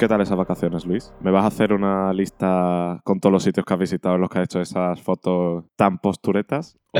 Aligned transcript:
¿Qué 0.00 0.08
tal 0.08 0.22
esas 0.22 0.38
vacaciones, 0.38 0.86
Luis? 0.86 1.12
¿Me 1.20 1.30
vas 1.30 1.44
a 1.44 1.48
hacer 1.48 1.74
una 1.74 2.10
lista 2.14 3.02
con 3.04 3.20
todos 3.20 3.34
los 3.34 3.42
sitios 3.42 3.66
que 3.66 3.74
has 3.74 3.80
visitado 3.80 4.14
en 4.14 4.22
los 4.22 4.30
que 4.30 4.38
has 4.38 4.44
hecho 4.44 4.58
esas 4.58 4.98
fotos 5.02 5.66
tan 5.76 5.98
posturetas? 5.98 6.78
¿O, 6.92 6.98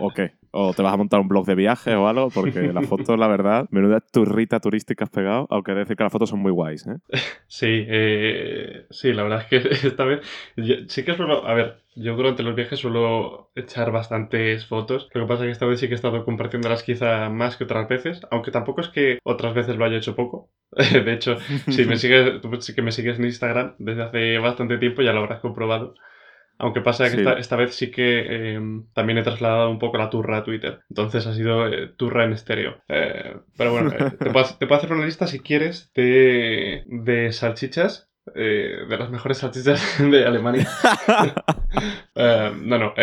o 0.00 0.12
qué? 0.12 0.32
¿O 0.50 0.74
te 0.74 0.82
vas 0.82 0.92
a 0.92 0.96
montar 0.96 1.20
un 1.20 1.28
blog 1.28 1.46
de 1.46 1.54
viaje 1.54 1.94
o 1.94 2.08
algo? 2.08 2.28
Porque 2.30 2.72
las 2.72 2.86
fotos, 2.88 3.18
la 3.18 3.26
verdad, 3.26 3.66
menuda 3.70 4.00
turrita 4.00 4.60
turística 4.60 5.04
has 5.04 5.10
pegado, 5.10 5.46
aunque 5.50 5.72
decir 5.74 5.96
que 5.96 6.02
las 6.04 6.12
fotos 6.12 6.28
son 6.30 6.40
muy 6.40 6.52
guays, 6.52 6.86
¿eh? 6.86 6.96
Sí, 7.46 7.84
eh, 7.88 8.86
sí, 8.90 9.12
la 9.12 9.22
verdad 9.22 9.40
es 9.42 9.46
que 9.46 9.68
esta 9.88 10.04
vez 10.04 10.20
yo- 10.56 10.74
sí 10.88 11.04
que 11.04 11.14
suelo, 11.14 11.46
a 11.46 11.54
ver, 11.54 11.82
yo 11.94 12.14
durante 12.16 12.42
los 12.42 12.54
viajes 12.54 12.78
suelo 12.78 13.50
echar 13.54 13.90
bastantes 13.92 14.66
fotos. 14.66 15.08
Lo 15.14 15.22
que 15.22 15.28
pasa 15.28 15.42
es 15.44 15.48
que 15.48 15.52
esta 15.52 15.66
vez 15.66 15.80
sí 15.80 15.86
que 15.88 15.92
he 15.92 15.96
estado 15.96 16.24
compartiéndolas 16.24 16.82
quizá 16.82 17.28
más 17.30 17.56
que 17.56 17.64
otras 17.64 17.88
veces, 17.88 18.20
aunque 18.30 18.50
tampoco 18.50 18.80
es 18.80 18.88
que 18.88 19.18
otras 19.24 19.54
veces 19.54 19.76
lo 19.76 19.84
haya 19.84 19.96
hecho 19.98 20.14
poco. 20.16 20.50
De 21.04 21.12
hecho, 21.12 21.36
si 21.68 21.84
me 21.84 21.96
sigues, 21.96 22.40
tú 22.40 22.50
sí 22.60 22.74
que 22.74 22.82
me 22.82 22.92
sigues 22.92 23.18
en 23.18 23.26
Instagram 23.26 23.74
desde 23.78 24.02
hace 24.02 24.38
bastante 24.38 24.78
tiempo, 24.78 25.02
ya 25.02 25.12
lo 25.12 25.20
habrás 25.20 25.40
comprobado. 25.40 25.94
Aunque 26.58 26.80
pasa 26.80 27.04
que 27.04 27.10
Sí. 27.10 27.18
esta, 27.18 27.32
esta 27.38 27.56
vez 27.56 27.74
sí 27.74 27.90
que 27.90 28.24
eh, 28.56 28.60
también 28.94 29.18
he 29.18 29.22
trasladado 29.22 29.70
un 29.70 29.78
poco 29.78 29.98
la 29.98 30.10
turra 30.10 30.38
a 30.38 30.44
Twitter. 30.44 30.80
Entonces 30.90 31.26
ha 31.26 31.34
sido 31.34 31.66
eh, 31.66 31.88
turra 31.96 32.24
en 32.24 32.32
estéreo. 32.32 32.76
Eh, 32.88 33.36
pero 33.56 33.72
bueno, 33.72 33.90
eh, 33.92 34.12
te, 34.18 34.30
puedo, 34.30 34.46
te 34.58 34.66
puedo 34.66 34.78
hacer 34.78 34.92
una 34.92 35.04
lista 35.04 35.26
si 35.26 35.40
quieres 35.40 35.90
de, 35.94 36.84
de 36.86 37.32
salchichas. 37.32 38.08
de 38.34 38.86
las 38.96 39.10
mejores 39.10 39.38
salchichas 39.38 39.96
de 40.10 40.24
Alemania. 40.24 40.68
No, 42.14 42.78
no. 42.78 42.94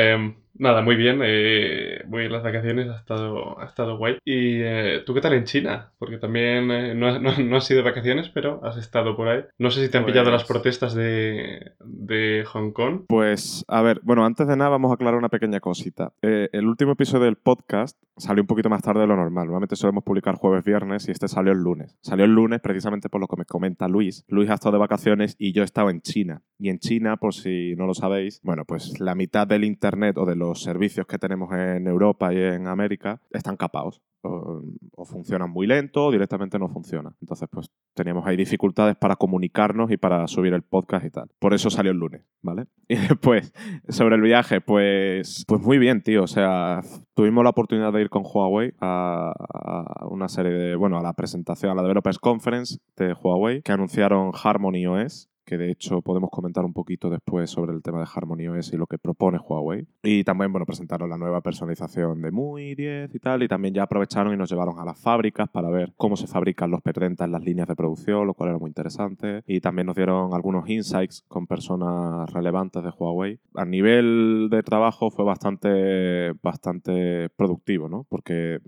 Nada, 0.59 0.81
muy 0.83 0.95
bien. 0.95 1.19
eh, 1.23 2.03
muy 2.07 2.19
bien 2.21 2.31
las 2.31 2.43
vacaciones. 2.43 2.87
Ha 2.89 2.97
estado, 2.97 3.59
ha 3.59 3.65
estado 3.65 3.97
guay. 3.97 4.17
¿Y 4.25 4.61
eh, 4.61 5.01
tú 5.05 5.13
qué 5.13 5.21
tal 5.21 5.33
en 5.33 5.45
China? 5.45 5.91
Porque 5.97 6.17
también 6.17 6.69
eh, 6.71 6.93
no, 6.95 7.07
has- 7.07 7.21
no, 7.21 7.31
no 7.37 7.57
has 7.57 7.65
sido 7.65 7.81
de 7.83 7.89
vacaciones, 7.89 8.29
pero 8.29 8.63
has 8.63 8.77
estado 8.77 9.15
por 9.15 9.27
ahí. 9.27 9.41
No 9.57 9.71
sé 9.71 9.83
si 9.83 9.89
te 9.91 9.97
han 9.97 10.05
pillado 10.05 10.29
las 10.31 10.43
Pues- 10.43 10.51
protestas 10.59 10.93
de, 10.93 11.71
de 11.79 12.43
Hong 12.47 12.71
Kong. 12.71 13.01
Pues, 13.07 13.63
a 13.67 13.81
ver, 13.81 13.99
bueno, 14.03 14.25
antes 14.25 14.47
de 14.47 14.55
nada 14.57 14.69
vamos 14.69 14.91
a 14.91 14.95
aclarar 14.95 15.17
una 15.17 15.29
pequeña 15.29 15.59
cosita. 15.59 16.13
Eh, 16.21 16.49
el 16.53 16.65
último 16.67 16.91
episodio 16.93 17.25
del 17.25 17.35
podcast 17.37 17.97
salió 18.17 18.43
un 18.43 18.47
poquito 18.47 18.69
más 18.69 18.81
tarde 18.81 19.01
de 19.01 19.07
lo 19.07 19.15
normal. 19.15 19.45
Normalmente 19.45 19.75
solemos 19.77 20.03
publicar 20.03 20.35
jueves, 20.35 20.63
viernes 20.65 21.07
y 21.07 21.11
este 21.11 21.27
salió 21.27 21.53
el 21.53 21.59
lunes. 21.59 21.97
Salió 22.01 22.25
el 22.25 22.31
lunes 22.33 22.59
precisamente 22.59 23.07
por 23.09 23.21
lo 23.21 23.27
que 23.27 23.37
me 23.37 23.45
comenta 23.45 23.87
Luis. 23.87 24.25
Luis 24.27 24.49
ha 24.49 24.55
estado 24.55 24.73
de 24.73 24.79
vacaciones 24.79 25.35
y 25.39 25.53
yo 25.53 25.61
he 25.61 25.65
estado 25.65 25.89
en 25.89 26.01
China. 26.01 26.41
Y 26.57 26.69
en 26.69 26.79
China, 26.79 27.15
por 27.17 27.33
si 27.33 27.75
no 27.77 27.85
lo 27.85 27.93
sabéis, 27.93 28.41
bueno, 28.43 28.65
pues 28.65 28.99
la 28.99 29.15
mitad 29.15 29.47
del 29.47 29.63
Internet 29.63 30.17
o 30.17 30.25
de 30.25 30.35
los 30.35 30.48
servicios 30.55 31.05
que 31.07 31.17
tenemos 31.17 31.51
en 31.53 31.87
Europa 31.87 32.33
y 32.33 32.37
en 32.37 32.67
América 32.67 33.21
están 33.31 33.57
capados. 33.57 34.01
O, 34.21 34.61
o 34.97 35.05
funcionan 35.05 35.49
muy 35.49 35.65
lento 35.65 36.07
o 36.07 36.11
directamente 36.11 36.59
no 36.59 36.67
funcionan. 36.67 37.15
Entonces, 37.21 37.47
pues 37.49 37.71
teníamos 37.93 38.25
ahí 38.27 38.35
dificultades 38.35 38.97
para 38.97 39.15
comunicarnos 39.15 39.91
y 39.91 39.97
para 39.97 40.27
subir 40.27 40.53
el 40.53 40.61
podcast 40.61 41.05
y 41.05 41.09
tal. 41.09 41.29
Por 41.39 41.53
eso 41.53 41.69
salió 41.69 41.91
el 41.91 41.97
lunes, 41.97 42.25
¿vale? 42.41 42.65
Y 42.89 42.95
después, 42.95 43.53
sobre 43.87 44.15
el 44.15 44.21
viaje, 44.21 44.61
pues, 44.61 45.45
pues 45.47 45.61
muy 45.61 45.77
bien, 45.77 46.01
tío. 46.01 46.23
O 46.23 46.27
sea, 46.27 46.81
tuvimos 47.13 47.43
la 47.43 47.51
oportunidad 47.51 47.93
de 47.93 48.01
ir 48.01 48.09
con 48.09 48.23
Huawei 48.25 48.73
a, 48.79 49.31
a 49.53 50.07
una 50.07 50.27
serie 50.27 50.51
de, 50.51 50.75
bueno, 50.75 50.97
a 50.97 51.01
la 51.01 51.13
presentación, 51.13 51.71
a 51.71 51.75
la 51.75 51.83
Developers 51.83 52.19
Conference 52.19 52.79
de 52.97 53.13
Huawei, 53.13 53.61
que 53.61 53.71
anunciaron 53.71 54.31
Harmony 54.33 54.85
OS 54.85 55.29
que 55.49 55.57
de 55.57 55.71
hecho 55.71 56.03
podemos 56.03 56.29
comentar 56.29 56.63
un 56.63 56.73
poquito 56.73 57.09
después 57.09 57.49
sobre 57.49 57.73
el 57.73 57.81
tema 57.81 58.01
de 58.01 58.07
Harmony 58.13 58.47
OS 58.49 58.71
y 58.71 58.77
lo 58.77 58.85
que 58.85 58.99
propone 58.99 59.39
Huawei. 59.39 59.87
Y 60.03 60.23
también, 60.23 60.51
bueno, 60.51 60.67
presentaron 60.67 61.09
la 61.09 61.17
nueva 61.17 61.41
personalización 61.41 62.21
de 62.21 62.29
MUI 62.29 62.75
10 62.75 63.15
y 63.15 63.19
tal, 63.19 63.41
y 63.41 63.47
también 63.47 63.73
ya 63.73 63.81
aprovecharon 63.81 64.31
y 64.31 64.37
nos 64.37 64.51
llevaron 64.51 64.77
a 64.77 64.85
las 64.85 65.01
fábricas 65.01 65.49
para 65.49 65.71
ver 65.71 65.93
cómo 65.97 66.17
se 66.17 66.27
fabrican 66.27 66.69
los 66.69 66.81
P30 66.81 67.25
en 67.25 67.31
las 67.31 67.43
líneas 67.43 67.67
de 67.67 67.75
producción, 67.75 68.27
lo 68.27 68.35
cual 68.35 68.49
era 68.49 68.59
muy 68.59 68.67
interesante. 68.67 69.41
Y 69.47 69.59
también 69.59 69.87
nos 69.87 69.95
dieron 69.95 70.35
algunos 70.35 70.69
insights 70.69 71.25
con 71.27 71.47
personas 71.47 72.31
relevantes 72.31 72.83
de 72.83 72.91
Huawei. 72.91 73.39
A 73.55 73.65
nivel 73.65 74.49
de 74.51 74.61
trabajo 74.61 75.09
fue 75.09 75.25
bastante, 75.25 76.31
bastante 76.43 77.29
productivo, 77.29 77.89
¿no? 77.89 78.05
Porque 78.07 78.59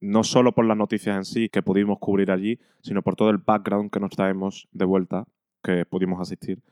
no 0.00 0.24
solo 0.24 0.52
por 0.52 0.64
las 0.64 0.78
noticias 0.78 1.18
en 1.18 1.26
sí 1.26 1.50
que 1.50 1.62
pudimos 1.62 1.98
cubrir 1.98 2.30
allí, 2.30 2.58
sino 2.80 3.02
por 3.02 3.14
todo 3.14 3.28
el 3.28 3.36
background 3.36 3.90
que 3.90 4.00
nos 4.00 4.10
traemos 4.12 4.66
de 4.72 4.86
vuelta 4.86 5.26
que 5.62 5.84
pudimos 5.84 6.20
asistir 6.20 6.62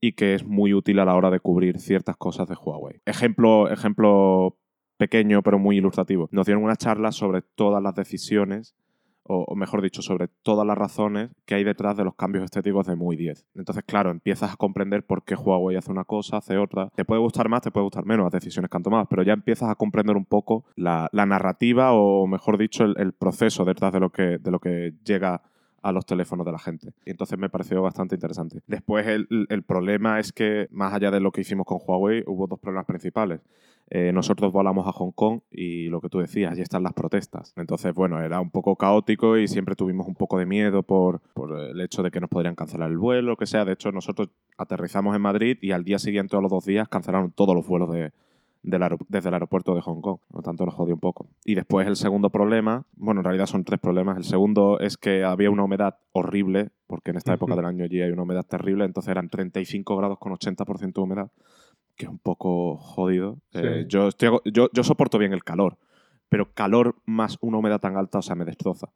y 0.00 0.12
que 0.12 0.34
es 0.34 0.44
muy 0.44 0.74
útil 0.74 0.98
a 0.98 1.04
la 1.04 1.14
hora 1.14 1.30
de 1.30 1.40
cubrir 1.40 1.78
ciertas 1.78 2.16
cosas 2.16 2.48
de 2.48 2.54
Huawei. 2.54 3.00
Ejemplo, 3.06 3.70
ejemplo 3.70 4.56
pequeño 4.96 5.42
pero 5.42 5.58
muy 5.58 5.78
ilustrativo. 5.78 6.28
Nos 6.32 6.46
dieron 6.46 6.64
una 6.64 6.76
charla 6.76 7.12
sobre 7.12 7.42
todas 7.42 7.82
las 7.82 7.94
decisiones 7.94 8.74
o, 9.32 9.54
mejor 9.54 9.80
dicho, 9.80 10.02
sobre 10.02 10.28
todas 10.42 10.66
las 10.66 10.76
razones 10.76 11.30
que 11.44 11.54
hay 11.54 11.62
detrás 11.62 11.96
de 11.96 12.04
los 12.04 12.16
cambios 12.16 12.44
estéticos 12.44 12.86
de 12.86 12.96
MUI 12.96 13.16
10. 13.16 13.46
Entonces, 13.54 13.84
claro, 13.86 14.10
empiezas 14.10 14.52
a 14.52 14.56
comprender 14.56 15.06
por 15.06 15.24
qué 15.24 15.36
Huawei 15.36 15.76
hace 15.76 15.92
una 15.92 16.04
cosa, 16.04 16.38
hace 16.38 16.58
otra. 16.58 16.88
Te 16.96 17.04
puede 17.04 17.20
gustar 17.20 17.48
más, 17.48 17.62
te 17.62 17.70
puede 17.70 17.84
gustar 17.84 18.04
menos 18.04 18.24
las 18.24 18.32
decisiones 18.32 18.70
que 18.70 18.76
han 18.76 18.82
tomado, 18.82 19.06
pero 19.08 19.22
ya 19.22 19.32
empiezas 19.32 19.70
a 19.70 19.76
comprender 19.76 20.16
un 20.16 20.24
poco 20.24 20.64
la, 20.74 21.08
la 21.12 21.26
narrativa 21.26 21.92
o, 21.92 22.26
mejor 22.26 22.58
dicho, 22.58 22.84
el, 22.84 22.94
el 22.98 23.12
proceso 23.12 23.64
detrás 23.64 23.92
de 23.92 24.00
lo 24.00 24.10
que, 24.10 24.38
de 24.38 24.50
lo 24.50 24.58
que 24.58 24.94
llega 25.04 25.42
a 25.82 25.92
los 25.92 26.06
teléfonos 26.06 26.46
de 26.46 26.52
la 26.52 26.58
gente. 26.58 26.92
Y 27.04 27.10
entonces 27.10 27.38
me 27.38 27.48
pareció 27.48 27.82
bastante 27.82 28.14
interesante. 28.14 28.60
Después 28.66 29.06
el, 29.06 29.26
el 29.48 29.62
problema 29.62 30.18
es 30.20 30.32
que, 30.32 30.68
más 30.70 30.92
allá 30.92 31.10
de 31.10 31.20
lo 31.20 31.32
que 31.32 31.40
hicimos 31.42 31.66
con 31.66 31.78
Huawei, 31.86 32.22
hubo 32.26 32.46
dos 32.46 32.58
problemas 32.58 32.86
principales. 32.86 33.40
Eh, 33.92 34.12
nosotros 34.12 34.52
volamos 34.52 34.86
a 34.86 34.92
Hong 34.92 35.10
Kong 35.10 35.40
y 35.50 35.88
lo 35.88 36.00
que 36.00 36.08
tú 36.08 36.20
decías, 36.20 36.52
allí 36.52 36.62
están 36.62 36.84
las 36.84 36.92
protestas. 36.92 37.52
Entonces, 37.56 37.92
bueno, 37.92 38.22
era 38.22 38.40
un 38.40 38.50
poco 38.50 38.76
caótico 38.76 39.36
y 39.36 39.48
siempre 39.48 39.74
tuvimos 39.74 40.06
un 40.06 40.14
poco 40.14 40.38
de 40.38 40.46
miedo 40.46 40.84
por, 40.84 41.20
por 41.34 41.58
el 41.58 41.80
hecho 41.80 42.04
de 42.04 42.12
que 42.12 42.20
nos 42.20 42.30
podrían 42.30 42.54
cancelar 42.54 42.88
el 42.88 42.98
vuelo, 42.98 43.30
lo 43.30 43.36
que 43.36 43.46
sea. 43.46 43.64
De 43.64 43.72
hecho, 43.72 43.90
nosotros 43.90 44.28
aterrizamos 44.56 45.16
en 45.16 45.22
Madrid 45.22 45.58
y 45.60 45.72
al 45.72 45.82
día 45.82 45.98
siguiente 45.98 46.36
o 46.36 46.40
los 46.40 46.52
dos 46.52 46.64
días 46.64 46.88
cancelaron 46.88 47.32
todos 47.32 47.52
los 47.56 47.66
vuelos 47.66 47.90
de, 47.92 48.12
del 48.62 48.82
desde 49.08 49.28
el 49.28 49.34
aeropuerto 49.34 49.74
de 49.74 49.80
Hong 49.80 50.00
Kong. 50.00 50.18
Por 50.28 50.36
lo 50.36 50.42
tanto, 50.42 50.64
nos 50.64 50.74
jodió 50.74 50.94
un 50.94 51.00
poco. 51.00 51.28
Y 51.44 51.54
después 51.54 51.86
el 51.86 51.96
segundo 51.96 52.30
problema, 52.30 52.84
bueno, 52.96 53.20
en 53.20 53.24
realidad 53.24 53.46
son 53.46 53.64
tres 53.64 53.80
problemas. 53.80 54.16
El 54.16 54.24
segundo 54.24 54.78
es 54.80 54.96
que 54.96 55.24
había 55.24 55.50
una 55.50 55.64
humedad 55.64 55.98
horrible, 56.12 56.70
porque 56.86 57.10
en 57.10 57.16
esta 57.16 57.34
época 57.34 57.56
del 57.56 57.64
año 57.64 57.84
allí 57.84 58.00
hay 58.00 58.10
una 58.10 58.22
humedad 58.22 58.44
terrible, 58.44 58.84
entonces 58.84 59.10
eran 59.10 59.28
35 59.28 59.96
grados 59.96 60.18
con 60.18 60.32
80% 60.32 60.92
de 60.92 61.00
humedad, 61.00 61.30
que 61.96 62.04
es 62.06 62.10
un 62.10 62.18
poco 62.18 62.76
jodido. 62.76 63.38
Sí. 63.52 63.60
Eh, 63.62 63.84
yo, 63.88 64.08
estoy, 64.08 64.38
yo, 64.52 64.68
yo 64.72 64.84
soporto 64.84 65.18
bien 65.18 65.32
el 65.32 65.44
calor, 65.44 65.78
pero 66.28 66.52
calor 66.52 66.96
más 67.06 67.38
una 67.40 67.58
humedad 67.58 67.80
tan 67.80 67.96
alta, 67.96 68.18
o 68.18 68.22
sea, 68.22 68.34
me 68.34 68.44
destroza. 68.44 68.90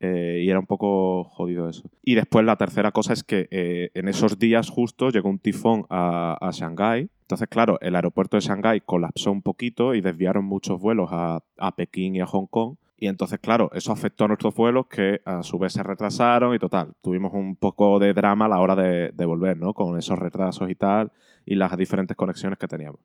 Eh, 0.00 0.42
y 0.44 0.50
era 0.50 0.58
un 0.58 0.66
poco 0.66 1.24
jodido 1.24 1.68
eso. 1.68 1.90
Y 2.02 2.14
después 2.14 2.44
la 2.44 2.56
tercera 2.56 2.92
cosa 2.92 3.12
es 3.12 3.24
que 3.24 3.48
eh, 3.50 3.90
en 3.94 4.08
esos 4.08 4.38
días 4.38 4.68
justo 4.68 5.10
llegó 5.10 5.28
un 5.28 5.38
tifón 5.38 5.86
a, 5.88 6.36
a 6.40 6.50
Shanghái. 6.50 7.08
Entonces, 7.22 7.48
claro, 7.48 7.78
el 7.80 7.96
aeropuerto 7.96 8.36
de 8.36 8.42
Shanghái 8.42 8.82
colapsó 8.82 9.32
un 9.32 9.42
poquito 9.42 9.94
y 9.94 10.00
desviaron 10.00 10.44
muchos 10.44 10.80
vuelos 10.80 11.08
a, 11.12 11.40
a 11.58 11.74
Pekín 11.74 12.14
y 12.14 12.20
a 12.20 12.26
Hong 12.26 12.46
Kong. 12.46 12.76
Y 12.98 13.08
entonces, 13.08 13.38
claro, 13.40 13.70
eso 13.74 13.92
afectó 13.92 14.24
a 14.24 14.28
nuestros 14.28 14.54
vuelos 14.54 14.86
que 14.86 15.20
a 15.24 15.42
su 15.42 15.58
vez 15.58 15.72
se 15.72 15.82
retrasaron 15.82 16.54
y 16.54 16.58
total. 16.58 16.94
Tuvimos 17.02 17.32
un 17.34 17.56
poco 17.56 17.98
de 17.98 18.14
drama 18.14 18.46
a 18.46 18.48
la 18.48 18.60
hora 18.60 18.74
de, 18.76 19.10
de 19.12 19.26
volver, 19.26 19.56
¿no? 19.56 19.74
Con 19.74 19.98
esos 19.98 20.18
retrasos 20.18 20.70
y 20.70 20.74
tal 20.74 21.10
y 21.46 21.54
las 21.54 21.76
diferentes 21.76 22.16
conexiones 22.16 22.58
que 22.58 22.66
teníamos. 22.66 23.00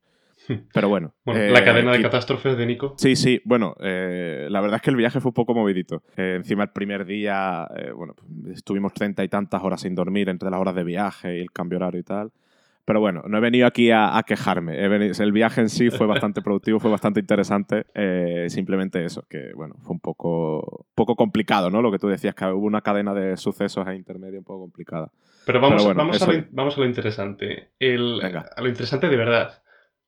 Pero 0.73 0.89
bueno. 0.89 1.13
Bueno, 1.25 1.41
eh, 1.41 1.49
la 1.51 1.63
cadena 1.63 1.91
de 1.93 2.01
catástrofes 2.01 2.57
de 2.57 2.65
Nico. 2.65 2.95
Sí, 2.97 3.15
sí, 3.15 3.41
bueno, 3.45 3.75
eh, 3.81 4.47
la 4.49 4.61
verdad 4.61 4.77
es 4.77 4.81
que 4.81 4.89
el 4.89 4.95
viaje 4.95 5.19
fue 5.19 5.29
un 5.29 5.33
poco 5.33 5.53
movidito. 5.53 6.03
Eh, 6.17 6.35
encima 6.37 6.63
el 6.63 6.69
primer 6.69 7.05
día, 7.05 7.67
eh, 7.75 7.91
bueno, 7.91 8.13
pues, 8.15 8.57
estuvimos 8.57 8.93
treinta 8.93 9.23
y 9.23 9.27
tantas 9.27 9.63
horas 9.63 9.81
sin 9.81 9.95
dormir 9.95 10.29
entre 10.29 10.49
las 10.49 10.59
horas 10.59 10.75
de 10.75 10.83
viaje 10.83 11.37
y 11.37 11.41
el 11.41 11.51
cambio 11.51 11.77
horario 11.77 11.99
y 11.99 12.03
tal. 12.03 12.31
Pero 12.83 12.99
bueno, 12.99 13.21
no 13.27 13.37
he 13.37 13.41
venido 13.41 13.67
aquí 13.67 13.91
a, 13.91 14.17
a 14.17 14.23
quejarme. 14.23 14.83
He 14.83 14.87
veni- 14.89 15.11
el 15.17 15.31
viaje 15.31 15.61
en 15.61 15.69
sí 15.69 15.91
fue 15.91 16.07
bastante 16.07 16.41
productivo, 16.43 16.79
fue 16.79 16.89
bastante 16.89 17.19
interesante. 17.19 17.85
Eh, 17.93 18.47
simplemente 18.49 19.05
eso, 19.05 19.23
que 19.29 19.51
bueno, 19.55 19.75
fue 19.83 19.93
un 19.93 19.99
poco, 19.99 20.87
poco 20.95 21.15
complicado, 21.15 21.69
¿no? 21.69 21.81
Lo 21.83 21.91
que 21.91 21.99
tú 21.99 22.07
decías, 22.07 22.33
que 22.33 22.43
hubo 22.45 22.65
una 22.65 22.81
cadena 22.81 23.13
de 23.13 23.37
sucesos 23.37 23.85
a 23.87 23.93
intermedio 23.93 24.39
un 24.39 24.45
poco 24.45 24.61
complicada. 24.61 25.11
Pero 25.45 25.61
vamos, 25.61 25.75
Pero 25.75 25.85
bueno, 25.93 25.97
vamos, 25.99 26.21
a 26.21 26.31
lo, 26.31 26.45
vamos 26.51 26.77
a 26.77 26.79
lo 26.81 26.85
interesante. 26.87 27.69
El, 27.79 28.19
a 28.23 28.61
lo 28.61 28.67
interesante 28.67 29.09
de 29.09 29.15
verdad. 29.17 29.60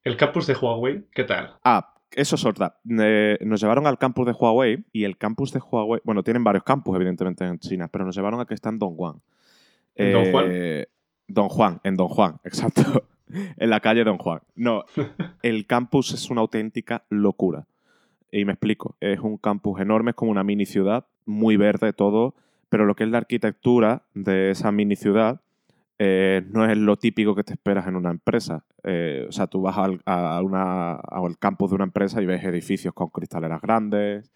El 0.04 0.18
campus 0.18 0.48
de 0.48 0.56
Huawei, 0.56 1.06
¿qué 1.14 1.24
tal? 1.24 1.56
Ah, 1.64 1.94
eso 2.12 2.36
es 2.36 2.46
otra. 2.46 2.78
Eh, 3.00 3.38
nos 3.42 3.62
llevaron 3.62 3.88
al 3.88 3.98
campus 3.98 4.26
de 4.26 4.34
Huawei 4.34 4.84
y 4.92 5.06
el 5.06 5.18
campus 5.18 5.54
de 5.54 5.60
Huawei, 5.60 6.02
bueno, 6.04 6.24
tienen 6.24 6.44
varios 6.44 6.64
campus 6.64 6.96
evidentemente 6.96 7.46
en 7.46 7.58
China, 7.60 7.88
pero 7.88 8.06
nos 8.06 8.16
llevaron 8.16 8.40
a 8.42 8.46
que 8.46 8.54
está 8.54 8.70
en 8.70 8.80
Dongguan. 8.80 9.22
¿En 9.96 10.12
Don 10.12 10.32
Juan? 10.32 10.46
Eh, 10.50 10.88
Don 11.28 11.50
Juan, 11.50 11.80
en 11.84 11.96
Don 11.96 12.10
Juan, 12.10 12.40
exacto. 12.44 13.08
en 13.30 13.70
la 13.70 13.80
calle 13.80 14.04
Don 14.04 14.18
Juan. 14.18 14.42
No, 14.56 14.84
el 15.42 15.66
campus 15.66 16.14
es 16.14 16.30
una 16.30 16.42
auténtica 16.42 17.06
locura. 17.10 17.66
Y 18.32 18.46
me 18.46 18.54
explico. 18.54 18.96
Es 19.00 19.20
un 19.20 19.38
campus 19.38 19.80
enorme, 19.80 20.12
es 20.12 20.16
como 20.16 20.32
una 20.32 20.44
mini 20.44 20.66
ciudad, 20.66 21.06
muy 21.26 21.56
verde 21.56 21.94
todo, 21.94 22.36
pero 22.68 22.86
lo 22.86 22.96
que 22.96 23.04
es 23.04 23.10
la 23.10 23.20
arquitectura 23.20 24.04
de 24.16 24.50
esa 24.50 24.72
mini 24.72 24.96
ciudad 24.96 25.42
eh, 26.00 26.42
no 26.50 26.66
es 26.66 26.78
lo 26.78 26.98
típico 26.98 27.36
que 27.36 27.44
te 27.44 27.54
esperas 27.54 27.88
en 27.88 27.96
una 27.96 28.12
empresa. 28.12 28.66
Eh, 28.84 29.26
o 29.28 29.32
sea, 29.32 29.48
tú 29.48 29.62
vas 29.62 29.78
al, 29.78 30.02
a 30.06 30.42
una, 30.42 30.94
al 30.94 31.38
campus 31.38 31.72
de 31.72 31.76
una 31.76 31.86
empresa 31.86 32.22
y 32.22 32.26
ves 32.26 32.44
edificios 32.44 32.94
con 32.94 33.10
cristaleras 33.10 33.62
grandes, 33.62 34.32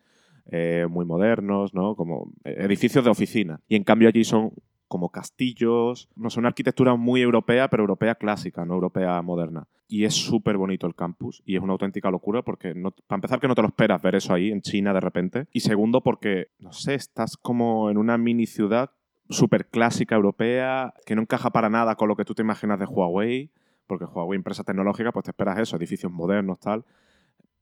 eh, 0.50 0.88
muy 0.90 1.06
modernos, 1.06 1.74
¿no? 1.74 1.96
Como 1.96 2.32
edificios 2.44 3.04
de 3.04 3.12
oficina. 3.12 3.60
Y 3.68 3.76
en 3.76 3.84
cambio 3.84 4.08
allí 4.08 4.24
son 4.24 4.52
como 4.88 5.10
castillos, 5.10 6.10
no 6.16 6.30
sé, 6.30 6.40
una 6.40 6.50
arquitectura 6.50 6.96
muy 6.96 7.22
europea, 7.22 7.70
pero 7.70 7.84
europea 7.84 8.16
clásica, 8.16 8.66
no 8.66 8.76
europea 8.76 9.22
moderna. 9.22 9.68
Y 9.90 10.06
es 10.06 10.14
súper 10.14 10.58
bonito 10.58 10.88
el 10.88 10.96
campus 10.96 11.42
y 11.46 11.56
es 11.56 11.62
una 11.62 11.74
auténtica 11.74 12.10
locura 12.10 12.42
porque, 12.42 12.74
no, 12.74 12.92
para 12.92 13.18
empezar, 13.18 13.40
que 13.40 13.48
no 13.48 13.56
te 13.56 13.62
lo 13.62 13.68
esperas 13.68 14.02
ver 14.02 14.16
eso 14.16 14.34
ahí 14.34 14.52
en 14.52 14.62
China 14.62 14.94
de 14.94 15.00
repente. 15.00 15.48
Y 15.52 15.62
segundo, 15.62 16.02
porque, 16.02 16.48
no 16.60 16.72
sé, 16.72 16.96
estás 16.96 17.38
como 17.38 17.90
en 17.90 17.98
una 17.98 18.18
mini 18.18 18.46
ciudad 18.46 18.92
súper 19.30 19.68
clásica 19.68 20.16
europea 20.16 20.94
que 21.06 21.16
no 21.16 21.22
encaja 21.22 21.50
para 21.52 21.70
nada 21.70 21.96
con 21.96 22.08
lo 22.08 22.16
que 22.16 22.26
tú 22.26 22.34
te 22.34 22.42
imaginas 22.42 22.80
de 22.80 22.86
Huawei, 22.86 23.52
porque 23.88 24.06
Huawei, 24.06 24.38
empresa 24.38 24.64
tecnológica, 24.64 25.12
pues 25.12 25.26
te 25.26 25.32
esperas 25.32 25.60
eso, 25.60 25.78
edificios 25.78 26.12
modernos, 26.12 26.60
tal, 26.60 26.86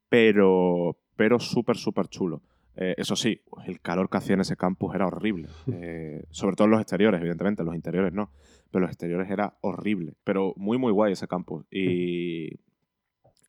pero, 0.10 0.98
pero 1.16 1.40
súper, 1.40 1.78
súper 1.78 2.08
chulo. 2.08 2.42
Eh, 2.78 2.94
eso 2.98 3.16
sí, 3.16 3.42
el 3.66 3.80
calor 3.80 4.10
que 4.10 4.18
hacía 4.18 4.34
en 4.34 4.42
ese 4.42 4.58
campus 4.58 4.96
era 4.96 5.08
horrible. 5.08 5.48
Eh, 5.72 6.24
sobre 6.30 6.56
todo 6.56 6.66
en 6.66 6.72
los 6.72 6.82
exteriores, 6.82 7.20
evidentemente, 7.20 7.64
los 7.64 7.76
interiores 7.76 8.14
no. 8.14 8.32
Pero 8.72 8.82
los 8.82 8.90
exteriores 8.90 9.30
era 9.30 9.58
horrible. 9.62 10.14
Pero 10.24 10.54
muy, 10.58 10.78
muy 10.78 10.92
guay 10.92 11.14
ese 11.14 11.28
campus. 11.28 11.66
Y, 11.72 12.60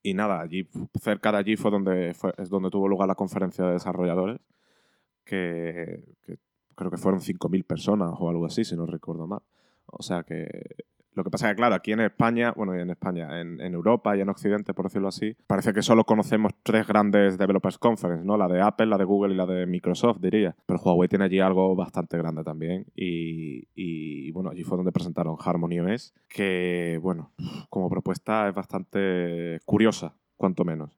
y 0.02 0.14
nada, 0.14 0.40
allí, 0.40 0.68
cerca 1.00 1.32
de 1.32 1.38
allí 1.38 1.56
fue 1.56 1.70
donde, 1.70 2.14
fue, 2.14 2.32
es 2.38 2.48
donde 2.48 2.70
tuvo 2.70 2.88
lugar 2.88 3.08
la 3.08 3.14
conferencia 3.14 3.64
de 3.64 3.72
desarrolladores, 3.72 4.40
que, 5.24 6.04
que 6.22 6.38
creo 6.76 6.90
que 6.90 6.96
fueron 6.98 7.20
5.000 7.20 7.64
personas 7.64 8.12
o 8.18 8.30
algo 8.30 8.46
así, 8.46 8.64
si 8.64 8.76
no 8.76 8.86
recuerdo 8.86 9.26
mal. 9.26 9.40
O 9.86 10.02
sea 10.02 10.22
que 10.22 10.46
lo 11.16 11.24
que 11.24 11.30
pasa 11.30 11.46
es 11.48 11.52
que, 11.52 11.56
claro, 11.56 11.74
aquí 11.74 11.92
en 11.92 12.00
España, 12.00 12.52
bueno, 12.54 12.74
en 12.74 12.90
España, 12.90 13.40
en, 13.40 13.58
Europa 13.62 14.14
y 14.14 14.20
en 14.20 14.28
Occidente, 14.28 14.74
por 14.74 14.84
decirlo 14.84 15.08
así, 15.08 15.34
parece 15.46 15.72
que 15.72 15.80
solo 15.80 16.04
conocemos 16.04 16.52
tres 16.62 16.86
grandes 16.86 17.38
developers 17.38 17.78
conference, 17.78 18.22
¿no? 18.22 18.36
La 18.36 18.48
de 18.48 18.60
Apple, 18.60 18.84
la 18.84 18.98
de 18.98 19.04
Google 19.04 19.32
y 19.32 19.36
la 19.38 19.46
de 19.46 19.64
Microsoft, 19.64 20.20
diría. 20.20 20.54
Pero 20.66 20.78
Huawei 20.78 21.08
tiene 21.08 21.24
allí 21.24 21.40
algo 21.40 21.74
bastante 21.74 22.18
grande 22.18 22.44
también. 22.44 22.84
Y, 22.94 23.66
y 23.74 24.30
bueno, 24.32 24.50
allí 24.50 24.62
fue 24.62 24.76
donde 24.76 24.92
presentaron 24.92 25.38
Harmony 25.42 25.80
OS, 25.80 26.12
que, 26.28 27.00
bueno, 27.00 27.32
como 27.70 27.88
propuesta 27.88 28.46
es 28.50 28.54
bastante 28.54 29.58
curiosa 29.64 30.14
cuanto 30.36 30.64
menos. 30.64 30.90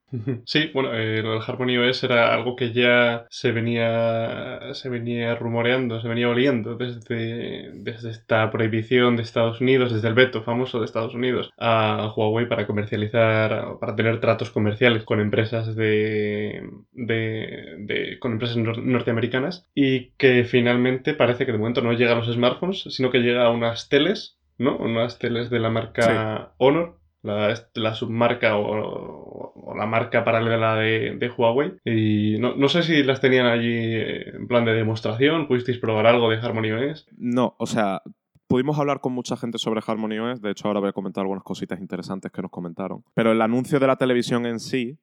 Sí, 0.45 0.71
bueno, 0.75 0.95
eh, 0.95 1.23
lo 1.23 1.33
del 1.33 1.43
Harmony 1.47 1.77
OS 1.77 2.03
era 2.05 2.35
algo 2.35 2.57
que 2.57 2.73
ya 2.73 3.27
se 3.31 3.53
venía, 3.53 4.73
se 4.73 4.89
venía 4.89 5.35
rumoreando, 5.35 6.01
se 6.01 6.09
venía 6.09 6.29
oliendo 6.29 6.77
desde, 6.77 7.73
desde 7.75 8.11
esta 8.11 8.51
prohibición 8.51 9.17
de 9.17 9.23
Estados 9.23 9.61
Unidos, 9.61 9.93
desde 9.93 10.09
el 10.09 10.15
veto 10.15 10.43
famoso 10.43 10.79
de 10.79 10.87
Estados 10.87 11.15
Unidos 11.15 11.51
a 11.59 12.13
Huawei 12.17 12.49
para 12.49 12.67
comercializar, 12.67 13.79
para 13.79 13.95
tener 13.95 14.21
tratos 14.21 14.51
comerciales 14.51 15.05
con 15.05 15.21
empresas 15.21 15.77
de, 15.77 16.63
de, 16.93 18.17
con 18.21 18.33
empresas 18.33 18.57
norteamericanas 18.57 19.67
y 19.75 20.11
que 20.13 20.45
finalmente 20.45 21.15
parece 21.15 21.47
que 21.47 21.53
de 21.53 21.59
momento 21.59 21.83
no 21.83 21.93
llega 21.93 22.13
a 22.13 22.17
los 22.17 22.33
smartphones, 22.33 22.85
sino 22.91 23.11
que 23.11 23.19
llega 23.19 23.45
a 23.45 23.51
unas 23.51 23.89
teles, 23.89 24.39
¿no? 24.57 24.77
Unas 24.77 25.19
teles 25.19 25.51
de 25.51 25.61
la 25.61 25.71
marca 25.71 26.53
Honor 26.59 26.99
la, 27.29 27.95
submarca 27.95 28.57
o, 28.57 29.75
la 29.77 29.87
marca 29.87 30.25
paralela 30.25 30.77
de, 30.77 31.33
Huawei. 31.37 31.75
Y 31.85 32.39
no, 32.39 32.69
sé 32.69 32.83
si 32.83 33.03
las 33.03 33.21
tenían 33.21 33.47
allí 33.47 33.95
en 33.95 34.47
plan 34.49 34.65
de 34.65 34.73
demostración, 34.73 35.47
¿pudisteis 35.47 35.79
probar 35.79 36.07
algo 36.07 36.31
de 36.31 36.37
Harmony 36.37 36.73
OS? 36.73 37.07
No, 37.17 37.55
o 37.59 37.67
sea, 37.67 38.03
pudimos 38.47 38.79
hablar 38.79 39.01
con 39.01 39.13
mucha 39.13 39.37
gente 39.37 39.59
sobre 39.59 39.81
Harmony 39.87 40.19
OS, 40.19 40.41
de 40.41 40.51
hecho 40.51 40.69
ahora 40.69 40.81
voy 40.81 40.89
a 40.89 40.93
comentar 40.93 41.23
algunas 41.23 41.45
cositas 41.45 41.81
interesantes 41.81 42.33
que 42.33 42.43
nos 42.43 42.51
comentaron. 42.51 43.05
Pero 43.15 43.33
el 43.33 43.41
anuncio 43.43 43.79
de 43.79 43.87
la 43.87 43.97
televisión 43.97 44.47
en 44.47 44.59
sí 44.59 44.99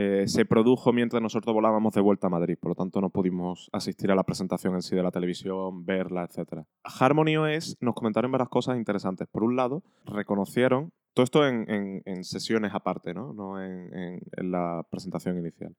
eh, 0.00 0.28
se 0.28 0.44
produjo 0.44 0.92
mientras 0.92 1.20
nosotros 1.20 1.52
volábamos 1.52 1.92
de 1.92 2.00
vuelta 2.00 2.28
a 2.28 2.30
Madrid, 2.30 2.56
por 2.58 2.70
lo 2.70 2.74
tanto 2.76 3.00
no 3.00 3.10
pudimos 3.10 3.68
asistir 3.72 4.12
a 4.12 4.14
la 4.14 4.22
presentación 4.22 4.74
en 4.74 4.82
sí 4.82 4.94
de 4.94 5.02
la 5.02 5.10
televisión, 5.10 5.84
verla, 5.84 6.22
etc. 6.22 6.62
Harmony 6.84 7.36
OS 7.36 7.76
nos 7.80 7.96
comentaron 7.96 8.30
varias 8.30 8.48
cosas 8.48 8.76
interesantes. 8.76 9.26
Por 9.26 9.42
un 9.42 9.56
lado, 9.56 9.82
reconocieron 10.04 10.92
todo 11.18 11.24
esto 11.24 11.44
en, 11.44 12.22
sesiones 12.22 12.70
aparte, 12.72 13.12
no, 13.12 13.32
no 13.32 13.60
en, 13.60 14.20
la 14.36 14.86
presentación 14.88 15.36
inicial. 15.36 15.74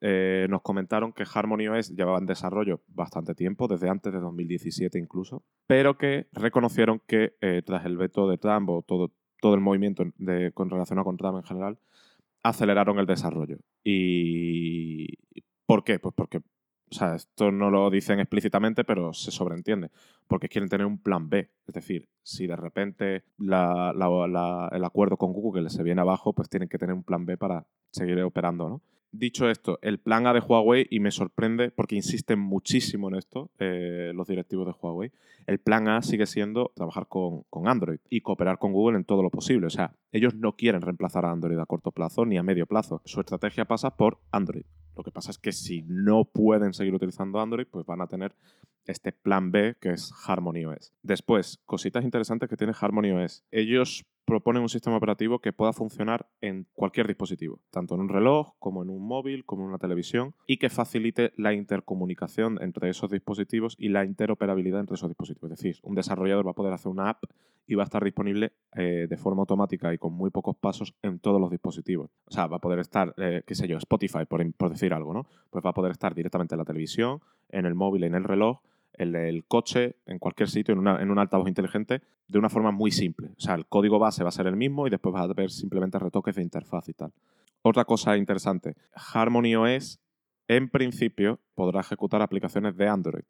Eh, 0.00 0.48
nos 0.50 0.62
comentaron 0.62 1.12
que 1.12 1.22
Harmony 1.32 1.68
OS 1.68 1.94
llevaba 1.94 2.18
en 2.18 2.26
desarrollo 2.26 2.80
bastante 2.88 3.36
tiempo, 3.36 3.68
desde 3.68 3.88
antes 3.88 4.12
de 4.12 4.18
2017 4.18 4.98
incluso, 4.98 5.44
pero 5.68 5.96
que 5.96 6.26
reconocieron 6.32 7.00
que 7.06 7.36
eh, 7.40 7.62
tras 7.64 7.86
el 7.86 7.96
veto 7.96 8.28
de 8.28 8.36
Trump 8.36 8.68
o 8.68 8.82
todo, 8.82 9.54
el 9.54 9.60
movimiento 9.60 10.02
de, 10.16 10.50
con 10.50 10.68
relación 10.68 10.98
a 10.98 11.04
con 11.04 11.18
Trump 11.18 11.36
en 11.36 11.44
general, 11.44 11.78
aceleraron 12.42 12.98
el 12.98 13.06
desarrollo. 13.06 13.58
¿Y 13.84 15.18
por 15.66 15.84
qué? 15.84 16.00
Pues 16.00 16.14
porque 16.16 16.40
o 16.94 16.96
sea, 16.96 17.16
esto 17.16 17.50
no 17.50 17.70
lo 17.70 17.90
dicen 17.90 18.20
explícitamente, 18.20 18.84
pero 18.84 19.12
se 19.12 19.32
sobreentiende. 19.32 19.90
Porque 20.28 20.48
quieren 20.48 20.68
tener 20.68 20.86
un 20.86 20.98
plan 20.98 21.28
B. 21.28 21.50
Es 21.66 21.74
decir, 21.74 22.08
si 22.22 22.46
de 22.46 22.54
repente 22.54 23.24
el 23.36 24.84
acuerdo 24.84 25.16
con 25.16 25.32
Google 25.32 25.70
se 25.70 25.82
viene 25.82 26.02
abajo, 26.02 26.32
pues 26.32 26.48
tienen 26.48 26.68
que 26.68 26.78
tener 26.78 26.94
un 26.94 27.02
plan 27.02 27.26
B 27.26 27.36
para 27.36 27.66
seguir 27.90 28.22
operando, 28.22 28.68
¿no? 28.68 28.80
Dicho 29.16 29.48
esto, 29.48 29.78
el 29.80 30.00
plan 30.00 30.26
A 30.26 30.32
de 30.32 30.40
Huawei, 30.40 30.88
y 30.90 30.98
me 30.98 31.12
sorprende 31.12 31.70
porque 31.70 31.94
insisten 31.94 32.40
muchísimo 32.40 33.08
en 33.08 33.14
esto 33.14 33.48
eh, 33.60 34.10
los 34.12 34.26
directivos 34.26 34.66
de 34.66 34.72
Huawei, 34.72 35.12
el 35.46 35.60
plan 35.60 35.86
A 35.86 36.02
sigue 36.02 36.26
siendo 36.26 36.72
trabajar 36.74 37.06
con, 37.06 37.44
con, 37.48 37.68
Android 37.68 38.00
y 38.10 38.22
cooperar 38.22 38.58
con 38.58 38.72
Google 38.72 38.96
en 38.96 39.04
todo 39.04 39.22
lo 39.22 39.30
posible. 39.30 39.68
O 39.68 39.70
sea, 39.70 39.94
ellos 40.10 40.34
no 40.34 40.56
quieren 40.56 40.82
reemplazar 40.82 41.26
a 41.26 41.30
Android 41.30 41.56
a 41.60 41.66
corto 41.66 41.92
plazo 41.92 42.26
ni 42.26 42.38
a 42.38 42.42
medio 42.42 42.66
plazo. 42.66 43.02
Su 43.04 43.20
estrategia 43.20 43.66
pasa 43.66 43.96
por 43.96 44.18
Android. 44.32 44.64
Lo 44.96 45.04
que 45.04 45.12
pasa 45.12 45.30
es 45.30 45.38
que 45.38 45.52
si 45.52 45.82
no 45.86 46.24
pueden 46.24 46.72
seguir 46.72 46.92
utilizando 46.92 47.40
Android, 47.40 47.68
pues 47.70 47.86
van 47.86 48.00
a 48.00 48.08
tener 48.08 48.34
este 48.86 49.12
plan 49.12 49.50
B 49.50 49.76
que 49.80 49.90
es 49.90 50.12
Harmony 50.26 50.64
OS. 50.64 50.92
Después, 51.02 51.60
cositas 51.64 52.04
interesantes 52.04 52.48
que 52.48 52.56
tiene 52.56 52.72
Harmony 52.78 53.12
OS. 53.12 53.44
Ellos 53.50 54.04
proponen 54.24 54.62
un 54.62 54.68
sistema 54.68 54.96
operativo 54.96 55.40
que 55.40 55.52
pueda 55.52 55.72
funcionar 55.72 56.26
en 56.40 56.66
cualquier 56.74 57.06
dispositivo, 57.06 57.60
tanto 57.70 57.94
en 57.94 58.00
un 58.00 58.08
reloj 58.08 58.54
como 58.58 58.82
en 58.82 58.90
un 58.90 59.06
móvil, 59.06 59.44
como 59.44 59.62
en 59.62 59.68
una 59.68 59.78
televisión, 59.78 60.34
y 60.46 60.56
que 60.56 60.70
facilite 60.70 61.32
la 61.36 61.52
intercomunicación 61.52 62.58
entre 62.62 62.88
esos 62.88 63.10
dispositivos 63.10 63.76
y 63.78 63.90
la 63.90 64.04
interoperabilidad 64.04 64.80
entre 64.80 64.94
esos 64.94 65.08
dispositivos. 65.08 65.52
Es 65.52 65.58
decir, 65.58 65.76
un 65.82 65.94
desarrollador 65.94 66.46
va 66.46 66.52
a 66.52 66.54
poder 66.54 66.72
hacer 66.72 66.90
una 66.90 67.10
app 67.10 67.24
y 67.66 67.74
va 67.74 67.82
a 67.82 67.84
estar 67.84 68.04
disponible 68.04 68.52
eh, 68.76 69.06
de 69.08 69.16
forma 69.16 69.40
automática 69.40 69.92
y 69.92 69.98
con 69.98 70.12
muy 70.12 70.30
pocos 70.30 70.56
pasos 70.56 70.94
en 71.02 71.18
todos 71.18 71.40
los 71.40 71.50
dispositivos. 71.50 72.10
O 72.26 72.30
sea, 72.30 72.46
va 72.46 72.56
a 72.56 72.60
poder 72.60 72.78
estar, 72.78 73.14
eh, 73.16 73.42
qué 73.46 73.54
sé 73.54 73.68
yo, 73.68 73.78
Spotify, 73.78 74.24
por, 74.28 74.52
por 74.54 74.70
decir 74.70 74.92
algo, 74.92 75.14
¿no? 75.14 75.26
Pues 75.50 75.64
va 75.64 75.70
a 75.70 75.74
poder 75.74 75.92
estar 75.92 76.14
directamente 76.14 76.54
en 76.54 76.58
la 76.58 76.64
televisión, 76.64 77.20
en 77.48 77.66
el 77.66 77.74
móvil, 77.74 78.04
en 78.04 78.14
el 78.14 78.24
reloj, 78.24 78.60
el, 78.98 79.44
coche, 79.46 79.96
en 80.06 80.18
cualquier 80.18 80.48
sitio, 80.48 80.72
en, 80.72 80.80
una, 80.80 81.00
en, 81.00 81.10
un 81.10 81.18
altavoz 81.18 81.48
inteligente, 81.48 82.02
de 82.28 82.38
una 82.38 82.48
forma 82.48 82.70
muy 82.70 82.90
simple. 82.90 83.30
O 83.36 83.40
sea, 83.40 83.54
el 83.54 83.66
código 83.66 83.98
base 83.98 84.22
va 84.22 84.28
a 84.28 84.32
ser 84.32 84.46
el 84.46 84.56
mismo 84.56 84.86
y 84.86 84.90
después 84.90 85.12
vas 85.12 85.28
a 85.28 85.32
ver 85.32 85.50
simplemente 85.50 85.98
retoques 85.98 86.34
de 86.36 86.42
interfaz 86.42 86.88
y 86.88 86.94
tal. 86.94 87.12
Otra 87.62 87.84
cosa 87.84 88.16
interesante, 88.16 88.74
Harmony 88.94 89.56
OS 89.56 89.98
en 90.48 90.68
principio 90.68 91.40
podrá 91.54 91.80
ejecutar 91.80 92.20
aplicaciones 92.20 92.76
de 92.76 92.88
Android. 92.88 93.24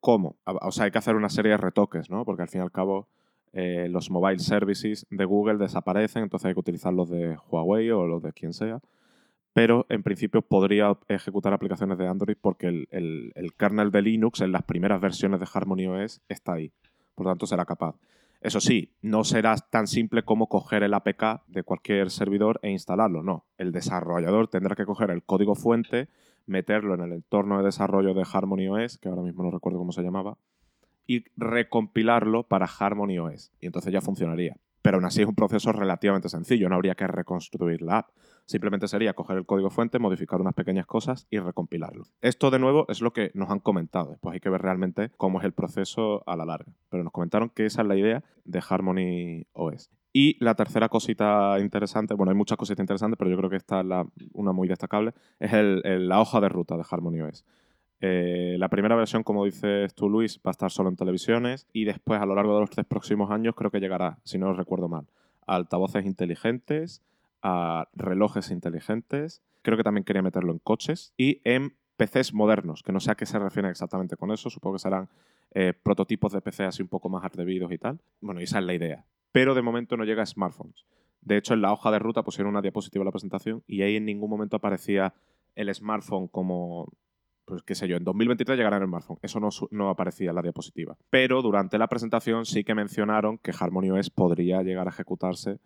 ¿Cómo? 0.00 0.36
O 0.44 0.70
sea, 0.70 0.84
hay 0.84 0.90
que 0.90 0.98
hacer 0.98 1.16
una 1.16 1.28
serie 1.28 1.50
de 1.50 1.56
retoques, 1.56 2.10
¿no? 2.10 2.24
Porque 2.24 2.42
al 2.42 2.48
fin 2.48 2.60
y 2.60 2.62
al 2.62 2.70
cabo 2.70 3.08
eh, 3.52 3.88
los 3.90 4.10
mobile 4.10 4.38
services 4.38 5.06
de 5.10 5.24
Google 5.24 5.58
desaparecen, 5.58 6.22
entonces 6.22 6.46
hay 6.46 6.54
que 6.54 6.60
utilizar 6.60 6.92
los 6.92 7.08
de 7.08 7.36
Huawei 7.50 7.90
o 7.90 8.06
los 8.06 8.22
de 8.22 8.32
quien 8.32 8.52
sea 8.52 8.80
pero 9.56 9.86
en 9.88 10.02
principio 10.02 10.42
podría 10.42 10.98
ejecutar 11.08 11.54
aplicaciones 11.54 11.96
de 11.96 12.06
Android 12.06 12.36
porque 12.38 12.66
el, 12.66 13.54
kernel 13.56 13.90
de 13.90 14.02
Linux 14.02 14.42
en 14.42 14.52
las 14.52 14.64
primeras 14.64 15.00
versiones 15.00 15.40
de 15.40 15.46
Harmony 15.50 15.86
OS 15.86 16.20
está 16.28 16.52
ahí. 16.52 16.74
Por 17.14 17.24
lo 17.24 17.30
tanto, 17.30 17.46
será 17.46 17.64
capaz. 17.64 17.96
Eso 18.42 18.60
sí, 18.60 18.92
no 19.00 19.24
será 19.24 19.56
tan 19.56 19.86
simple 19.86 20.24
como 20.24 20.50
coger 20.50 20.82
el 20.82 20.92
APK 20.92 21.46
de 21.46 21.62
cualquier 21.62 22.10
servidor 22.10 22.60
e 22.60 22.70
instalarlo. 22.70 23.22
No, 23.22 23.46
el 23.56 23.72
desarrollador 23.72 24.48
tendrá 24.48 24.76
que 24.76 24.84
coger 24.84 25.10
el 25.10 25.22
código 25.22 25.54
fuente, 25.54 26.10
meterlo 26.44 26.92
en 26.92 27.00
el 27.00 27.12
entorno 27.14 27.56
de 27.56 27.64
desarrollo 27.64 28.12
de 28.12 28.26
Harmony 28.30 28.68
OS, 28.68 28.98
que 28.98 29.08
ahora 29.08 29.22
mismo 29.22 29.42
no 29.42 29.50
recuerdo 29.50 29.78
cómo 29.78 29.92
se 29.92 30.02
llamaba, 30.02 30.36
y 31.06 31.24
recompilarlo 31.34 32.42
para 32.42 32.66
Harmony 32.66 33.20
OS. 33.20 33.52
Y 33.58 33.64
entonces 33.64 33.90
ya 33.90 34.02
funcionaría. 34.02 34.58
Pero 34.82 34.98
aún 34.98 35.06
así 35.06 35.22
es 35.22 35.26
un 35.26 35.34
proceso 35.34 35.72
relativamente 35.72 36.28
sencillo, 36.28 36.68
no 36.68 36.74
habría 36.74 36.94
que 36.94 37.06
reconstruir 37.06 37.80
la 37.80 37.98
app. 37.98 38.10
Simplemente 38.46 38.86
sería 38.86 39.12
coger 39.12 39.36
el 39.38 39.44
código 39.44 39.70
fuente, 39.70 39.98
modificar 39.98 40.40
unas 40.40 40.54
pequeñas 40.54 40.86
cosas 40.86 41.26
y 41.30 41.38
recompilarlo. 41.38 42.04
Esto 42.20 42.50
de 42.50 42.60
nuevo 42.60 42.86
es 42.88 43.00
lo 43.00 43.12
que 43.12 43.32
nos 43.34 43.50
han 43.50 43.58
comentado. 43.58 44.10
Después 44.10 44.34
hay 44.34 44.40
que 44.40 44.50
ver 44.50 44.62
realmente 44.62 45.10
cómo 45.16 45.40
es 45.40 45.44
el 45.44 45.52
proceso 45.52 46.22
a 46.26 46.36
la 46.36 46.44
larga. 46.44 46.72
Pero 46.88 47.02
nos 47.02 47.12
comentaron 47.12 47.50
que 47.50 47.66
esa 47.66 47.82
es 47.82 47.88
la 47.88 47.96
idea 47.96 48.22
de 48.44 48.62
Harmony 48.68 49.46
OS. 49.52 49.90
Y 50.12 50.42
la 50.42 50.54
tercera 50.54 50.88
cosita 50.88 51.58
interesante, 51.58 52.14
bueno, 52.14 52.30
hay 52.30 52.36
muchas 52.36 52.56
cositas 52.56 52.82
interesantes, 52.82 53.18
pero 53.18 53.30
yo 53.30 53.36
creo 53.36 53.50
que 53.50 53.56
esta 53.56 53.80
es 53.80 53.86
una 54.32 54.52
muy 54.52 54.66
destacable, 54.66 55.12
es 55.38 55.50
la 55.52 56.20
hoja 56.20 56.40
de 56.40 56.48
ruta 56.48 56.76
de 56.76 56.84
Harmony 56.88 57.20
OS. 57.20 57.44
Eh, 58.00 58.56
la 58.58 58.68
primera 58.68 58.94
versión, 58.94 59.22
como 59.22 59.44
dices 59.44 59.94
tú, 59.94 60.08
Luis, 60.08 60.38
va 60.38 60.50
a 60.50 60.52
estar 60.52 60.70
solo 60.70 60.88
en 60.88 60.96
televisiones 60.96 61.66
y 61.72 61.84
después, 61.84 62.20
a 62.20 62.26
lo 62.26 62.34
largo 62.34 62.54
de 62.54 62.60
los 62.60 62.70
tres 62.70 62.86
próximos 62.86 63.30
años, 63.30 63.54
creo 63.54 63.70
que 63.70 63.80
llegará, 63.80 64.18
si 64.22 64.38
no 64.38 64.52
recuerdo 64.52 64.88
mal, 64.88 65.06
altavoces 65.46 66.06
inteligentes, 66.06 67.02
a 67.48 67.88
relojes 67.94 68.50
inteligentes, 68.50 69.40
creo 69.62 69.76
que 69.76 69.84
también 69.84 70.02
quería 70.02 70.20
meterlo 70.20 70.50
en 70.50 70.58
coches 70.58 71.14
y 71.16 71.40
en 71.44 71.76
PCs 71.96 72.34
modernos, 72.34 72.82
que 72.82 72.90
no 72.90 72.98
sé 72.98 73.12
a 73.12 73.14
qué 73.14 73.24
se 73.24 73.38
refiere 73.38 73.70
exactamente 73.70 74.16
con 74.16 74.32
eso, 74.32 74.50
supongo 74.50 74.74
que 74.74 74.80
serán 74.80 75.08
eh, 75.54 75.72
prototipos 75.72 76.32
de 76.32 76.40
PC 76.40 76.64
así 76.64 76.82
un 76.82 76.88
poco 76.88 77.08
más 77.08 77.24
atrevidos 77.24 77.70
y 77.70 77.78
tal. 77.78 78.00
Bueno, 78.20 78.40
esa 78.40 78.58
es 78.58 78.64
la 78.64 78.74
idea. 78.74 79.06
Pero 79.30 79.54
de 79.54 79.62
momento 79.62 79.96
no 79.96 80.04
llega 80.04 80.24
a 80.24 80.26
smartphones. 80.26 80.86
De 81.20 81.36
hecho, 81.36 81.54
en 81.54 81.62
la 81.62 81.72
hoja 81.72 81.92
de 81.92 82.00
ruta 82.00 82.24
pusieron 82.24 82.50
una 82.50 82.62
diapositiva 82.62 83.02
de 83.02 83.06
la 83.06 83.12
presentación 83.12 83.62
y 83.68 83.82
ahí 83.82 83.94
en 83.94 84.06
ningún 84.06 84.28
momento 84.28 84.56
aparecía 84.56 85.14
el 85.54 85.72
smartphone 85.72 86.26
como, 86.26 86.92
pues 87.44 87.62
qué 87.62 87.76
sé 87.76 87.86
yo, 87.86 87.96
en 87.96 88.02
2023 88.02 88.58
llegará 88.58 88.78
el 88.78 88.86
smartphone. 88.86 89.18
Eso 89.22 89.38
no, 89.38 89.50
no, 89.70 89.88
aparecía 89.88 90.30
en 90.30 90.34
la 90.34 90.42
diapositiva. 90.42 90.96
Pero 91.10 91.42
durante 91.42 91.78
la 91.78 91.86
presentación 91.86 92.44
sí 92.44 92.64
que 92.64 92.74
mencionaron 92.74 93.38
que 93.38 93.52
HarmonyOS 93.52 94.10
podría 94.10 94.62
llegar 94.62 94.88
a 94.88 94.90
ejecutarse 94.90 95.60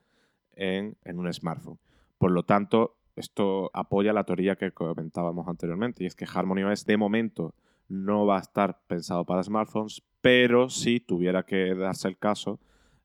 en, 0.61 1.19
un 1.19 1.33
smartphone. 1.33 1.79
Por 2.19 2.31
lo 2.31 2.45
tanto, 2.45 2.97
esto 3.17 3.71
apoya 3.73 4.13
la 4.13 4.25
teoría 4.25 4.57
que 4.57 4.73
comentábamos 4.73 5.49
anteriormente, 5.49 6.05
y 6.05 6.07
es 6.07 6.15
que 6.15 6.27
HarmonyOS 6.27 6.85
de 6.85 6.97
momento 6.97 7.55
no 7.89 8.27
va 8.27 8.37
a 8.37 8.41
estar 8.41 8.81
pensado 8.87 9.25
para 9.25 9.43
smartphones, 9.43 10.03
pero 10.21 10.69
si 10.69 11.01
tuviera 11.01 11.45
que 11.45 11.75
darse 11.75 12.09
el 12.09 12.19
caso, 12.19 12.61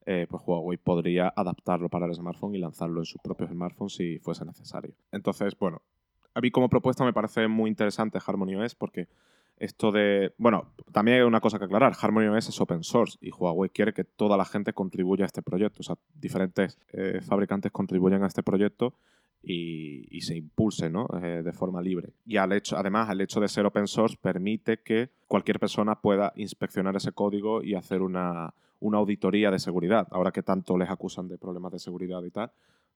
eh, 0.06 0.28
pues 0.30 0.44
Huawei 0.46 0.78
podría 0.78 1.34
adaptarlo 1.36 1.90
para 1.90 2.06
el 2.06 2.14
smartphone 2.14 2.56
y 2.56 2.60
lanzarlo 2.60 3.00
en 3.00 3.06
sus 3.06 3.22
propios 3.22 3.50
smartphones 3.50 3.96
si 3.96 4.20
fuese 4.20 4.46
necesario. 4.46 4.94
Entonces, 5.12 5.58
bueno, 5.58 5.82
a 6.34 6.42
mí 6.42 6.52
como 6.52 6.70
propuesta 6.70 7.06
me 7.06 7.14
parece 7.14 7.48
muy 7.48 7.70
interesante 7.70 8.20
HarmonyOS 8.24 8.76
porque 8.76 9.08
esto 9.58 9.92
de... 9.92 10.34
Bueno, 10.38 10.74
también 10.92 11.18
hay 11.18 11.24
una 11.24 11.42
cosa 11.42 11.60
que 11.60 11.66
aclarar, 11.66 11.94
HarmonyOS 12.00 12.50
es 12.50 12.62
open 12.62 12.84
source 12.84 13.18
y 13.22 13.32
Huawei 13.32 13.70
quiere 13.70 13.94
que 13.94 14.04
toda 14.04 14.38
la 14.38 14.46
gente 14.46 14.74
contribuya 14.74 15.26
a 15.26 15.28
este 15.28 15.42
proyecto, 15.42 15.80
o 15.80 15.84
sea, 15.84 15.96
diferentes 16.14 16.78
eh, 16.94 17.22
fabricantes 17.22 17.72
contribuyen 17.72 18.24
a 18.24 18.28
este 18.28 18.44
proyecto 18.44 18.96
y, 19.42 20.22
se 20.22 20.36
impulse 20.36 20.90
¿no? 20.90 21.08
Eh, 21.22 21.44
de 21.44 21.54
forma 21.54 21.82
libre. 21.82 22.14
Y 22.26 22.38
al 22.38 22.52
hecho, 22.52 22.78
además, 22.78 23.10
el 23.12 23.22
hecho 23.22 23.40
de 23.40 23.48
ser 23.48 23.66
open 23.66 23.88
source 23.88 24.18
permite 24.20 24.80
que 24.82 25.10
cualquier 25.28 25.60
persona 25.60 26.02
pueda 26.02 26.34
inspeccionar 26.36 26.96
ese 26.96 27.12
código 27.12 27.62
y 27.62 27.76
hacer 27.76 28.02
una, 28.02 28.54
una 28.80 28.98
auditoría 28.98 29.52
de 29.52 29.60
seguridad. 29.60 30.08
Ahora 30.12 30.32
que 30.32 30.44
tanto 30.44 30.78
les 30.78 30.90
acusan 30.90 31.28
de 31.28 31.38
problemas 31.38 31.72
de 31.72 31.80
seguridad 31.80 32.24
y 32.24 32.32
tal, 32.32 32.52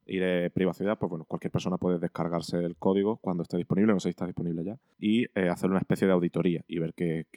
y 0.10 0.18
de 0.18 0.50
privacidad, 0.50 0.98
pues 0.98 1.10
bueno, 1.10 1.26
cualquier 1.26 1.52
persona 1.52 1.78
puede 1.78 2.00
descargarse 2.00 2.58
el 2.58 2.76
código 2.76 3.18
cuando 3.18 3.44
esté 3.44 3.58
disponible, 3.58 3.94
no 3.94 4.00
sé 4.00 4.06
si 4.06 4.10
está 4.10 4.26
disponible 4.26 4.64
ya, 4.64 4.78
y 4.98 5.26
eh, 5.36 5.50
hacer 5.50 5.70
una 5.70 5.80
especie 5.80 6.08
de 6.08 6.14
auditoría 6.14 6.64
y 6.68 6.80
ver 6.80 6.96
qué, 6.96 7.28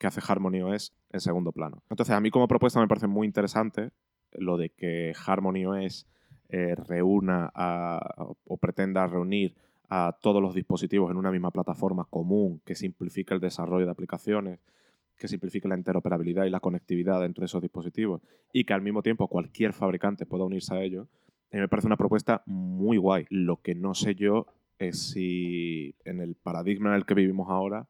hace 0.00 0.20
HarmonyOS 0.26 0.94
en 1.10 1.20
segundo 1.20 1.52
plano. 1.52 1.82
Entonces, 1.90 2.14
a 2.14 2.20
mí 2.20 2.30
como 2.30 2.48
propuesta 2.48 2.80
me 2.80 2.88
parece 2.88 3.06
muy 3.06 3.26
interesante 3.26 3.90
lo 4.32 4.56
de 4.56 4.70
que 4.70 5.12
HarmonyOS 5.14 6.06
eh, 6.48 6.74
reúna 6.74 7.52
o 8.44 8.56
pretenda 8.56 9.06
reunir 9.06 9.54
a 9.90 10.16
todos 10.22 10.40
los 10.40 10.54
dispositivos 10.54 11.10
en 11.10 11.18
una 11.18 11.30
misma 11.30 11.50
plataforma 11.50 12.06
común 12.08 12.62
que 12.64 12.74
simplifique 12.74 13.34
el 13.34 13.40
desarrollo 13.40 13.84
de 13.84 13.92
aplicaciones, 13.92 14.58
que 15.18 15.28
simplifique 15.28 15.68
la 15.68 15.76
interoperabilidad 15.76 16.46
y 16.46 16.50
la 16.50 16.60
conectividad 16.60 17.22
entre 17.26 17.44
esos 17.44 17.60
dispositivos 17.60 18.22
y 18.54 18.64
que 18.64 18.72
al 18.72 18.80
mismo 18.80 19.02
tiempo 19.02 19.28
cualquier 19.28 19.74
fabricante 19.74 20.24
pueda 20.24 20.44
unirse 20.44 20.74
a 20.74 20.82
ello, 20.82 21.08
a 21.52 21.60
me 21.60 21.68
parece 21.68 21.86
una 21.86 21.96
propuesta 21.96 22.42
muy 22.46 22.96
guay. 22.96 23.26
Lo 23.28 23.60
que 23.60 23.74
no 23.74 23.94
sé 23.94 24.14
yo 24.14 24.46
es 24.78 25.10
si 25.10 25.94
en 26.04 26.20
el 26.20 26.34
paradigma 26.34 26.90
en 26.90 26.96
el 26.96 27.06
que 27.06 27.14
vivimos 27.14 27.48
ahora 27.50 27.86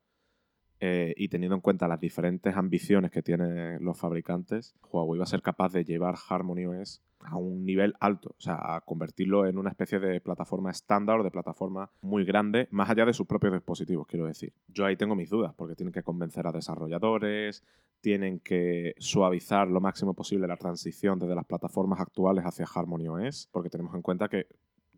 eh, 0.85 1.15
y 1.17 1.29
teniendo 1.29 1.55
en 1.55 1.61
cuenta 1.61 1.87
las 1.87 2.01
diferentes 2.01 2.57
ambiciones 2.57 3.13
que 3.13 3.23
tienen 3.23 3.85
los 3.85 3.97
fabricantes, 3.97 4.75
Huawei 4.91 5.17
va 5.17 5.23
a 5.23 5.29
ser 5.29 5.41
capaz 5.41 5.73
de 5.73 5.85
llevar 5.85 6.17
HarmonyOS 6.29 7.01
a 7.21 7.37
un 7.37 7.65
nivel 7.65 7.95
alto, 8.01 8.35
o 8.37 8.41
sea, 8.41 8.75
a 8.75 8.81
convertirlo 8.81 9.47
en 9.47 9.59
una 9.59 9.71
especie 9.71 10.01
de 10.01 10.21
plataforma 10.21 10.73
estándar 10.73 11.21
o 11.21 11.23
de 11.23 11.31
plataforma 11.31 11.93
muy 12.01 12.25
grande, 12.25 12.67
más 12.73 12.91
allá 12.91 13.07
de 13.07 13.13
sus 13.13 13.29
propios 13.29 13.53
dispositivos, 13.53 14.09
quiero 14.09 14.27
decir. 14.27 14.55
Yo 14.67 14.85
ahí 14.85 14.97
tengo 14.97 15.15
mis 15.15 15.31
dudas, 15.31 15.55
porque 15.55 15.77
tienen 15.77 15.93
que 15.93 16.03
convencer 16.03 16.49
a 16.49 16.51
desarrolladores, 16.51 17.63
tienen 18.01 18.41
que 18.41 18.97
suavizar 18.99 19.69
lo 19.69 19.81
máximo 19.81 20.15
posible 20.15 20.49
la 20.49 20.57
transición 20.57 21.21
desde 21.21 21.37
las 21.37 21.47
plataformas 21.47 22.01
actuales 22.01 22.45
hacia 22.45 22.67
HarmonyOS, 22.67 23.51
porque 23.53 23.71
tenemos 23.71 23.95
en 23.95 24.03
cuenta 24.03 24.29
que 24.29 24.49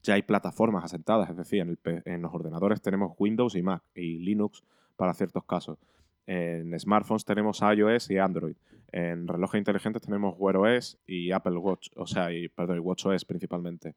ya 0.03 0.15
hay 0.15 0.23
plataformas 0.23 0.83
asentadas, 0.83 1.29
es 1.29 1.37
decir, 1.37 1.61
en, 1.61 1.79
en 2.07 2.23
los 2.23 2.33
ordenadores 2.33 2.81
tenemos 2.81 3.13
Windows 3.19 3.55
y 3.55 3.61
Mac 3.61 3.83
y 3.95 4.21
Linux 4.21 4.65
para 4.97 5.15
ciertos 5.15 5.45
casos. 5.45 5.79
En 6.27 6.79
smartphones 6.79 7.25
tenemos 7.25 7.61
iOS 7.61 8.11
y 8.11 8.19
Android. 8.19 8.57
En 8.93 9.27
relojes 9.27 9.59
inteligentes 9.59 10.03
tenemos 10.03 10.35
Wear 10.39 10.57
OS 10.57 10.99
y 11.07 11.33
Apple 11.33 11.57
Watch, 11.59 11.89
o 11.97 12.07
sea, 12.07 12.33
y, 12.33 12.49
perdón, 12.49 12.81
WatchOS 12.81 13.25
principalmente. 13.25 13.97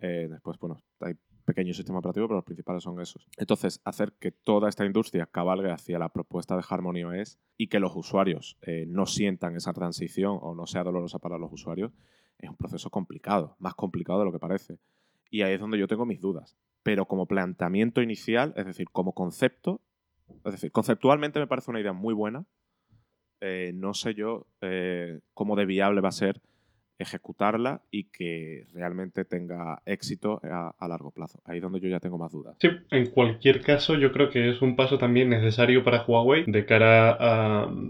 Eh, 0.00 0.26
después, 0.28 0.58
bueno, 0.58 0.82
hay 1.00 1.14
pequeños 1.44 1.76
sistemas 1.76 2.00
operativos, 2.00 2.28
pero 2.28 2.38
los 2.38 2.44
principales 2.44 2.82
son 2.82 3.00
esos. 3.00 3.28
Entonces, 3.36 3.80
hacer 3.84 4.12
que 4.18 4.32
toda 4.32 4.68
esta 4.68 4.84
industria 4.84 5.26
cabalgue 5.26 5.70
hacia 5.70 5.98
la 5.98 6.08
propuesta 6.08 6.56
de 6.56 6.64
Harmony 6.68 7.04
OS 7.04 7.38
y 7.56 7.68
que 7.68 7.78
los 7.78 7.94
usuarios 7.94 8.58
eh, 8.62 8.86
no 8.88 9.06
sientan 9.06 9.54
esa 9.56 9.72
transición 9.72 10.38
o 10.40 10.54
no 10.54 10.66
sea 10.66 10.82
dolorosa 10.82 11.18
para 11.18 11.38
los 11.38 11.52
usuarios 11.52 11.92
es 12.38 12.50
un 12.50 12.56
proceso 12.56 12.90
complicado, 12.90 13.56
más 13.58 13.74
complicado 13.74 14.20
de 14.20 14.24
lo 14.26 14.32
que 14.32 14.38
parece. 14.38 14.78
Y 15.30 15.42
ahí 15.42 15.54
es 15.54 15.60
donde 15.60 15.78
yo 15.78 15.88
tengo 15.88 16.06
mis 16.06 16.20
dudas. 16.20 16.56
Pero 16.82 17.06
como 17.06 17.26
planteamiento 17.26 18.02
inicial, 18.02 18.52
es 18.56 18.66
decir, 18.66 18.88
como 18.90 19.14
concepto, 19.14 19.80
es 20.44 20.52
decir, 20.52 20.72
conceptualmente 20.72 21.38
me 21.38 21.46
parece 21.46 21.70
una 21.70 21.80
idea 21.80 21.92
muy 21.92 22.14
buena. 22.14 22.44
Eh, 23.40 23.72
no 23.74 23.94
sé 23.94 24.14
yo 24.14 24.46
eh, 24.60 25.20
cómo 25.34 25.56
de 25.56 25.66
viable 25.66 26.00
va 26.00 26.08
a 26.08 26.12
ser 26.12 26.40
ejecutarla 26.98 27.82
y 27.90 28.04
que 28.04 28.66
realmente 28.72 29.24
tenga 29.24 29.82
éxito 29.86 30.40
a, 30.44 30.74
largo 30.86 31.10
plazo. 31.10 31.40
Ahí 31.44 31.56
es 31.56 31.62
donde 31.62 31.80
yo 31.80 31.88
ya 31.88 32.00
tengo 32.00 32.18
más 32.18 32.32
dudas. 32.32 32.56
Sí, 32.60 32.68
en 32.90 33.06
cualquier 33.06 33.62
caso 33.62 33.96
yo 33.96 34.12
creo 34.12 34.28
que 34.28 34.50
es 34.50 34.60
un 34.60 34.76
paso 34.76 34.98
también 34.98 35.30
necesario 35.30 35.82
para 35.82 36.04
Huawei 36.04 36.44
de 36.46 36.66
cara 36.66 37.16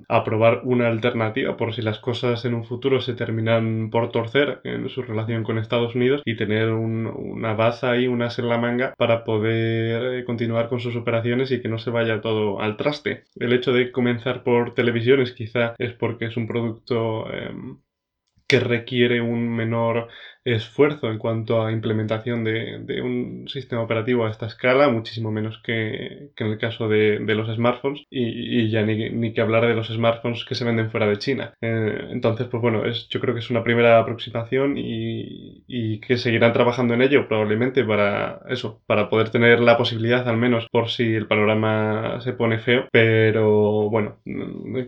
a, 0.09 0.25
probar 0.25 0.63
una 0.65 0.89
alternativa 0.89 1.57
por 1.57 1.75
si 1.75 1.83
las 1.83 1.99
cosas 1.99 2.45
en 2.45 2.55
un 2.55 2.65
futuro 2.65 3.01
se 3.01 3.15
terminan 3.15 3.91
por 3.91 4.11
torcer 4.11 4.61
en 4.65 4.89
su 4.89 5.03
relación 5.03 5.43
con 5.43 5.59
Estados 5.59 5.95
Unidos 5.95 6.23
y 6.25 6.37
tener 6.37 6.71
una 6.71 7.53
base 7.55 7.87
ahí, 7.87 8.07
una 8.07 8.29
en 8.39 8.49
la 8.49 8.59
manga 8.59 8.95
para 8.97 9.25
poder 9.25 10.15
eh, 10.15 10.25
continuar 10.25 10.69
con 10.69 10.81
sus 10.81 10.97
operaciones 10.97 11.51
y 11.51 11.61
que 11.61 11.69
no 11.69 11.79
se 11.79 11.91
vaya 11.91 12.21
todo 12.21 12.61
al 12.61 12.77
traste. 12.77 13.25
El 13.37 13.53
hecho 13.53 13.73
de 13.73 13.93
comenzar 13.93 14.43
por 14.43 14.75
televisiones 14.75 15.33
quizá 15.33 15.75
es 15.79 15.93
porque 15.93 16.27
es 16.27 16.37
un 16.37 16.47
producto 16.47 17.31
em, 17.33 17.79
que 18.47 18.61
requiere 18.61 19.21
un 19.21 19.49
menor 19.55 20.09
esfuerzo 20.45 21.11
en 21.11 21.19
cuanto 21.19 21.65
a 21.65 21.73
implementación 21.73 22.45
de, 22.45 23.01
un 23.03 23.49
sistema 23.49 23.83
operativo 23.83 24.27
a 24.27 24.31
esta 24.31 24.47
escala, 24.47 24.89
muchísimo 24.89 25.31
menos 25.31 25.61
que, 25.63 26.31
en 26.37 26.47
el 26.47 26.59
caso 26.59 26.89
de, 26.89 27.19
los 27.19 27.55
smartphones, 27.55 28.05
y, 28.11 28.71
ya 28.71 28.83
ni, 28.83 29.33
que 29.33 29.41
hablar 29.41 29.67
de 29.67 29.75
los 29.75 29.89
smartphones 29.89 30.45
que 30.45 30.55
se 30.55 30.65
venden 30.65 30.91
fuera 30.91 31.07
de 31.07 31.19
China. 31.19 31.55
Eh, 31.61 32.09
entonces, 32.11 32.47
pues 32.49 32.61
bueno, 32.61 32.85
es, 32.85 33.09
yo 33.09 33.21
creo 33.21 33.35
que 33.35 33.41
es 33.41 33.51
una 33.51 33.65
primera 33.65 33.99
aproximación 33.99 34.75
y, 34.77 36.01
que 36.01 36.19
seguirán 36.19 36.53
trabajando 36.53 36.95
en 36.95 37.03
ello 37.03 37.29
probablemente 37.29 37.85
para 37.85 38.41
eso, 38.49 38.83
para 38.87 39.09
poder 39.09 39.31
tener 39.31 39.61
la 39.61 39.79
posibilidad 39.79 40.29
al 40.29 40.37
menos 40.37 40.67
por 40.71 40.91
si 40.91 41.15
el 41.15 41.27
panorama 41.27 42.21
se 42.21 42.33
pone 42.33 42.59
feo, 42.59 42.89
pero 42.93 43.89
bueno, 43.89 44.17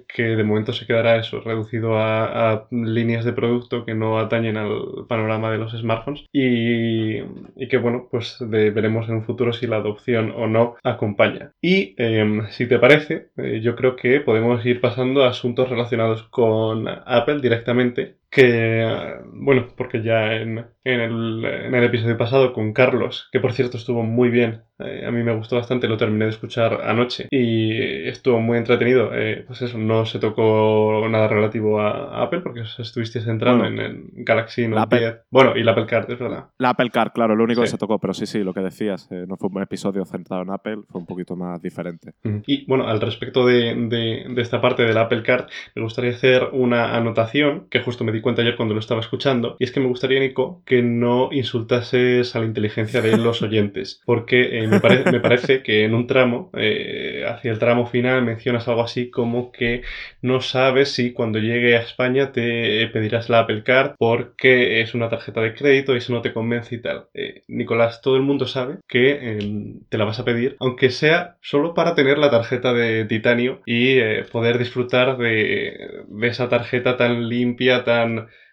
que 0.09 0.23
de 0.23 0.45
momento 0.45 0.73
se 0.73 0.87
quedará 0.87 1.17
eso, 1.17 1.41
reducido 1.41 1.97
a, 1.97 2.53
a 2.53 2.67
líneas 2.71 3.25
de 3.25 3.33
producto 3.33 3.85
que 3.85 3.95
no 3.95 4.19
atañen 4.19 4.57
al 4.57 5.07
panorama 5.09 5.46
de 5.51 5.59
los 5.59 5.73
smartphones 5.73 6.25
y, 6.33 7.21
que 7.69 7.79
bueno, 7.79 8.09
pues 8.11 8.39
veremos 8.41 9.09
en 9.09 9.17
un 9.17 9.25
futuro 9.25 9.53
si 9.53 9.67
la 9.67 9.77
adopción 9.77 10.33
o 10.35 10.47
no 10.47 10.77
acompaña. 10.83 11.53
Y 11.61 11.95
em, 11.99 12.47
si 12.51 12.67
te 12.67 12.79
parece, 12.79 13.29
eh, 13.37 13.61
yo 13.63 13.77
creo 13.77 13.97
que 13.97 14.21
podemos 14.21 14.65
ir 14.65 14.81
pasando 14.81 15.25
a 15.25 15.29
asuntos 15.31 15.69
relacionados 15.69 16.23
con 16.25 16.87
Apple 16.89 17.41
directamente 17.41 18.17
que, 18.31 19.17
bueno, 19.33 19.69
porque 19.77 20.03
ya 20.03 20.35
en, 20.35 20.67
el, 20.85 21.45
en, 21.45 21.75
el, 21.75 21.85
episodio 21.85 22.17
pasado 22.17 22.53
con 22.53 22.73
Carlos, 22.73 23.29
que 23.33 23.41
por 23.41 23.53
cierto 23.53 23.77
estuvo 23.77 24.03
muy 24.03 24.29
bien, 24.29 24.63
eh, 24.79 25.05
a 25.07 25.11
mí 25.11 25.23
me 25.23 25.35
gustó 25.35 25.57
bastante, 25.57 25.89
lo 25.89 25.97
terminé 25.97 26.27
de 26.27 26.33
escuchar 26.33 26.83
anoche 26.85 27.29
y 27.31 28.07
estuvo 28.07 28.41
muy 28.41 28.59
entretenido, 28.59 29.11
eh, 29.15 29.45
pues 29.47 29.63
eso, 29.63 29.79
no 29.79 30.05
se 30.05 30.19
tocó 30.19 31.07
nada 31.09 31.29
relativo 31.29 31.81
a, 31.81 32.23
Apple 32.23 32.41
porque 32.41 32.63
estuviste 32.79 33.21
centrando 33.21 33.65
en 33.65 33.79
el 33.79 34.05
Galaxy 34.13 34.69
Note 34.69 34.99
10. 34.99 35.17
Bueno, 35.31 35.57
y 35.57 35.63
la 35.63 35.73
Apple 35.73 35.87
Card, 35.87 36.11
es 36.11 36.19
verdad. 36.19 36.47
La 36.59 36.71
Apple 36.71 36.91
Card, 36.91 37.13
claro, 37.13 37.35
lo 37.35 37.45
único 37.45 37.63
que 37.63 37.69
se 37.69 37.79
tocó, 37.79 37.99
pero 37.99 38.13
sí, 38.13 38.27
sí, 38.27 38.43
lo 38.43 38.53
que 38.53 38.61
decías, 38.61 39.09
eh, 39.11 39.25
no 39.27 39.37
fue 39.37 39.49
un 39.53 39.63
episodio 39.63 40.05
centrado 40.05 40.43
en 40.43 40.51
Apple, 40.51 40.79
fue 40.89 41.01
un 41.01 41.07
poquito 41.07 41.37
más 41.37 41.63
diferente. 41.63 42.13
Y 42.47 42.67
bueno, 42.67 42.87
al 42.87 43.01
respecto 43.01 43.47
de, 43.47 43.75
de, 43.75 44.27
de 44.29 44.43
esta 44.43 44.61
parte 44.61 44.83
de 44.83 44.93
la 44.93 45.03
Apple 45.03 45.23
Card, 45.23 45.47
me 45.75 45.83
gustaría 45.83 46.11
hacer 46.11 46.49
una 46.53 46.97
anotación 46.97 47.67
que 47.71 47.81
justo 47.81 48.05
me 48.05 48.13
di 48.13 48.21
cuenta 48.27 48.43
ayer 48.43 48.57
cuando 48.57 48.75
lo 48.75 48.81
estaba 48.81 49.01
escuchando, 49.01 49.55
y 49.61 49.63
es 49.63 49.71
que 49.71 49.79
me 49.79 49.87
gustaría, 49.87 50.19
Nico, 50.19 50.61
que 50.67 50.83
no 50.83 51.29
insultases 51.31 52.35
a 52.35 52.41
la 52.41 52.47
inteligencia 52.47 53.01
de 53.01 53.17
los 53.17 53.41
oyentes, 53.41 54.01
porque 54.05 54.59
eh, 54.59 54.67
me, 54.67 54.81
parece 54.81 55.63
que 55.63 55.85
en 55.85 55.95
un 55.95 56.09
tramo, 56.09 56.51
eh, 56.57 57.25
hacia 57.25 57.53
el 57.53 57.61
tramo 57.61 57.87
final, 57.87 58.25
mencionas 58.25 58.67
algo 58.67 58.83
así 58.83 59.11
como 59.11 59.53
que 59.53 59.83
no 60.23 60.41
sabes 60.41 60.91
si 60.91 61.13
cuando 61.13 61.39
llegue 61.39 61.77
a 61.77 61.83
España 61.83 62.33
te 62.33 62.89
pedirás 62.89 63.29
la 63.29 63.39
Apple 63.39 63.63
Card 63.63 63.93
porque 63.97 64.81
es 64.81 64.93
una 64.97 65.09
tarjeta 65.09 65.41
de 65.41 65.55
crédito 65.55 65.95
y 65.95 65.99
eso 65.99 66.13
no 66.13 66.21
te 66.21 66.33
convence 66.33 66.75
y 66.75 66.83
tal. 66.83 67.07
Eh, 67.15 67.45
Nicolás, 67.47 68.01
todo 68.03 68.17
el 68.17 68.23
mundo 68.23 68.47
sabe 68.47 68.79
que 68.89 69.37
em, 69.39 69.83
te 69.89 69.99
la 69.99 70.05
vas 70.05 70.19
a 70.19 70.25
pedir, 70.25 70.57
aunque 70.59 70.91
sea 70.91 71.37
solo 71.43 71.75
para 71.75 71.95
tener 71.95 72.19
la 72.19 72.31
tarjeta 72.31 72.73
de 72.73 73.05
titanio 73.05 73.61
y 73.67 74.01
poder 74.33 74.59
disfrutar 74.59 75.17
de, 75.17 76.03
de 76.09 76.27
esa 76.27 76.49
tarjeta 76.49 76.97
tan 76.97 77.29
limpia, 77.29 77.85
tan 77.85 78.06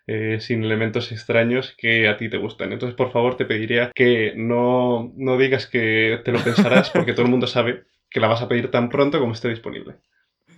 eh, 0.08 0.38
sin 0.40 0.64
elementos 0.64 1.12
extraños 1.12 1.76
que 1.78 2.08
a 2.08 2.18
ti 2.18 2.30
te 2.30 2.38
gustan. 2.38 2.74
Entonces, 2.74 2.96
por 2.96 3.12
favor, 3.12 3.38
te 3.38 3.46
pediría 3.46 3.92
que 3.96 4.34
no, 4.36 5.14
no 5.16 5.38
digas 5.38 5.68
que 5.68 6.20
te 6.26 6.32
lo 6.32 6.40
pensarás 6.44 6.90
porque 6.90 7.14
todo 7.14 7.26
el 7.26 7.32
mundo 7.32 7.48
sabe 7.48 7.84
que 8.10 8.20
la 8.20 8.28
vas 8.28 8.42
a 8.42 8.48
pedir 8.48 8.70
tan 8.70 8.90
pronto 8.90 9.20
como 9.20 9.34
esté 9.34 9.50
disponible. 9.50 9.96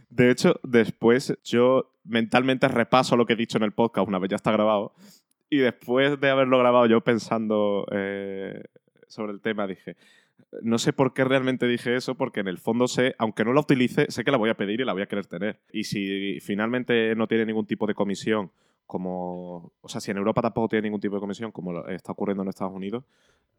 De 0.09 0.31
hecho, 0.31 0.59
después 0.63 1.37
yo 1.43 1.91
mentalmente 2.03 2.67
repaso 2.67 3.17
lo 3.17 3.25
que 3.25 3.33
he 3.33 3.37
dicho 3.37 3.57
en 3.57 3.63
el 3.63 3.71
podcast 3.71 4.07
una 4.07 4.19
vez 4.19 4.29
ya 4.29 4.35
está 4.35 4.51
grabado 4.51 4.93
y 5.49 5.57
después 5.57 6.19
de 6.19 6.29
haberlo 6.29 6.59
grabado 6.59 6.85
yo 6.85 7.01
pensando 7.01 7.87
eh, 7.91 8.63
sobre 9.07 9.33
el 9.33 9.41
tema 9.41 9.67
dije, 9.67 9.95
no 10.61 10.77
sé 10.77 10.93
por 10.93 11.13
qué 11.13 11.23
realmente 11.23 11.67
dije 11.67 11.95
eso, 11.95 12.15
porque 12.15 12.39
en 12.39 12.47
el 12.47 12.57
fondo 12.57 12.87
sé, 12.87 13.15
aunque 13.17 13.45
no 13.45 13.53
la 13.53 13.61
utilice, 13.61 14.07
sé 14.09 14.23
que 14.23 14.31
la 14.31 14.37
voy 14.37 14.49
a 14.49 14.57
pedir 14.57 14.81
y 14.81 14.85
la 14.85 14.93
voy 14.93 15.01
a 15.01 15.07
querer 15.07 15.25
tener. 15.25 15.59
Y 15.71 15.85
si 15.85 16.39
finalmente 16.39 17.15
no 17.15 17.27
tiene 17.27 17.45
ningún 17.45 17.67
tipo 17.67 17.87
de 17.87 17.93
comisión, 17.93 18.51
como, 18.85 19.73
o 19.81 19.89
sea, 19.89 20.01
si 20.01 20.11
en 20.11 20.17
Europa 20.17 20.41
tampoco 20.41 20.69
tiene 20.69 20.83
ningún 20.83 21.01
tipo 21.01 21.15
de 21.15 21.21
comisión, 21.21 21.51
como 21.51 21.85
está 21.87 22.11
ocurriendo 22.11 22.43
en 22.43 22.49
Estados 22.49 22.73
Unidos, 22.73 23.03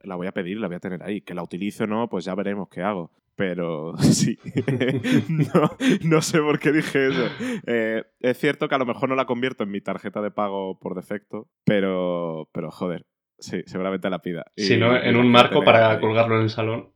la 0.00 0.16
voy 0.16 0.26
a 0.26 0.33
pedir 0.33 0.56
y 0.56 0.61
la 0.61 0.68
voy 0.68 0.76
a 0.76 0.80
tener 0.80 1.02
ahí. 1.02 1.21
Que 1.21 1.35
la 1.35 1.42
utilice 1.42 1.85
o 1.85 1.87
no, 1.87 2.09
pues 2.09 2.25
ya 2.25 2.35
veremos 2.35 2.68
qué 2.68 2.83
hago. 2.83 3.11
Pero 3.35 3.97
sí, 3.99 4.38
no, 6.04 6.23
sé 6.23 6.40
por 6.40 6.59
qué 6.59 6.73
dije 6.73 7.09
eso. 7.09 7.28
Eh, 7.66 8.04
es 8.21 8.38
cierto 8.38 8.68
que 8.68 8.75
a 8.75 8.78
lo 8.78 8.87
mejor 8.87 9.09
no 9.09 9.14
la 9.14 9.26
convierto 9.26 9.64
en 9.64 9.71
mi 9.71 9.80
tarjeta 9.80 10.23
de 10.23 10.30
pago 10.30 10.78
por 10.78 10.95
defecto, 10.95 11.49
pero, 11.64 12.49
pero 12.52 12.71
joder, 12.71 13.04
Sí, 13.38 13.62
seguramente 13.66 14.09
la 14.09 14.21
pida. 14.21 14.47
Si 14.56 14.76
no, 14.76 14.97
en 14.97 15.16
un 15.16 15.30
marco 15.30 15.62
para 15.62 16.00
colgarlo 16.00 16.37
en 16.37 16.42
el 16.42 16.50
salón. 16.50 16.90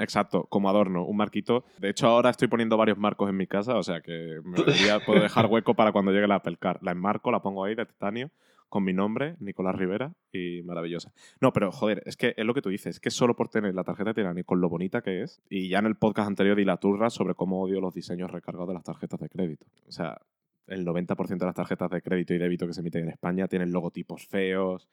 Exacto, 0.00 0.44
como 0.48 0.70
adorno, 0.70 1.04
un 1.04 1.16
marquito. 1.16 1.64
De 1.78 1.90
hecho, 1.90 2.06
ahora 2.06 2.30
estoy 2.30 2.48
poniendo 2.48 2.76
varios 2.76 2.98
marcos 2.98 3.28
en 3.28 3.36
mi 3.36 3.46
casa, 3.46 3.76
o 3.76 3.82
sea 3.82 4.00
que 4.00 4.40
me 4.44 4.56
puedo 5.06 5.20
dejar 5.20 5.46
hueco 5.46 5.74
para 5.74 5.92
cuando 5.92 6.10
llegue 6.10 6.26
la 6.26 6.36
Apple 6.36 6.56
Car. 6.58 6.78
La 6.82 6.92
enmarco, 6.92 7.30
la 7.30 7.42
pongo 7.42 7.64
ahí 7.64 7.74
de 7.74 7.84
titanio, 7.84 8.30
con 8.70 8.82
mi 8.82 8.94
nombre, 8.94 9.36
Nicolás 9.40 9.74
Rivera, 9.76 10.14
y 10.32 10.62
maravillosa. 10.62 11.12
No, 11.40 11.52
pero 11.52 11.70
joder, 11.70 12.02
es 12.06 12.16
que 12.16 12.34
es 12.36 12.46
lo 12.46 12.54
que 12.54 12.62
tú 12.62 12.70
dices, 12.70 12.96
es 12.96 13.00
que 13.00 13.10
solo 13.10 13.36
por 13.36 13.50
tener 13.50 13.74
la 13.74 13.84
tarjeta 13.84 14.10
de 14.10 14.22
Titanio 14.22 14.44
con 14.44 14.60
lo 14.60 14.70
bonita 14.70 15.02
que 15.02 15.22
es, 15.22 15.42
y 15.50 15.68
ya 15.68 15.80
en 15.80 15.86
el 15.86 15.96
podcast 15.96 16.28
anterior 16.28 16.56
di 16.56 16.64
la 16.64 16.78
turra 16.78 17.10
sobre 17.10 17.34
cómo 17.34 17.60
odio 17.60 17.80
los 17.80 17.94
diseños 17.94 18.30
recargados 18.30 18.68
de 18.68 18.74
las 18.74 18.84
tarjetas 18.84 19.20
de 19.20 19.28
crédito. 19.28 19.66
O 19.86 19.92
sea, 19.92 20.18
el 20.66 20.86
90% 20.86 21.36
de 21.36 21.46
las 21.46 21.54
tarjetas 21.54 21.90
de 21.90 22.00
crédito 22.00 22.32
y 22.32 22.38
débito 22.38 22.66
que 22.66 22.72
se 22.72 22.80
emiten 22.80 23.02
en 23.02 23.10
España 23.10 23.48
tienen 23.48 23.72
logotipos 23.72 24.26
feos, 24.26 24.88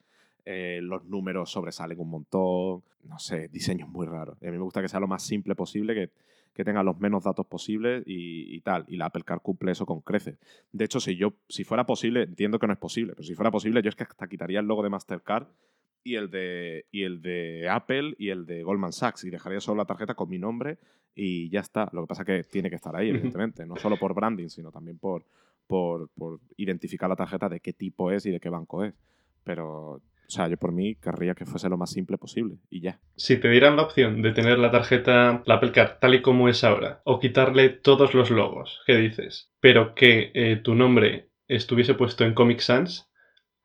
eh, 0.50 0.80
los 0.82 1.04
números 1.04 1.52
sobresalen 1.52 2.00
un 2.00 2.10
montón, 2.10 2.82
no 3.04 3.20
sé, 3.20 3.50
diseños 3.50 3.90
muy 3.90 4.08
raros. 4.08 4.42
a 4.42 4.46
mí 4.46 4.52
me 4.54 4.60
gusta 4.60 4.82
que 4.82 4.88
sea 4.88 5.02
lo 5.02 5.08
más 5.08 5.22
simple 5.22 5.56
posible, 5.56 5.94
que, 5.94 6.10
que 6.54 6.64
tenga 6.64 6.84
los 6.84 6.98
menos 7.02 7.26
datos 7.26 7.46
posibles 7.46 8.02
y, 8.06 8.62
tal. 8.62 8.86
Y 8.88 8.96
la 8.96 9.08
Apple 9.08 9.24
Car 9.26 9.42
cumple 9.42 9.74
eso 9.74 9.86
con 9.86 10.00
creces. 10.00 10.38
De 10.72 10.86
hecho, 10.86 11.02
si 11.02 11.18
yo, 11.18 11.34
si 11.50 11.66
fuera 11.66 11.86
posible, 11.86 12.24
entiendo 12.24 12.60
que 12.60 12.68
no 12.68 12.72
es 12.72 12.80
posible, 12.80 13.12
pero 13.14 13.28
si 13.28 13.36
fuera 13.36 13.52
posible, 13.52 13.82
yo 13.82 13.90
es 13.90 13.96
que 13.98 14.04
hasta 14.04 14.26
quitaría 14.30 14.62
el 14.62 14.68
logo 14.68 14.84
de 14.84 14.90
Mastercard 14.90 15.48
y 16.02 16.16
el 16.16 16.30
de, 16.30 16.86
y 16.92 17.04
el 17.04 17.22
de 17.22 17.68
Apple 17.70 18.16
y 18.18 18.30
el 18.30 18.46
de 18.46 18.64
Goldman 18.64 18.94
Sachs 18.94 19.26
y 19.26 19.30
dejaría 19.30 19.60
solo 19.60 19.80
la 19.80 19.86
tarjeta 19.86 20.16
con 20.16 20.30
mi 20.30 20.40
nombre 20.40 20.78
y 21.14 21.50
ya 21.50 21.60
está. 21.60 21.90
Lo 21.92 22.04
que 22.04 22.08
pasa 22.08 22.22
es 22.22 22.26
que 22.26 22.44
tiene 22.50 22.70
que 22.70 22.78
estar 22.78 22.96
ahí, 22.96 23.10
evidentemente, 23.10 23.66
no 23.66 23.76
solo 23.76 23.98
por 23.98 24.14
branding, 24.14 24.48
sino 24.48 24.72
también 24.72 24.98
por, 24.98 25.26
por, 25.68 26.08
por 26.12 26.40
identificar 26.56 27.10
la 27.10 27.18
tarjeta 27.18 27.50
de 27.50 27.60
qué 27.60 27.74
tipo 27.74 28.12
es 28.12 28.26
y 28.26 28.32
de 28.32 28.40
qué 28.40 28.48
banco 28.48 28.86
es. 28.86 28.94
Pero 29.44 30.02
o 30.28 30.32
sea, 30.32 30.48
yo 30.50 30.58
por 30.58 30.74
mí 30.74 30.96
querría 30.96 31.36
que 31.36 31.46
fuese 31.46 31.70
lo 31.70 31.78
más 31.78 31.92
simple 31.92 32.18
posible 32.18 32.58
y 32.70 32.82
ya. 32.82 33.00
Si 33.16 33.38
te 33.38 33.50
dieran 33.50 33.78
la 33.78 33.84
opción 33.84 34.22
de 34.22 34.34
tener 34.34 34.60
la 34.60 34.72
tarjeta, 34.72 35.42
la 35.46 35.56
Apple 35.56 35.72
Card, 35.72 36.00
tal 36.00 36.16
y 36.16 36.22
como 36.22 36.50
es 36.50 36.64
ahora, 36.64 37.02
o 37.06 37.20
quitarle 37.20 37.70
todos 37.70 38.14
los 38.14 38.30
logos, 38.30 38.82
¿qué 38.86 38.98
dices? 38.98 39.52
Pero 39.62 39.96
que 39.96 40.32
eh, 40.34 40.58
tu 40.58 40.76
nombre 40.76 41.30
estuviese 41.48 41.94
puesto 41.94 42.26
en 42.26 42.34
Comic 42.34 42.60
Sans, 42.60 43.07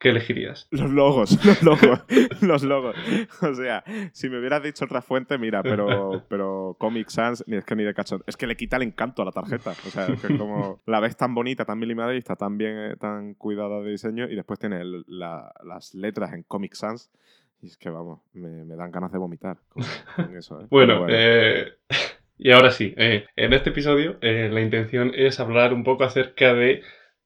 ¿qué 0.03 0.09
elegirías? 0.09 0.67
Los 0.73 0.91
logos, 0.91 1.39
los 1.47 1.63
logos, 1.63 2.05
los 2.41 2.63
logos. 2.65 2.97
O 3.41 3.55
sea, 3.55 3.85
si 4.13 4.29
me 4.29 4.41
hubieras 4.41 4.61
dicho 4.61 4.85
otra 4.85 5.01
fuente, 5.01 5.39
mira, 5.39 5.63
pero, 5.63 6.25
pero 6.29 6.77
Comic 6.79 7.09
Sans, 7.09 7.45
ni 7.47 7.57
es 7.57 7.65
que 7.65 7.77
ni 7.77 7.85
de 7.85 7.95
cachón. 7.95 8.25
Es 8.27 8.37
que 8.37 8.49
le 8.49 8.57
quita 8.57 8.77
el 8.77 8.83
encanto 8.83 9.23
a 9.23 9.27
la 9.27 9.31
tarjeta. 9.31 9.71
O 9.71 9.91
sea, 9.91 10.07
es 10.09 10.21
que 10.21 10.37
como 10.37 10.81
la 10.87 10.99
ves 10.99 11.17
tan 11.17 11.37
bonita, 11.37 11.65
tan 11.65 11.79
bien 11.79 11.97
y 12.13 12.17
está 12.17 12.35
tan 12.35 12.59
bien, 12.59 12.77
eh, 12.79 12.97
tan 12.99 13.35
cuidada 13.35 13.81
de 13.81 13.93
diseño, 13.93 14.29
y 14.29 14.35
después 14.35 14.59
tiene 14.59 14.83
las 15.07 15.95
letras 15.95 16.33
en 16.33 16.43
Comic 16.43 16.75
Sans. 16.75 17.09
Y 17.61 17.67
es 17.69 17.77
que 17.77 17.89
vamos, 17.89 18.23
me, 18.33 18.75
dan 18.75 18.91
ganas 18.91 19.13
de 19.13 19.19
vomitar 19.19 19.59
con, 19.69 19.85
eso. 20.37 20.61
¿eh? 20.61 20.67
bueno, 20.71 21.07
Eh, 21.09 21.75
y 22.39 22.51
ahora 22.51 22.73
sí, 22.73 22.93
eh, 22.97 23.27
en 23.37 23.53
este 23.53 23.71
episodio 23.71 24.19
la 24.21 24.61
intención 24.61 25.13
es 25.15 25.39
hablar 25.39 25.73
un 25.73 25.85
poco 25.85 26.03
acerca 26.03 26.55
de 26.55 26.83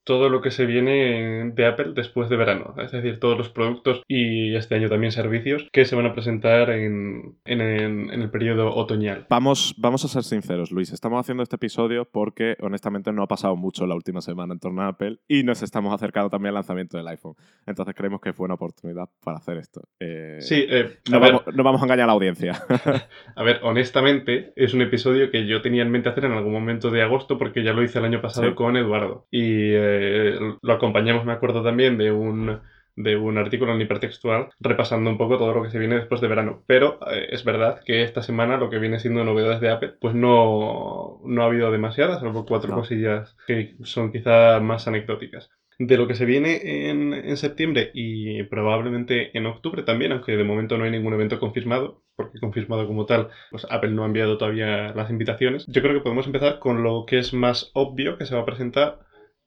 todo 0.07 0.29
lo 0.29 0.41
que 0.41 0.53
se 0.53 0.67
viene 0.67 1.51
de 1.53 1.67
Apple 1.67 1.93
después 1.95 2.29
de 2.31 2.37
verano, 2.37 2.75
es 2.79 2.93
decir, 2.93 3.19
todos 3.19 3.37
los 3.37 3.49
productos 3.49 4.03
y 4.07 4.55
este 4.55 4.77
año 4.77 4.89
también 4.89 5.11
servicios 5.11 5.67
que 5.73 5.85
se 5.85 5.97
van 5.97 6.07
a 6.07 6.15
presentar 6.15 6.71
en, 6.71 7.37
el 7.45 8.31
periodo 8.31 8.73
otoñal. 8.73 9.27
Vamos, 9.29 9.75
vamos 9.79 10.05
a 10.05 10.09
ser 10.09 10.23
sinceros, 10.23 10.71
Luis, 10.71 10.93
estamos 10.93 11.19
haciendo 11.19 11.43
este 11.43 11.57
episodio 11.57 12.05
porque 12.05 12.57
honestamente 12.61 13.13
no 13.13 13.25
ha 13.25 13.27
pasado 13.27 13.57
mucho 13.57 13.85
la 13.85 13.97
última 13.97 14.21
semana 14.21 14.55
en 14.55 14.61
torno 14.61 14.83
a 14.83 14.89
Apple 14.89 15.19
y 15.27 15.43
nos 15.43 15.63
estamos 15.63 15.93
acercando 15.93 16.31
también 16.31 16.51
al 16.51 16.55
lanzamiento 16.55 16.97
del 16.97 17.09
iPhone. 17.09 17.35
Entonces 17.67 17.93
creemos 17.97 18.21
que 18.21 18.31
es 18.31 18.37
buena 18.37 18.55
oportunidad 18.55 19.09
para 19.25 19.39
hacer 19.39 19.57
esto. 19.57 19.83
Eh, 19.99 20.37
sí, 20.39 20.67
eh, 20.69 20.99
no, 21.11 21.19
vamos, 21.19 21.43
no, 21.53 21.65
vamos, 21.65 21.83
a 21.83 21.85
engañar 21.85 22.05
a 22.05 22.07
la 22.07 22.13
audiencia. 22.13 22.63
a 23.35 23.43
ver, 23.43 23.59
honestamente, 23.65 24.53
es 24.55 24.73
un 24.73 24.83
episodio 24.83 25.33
que 25.33 25.49
yo 25.49 25.63
tenía 25.63 25.83
en 25.83 25.91
mente 25.91 26.11
hacer 26.11 26.27
en 26.27 26.33
algún 26.33 26.53
momento 26.53 26.91
de 26.91 27.03
agosto 27.03 27.39
porque 27.39 27.65
ya 27.65 27.73
lo 27.73 27.83
hice 27.83 27.99
el 27.99 28.05
año 28.05 28.23
pasado 28.23 28.55
con 28.55 28.77
Eduardo. 28.77 29.27
Y 29.33 29.73
eh, 29.73 29.96
eh, 29.99 30.39
lo 30.61 30.73
acompañamos, 30.73 31.25
me 31.25 31.33
acuerdo 31.33 31.63
también, 31.63 31.99
de 31.99 32.13
un, 32.13 32.61
de 32.97 33.17
un 33.17 33.39
artículo 33.39 33.75
en 33.75 33.81
hipertextual 33.81 34.49
repasando 34.59 35.11
un 35.11 35.19
poco 35.19 35.39
todo 35.39 35.53
lo 35.53 35.63
que 35.63 35.71
se 35.71 35.79
viene 35.79 35.97
después 35.97 36.21
de 36.21 36.29
verano. 36.29 36.63
Pero 36.67 36.99
eh, 37.11 37.29
es 37.31 37.45
verdad 37.45 37.81
que 37.85 38.03
esta 38.03 38.23
semana 38.23 38.57
lo 38.57 38.71
que 38.71 38.79
viene 38.79 38.99
siendo 38.99 39.25
novedades 39.25 39.61
de 39.61 39.71
Apple, 39.71 39.95
pues 40.01 40.15
no, 40.15 41.21
no 41.25 41.43
ha 41.43 41.47
habido 41.47 41.71
demasiadas, 41.71 42.21
salvo 42.21 42.47
cuatro 42.47 42.75
cosillas 42.75 43.37
que 43.47 43.77
son 43.83 44.13
quizá 44.13 44.61
más 44.61 44.89
anecdóticas. 44.89 45.51
De 45.79 45.99
lo 45.99 46.09
que 46.09 46.15
se 46.15 46.25
viene 46.25 46.89
en, 46.89 47.13
en, 47.13 47.37
septiembre 47.37 47.91
y 47.93 48.43
probablemente 48.45 49.37
en 49.37 49.45
octubre 49.45 49.83
también, 49.83 50.13
aunque 50.13 50.35
de 50.35 50.43
momento 50.43 50.79
no 50.79 50.85
hay 50.85 50.91
ningún 50.91 51.13
evento 51.13 51.39
confirmado, 51.39 52.03
porque 52.17 52.41
confirmado 52.41 52.87
como 52.87 53.05
tal, 53.05 53.29
pues 53.51 53.67
Apple 53.69 53.91
no 53.91 54.03
ha 54.03 54.07
enviado 54.07 54.39
todavía 54.39 54.95
las 54.95 55.11
invitaciones. 55.11 55.67
Yo 55.67 55.83
creo 55.83 55.93
que 55.93 56.01
podemos 56.01 56.25
empezar 56.25 56.61
con 56.61 56.83
lo 56.83 57.05
que 57.07 57.19
es 57.19 57.35
más 57.35 57.73
obvio 57.75 58.17
que 58.17 58.25
se 58.25 58.35
va 58.35 58.41
a 58.41 58.47
presentar 58.47 59.01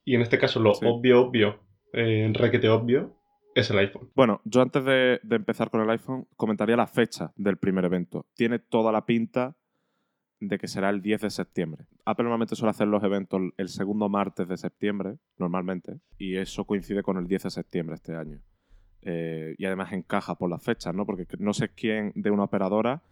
y 0.09 0.15
en 0.15 0.21
este 0.23 0.39
caso 0.39 0.59
lo 0.59 0.71
obvio, 0.71 1.21
obvio, 1.21 1.59
eh, 1.93 2.27
requete 2.33 2.67
obvio, 2.67 3.15
es 3.53 3.69
el 3.69 3.77
iPhone. 3.77 4.09
Bueno, 4.15 4.41
yo 4.43 4.63
antes 4.63 4.83
de, 4.83 5.19
empezar 5.29 5.69
con 5.69 5.81
el 5.81 5.89
iPhone 5.91 6.27
comentaría 6.35 6.75
la 6.75 6.87
fecha 6.87 7.31
del 7.35 7.57
primer 7.57 7.85
evento. 7.85 8.25
Tiene 8.33 8.57
toda 8.57 8.91
la 8.91 9.05
pinta 9.05 9.55
de 10.39 10.57
que 10.57 10.67
será 10.67 10.89
el 10.89 11.03
10 11.03 11.21
de 11.21 11.29
septiembre. 11.29 11.85
Apple 12.05 12.23
normalmente 12.23 12.55
suele 12.55 12.71
hacer 12.71 12.87
los 12.87 13.03
eventos 13.03 13.39
el 13.55 13.69
segundo 13.69 14.09
martes 14.09 14.47
de 14.47 14.57
septiembre, 14.57 15.17
normalmente, 15.37 15.99
y 16.17 16.37
eso 16.37 16.65
coincide 16.65 17.03
con 17.03 17.17
el 17.17 17.27
10 17.27 17.43
de 17.43 17.49
septiembre 17.51 17.93
este 17.93 18.15
año. 18.15 18.41
Eh, 19.03 19.53
y 19.59 19.65
además 19.65 19.93
encaja 19.93 20.39
por 20.39 20.49
las 20.49 20.63
fechas, 20.63 20.95
¿no? 20.95 21.05
Porque 21.05 21.27
no 21.37 21.53
sé 21.53 21.69
quién 21.69 22.13
de 22.15 22.31
una 22.31 22.45
operadora 22.45 23.03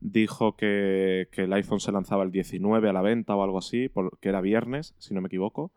dijo 0.00 0.56
que, 0.56 1.28
que, 1.32 1.42
el 1.42 1.52
iPhone 1.52 1.80
se 1.80 1.92
lanzaba 1.92 2.24
el 2.24 2.30
19 2.30 2.88
a 2.88 2.94
la 2.94 3.02
venta 3.02 3.36
o 3.36 3.42
algo 3.42 3.58
así, 3.58 3.90
que 4.22 4.30
era 4.30 4.40
viernes, 4.40 4.94
si 4.96 5.12
no 5.12 5.20
me 5.20 5.26
equivoco. 5.26 5.70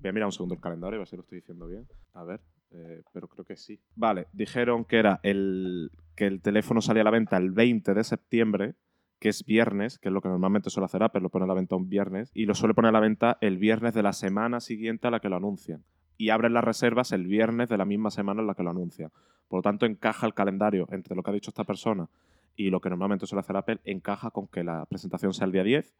Voy 0.00 0.10
a 0.10 0.12
mirar 0.12 0.26
un 0.26 0.32
segundo 0.32 0.54
el 0.54 0.60
calendario, 0.60 0.96
a 0.96 1.00
ver 1.00 1.08
si 1.08 1.16
lo 1.16 1.22
estoy 1.22 1.38
diciendo 1.38 1.66
bien. 1.66 1.86
A 2.14 2.24
ver, 2.24 2.40
eh, 2.70 3.02
pero 3.12 3.28
creo 3.28 3.44
que 3.44 3.56
sí. 3.56 3.80
Vale, 3.96 4.26
dijeron 4.32 4.84
que 4.84 4.98
era 4.98 5.20
el 5.22 5.90
que 6.14 6.26
el 6.26 6.40
teléfono 6.40 6.80
salía 6.80 7.02
a 7.02 7.04
la 7.04 7.10
venta 7.10 7.36
el 7.36 7.52
20 7.52 7.94
de 7.94 8.04
septiembre, 8.04 8.74
que 9.20 9.28
es 9.28 9.44
viernes, 9.44 9.98
que 9.98 10.08
es 10.08 10.12
lo 10.12 10.20
que 10.20 10.28
normalmente 10.28 10.70
suele 10.70 10.86
hacer 10.86 11.02
Apple, 11.02 11.20
lo 11.20 11.30
pone 11.30 11.44
a 11.44 11.48
la 11.48 11.54
venta 11.54 11.76
un 11.76 11.88
viernes, 11.88 12.30
y 12.34 12.46
lo 12.46 12.54
suele 12.54 12.74
poner 12.74 12.90
a 12.90 12.92
la 12.92 13.00
venta 13.00 13.38
el 13.40 13.58
viernes 13.58 13.94
de 13.94 14.02
la 14.02 14.12
semana 14.12 14.60
siguiente 14.60 15.06
a 15.06 15.10
la 15.10 15.20
que 15.20 15.28
lo 15.28 15.36
anuncian. 15.36 15.84
Y 16.16 16.30
abren 16.30 16.54
las 16.54 16.64
reservas 16.64 17.12
el 17.12 17.26
viernes 17.26 17.68
de 17.68 17.78
la 17.78 17.84
misma 17.84 18.10
semana 18.10 18.40
en 18.40 18.48
la 18.48 18.54
que 18.54 18.64
lo 18.64 18.70
anuncian. 18.70 19.10
Por 19.48 19.58
lo 19.58 19.62
tanto, 19.62 19.86
encaja 19.86 20.26
el 20.26 20.34
calendario 20.34 20.86
entre 20.90 21.14
lo 21.14 21.22
que 21.22 21.30
ha 21.30 21.34
dicho 21.34 21.50
esta 21.50 21.64
persona 21.64 22.08
y 22.56 22.70
lo 22.70 22.80
que 22.80 22.90
normalmente 22.90 23.26
suele 23.26 23.40
hacer 23.40 23.56
Apple, 23.56 23.78
encaja 23.84 24.30
con 24.30 24.48
que 24.48 24.64
la 24.64 24.84
presentación 24.86 25.32
sea 25.32 25.46
el 25.46 25.52
día 25.52 25.62
10 25.62 25.94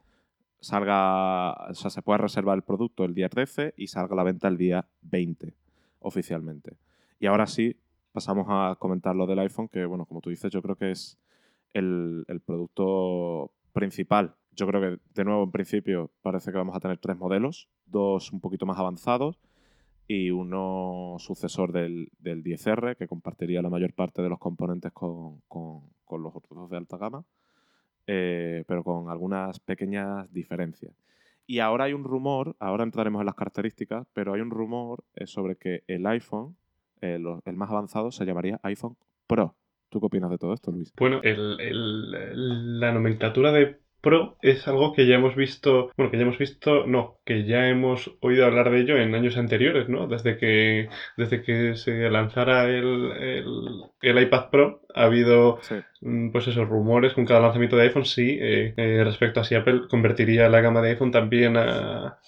salga, 0.61 1.53
o 1.71 1.75
sea, 1.75 1.91
se 1.91 2.03
puede 2.03 2.19
reservar 2.19 2.57
el 2.57 2.63
producto 2.63 3.05
el 3.05 3.15
día 3.15 3.29
13 3.29 3.75
y 3.77 3.87
salga 3.89 4.15
a 4.15 4.17
la 4.17 4.23
venta 4.25 4.49
el 4.49 4.57
día 4.57 4.87
20. 5.03 5.55
oficialmente. 6.01 6.77
Y 7.21 7.27
ahora 7.27 7.47
sí, 7.47 7.77
pasamos 8.13 8.47
a 8.49 8.77
comentar 8.79 9.17
lo 9.17 9.27
del 9.27 9.41
iPhone, 9.41 9.69
que 9.69 9.85
bueno, 9.85 10.07
como 10.07 10.21
tú 10.21 10.31
dices, 10.31 10.53
yo 10.53 10.63
creo 10.63 10.77
que 10.77 10.93
es 10.93 11.19
el, 11.75 12.25
el 12.29 12.41
producto 12.41 13.53
principal. 13.73 14.35
Yo 14.53 14.67
creo 14.67 14.81
que, 14.81 15.03
de 15.15 15.25
nuevo, 15.25 15.45
en 15.45 15.51
principio, 15.51 16.11
parece 16.23 16.51
que 16.51 16.59
vamos 16.59 16.77
a 16.77 16.81
tener 16.81 16.99
tres 16.99 17.17
modelos, 17.17 17.69
dos 17.87 18.33
un 18.33 18.41
poquito 18.41 18.67
más 18.67 18.79
avanzados 18.79 19.39
y 20.09 20.31
uno 20.31 21.17
sucesor 21.19 21.73
del, 21.73 22.11
del 22.19 22.43
10R, 22.43 22.97
que 22.97 23.07
compartiría 23.07 23.61
la 23.61 23.69
mayor 23.69 23.93
parte 23.93 24.23
de 24.23 24.31
los 24.31 24.39
componentes 24.39 24.91
con, 24.93 25.41
con, 25.49 25.83
con 26.05 26.23
los 26.23 26.35
otros 26.35 26.71
de 26.71 26.77
alta 26.79 26.97
gama, 26.97 27.25
eh, 28.09 28.65
pero 28.67 28.83
con 28.83 29.11
algunas 29.11 29.61
pequeñas 29.61 30.33
diferencias. 30.33 30.93
Y 31.47 31.61
ahora 31.61 31.85
hay 31.85 31.93
un 31.93 32.03
rumor, 32.05 32.57
ahora 32.59 32.83
entraremos 32.85 33.21
en 33.21 33.27
las 33.27 33.35
características, 33.37 34.07
pero 34.13 34.35
hay 34.35 34.41
un 34.41 34.51
rumor 34.51 35.05
eh, 35.15 35.27
sobre 35.27 35.57
que 35.57 35.83
el 35.87 36.05
iPhone, 36.07 36.57
eh, 37.01 37.19
el 37.45 37.57
más 37.57 37.71
avanzado, 37.71 38.11
se 38.11 38.25
llamaría 38.25 38.59
iPhone 38.65 38.97
Pro. 39.27 39.55
¿Tú 39.91 40.01
qué 40.01 40.07
opinas 40.07 40.31
de 40.31 40.39
todo 40.39 40.53
esto, 40.53 40.71
Luis? 40.73 40.93
Bueno, 40.99 41.21
el- 41.23 42.81
la 42.81 42.93
nomenclatura 42.93 43.53
de 43.53 43.79
Pro 44.01 44.37
es 44.43 44.67
algo 44.69 44.93
que 44.93 45.07
ya 45.07 45.17
hemos 45.17 45.35
visto, 45.35 45.91
bueno, 45.97 46.11
que 46.11 46.17
ya 46.19 46.23
hemos 46.23 46.39
visto, 46.39 46.87
no, 46.87 47.19
que 47.25 47.45
ya 47.45 47.69
hemos 47.69 48.17
oído 48.21 48.47
hablar 48.47 48.71
de 48.71 48.81
ello 48.81 48.97
en 48.97 49.15
años 49.15 49.37
anteriores, 49.37 49.89
¿no? 49.89 50.07
Desde 50.07 50.37
que, 50.39 50.89
desde 51.17 51.43
que 51.43 51.75
se 51.77 52.09
lanzara 52.11 52.65
el, 52.69 53.13
el- 53.19 53.83
el 54.01 54.23
iPad 54.23 54.51
Pro, 54.51 54.83
ha 54.95 55.05
habido 55.05 55.59
Sí. 55.63 55.77
mm, 56.01 56.31
pues 56.31 56.47
esos 56.49 56.69
rumores 56.69 57.15
con 57.15 57.27
cada 57.27 57.41
lanzamiento 57.41 57.77
de 57.77 57.83
iPhone, 57.85 58.05
sí, 58.05 58.39
eh, 58.41 58.75
eh, 58.77 59.03
respecto 59.05 59.41
a 59.41 59.45
si 59.45 59.55
Apple 59.57 59.83
convertiría 59.91 60.49
la 60.49 60.61
gama 60.61 60.81
de 60.83 60.91
iPhone 60.91 61.11
también 61.11 61.57
a, 61.57 62.19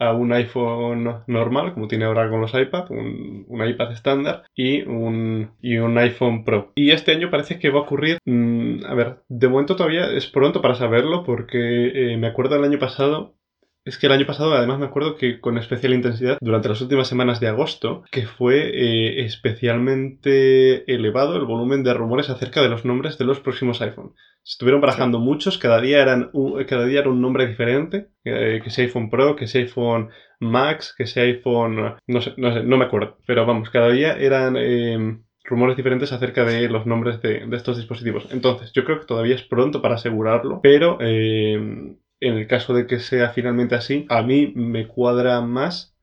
a 0.00 0.12
un 0.12 0.32
iPhone 0.32 1.22
normal, 1.26 1.74
como 1.74 1.86
tiene 1.86 2.06
ahora 2.06 2.28
con 2.28 2.40
los 2.40 2.54
iPad, 2.54 2.90
un, 2.90 3.44
un 3.48 3.68
iPad 3.68 3.92
estándar 3.92 4.44
y 4.54 4.82
un, 4.82 5.52
y 5.60 5.76
un 5.76 5.96
iPhone 5.98 6.44
Pro. 6.44 6.72
Y 6.74 6.90
este 6.90 7.12
año 7.12 7.30
parece 7.30 7.58
que 7.58 7.70
va 7.70 7.80
a 7.80 7.82
ocurrir, 7.82 8.18
mm, 8.24 8.84
a 8.86 8.94
ver, 8.94 9.22
de 9.28 9.48
momento 9.48 9.76
todavía 9.76 10.10
es 10.12 10.26
pronto 10.26 10.62
para 10.62 10.74
saberlo 10.74 11.22
porque 11.24 12.12
eh, 12.14 12.16
me 12.16 12.26
acuerdo 12.26 12.56
el 12.56 12.64
año 12.64 12.78
pasado 12.78 13.34
es 13.90 13.98
que 13.98 14.06
el 14.06 14.12
año 14.12 14.24
pasado, 14.24 14.54
además, 14.54 14.78
me 14.78 14.86
acuerdo 14.86 15.16
que 15.16 15.40
con 15.40 15.58
especial 15.58 15.94
intensidad, 15.94 16.38
durante 16.40 16.68
las 16.68 16.80
últimas 16.80 17.08
semanas 17.08 17.40
de 17.40 17.48
agosto, 17.48 18.04
que 18.12 18.24
fue 18.24 18.70
eh, 18.72 19.24
especialmente 19.24 20.84
elevado 20.92 21.34
el 21.34 21.44
volumen 21.44 21.82
de 21.82 21.92
rumores 21.92 22.30
acerca 22.30 22.62
de 22.62 22.68
los 22.68 22.84
nombres 22.84 23.18
de 23.18 23.24
los 23.24 23.40
próximos 23.40 23.82
iPhone. 23.82 24.14
Se 24.44 24.52
estuvieron 24.52 24.80
barajando 24.80 25.18
muchos, 25.18 25.58
cada 25.58 25.80
día, 25.80 26.00
eran 26.00 26.30
un, 26.34 26.62
cada 26.64 26.84
día 26.84 27.00
era 27.00 27.10
un 27.10 27.20
nombre 27.20 27.48
diferente, 27.48 28.10
eh, 28.22 28.60
que 28.62 28.70
sea 28.70 28.84
iPhone 28.84 29.10
Pro, 29.10 29.34
que 29.34 29.48
sea 29.48 29.62
iPhone 29.62 30.10
Max, 30.38 30.94
que 30.96 31.06
sea 31.06 31.24
iPhone... 31.24 31.96
No 32.06 32.20
sé, 32.20 32.34
no 32.36 32.54
sé, 32.54 32.62
no 32.62 32.76
me 32.76 32.84
acuerdo, 32.84 33.18
pero 33.26 33.44
vamos, 33.44 33.70
cada 33.70 33.90
día 33.90 34.12
eran... 34.12 34.56
eh, 34.56 35.18
rumores 35.42 35.76
diferentes 35.76 36.12
acerca 36.12 36.44
de 36.44 36.68
los 36.68 36.86
nombres 36.86 37.20
de, 37.22 37.44
de, 37.44 37.56
estos 37.56 37.76
dispositivos. 37.76 38.28
Entonces, 38.30 38.72
yo 38.72 38.84
creo 38.84 39.00
que 39.00 39.06
todavía 39.06 39.34
es 39.34 39.42
pronto 39.42 39.82
para 39.82 39.96
asegurarlo, 39.96 40.60
pero 40.62 40.98
eh, 41.00 41.96
en 42.20 42.34
el 42.34 42.46
caso 42.46 42.74
de 42.74 42.86
que 42.86 43.00
sea 43.00 43.30
finalmente 43.30 43.74
así, 43.74 44.06
a 44.08 44.22
mí 44.22 44.52
me 44.54 44.86
cuadra 44.86 45.40
más 45.40 45.94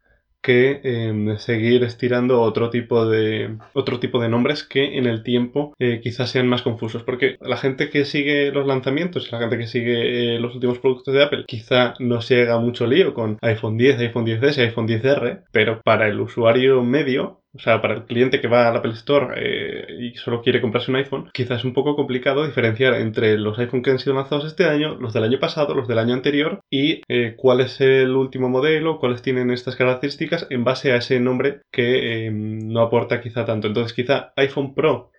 que 0.42 0.80
eh, 0.84 1.36
seguir 1.40 1.84
estirando 1.84 2.42
otro 2.42 2.70
tipo 2.70 3.06
de 3.06 3.58
otro 3.74 4.00
tipo 4.00 4.22
de 4.22 4.30
nombres 4.30 4.64
que 4.64 4.98
en 4.98 5.06
el 5.06 5.22
tiempo 5.22 5.74
eh, 5.78 6.00
quizás 6.02 6.30
sean 6.30 6.48
más 6.48 6.62
confusos. 6.62 7.04
Porque 7.04 7.38
la 7.42 7.58
gente 7.58 7.90
que 7.90 8.06
sigue 8.06 8.52
los 8.52 8.66
lanzamientos 8.66 9.30
la 9.32 9.40
gente 9.40 9.58
que 9.58 9.68
sigue 9.68 10.36
eh, 10.36 10.40
los 10.40 10.56
últimos 10.56 10.80
productos 10.80 11.14
de 11.14 11.24
Apple 11.24 11.46
quizá 11.48 11.96
no 12.00 12.22
se 12.22 12.42
haga 12.44 12.60
mucho 12.60 12.88
lío 12.88 13.14
con 13.14 13.38
iPhone 13.42 13.78
10 13.78 14.00
iPhone 14.00 14.26
10s 14.26 14.58
iPhone 14.60 14.88
10r 14.88 15.44
pero 15.52 15.82
para 15.84 16.08
el 16.08 16.20
usuario 16.22 16.82
medio 16.84 17.42
o 17.58 17.60
sea, 17.60 17.82
para 17.82 17.96
el 17.96 18.06
cliente 18.06 18.40
que 18.40 18.48
va 18.48 18.68
al 18.68 18.78
Apple 18.78 18.94
Store 18.94 19.34
eh, 19.38 19.88
y 20.00 20.16
solo 20.16 20.42
quiere 20.42 20.62
comprarse 20.62 20.92
un 20.92 20.98
iPhone, 20.98 21.30
quizás 21.34 21.60
es 21.60 21.66
un 21.66 21.74
poco 21.74 21.96
complicado 21.96 22.46
diferenciar 22.46 22.94
entre 22.96 23.38
los 23.38 23.58
iPhone 23.60 23.82
que 23.82 23.92
han 23.92 24.00
sido 24.00 24.16
lanzados 24.16 24.46
este 24.46 24.66
año, 24.66 24.96
los 24.96 25.14
del 25.14 25.24
año 25.24 25.40
pasado, 25.40 25.74
los 25.74 25.88
del 25.88 26.00
año 26.00 26.14
anterior 26.14 26.62
y 26.70 27.02
eh, 27.08 27.36
cuál 27.38 27.62
es 27.62 27.82
el 27.82 28.16
último 28.16 28.50
modelo, 28.50 29.00
cuáles 29.00 29.22
tienen 29.22 29.52
estas 29.52 29.76
características 29.76 30.48
en 30.50 30.64
base 30.64 30.92
a 30.92 30.98
ese 30.98 31.20
nombre 31.20 31.62
que 31.72 32.28
eh, 32.28 32.32
no 32.32 32.82
aporta 32.82 33.22
quizá 33.22 33.46
tanto. 33.46 33.68
Entonces, 33.68 33.94
quizá 33.94 34.34
iPhone 34.36 34.76
Pro 34.76 35.12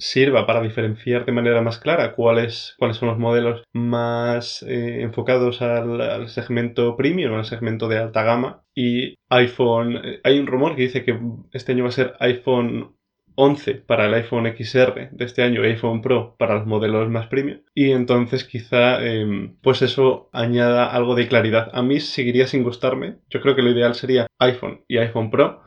sirva 0.00 0.46
para 0.46 0.62
diferenciar 0.62 1.24
de 1.24 1.32
manera 1.32 1.60
más 1.60 1.78
clara 1.78 2.14
cuáles, 2.14 2.74
cuáles 2.78 2.96
son 2.96 3.08
los 3.08 3.18
modelos 3.18 3.62
más 3.72 4.62
eh, 4.62 5.02
enfocados 5.02 5.62
al, 5.62 6.28
segmento 6.28 6.96
premium, 6.96 7.34
al 7.34 7.44
segmento 7.44 7.86
de 7.88 7.98
alta 7.98 8.22
gama. 8.22 8.64
Y 8.74 9.14
iPhone, 9.28 10.00
eh, 10.02 10.20
hay 10.24 10.38
un 10.38 10.46
rumor 10.46 10.74
que 10.74 10.82
dice 10.82 11.04
que 11.04 11.18
este 11.52 11.72
año 11.72 11.84
va 11.84 11.90
a 11.90 11.92
ser 11.92 12.14
iPhone 12.20 12.96
11 13.36 13.74
para 13.76 14.06
el 14.06 14.14
iPhone 14.14 14.46
XR 14.46 15.10
de 15.12 15.24
este 15.24 15.42
año 15.42 15.64
y 15.64 15.68
iPhone 15.68 16.02
Pro 16.02 16.36
para 16.38 16.54
los 16.56 16.66
modelos 16.66 17.08
más 17.08 17.28
premium. 17.28 17.60
Y 17.74 17.92
entonces 17.92 18.44
quizá 18.44 19.02
eh, 19.02 19.52
pues 19.62 19.82
eso 19.82 20.28
añada 20.32 20.90
algo 20.90 21.14
de 21.14 21.28
claridad. 21.28 21.70
A 21.72 21.82
mí 21.82 22.00
seguiría 22.00 22.46
sin 22.46 22.62
gustarme. 22.62 23.16
Yo 23.28 23.40
creo 23.40 23.54
que 23.54 23.62
lo 23.62 23.70
ideal 23.70 23.94
sería 23.94 24.26
iPhone 24.38 24.84
y 24.88 24.98
iPhone 24.98 25.30
Pro 25.30 25.62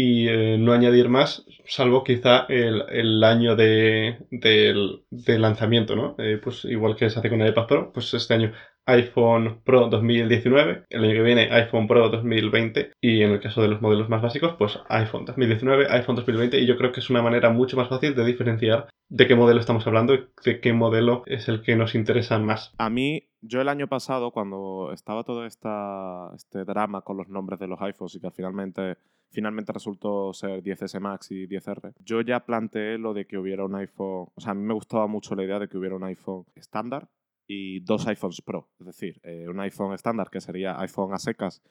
y 0.00 0.28
eh, 0.28 0.58
no 0.58 0.72
añadir 0.72 1.08
más, 1.08 1.44
salvo 1.66 2.04
quizá 2.04 2.46
el, 2.48 2.84
el 2.88 3.24
año 3.24 3.56
de, 3.56 4.16
de, 4.30 5.00
de, 5.10 5.38
lanzamiento, 5.40 5.96
¿no? 5.96 6.14
Eh, 6.18 6.38
pues 6.40 6.64
igual 6.66 6.94
que 6.94 7.10
se 7.10 7.18
hace 7.18 7.28
con 7.28 7.42
el 7.42 7.50
iPad 7.50 7.66
Pro, 7.66 7.92
pues 7.92 8.14
este 8.14 8.34
año 8.34 8.52
iPhone 8.86 9.60
Pro 9.64 9.88
2019, 9.88 10.84
el 10.88 11.04
año 11.04 11.12
que 11.14 11.22
viene 11.22 11.48
iPhone 11.50 11.88
Pro 11.88 12.10
2020 12.10 12.92
y 13.00 13.22
en 13.22 13.32
el 13.32 13.40
caso 13.40 13.60
de 13.60 13.66
los 13.66 13.82
modelos 13.82 14.08
más 14.08 14.22
básicos, 14.22 14.54
pues 14.56 14.78
iPhone 14.88 15.24
2019, 15.24 15.88
iPhone 15.90 16.14
2020 16.14 16.60
y 16.60 16.66
yo 16.66 16.76
creo 16.76 16.92
que 16.92 17.00
es 17.00 17.10
una 17.10 17.20
manera 17.20 17.50
mucho 17.50 17.76
más 17.76 17.88
fácil 17.88 18.14
de 18.14 18.24
diferenciar 18.24 18.88
de 19.08 19.26
qué 19.26 19.34
modelo 19.34 19.58
estamos 19.58 19.84
hablando 19.86 20.14
y 20.14 20.28
de 20.44 20.60
qué 20.60 20.72
modelo 20.72 21.24
es 21.26 21.48
el 21.48 21.62
que 21.62 21.74
nos 21.74 21.96
interesa 21.96 22.38
más. 22.38 22.72
A 22.78 22.88
mí, 22.88 23.28
yo 23.40 23.60
el 23.60 23.68
año 23.68 23.88
pasado, 23.88 24.30
cuando 24.30 24.92
estaba 24.92 25.24
todo 25.24 25.44
esta, 25.44 26.30
este 26.36 26.64
drama 26.64 27.02
con 27.02 27.16
los 27.16 27.28
nombres 27.28 27.58
de 27.58 27.66
los 27.66 27.80
iPhones 27.80 28.14
y 28.14 28.20
que 28.20 28.30
finalmente, 28.30 28.96
finalmente 29.30 29.72
resultó 29.72 30.32
ser 30.32 30.62
10S 30.62 31.00
Max 31.00 31.30
y 31.30 31.46
10R, 31.46 31.94
yo 32.04 32.20
ya 32.20 32.40
planteé 32.40 32.98
lo 32.98 33.14
de 33.14 33.26
que 33.26 33.38
hubiera 33.38 33.64
un 33.64 33.74
iPhone, 33.74 34.28
o 34.34 34.40
sea, 34.40 34.52
a 34.52 34.54
mí 34.54 34.62
me 34.62 34.74
gustaba 34.74 35.06
mucho 35.06 35.34
la 35.34 35.44
idea 35.44 35.58
de 35.58 35.68
que 35.68 35.78
hubiera 35.78 35.96
un 35.96 36.04
iPhone 36.04 36.44
estándar 36.54 37.08
y 37.46 37.80
dos 37.80 38.06
iPhones 38.06 38.42
Pro, 38.42 38.68
es 38.80 38.86
decir, 38.86 39.20
eh, 39.22 39.46
un 39.48 39.60
iPhone 39.60 39.94
estándar 39.94 40.30
que 40.30 40.40
sería 40.40 40.78
iPhone 40.80 41.12
a 41.14 41.18
secas, 41.18 41.62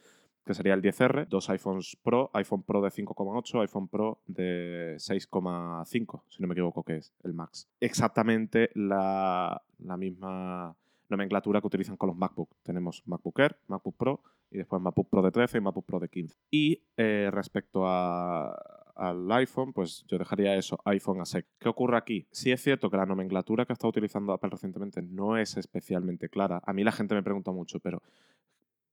que 0.46 0.54
sería 0.54 0.74
el 0.74 0.82
10R, 0.82 1.28
dos 1.28 1.50
iPhones 1.50 1.98
Pro, 2.02 2.32
iPhone 2.34 2.64
Pro 2.64 2.82
de 2.82 2.90
5,8, 2.90 3.62
iPhone 3.62 3.88
Pro 3.88 4.20
de 4.26 4.96
6,5, 4.98 6.22
si 6.30 6.42
no 6.42 6.48
me 6.48 6.54
equivoco 6.54 6.84
que 6.84 6.98
es 6.98 7.14
el 7.24 7.34
Max. 7.34 7.68
Exactamente 7.80 8.72
la, 8.74 9.62
la 9.80 9.98
misma 9.98 10.76
nomenclatura 11.10 11.62
que 11.62 11.68
utilizan 11.68 11.98
con 11.98 12.08
los 12.08 12.18
MacBook. 12.18 12.50
Tenemos 12.64 13.04
MacBook 13.06 13.40
Air, 13.40 13.58
MacBook 13.68 13.96
Pro 13.98 14.22
y 14.52 14.58
después 14.58 14.82
MacBook 14.82 15.10
Pro 15.10 15.22
de 15.22 15.32
13 15.32 15.58
y 15.58 15.62
MacBook 15.62 15.86
Pro 15.86 16.00
de 16.00 16.10
15. 16.10 16.38
Y 16.52 16.84
eh, 16.98 17.30
respecto 17.32 17.88
al 17.88 19.32
iPhone, 19.32 19.74
pues 19.74 20.06
yo 20.08 20.18
dejaría 20.18 20.56
eso, 20.56 20.80
iPhone 20.86 21.22
a 21.22 21.26
sec. 21.26 21.46
¿Qué 21.60 21.70
ocurre 21.70 21.98
aquí? 21.98 22.28
Sí 22.32 22.52
es 22.52 22.62
cierto 22.62 22.90
que 22.90 22.98
la 22.98 23.06
nomenclatura 23.06 23.66
que 23.66 23.74
está 23.74 23.88
utilizando 23.88 24.34
Apple 24.34 24.50
recientemente 24.50 25.02
no 25.02 25.38
es 25.38 25.58
especialmente 25.58 26.30
clara. 26.30 26.62
A 26.66 26.74
mí 26.74 26.84
la 26.84 26.92
gente 26.92 27.16
me 27.16 27.24
pregunta 27.24 27.52
mucho, 27.52 27.80
pero 27.80 28.02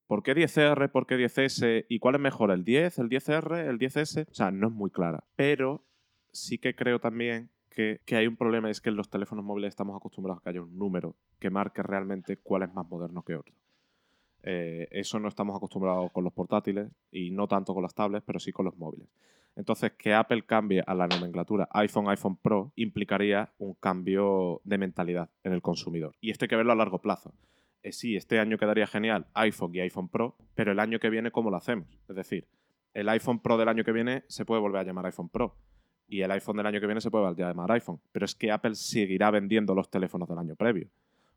¿por 0.07 0.23
qué 0.23 0.35
10R? 0.35 0.91
¿Por 0.91 1.07
qué 1.07 1.17
10S? 1.17 1.87
¿Y 1.89 1.99
cuál 1.99 2.17
es 2.17 2.21
mejor? 2.21 2.51
¿El 2.51 2.65
10? 2.65 2.99
¿El 2.99 3.09
10R? 3.09 3.67
¿El 3.67 3.79
10S? 3.79 4.29
O 4.31 4.35
sea, 4.35 4.51
no 4.51 4.69
es 4.69 4.73
muy 4.73 4.91
clara. 4.91 5.25
Pero 5.37 5.85
sí 6.33 6.59
que 6.59 6.75
creo 6.75 7.01
también 7.01 7.51
que, 7.71 8.01
que, 8.05 8.17
hay 8.17 8.27
un 8.27 8.37
problema, 8.37 8.71
es 8.71 8.81
que 8.81 8.91
en 8.91 8.97
los 8.97 9.11
teléfonos 9.11 9.45
móviles 9.45 9.71
estamos 9.71 9.97
acostumbrados 9.97 10.41
a 10.41 10.45
que 10.45 10.51
haya 10.51 10.63
un 10.63 10.77
número 10.79 11.17
que 11.41 11.51
marque 11.51 11.83
realmente 11.83 12.37
cuál 12.37 12.63
es 12.63 12.73
más 12.73 12.87
moderno 12.89 13.23
que 13.25 13.35
otro. 13.35 13.55
Eh, 14.47 14.89
eso 14.91 15.19
no 15.19 15.29
estamos 15.29 15.57
acostumbrados 15.57 16.13
con 16.13 16.23
los 16.23 16.33
portátiles 16.33 16.91
y 17.11 17.31
no 17.31 17.49
tanto 17.49 17.73
con 17.73 17.83
las 17.83 17.95
tablets, 17.95 18.25
pero 18.27 18.39
sí 18.39 18.53
con 18.53 18.67
los 18.67 18.77
móviles. 18.77 19.09
Entonces, 19.57 19.93
que 19.93 20.13
Apple 20.13 20.45
cambie 20.45 20.83
a 20.87 20.95
la 20.95 21.07
nomenclatura 21.07 21.69
iPhone, 21.73 22.09
iPhone 22.09 22.37
Pro 22.37 22.73
implicaría 22.77 23.53
un 23.59 23.75
cambio 23.75 24.61
de 24.65 24.79
mentalidad 24.79 25.31
en 25.45 25.55
el 25.55 25.63
consumidor. 25.63 26.15
Y 26.21 26.31
esto 26.31 26.45
hay 26.45 26.49
que 26.49 26.57
verlo 26.57 26.73
a 26.73 26.77
largo 26.77 27.01
plazo. 27.01 27.33
Eh, 27.83 27.93
sí, 27.93 28.17
este 28.17 28.39
año 28.39 28.59
quedaría 28.59 28.87
genial 28.87 29.27
iPhone 29.33 29.75
y 29.75 29.81
iPhone 29.81 30.09
Pro, 30.09 30.37
pero 30.55 30.73
el 30.73 30.81
año 30.81 30.99
que 30.99 31.09
viene, 31.09 31.31
¿cómo 31.31 31.51
lo 31.51 31.57
hacemos? 31.57 31.89
Es 32.09 32.17
decir, 32.17 32.47
el 32.93 33.09
iPhone 33.09 33.41
Pro 33.41 33.57
del 33.57 33.69
año 33.69 33.83
que 33.83 33.93
viene 33.93 34.25
se 34.29 34.45
puede 34.45 34.61
volver 34.61 34.81
a 34.83 34.85
llamar 34.85 35.07
iPhone 35.07 35.31
Pro 35.31 35.57
y 36.07 36.21
el 36.21 36.31
iPhone 36.33 36.57
del 36.57 36.67
año 36.67 36.81
que 36.81 36.87
viene 36.87 37.01
se 37.01 37.11
puede 37.11 37.35
llamar 37.35 37.73
iPhone. 37.73 38.01
Pero 38.13 38.27
es 38.27 38.35
que 38.35 38.51
Apple 38.51 38.75
seguirá 38.75 39.31
vendiendo 39.31 39.75
los 39.75 39.91
teléfonos 39.91 40.29
del 40.29 40.39
año 40.39 40.55
previo, 40.55 40.91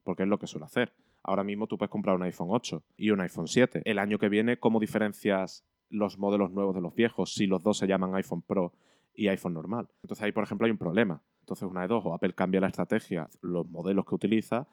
porque 0.04 0.24
es 0.24 0.30
lo 0.30 0.40
que 0.40 0.48
suele 0.48 0.66
hacer. 0.66 0.92
Ahora 1.28 1.44
mismo 1.44 1.68
tú 1.68 1.78
puedes 1.78 1.92
comprar 1.92 2.16
un 2.16 2.24
iPhone 2.24 2.48
8 2.50 2.82
y 2.96 3.12
un 3.12 3.20
iPhone 3.20 3.48
7. 3.48 3.82
El 3.84 4.00
año 4.00 4.18
que 4.18 4.30
viene, 4.30 4.58
¿cómo 4.58 4.80
diferencias 4.80 5.66
los 5.90 6.18
modelos 6.18 6.52
nuevos 6.52 6.74
de 6.74 6.80
los 6.80 6.96
viejos 6.96 7.34
si 7.34 7.48
los 7.48 7.62
dos 7.62 7.78
se 7.78 7.86
llaman 7.86 8.16
iPhone 8.16 8.42
Pro 8.42 8.72
y 9.14 9.28
iPhone 9.28 9.54
normal? 9.54 9.90
Entonces 10.02 10.24
ahí, 10.24 10.32
por 10.32 10.46
ejemplo, 10.46 10.66
hay 10.66 10.72
un 10.72 10.78
problema. 10.78 11.22
Entonces, 11.42 11.70
una 11.70 11.82
de 11.82 11.90
dos, 11.90 12.06
o 12.06 12.14
Apple 12.14 12.34
cambia 12.34 12.62
la 12.62 12.68
estrategia, 12.68 13.30
los 13.42 13.70
modelos 13.70 14.06
que 14.06 14.16
utiliza, 14.16 14.68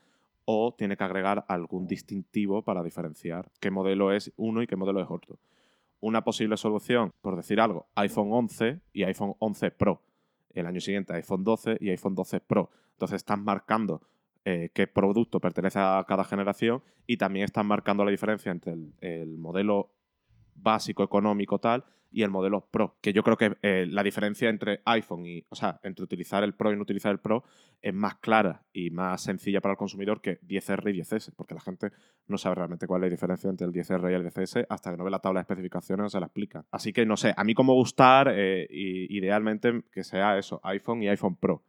o 0.45 0.73
tiene 0.77 0.97
que 0.97 1.03
agregar 1.03 1.45
algún 1.49 1.89
distintivo 1.89 2.63
para 2.63 2.85
diferenciar 2.85 3.51
qué 3.61 3.73
modelo 3.73 4.13
es 4.13 4.33
uno 4.37 4.63
y 4.63 4.69
qué 4.69 4.77
modelo 4.77 5.01
es 5.01 5.09
otro. 5.11 5.39
una 6.01 6.23
posible 6.23 6.57
solución, 6.57 7.13
por 7.23 7.35
decir 7.35 7.61
algo, 7.61 7.87
iPhone 7.95 8.29
11 8.31 8.81
y 8.93 9.05
iPhone 9.05 9.35
11 9.39 9.71
Pro. 9.71 10.03
El 10.53 10.67
año 10.67 10.81
siguiente 10.81 11.15
iPhone 11.15 11.43
12 11.43 11.79
y 11.81 11.89
iPhone 11.91 12.15
12 12.15 12.41
Pro. 12.41 12.71
Entonces 12.93 13.17
están 13.17 13.43
marcando 13.43 14.03
eh, 14.45 14.71
qué 14.75 14.87
producto 14.87 15.41
pertenece 15.41 15.79
a 15.79 16.05
cada 16.07 16.25
generación 16.25 16.83
y 17.07 17.17
también 17.17 17.45
están 17.45 17.67
marcando 17.67 18.05
la 18.05 18.11
diferencia 18.11 18.53
entre 18.53 18.75
el 19.01 19.39
modelo 19.39 19.93
básico 20.55 21.03
económico 21.03 21.59
tal 21.59 21.85
y 22.15 22.23
el 22.23 22.31
modelo 22.31 22.69
Pro, 22.71 22.97
que 23.01 23.13
yo 23.13 23.25
creo 23.25 23.37
que 23.37 23.57
eh, 23.63 23.87
la 23.91 24.05
diferencia 24.05 24.49
entre 24.49 24.81
iPhone 24.85 25.27
y, 25.27 25.45
o 25.49 25.57
sea, 25.57 25.81
entre 25.83 26.05
utilizar 26.05 26.45
el 26.45 26.55
Pro 26.55 26.73
y 26.73 26.77
no 26.77 26.83
utilizar 26.83 27.11
el 27.11 27.19
Pro 27.19 27.43
es 27.83 27.93
más 27.93 28.15
clara 28.17 28.63
y 28.73 28.91
más 28.91 29.21
sencilla 29.23 29.61
para 29.61 29.73
el 29.73 29.79
consumidor 29.79 30.21
que 30.21 30.41
10R 30.43 30.95
y 30.95 31.01
10S, 31.01 31.33
porque 31.35 31.55
la 31.55 31.61
gente 31.61 31.91
no 32.29 32.39
sabe 32.39 32.55
realmente 32.55 32.87
cuál 32.87 33.03
es 33.03 33.09
la 33.09 33.11
diferencia 33.11 33.51
entre 33.51 33.67
el 33.67 33.73
10R 33.73 34.13
y 34.13 34.15
el 34.15 34.25
10S 34.25 34.65
hasta 34.69 34.93
que 34.93 34.97
no 34.97 35.03
ve 35.03 35.11
la 35.11 35.19
tabla 35.19 35.41
de 35.41 35.43
especificaciones 35.43 36.07
o 36.07 36.09
se 36.09 36.21
la 36.21 36.27
explica. 36.27 36.65
Así 36.71 36.93
que 36.93 37.05
no 37.05 37.17
sé, 37.17 37.35
a 37.37 37.43
mí 37.43 37.53
como 37.53 37.75
gustar, 37.75 38.29
eh, 38.31 38.69
idealmente 38.71 39.83
que 39.91 40.05
sea 40.05 40.39
eso, 40.39 40.61
iPhone 40.63 41.03
y 41.03 41.09
iPhone 41.09 41.35
Pro 41.35 41.65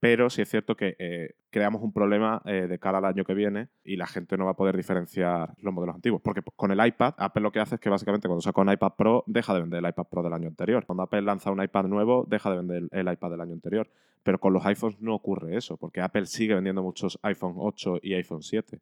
pero 0.00 0.30
sí 0.30 0.42
es 0.42 0.48
cierto 0.48 0.76
que 0.76 0.94
eh, 0.98 1.34
creamos 1.50 1.82
un 1.82 1.92
problema 1.92 2.40
eh, 2.44 2.66
de 2.68 2.78
cara 2.78 2.98
al 2.98 3.04
año 3.04 3.24
que 3.24 3.34
viene 3.34 3.68
y 3.82 3.96
la 3.96 4.06
gente 4.06 4.36
no 4.36 4.44
va 4.44 4.52
a 4.52 4.56
poder 4.56 4.76
diferenciar 4.76 5.54
los 5.58 5.74
modelos 5.74 5.96
antiguos. 5.96 6.22
Porque 6.22 6.40
con 6.54 6.70
el 6.70 6.84
iPad, 6.86 7.14
Apple 7.18 7.42
lo 7.42 7.50
que 7.50 7.58
hace 7.58 7.76
es 7.76 7.80
que 7.80 7.90
básicamente 7.90 8.28
cuando 8.28 8.40
saca 8.40 8.60
un 8.60 8.70
iPad 8.70 8.92
Pro, 8.96 9.24
deja 9.26 9.54
de 9.54 9.60
vender 9.60 9.84
el 9.84 9.90
iPad 9.90 10.04
Pro 10.04 10.22
del 10.22 10.32
año 10.32 10.48
anterior. 10.48 10.86
Cuando 10.86 11.02
Apple 11.02 11.22
lanza 11.22 11.50
un 11.50 11.62
iPad 11.62 11.86
nuevo, 11.86 12.24
deja 12.28 12.50
de 12.50 12.56
vender 12.56 12.88
el 12.92 13.12
iPad 13.12 13.30
del 13.30 13.40
año 13.40 13.54
anterior. 13.54 13.90
Pero 14.22 14.38
con 14.38 14.52
los 14.52 14.64
iPhones 14.66 15.00
no 15.00 15.14
ocurre 15.14 15.56
eso, 15.56 15.76
porque 15.76 16.00
Apple 16.00 16.26
sigue 16.26 16.54
vendiendo 16.54 16.82
muchos 16.82 17.18
iPhone 17.22 17.54
8 17.56 17.98
y 18.02 18.14
iPhone 18.14 18.42
7, 18.42 18.78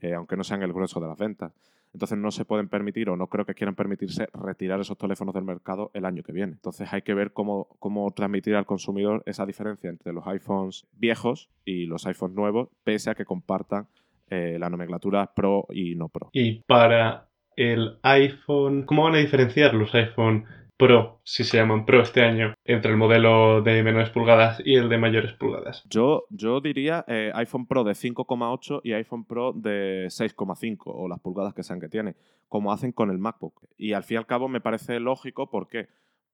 eh, 0.00 0.14
aunque 0.14 0.36
no 0.36 0.42
sean 0.42 0.62
el 0.62 0.72
grueso 0.72 0.98
de 0.98 1.06
las 1.06 1.18
ventas. 1.18 1.52
Entonces 1.92 2.18
no 2.18 2.30
se 2.30 2.44
pueden 2.44 2.68
permitir 2.68 3.08
o 3.08 3.16
no 3.16 3.28
creo 3.28 3.44
que 3.44 3.54
quieran 3.54 3.74
permitirse 3.74 4.28
retirar 4.32 4.80
esos 4.80 4.98
teléfonos 4.98 5.34
del 5.34 5.44
mercado 5.44 5.90
el 5.94 6.04
año 6.04 6.22
que 6.22 6.32
viene. 6.32 6.52
Entonces 6.52 6.92
hay 6.92 7.02
que 7.02 7.14
ver 7.14 7.32
cómo, 7.32 7.68
cómo 7.78 8.10
transmitir 8.12 8.54
al 8.56 8.66
consumidor 8.66 9.22
esa 9.26 9.46
diferencia 9.46 9.90
entre 9.90 10.12
los 10.12 10.26
iPhones 10.26 10.86
viejos 10.92 11.48
y 11.64 11.86
los 11.86 12.06
iPhones 12.06 12.36
nuevos, 12.36 12.68
pese 12.84 13.10
a 13.10 13.14
que 13.14 13.24
compartan 13.24 13.88
eh, 14.30 14.58
la 14.58 14.68
nomenclatura 14.68 15.32
Pro 15.34 15.66
y 15.70 15.94
no 15.94 16.08
Pro. 16.08 16.30
Y 16.32 16.60
para 16.60 17.28
el 17.56 17.98
iPhone, 18.02 18.84
¿cómo 18.84 19.04
van 19.04 19.14
a 19.14 19.18
diferenciar 19.18 19.74
los 19.74 19.94
iPhone 19.94 20.44
Pro, 20.78 21.20
si 21.24 21.42
se 21.42 21.56
llaman 21.56 21.84
Pro 21.84 22.00
este 22.00 22.22
año, 22.22 22.54
entre 22.64 22.92
el 22.92 22.96
modelo 22.96 23.62
de 23.62 23.82
menores 23.82 24.10
pulgadas 24.10 24.62
y 24.64 24.76
el 24.76 24.88
de 24.88 24.96
mayores 24.96 25.32
pulgadas? 25.32 25.82
Yo, 25.90 26.24
yo 26.30 26.60
diría 26.60 27.04
eh, 27.08 27.32
iPhone 27.34 27.66
Pro 27.66 27.82
de 27.82 27.92
5,8 27.92 28.80
y 28.84 28.92
iPhone 28.92 29.24
Pro 29.24 29.52
de 29.52 30.06
6,5 30.06 30.82
o 30.84 31.08
las 31.08 31.18
pulgadas 31.18 31.52
que 31.52 31.64
sean 31.64 31.80
que 31.80 31.88
tiene, 31.88 32.14
como 32.48 32.72
hacen 32.72 32.92
con 32.92 33.10
el 33.10 33.18
MacBook. 33.18 33.68
Y 33.76 33.92
al 33.92 34.04
fin 34.04 34.14
y 34.14 34.18
al 34.18 34.26
cabo 34.26 34.48
me 34.48 34.60
parece 34.60 35.00
lógico, 35.00 35.50
¿por 35.50 35.66
qué? 35.66 35.88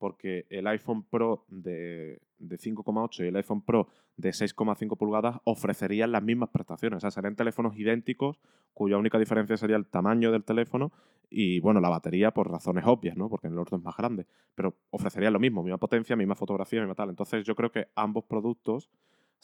Porque 0.04 0.44
el 0.50 0.66
iPhone 0.66 1.02
Pro 1.02 1.46
de, 1.48 2.20
de 2.38 2.58
5,8 2.58 3.24
y 3.24 3.28
el 3.28 3.36
iPhone 3.36 3.62
Pro 3.62 3.88
de 4.18 4.32
6,5 4.32 4.98
pulgadas 4.98 5.38
ofrecerían 5.44 6.12
las 6.12 6.22
mismas 6.22 6.50
prestaciones. 6.50 6.98
O 6.98 7.00
sea, 7.00 7.10
serían 7.10 7.36
teléfonos 7.36 7.74
idénticos 7.78 8.38
cuya 8.74 8.98
única 8.98 9.18
diferencia 9.18 9.56
sería 9.56 9.76
el 9.76 9.86
tamaño 9.86 10.30
del 10.30 10.44
teléfono 10.44 10.92
y, 11.30 11.58
bueno, 11.60 11.80
la 11.80 11.88
batería 11.88 12.32
por 12.32 12.50
razones 12.50 12.84
obvias, 12.86 13.16
¿no? 13.16 13.30
Porque 13.30 13.46
el 13.46 13.58
otro 13.58 13.78
es 13.78 13.82
más 13.82 13.96
grande. 13.96 14.26
Pero 14.54 14.76
ofrecerían 14.90 15.32
lo 15.32 15.40
mismo, 15.40 15.62
misma 15.62 15.78
potencia, 15.78 16.16
misma 16.16 16.34
fotografía, 16.34 16.80
misma 16.80 16.94
tal. 16.94 17.08
Entonces 17.08 17.42
yo 17.42 17.54
creo 17.54 17.72
que 17.72 17.88
ambos 17.94 18.24
productos 18.24 18.90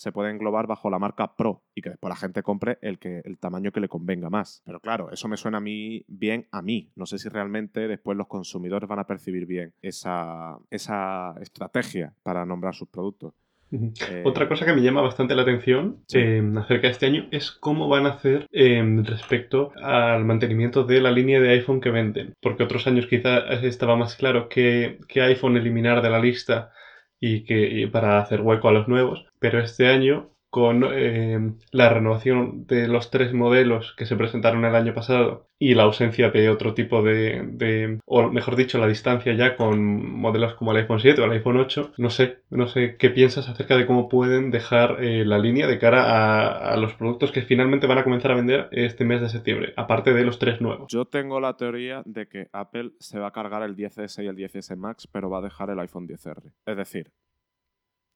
se 0.00 0.12
pueden 0.12 0.36
englobar 0.36 0.66
bajo 0.66 0.88
la 0.88 0.98
marca 0.98 1.36
Pro 1.36 1.62
y 1.74 1.82
que 1.82 1.90
después 1.90 2.08
la 2.08 2.16
gente 2.16 2.42
compre 2.42 2.78
el, 2.80 2.98
que, 2.98 3.20
el 3.22 3.38
tamaño 3.38 3.70
que 3.70 3.80
le 3.80 3.88
convenga 3.88 4.30
más. 4.30 4.62
Pero 4.64 4.80
claro, 4.80 5.10
eso 5.12 5.28
me 5.28 5.36
suena 5.36 5.58
a 5.58 5.60
mí 5.60 6.06
bien 6.08 6.48
a 6.52 6.62
mí. 6.62 6.90
No 6.96 7.04
sé 7.04 7.18
si 7.18 7.28
realmente 7.28 7.86
después 7.86 8.16
los 8.16 8.26
consumidores 8.26 8.88
van 8.88 9.00
a 9.00 9.06
percibir 9.06 9.44
bien 9.44 9.74
esa, 9.82 10.56
esa 10.70 11.34
estrategia 11.42 12.14
para 12.22 12.46
nombrar 12.46 12.74
sus 12.74 12.88
productos. 12.88 13.34
Eh, 13.72 14.22
Otra 14.24 14.48
cosa 14.48 14.64
que 14.64 14.72
me 14.72 14.80
llama 14.80 15.02
bastante 15.02 15.34
la 15.34 15.42
atención 15.42 15.98
em, 16.14 16.56
acerca 16.56 16.86
de 16.86 16.92
este 16.92 17.04
año 17.04 17.28
es 17.30 17.50
cómo 17.50 17.86
van 17.86 18.06
a 18.06 18.14
hacer 18.14 18.46
em, 18.52 19.04
respecto 19.04 19.70
al 19.82 20.24
mantenimiento 20.24 20.84
de 20.84 21.02
la 21.02 21.12
línea 21.12 21.40
de 21.40 21.50
iPhone 21.50 21.82
que 21.82 21.90
venden. 21.90 22.32
Porque 22.40 22.62
otros 22.62 22.86
años 22.86 23.06
quizá 23.06 23.36
estaba 23.60 23.96
más 23.96 24.16
claro 24.16 24.48
que, 24.48 24.98
que 25.08 25.20
iPhone 25.20 25.58
eliminar 25.58 26.00
de 26.00 26.08
la 26.08 26.20
lista 26.20 26.72
y 27.20 27.44
que 27.44 27.88
para 27.92 28.18
hacer 28.20 28.40
hueco 28.40 28.68
a 28.68 28.72
los 28.72 28.88
nuevos, 28.88 29.26
pero 29.38 29.60
este 29.60 29.88
año 29.88 30.30
con 30.50 30.84
eh, 30.92 31.52
la 31.70 31.88
renovación 31.88 32.66
de 32.66 32.88
los 32.88 33.10
tres 33.10 33.32
modelos 33.32 33.94
que 33.96 34.04
se 34.04 34.16
presentaron 34.16 34.64
el 34.64 34.74
año 34.74 34.92
pasado 34.94 35.46
y 35.60 35.74
la 35.74 35.84
ausencia 35.84 36.30
de 36.30 36.48
otro 36.48 36.74
tipo 36.74 37.02
de, 37.02 37.98
o 38.06 38.30
mejor 38.30 38.56
dicho, 38.56 38.78
la 38.78 38.88
distancia 38.88 39.34
ya 39.34 39.56
con 39.56 40.10
modelos 40.10 40.54
como 40.54 40.72
el 40.72 40.78
iPhone 40.78 41.00
7 41.00 41.20
o 41.20 41.24
el 41.26 41.32
iPhone 41.32 41.58
8, 41.58 41.92
no 41.98 42.10
sé, 42.10 42.38
no 42.50 42.66
sé 42.66 42.96
qué 42.96 43.10
piensas 43.10 43.48
acerca 43.48 43.76
de 43.76 43.86
cómo 43.86 44.08
pueden 44.08 44.50
dejar 44.50 45.04
eh, 45.04 45.24
la 45.24 45.38
línea 45.38 45.66
de 45.66 45.78
cara 45.78 46.04
a, 46.04 46.72
a, 46.72 46.76
los 46.78 46.94
productos 46.94 47.30
que 47.30 47.42
finalmente 47.42 47.86
van 47.86 47.98
a 47.98 48.04
comenzar 48.04 48.32
a 48.32 48.36
vender 48.36 48.68
este 48.72 49.04
mes 49.04 49.20
de 49.20 49.28
septiembre, 49.28 49.74
aparte 49.76 50.14
de 50.14 50.24
los 50.24 50.38
tres 50.38 50.60
nuevos. 50.60 50.90
Yo 50.90 51.04
tengo 51.04 51.40
la 51.40 51.56
teoría 51.56 52.02
de 52.06 52.26
que 52.26 52.48
Apple 52.52 52.92
se 52.98 53.18
va 53.18 53.28
a 53.28 53.32
cargar 53.32 53.62
el 53.62 53.76
10S 53.76 54.24
y 54.24 54.26
el 54.26 54.36
10S 54.36 54.76
Max, 54.76 55.06
pero 55.06 55.30
va 55.30 55.38
a 55.38 55.42
dejar 55.42 55.70
el 55.70 55.78
iPhone 55.78 56.08
10R. 56.08 56.52
Es 56.64 56.76
decir, 56.76 57.12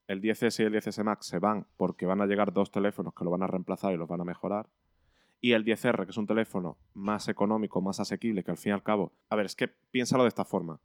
el 0.07 0.21
10S 0.21 0.61
y 0.61 0.67
el 0.67 0.75
10S 0.75 1.05
Max 1.05 1.27
se 1.27 1.39
van 1.39 1.67
porque 1.77 2.07
van 2.07 2.21
a 2.21 2.27
llegar 2.27 2.53
dos 2.53 2.71
teléfonos 2.71 3.15
que 3.15 3.25
lo 3.25 3.31
van 3.31 3.43
a 3.43 3.47
reemplazar 3.47 3.93
y 3.93 3.97
los 3.97 4.09
van 4.09 4.21
a 4.21 4.25
mejorar. 4.25 4.69
Y 5.41 5.53
el 5.53 5.65
10R, 5.65 6.05
que 6.05 6.11
es 6.11 6.17
un 6.17 6.27
teléfono 6.27 6.79
más 6.95 7.29
económico, 7.29 7.81
más 7.81 8.01
asequible, 8.01 8.43
que 8.43 8.51
al 8.51 8.57
fin 8.57 8.71
y 8.71 8.75
al 8.75 8.83
cabo... 8.83 9.13
A 9.29 9.37
ver, 9.37 9.47
es 9.47 9.55
que 9.55 9.69
piénsalo 9.69 10.23
de 10.23 10.29
esta 10.29 10.45
forma. 10.45 10.81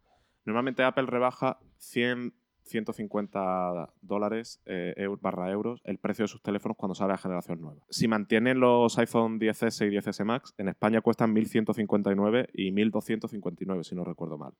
Normalmente 0.45 0.83
Apple 0.83 1.05
rebaja 1.05 1.59
100 1.77 2.33
150 2.69 3.93
dólares 4.01 4.61
eh, 4.65 5.07
barra 5.21 5.51
euros 5.51 5.81
el 5.83 5.97
precio 5.97 6.23
de 6.23 6.27
sus 6.27 6.41
teléfonos 6.41 6.77
cuando 6.77 6.95
sale 6.95 7.11
la 7.11 7.17
generación 7.17 7.61
nueva. 7.61 7.81
Si 7.89 8.07
mantienen 8.07 8.59
los 8.59 8.97
iPhone 8.99 9.39
10S 9.39 9.87
y 9.87 9.95
10S 9.95 10.23
Max, 10.23 10.53
en 10.57 10.69
España 10.69 11.01
cuestan 11.01 11.35
1.159 11.35 12.49
y 12.53 12.71
1.259, 12.71 13.83
si 13.83 13.95
no 13.95 14.03
recuerdo 14.03 14.37
mal. 14.37 14.53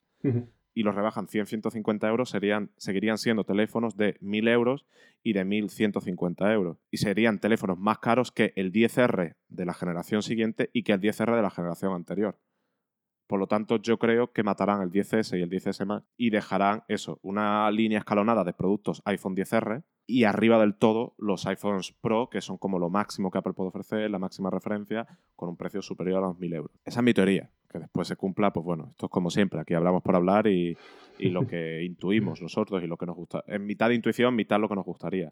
Y 0.73 0.84
los 0.84 0.95
rebajan 0.95 1.27
100, 1.27 1.47
150 1.47 2.08
euros, 2.08 2.29
serían, 2.29 2.71
seguirían 2.77 3.17
siendo 3.17 3.43
teléfonos 3.43 3.97
de 3.97 4.19
1.000 4.19 4.49
euros 4.49 4.86
y 5.23 5.34
de 5.34 5.45
1.150 5.45 6.53
euros. 6.53 6.77
Y 6.91 6.97
serían 6.97 7.39
teléfonos 7.39 7.77
más 7.77 7.99
caros 7.99 8.32
que 8.32 8.53
el 8.55 8.71
10R 8.71 9.36
de 9.47 9.65
la 9.65 9.73
generación 9.73 10.21
siguiente 10.21 10.69
y 10.73 10.84
que 10.84 10.93
el 10.93 11.01
10R 11.01 11.36
de 11.36 11.41
la 11.41 11.49
generación 11.49 11.93
anterior. 11.93 12.39
Por 13.29 13.39
lo 13.39 13.45
tanto, 13.45 13.77
yo 13.77 13.99
creo 13.99 14.32
que 14.32 14.41
matarán 14.41 14.82
el 14.82 14.89
10S 14.89 15.38
y 15.38 15.43
el 15.43 15.51
10S 15.51 15.86
Max 15.86 16.08
y 16.17 16.32
dejarán 16.32 16.84
eso, 16.88 17.19
una 17.21 17.69
línea 17.69 17.99
escalonada 17.99 18.43
de 18.43 18.53
productos 18.53 19.03
iPhone 19.05 19.36
10R 19.36 19.84
y 20.10 20.24
arriba 20.24 20.60
del 20.60 20.74
todo 20.74 21.13
los 21.19 21.45
iPhones 21.45 21.91
Pro, 22.02 22.30
que 22.32 22.41
son 22.41 22.58
como 22.58 22.80
lo 22.80 22.89
máximo 22.89 23.30
que 23.30 23.38
Apple 23.38 23.54
puede 23.54 23.69
ofrecer, 23.69 24.10
la 24.10 24.17
máxima 24.17 24.50
referencia, 24.50 25.06
con 25.36 25.50
un 25.50 25.56
precio 25.56 25.84
superior 25.84 26.17
a 26.24 26.28
los 26.28 26.38
1.000 26.38 26.56
euros. 26.56 26.72
Esa 26.84 27.00
es 27.02 27.04
mi 27.04 27.13
teoría. 27.13 27.52
Que 27.69 27.78
después 27.78 28.08
se 28.08 28.15
cumpla, 28.15 28.52
pues 28.52 28.65
bueno, 28.65 28.88
esto 28.89 29.06
es 29.06 29.12
como 29.12 29.30
siempre, 29.30 29.60
aquí 29.60 29.76
hablamos 29.76 30.02
por 30.02 30.15
hablar 30.15 30.48
y, 30.48 30.76
y 31.19 31.30
lo 31.30 31.45
que 31.45 31.84
intuimos 31.86 32.41
nosotros 32.41 32.82
y 32.84 32.88
lo 32.88 32.98
que 32.98 33.06
nos 33.06 33.15
gusta. 33.15 33.43
En 33.45 33.67
mitad 33.67 33.89
de 33.89 33.95
intuición, 33.95 34.36
mitad 34.36 34.60
lo 34.60 34.67
que 34.67 34.76
nos 34.76 34.86
gustaría. 34.86 35.32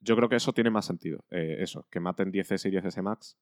Yo 0.00 0.14
creo 0.14 0.28
que 0.28 0.36
eso 0.36 0.52
tiene 0.52 0.70
más 0.70 0.84
sentido. 0.84 1.24
Eh, 1.32 1.56
eso, 1.58 1.84
que 1.90 1.98
maten 1.98 2.32
10S 2.32 2.70
y 2.70 2.76
10S 2.76 3.02
Max 3.02 3.36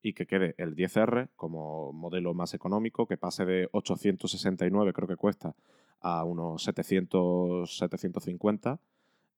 y 0.00 0.12
que 0.12 0.26
quede 0.26 0.54
el 0.58 0.76
10R 0.76 1.30
como 1.34 1.92
modelo 1.92 2.34
más 2.34 2.54
económico, 2.54 3.08
que 3.08 3.16
pase 3.16 3.44
de 3.44 3.68
869, 3.72 4.92
creo 4.92 5.08
que 5.08 5.16
cuesta, 5.16 5.56
a 6.00 6.22
unos 6.22 6.62
700, 6.62 7.78
750. 7.78 8.78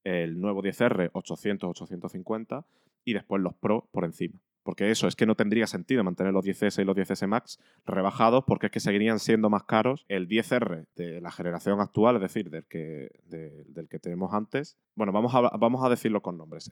El 0.07 0.41
nuevo 0.41 0.63
10R, 0.63 1.11
800, 1.13 1.69
850. 1.69 2.65
Y 3.05 3.13
después 3.13 3.43
los 3.43 3.55
Pro 3.55 3.89
por 3.91 4.05
encima. 4.05 4.39
Porque 4.63 4.91
eso 4.91 5.09
es 5.09 5.17
que 5.17 5.27
no 5.27 5.35
tendría 5.35 5.67
sentido 5.67 6.05
mantener 6.05 6.33
los 6.33 6.45
10S 6.45 6.83
y 6.83 6.85
los 6.85 6.97
10S 6.97 7.27
Max 7.27 7.61
rebajados 7.87 8.45
porque 8.47 8.67
es 8.67 8.73
que 8.73 8.81
seguirían 8.81 9.21
siendo 9.21 9.49
más 9.49 9.65
caros 9.65 10.05
el 10.09 10.29
10R 10.29 10.87
de 10.97 11.21
la 11.21 11.31
generación 11.31 11.81
actual, 11.81 12.17
es 12.17 12.23
decir, 12.23 12.51
del 12.51 12.65
que, 12.67 13.11
del 13.29 13.89
que 13.89 13.99
tenemos 13.99 14.33
antes. 14.33 14.77
Bueno, 14.97 15.13
vamos 15.13 15.33
a, 15.35 15.57
vamos 15.57 15.85
a 15.85 15.89
decirlo 15.89 16.21
con 16.21 16.37
nombres. 16.37 16.71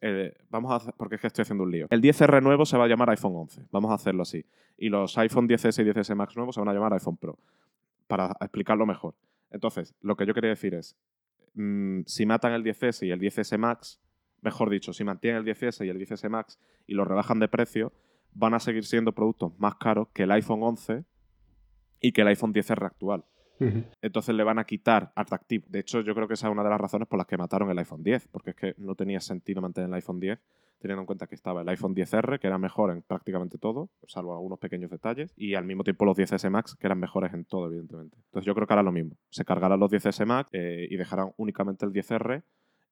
Vamos 0.51 0.73
a, 0.73 0.93
porque 0.93 1.17
es 1.17 1.21
que 1.21 1.29
estoy 1.29 1.43
haciendo 1.43 1.63
un 1.63 1.71
lío. 1.71 1.87
El 1.91 2.03
10R 2.03 2.43
nuevo 2.43 2.67
se 2.67 2.77
va 2.77 2.85
a 2.85 2.89
llamar 2.89 3.11
iPhone 3.11 3.37
11. 3.37 3.67
Vamos 3.71 3.93
a 3.93 3.95
hacerlo 3.95 4.23
así. 4.23 4.45
Y 4.77 4.89
los 4.89 5.17
iPhone 5.19 5.49
10S 5.49 5.81
y 5.85 5.89
10S 5.89 6.17
Max 6.17 6.37
nuevos 6.37 6.57
se 6.57 6.61
van 6.61 6.71
a 6.71 6.73
llamar 6.73 6.93
iPhone 6.95 7.17
Pro. 7.17 7.39
Para 8.09 8.37
explicarlo 8.41 8.87
mejor. 8.87 9.15
Entonces, 9.51 9.95
lo 10.01 10.17
que 10.17 10.27
yo 10.27 10.35
quería 10.35 10.51
decir 10.51 10.75
es, 10.75 10.97
mm, 11.55 12.03
si 12.07 12.27
matan 12.27 12.53
el 12.53 12.63
10S 12.63 13.07
y 13.07 13.11
el 13.11 13.21
10S 13.21 13.59
Max, 13.59 14.01
mejor 14.43 14.71
dicho, 14.71 14.93
si 14.93 15.05
mantienen 15.05 15.45
el 15.45 15.55
10S 15.55 15.85
y 15.85 15.89
el 15.89 15.99
10S 15.99 16.29
Max 16.29 16.59
y 16.87 16.95
lo 16.95 17.05
rebajan 17.05 17.39
de 17.39 17.49
precio, 17.49 17.93
van 18.35 18.55
a 18.55 18.61
seguir 18.61 18.85
siendo 18.85 19.13
productos 19.13 19.59
más 19.59 19.77
caros 19.77 20.09
que 20.13 20.25
el 20.25 20.33
iPhone 20.33 20.63
11 20.63 21.05
y 22.01 22.13
que 22.13 22.21
el 22.21 22.29
iPhone 22.29 22.53
10R 22.53 22.85
actual. 22.85 23.25
Entonces 24.01 24.35
le 24.35 24.45
van 24.45 24.59
a 24.59 24.65
quitar 24.65 25.13
atractivo. 25.15 25.67
De 25.69 25.81
hecho, 25.81 26.01
yo 26.01 26.15
creo 26.15 26.29
que 26.29 26.35
esa 26.35 26.49
es 26.49 26.53
una 26.53 26.63
de 26.63 26.71
las 26.71 26.81
razones 26.81 27.09
por 27.09 27.19
las 27.19 27.27
que 27.27 27.37
mataron 27.37 27.71
el 27.71 27.79
iPhone 27.79 28.03
10, 28.03 28.29
porque 28.29 28.51
es 28.51 28.57
que 28.57 28.75
no 28.79 28.95
tenía 28.95 29.21
sentido 29.21 29.63
mantener 29.63 29.89
el 29.89 29.95
iPhone 29.95 30.21
10 30.21 30.41
teniendo 30.85 31.01
en 31.01 31.07
cuenta 31.07 31.27
que 31.27 31.35
estaba 31.35 31.63
el 31.63 31.69
iPhone 31.71 31.95
10R, 31.95 32.39
que 32.39 32.47
era 32.47 32.59
mejor 32.59 32.91
en 32.91 33.01
prácticamente 33.01 33.57
todo, 33.57 33.89
salvo 34.07 34.35
algunos 34.35 34.59
pequeños 34.59 34.91
detalles, 34.91 35.33
y 35.35 35.55
al 35.55 35.65
mismo 35.65 35.83
tiempo 35.83 36.05
los 36.05 36.15
10S 36.15 36.51
Max, 36.51 36.77
que 36.79 36.87
eran 36.87 37.01
mejores 37.01 37.33
en 37.33 37.47
todo, 37.47 37.69
evidentemente. 37.69 38.19
Entonces 38.27 38.45
yo 38.45 38.55
creo 38.55 38.67
que 38.67 38.75
hará 38.75 38.83
lo 38.83 38.93
mismo. 38.93 39.17
Se 39.31 39.47
cargarán 39.47 39.81
los 39.81 39.91
10S 39.91 40.27
Max 40.27 40.51
eh, 40.53 40.87
y 40.91 40.97
dejarán 40.97 41.33
únicamente 41.39 41.87
el 41.87 41.93
10R 41.93 42.43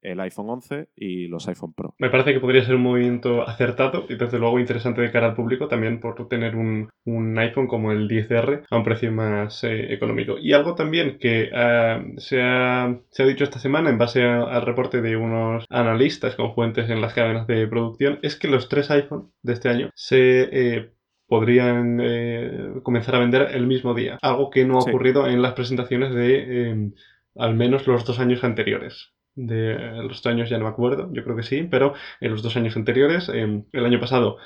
el 0.03 0.21
iPhone 0.21 0.51
11 0.51 0.89
y 0.97 1.29
los 1.29 1.49
iPhone 1.49 1.73
Pro. 1.75 1.95
Me 1.99 2.11
parece 2.11 2.33
que 2.33 2.41
podría 2.41 2.65
ser 2.65 2.75
un 2.75 2.83
movimiento 2.83 3.43
acertado 3.49 4.05
y 4.09 4.17
desde 4.17 4.39
luego 4.39 4.59
interesante 4.59 5.01
de 5.01 5.11
cara 5.11 5.29
al 5.29 5.35
público 5.35 5.69
también 5.69 6.01
por 6.01 6.29
tener 6.29 6.57
un, 6.57 6.91
iPhone 7.39 7.69
como 7.69 7.93
el 7.93 8.09
10R 8.09 8.65
a 8.69 8.77
un 8.77 8.85
precio 8.85 9.11
más 9.13 9.65
eh, 9.65 9.93
económico. 9.93 10.37
Y 10.39 10.53
algo 10.53 10.75
también 10.75 11.19
que 11.19 11.51
ah, 11.55 12.03
se, 12.19 12.43
ha, 12.43 12.95
dicho 13.27 13.45
esta 13.45 13.59
semana 13.59 13.91
en 13.91 13.99
base 13.99 14.23
al 14.23 14.63
reporte 14.63 15.01
de 15.01 15.17
unos 15.17 15.65
analistas 15.71 16.35
con 16.35 16.55
fuentes 16.55 16.91
en 16.91 17.01
las 17.01 17.15
cadenas 17.15 17.47
de 17.47 17.67
producción 17.67 18.19
es 18.23 18.37
que 18.37 18.49
los 18.49 18.69
tres 18.69 18.91
iPhone 18.91 19.33
de 19.43 19.53
este 19.53 19.69
año 19.69 19.91
se... 19.95 20.49
Eh, 20.53 20.93
podrían 21.29 21.99
eh, 22.03 22.75
comenzar 22.83 23.15
a 23.15 23.21
vender 23.21 23.53
el 23.55 23.67
mismo 23.67 23.95
día, 23.95 24.19
algo 24.21 24.51
que 24.51 24.67
no 24.67 24.75
ha 24.77 24.81
ocurrido 24.81 25.27
en 25.27 25.41
las 25.41 25.55
presentaciones 25.55 26.13
de 26.13 26.93
al 27.37 27.55
menos 27.55 27.87
los 27.87 28.05
dos 28.05 28.19
años 28.19 28.45
anteriores 28.45 29.15
de 29.35 29.75
los 30.03 30.23
dos 30.23 30.27
años 30.27 30.51
ya 30.51 30.59
no 30.59 30.65
me 30.65 30.71
acuerdo, 30.71 31.11
yo 31.13 31.25
creo 31.25 31.37
que 31.37 31.43
sí, 31.43 31.67
pero 31.71 31.95
en 32.21 32.31
los 32.31 32.43
dos 32.43 32.57
años 32.57 32.77
anteriores, 32.77 33.29
el 33.29 33.65
año 33.85 34.01
pasado 34.01 34.39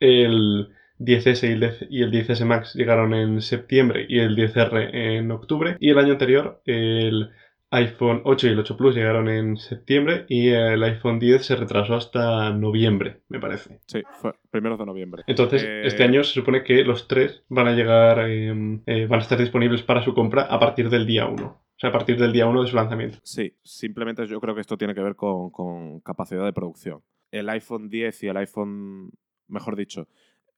el 0.00 0.68
10S 0.98 1.86
y 1.90 2.02
el 2.02 2.10
10S 2.10 2.44
Max 2.44 2.74
llegaron 2.74 3.14
en 3.14 3.40
septiembre 3.40 4.06
y 4.08 4.18
el 4.18 4.36
10R 4.36 4.90
en 4.92 5.30
octubre, 5.30 5.76
y 5.80 5.90
el 5.90 5.98
año 5.98 6.12
anterior 6.12 6.62
el 6.66 7.30
iPhone 7.74 8.22
8 8.24 8.46
y 8.46 8.50
el 8.50 8.58
8 8.60 8.76
Plus 8.76 8.94
llegaron 8.94 9.28
en 9.28 9.56
septiembre 9.56 10.26
y 10.28 10.50
el 10.50 10.82
iPhone 10.84 11.18
10 11.18 11.44
se 11.44 11.56
retrasó 11.56 11.94
hasta 11.94 12.50
noviembre, 12.50 13.22
me 13.28 13.40
parece. 13.40 13.80
Sí, 13.86 14.02
fue 14.12 14.32
primero 14.50 14.76
de 14.76 14.86
noviembre. 14.86 15.24
Entonces, 15.26 15.64
eh, 15.64 15.82
este 15.84 16.04
año 16.04 16.22
se 16.22 16.34
supone 16.34 16.62
que 16.62 16.84
los 16.84 17.08
tres 17.08 17.42
van 17.48 17.66
a 17.66 17.72
llegar, 17.72 18.20
em, 18.30 18.82
eh, 18.86 19.06
van 19.06 19.18
a 19.18 19.22
estar 19.22 19.38
disponibles 19.38 19.82
para 19.82 20.04
su 20.04 20.14
compra 20.14 20.42
a 20.42 20.60
partir 20.60 20.88
del 20.88 21.04
día 21.04 21.26
1. 21.26 21.63
Sea, 21.84 21.90
a 21.90 21.92
partir 21.92 22.18
del 22.18 22.32
día 22.32 22.46
1 22.46 22.62
de 22.62 22.66
su 22.66 22.76
lanzamiento. 22.76 23.18
Sí, 23.22 23.58
simplemente 23.62 24.26
yo 24.26 24.40
creo 24.40 24.54
que 24.54 24.62
esto 24.62 24.78
tiene 24.78 24.94
que 24.94 25.02
ver 25.02 25.16
con, 25.16 26.00
capacidad 26.00 26.42
de 26.42 26.54
producción. 26.54 27.02
El 27.30 27.46
iPhone 27.50 27.90
10 27.90 28.22
y 28.22 28.28
el 28.28 28.38
iPhone, 28.38 29.10
mejor 29.48 29.76
dicho, 29.76 30.08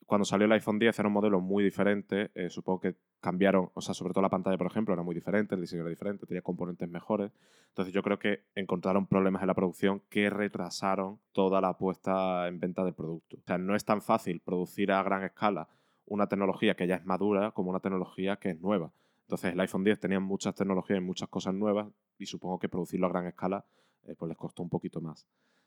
cuando 0.04 0.24
salió 0.24 0.44
el 0.44 0.52
iPhone 0.52 0.78
10 0.78 0.96
era 0.96 1.08
un 1.08 1.14
modelo 1.14 1.40
muy 1.40 1.64
diferente. 1.64 2.30
Eh, 2.36 2.48
supongo 2.48 2.78
que 2.78 2.94
cambiaron, 3.20 3.70
o 3.74 3.80
sea, 3.80 3.92
sobre 3.92 4.12
todo 4.12 4.22
la 4.22 4.28
pantalla, 4.28 4.56
por 4.56 4.68
ejemplo, 4.68 4.94
era 4.94 5.02
muy 5.02 5.16
diferente, 5.16 5.56
el 5.56 5.62
diseño 5.62 5.82
era 5.82 5.90
diferente, 5.90 6.26
tenía 6.26 6.42
componentes 6.42 6.88
mejores. 6.88 7.32
Entonces 7.70 7.92
yo 7.92 8.04
creo 8.04 8.20
que 8.20 8.44
encontraron 8.54 9.08
problemas 9.08 9.42
en 9.42 9.48
la 9.48 9.54
producción 9.54 10.02
que 10.08 10.30
retrasaron 10.30 11.18
toda 11.32 11.60
la 11.60 11.76
puesta 11.76 12.46
en 12.46 12.60
venta 12.60 12.84
del 12.84 12.94
producto. 12.94 13.38
O 13.38 13.42
sea, 13.44 13.58
no 13.58 13.74
es 13.74 13.84
tan 13.84 14.00
fácil 14.00 14.38
producir 14.38 14.92
a 14.92 15.02
gran 15.02 15.24
escala 15.24 15.68
una 16.04 16.28
tecnología 16.28 16.76
que 16.76 16.86
ya 16.86 16.94
es 16.94 17.04
madura 17.04 17.50
como 17.50 17.70
una 17.70 17.80
tecnología 17.80 18.36
que 18.36 18.50
es 18.50 18.60
nueva. 18.60 18.92
Entonces 19.26 19.52
el 19.52 19.60
iPhone 19.60 19.82
10 19.82 19.98
tenía 19.98 20.20
muchas 20.20 20.54
tecnologías 20.54 20.98
y 20.98 21.02
muchas 21.02 21.28
cosas 21.28 21.52
nuevas 21.52 21.88
y 22.16 22.26
supongo 22.26 22.60
que 22.60 22.68
producirlo 22.68 23.06
a 23.06 23.10
gran 23.10 23.26
escala 23.26 23.64
eh, 24.04 24.14
pues 24.16 24.28
les 24.28 24.38
costó 24.38 24.62
un 24.62 24.68
poquito 24.68 25.00
más. 25.00 25.26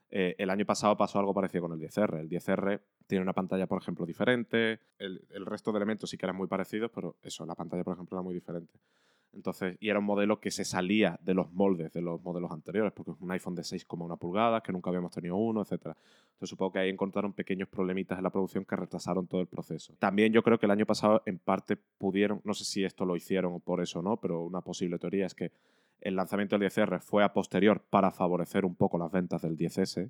Eh, 0.10 0.36
el 0.38 0.50
año 0.50 0.66
pasado 0.66 0.96
pasó 0.96 1.20
algo 1.20 1.34
parecido 1.34 1.68
con 1.68 1.74
el 1.74 1.80
10R. 1.80 2.20
El 2.20 2.30
10R 2.30 2.82
tiene 3.06 3.22
una 3.22 3.34
pantalla, 3.34 3.68
por 3.68 3.82
ejemplo, 3.82 4.06
diferente. 4.06 4.80
El, 4.98 5.28
el, 5.30 5.46
resto 5.46 5.72
de 5.72 5.78
elementos 5.78 6.10
sí 6.10 6.18
que 6.18 6.26
eran 6.26 6.38
muy 6.38 6.48
parecidos, 6.48 6.90
pero 6.96 7.18
eso, 7.22 7.46
la 7.46 7.54
pantalla, 7.54 7.84
por 7.84 7.94
ejemplo, 7.94 8.18
era 8.18 8.24
muy 8.24 8.34
diferente. 8.34 8.80
Entonces, 9.34 9.78
y 9.80 9.90
era 9.90 10.00
un 10.00 10.06
modelo 10.06 10.40
que 10.40 10.52
se 10.52 10.66
salía 10.66 11.20
de 11.22 11.34
los 11.34 11.52
moldes 11.52 11.94
de 11.94 12.02
los 12.02 12.22
modelos 12.24 12.52
anteriores, 12.52 12.92
porque 12.94 13.12
es 13.12 13.18
un 13.20 13.32
iPhone 13.32 13.56
de 13.56 13.62
6,1 13.62 14.18
pulgadas, 14.18 14.64
que 14.64 14.72
nunca 14.72 14.90
habíamos 14.90 15.12
tenido 15.12 15.36
uno, 15.36 15.62
etc. 15.62 15.74
Entonces, 15.74 16.50
supongo 16.50 16.74
que 16.74 16.80
ahí 16.80 16.90
encontraron 16.90 17.34
pequeños 17.34 17.70
problemitas 17.70 18.18
en 18.18 18.24
la 18.24 18.32
producción 18.32 18.66
que 18.66 18.76
retrasaron 18.76 19.28
todo 19.28 19.42
el 19.42 19.48
proceso. 19.48 19.94
También 20.00 20.34
yo 20.34 20.42
creo 20.42 20.58
que 20.58 20.66
el 20.66 20.72
año 20.72 20.86
pasado, 20.86 21.22
en 21.26 21.38
parte, 21.38 21.76
pudieron, 21.76 22.42
no 22.44 22.54
sé 22.54 22.66
si 22.66 22.84
esto 22.84 23.06
lo 23.06 23.16
hicieron 23.16 23.62
por 23.62 23.82
eso 23.82 24.00
o 24.00 24.02
no, 24.02 24.18
pero 24.18 24.42
una 24.42 24.62
posible 24.62 24.98
teoría 24.98 25.28
es 25.28 25.36
que 25.36 25.52
el 26.02 26.16
lanzamiento 26.16 26.58
del 26.58 26.70
10R 26.70 27.02
fue 27.02 27.24
a 27.24 27.34
posterior 27.34 27.82
para 27.90 28.12
favorecer 28.12 28.66
un 28.66 28.76
poco 28.76 28.98
las 28.98 29.12
ventas 29.12 29.42
del 29.42 29.58
10S, 29.58 30.10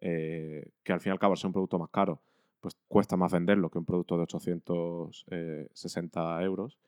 eh, 0.00 0.70
que 0.82 0.92
al 0.92 1.00
fin 1.00 1.10
y 1.10 1.12
al 1.12 1.18
cabo, 1.18 1.32
al 1.32 1.38
ser 1.38 1.48
un 1.48 1.52
producto 1.52 1.78
más 1.78 1.90
caro, 1.90 2.20
pues 2.60 2.76
cuesta 2.88 3.16
más 3.16 3.32
venderlo 3.32 3.70
que 3.70 3.78
un 3.78 3.84
producto 3.84 4.16
de 4.16 4.22
860 4.24 6.42
euros. 6.42 6.78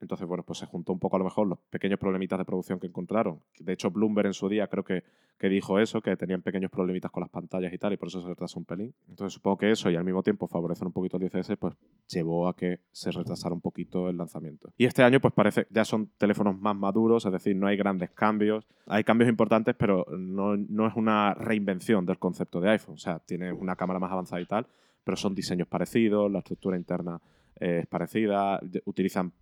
Entonces, 0.00 0.26
bueno, 0.26 0.42
pues 0.42 0.58
se 0.58 0.66
juntó 0.66 0.92
un 0.92 0.98
poco 0.98 1.16
a 1.16 1.18
lo 1.18 1.24
mejor 1.24 1.46
los 1.46 1.58
pequeños 1.70 1.98
problemitas 1.98 2.38
de 2.38 2.44
producción 2.44 2.78
que 2.78 2.86
encontraron. 2.86 3.40
De 3.58 3.72
hecho, 3.72 3.90
Bloomberg 3.90 4.26
en 4.26 4.34
su 4.34 4.48
día 4.48 4.66
creo 4.66 4.84
que, 4.84 5.02
que 5.38 5.48
dijo 5.48 5.78
eso, 5.78 6.00
que 6.00 6.16
tenían 6.16 6.42
pequeños 6.42 6.70
problemitas 6.70 7.10
con 7.10 7.22
las 7.22 7.30
pantallas 7.30 7.72
y 7.72 7.78
tal, 7.78 7.92
y 7.92 7.96
por 7.96 8.08
eso 8.08 8.20
se 8.20 8.28
retrasó 8.28 8.58
un 8.58 8.64
pelín. 8.64 8.94
Entonces, 9.08 9.32
supongo 9.32 9.58
que 9.58 9.70
eso 9.70 9.90
y 9.90 9.96
al 9.96 10.04
mismo 10.04 10.22
tiempo 10.22 10.46
favorecer 10.46 10.86
un 10.86 10.92
poquito 10.92 11.16
el 11.16 11.30
10S, 11.30 11.56
pues 11.56 11.74
llevó 12.08 12.48
a 12.48 12.56
que 12.56 12.80
se 12.92 13.10
retrasara 13.10 13.54
un 13.54 13.60
poquito 13.60 14.08
el 14.08 14.16
lanzamiento. 14.16 14.72
Y 14.76 14.84
este 14.84 15.02
año, 15.02 15.20
pues 15.20 15.32
parece, 15.32 15.66
ya 15.70 15.84
son 15.84 16.10
teléfonos 16.18 16.58
más 16.58 16.76
maduros, 16.76 17.24
es 17.24 17.32
decir, 17.32 17.56
no 17.56 17.66
hay 17.66 17.76
grandes 17.76 18.10
cambios. 18.10 18.66
Hay 18.86 19.04
cambios 19.04 19.30
importantes, 19.30 19.74
pero 19.78 20.04
no, 20.10 20.56
no 20.56 20.86
es 20.86 20.94
una 20.96 21.34
reinvención 21.34 22.04
del 22.04 22.18
concepto 22.18 22.60
de 22.60 22.70
iPhone. 22.70 22.94
O 22.94 22.98
sea, 22.98 23.20
tiene 23.20 23.52
una 23.52 23.76
cámara 23.76 23.98
más 23.98 24.12
avanzada 24.12 24.42
y 24.42 24.46
tal, 24.46 24.66
pero 25.02 25.16
son 25.16 25.34
diseños 25.34 25.68
parecidos, 25.68 26.30
la 26.30 26.40
estructura 26.40 26.76
interna 26.76 27.20
es 27.56 27.86
parecida, 27.86 28.60
utilizan 28.84 29.32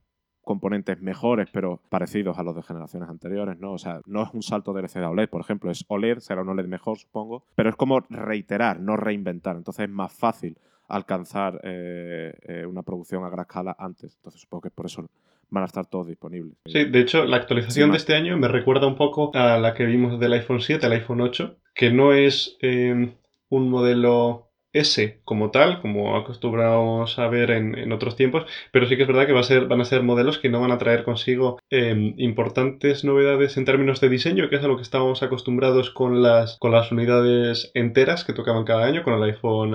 componentes 0.42 1.00
mejores, 1.00 1.48
pero 1.52 1.80
parecidos 1.88 2.38
a 2.38 2.42
los 2.42 2.54
de 2.54 2.62
generaciones 2.62 3.08
anteriores, 3.08 3.58
¿no? 3.58 3.72
O 3.72 3.78
sea, 3.78 4.00
no 4.06 4.22
es 4.22 4.28
un 4.32 4.42
salto 4.42 4.72
de 4.72 4.82
LCD 4.82 5.04
a 5.04 5.10
OLED, 5.10 5.28
por 5.28 5.40
ejemplo, 5.40 5.70
es 5.70 5.84
OLED, 5.88 6.18
será 6.18 6.42
un 6.42 6.48
OLED 6.48 6.66
mejor, 6.66 6.98
supongo, 6.98 7.44
pero 7.54 7.70
es 7.70 7.76
como 7.76 8.00
reiterar, 8.10 8.80
no 8.80 8.96
reinventar. 8.96 9.56
Entonces 9.56 9.84
es 9.84 9.90
más 9.90 10.12
fácil 10.12 10.58
alcanzar 10.88 11.60
eh, 11.62 12.34
eh, 12.42 12.66
una 12.66 12.82
producción 12.82 13.24
a 13.24 13.30
gran 13.30 13.42
escala 13.42 13.74
antes. 13.78 14.14
Entonces 14.16 14.40
supongo 14.40 14.62
que 14.62 14.70
por 14.70 14.86
eso 14.86 15.06
van 15.48 15.62
a 15.62 15.66
estar 15.66 15.86
todos 15.86 16.06
disponibles. 16.06 16.56
Sí, 16.66 16.84
de 16.84 17.00
hecho, 17.00 17.24
la 17.24 17.36
actualización 17.36 17.90
de 17.90 17.98
este 17.98 18.14
año 18.14 18.36
me 18.36 18.48
recuerda 18.48 18.86
un 18.86 18.96
poco 18.96 19.30
a 19.34 19.58
la 19.58 19.74
que 19.74 19.84
vimos 19.84 20.18
del 20.18 20.32
iPhone 20.32 20.60
7 20.60 20.84
al 20.84 20.92
iPhone 20.92 21.20
8, 21.20 21.56
que 21.74 21.90
no 21.90 22.12
es 22.12 22.56
eh, 22.62 23.14
un 23.48 23.70
modelo 23.70 24.51
S 24.72 25.20
como 25.24 25.50
tal, 25.50 25.80
como 25.80 26.16
acostumbramos 26.16 27.18
a 27.18 27.28
ver 27.28 27.50
en, 27.50 27.92
otros 27.92 28.16
tiempos, 28.16 28.46
pero 28.72 28.86
sí 28.86 28.96
que 28.96 29.02
es 29.02 29.08
verdad 29.08 29.26
que 29.26 29.32
van 29.32 29.80
a 29.80 29.84
ser 29.84 30.02
modelos 30.02 30.38
que 30.38 30.48
no 30.48 30.60
van 30.60 30.72
a 30.72 30.78
traer 30.78 31.04
consigo 31.04 31.58
em, 31.70 32.14
importantes 32.18 33.04
novedades 33.04 33.56
en 33.56 33.64
términos 33.64 34.00
de 34.00 34.08
diseño, 34.08 34.48
que 34.48 34.56
es 34.56 34.64
a 34.64 34.68
lo 34.68 34.76
que 34.76 34.82
estábamos 34.82 35.22
acostumbrados 35.22 35.90
con 35.90 36.22
las, 36.22 36.58
con 36.58 36.72
las 36.72 36.90
unidades 36.92 37.70
enteras 37.74 38.24
que 38.24 38.32
tocaban 38.32 38.64
cada 38.64 38.86
año, 38.86 39.02
con 39.02 39.14
el 39.14 39.22
iPhone 39.22 39.74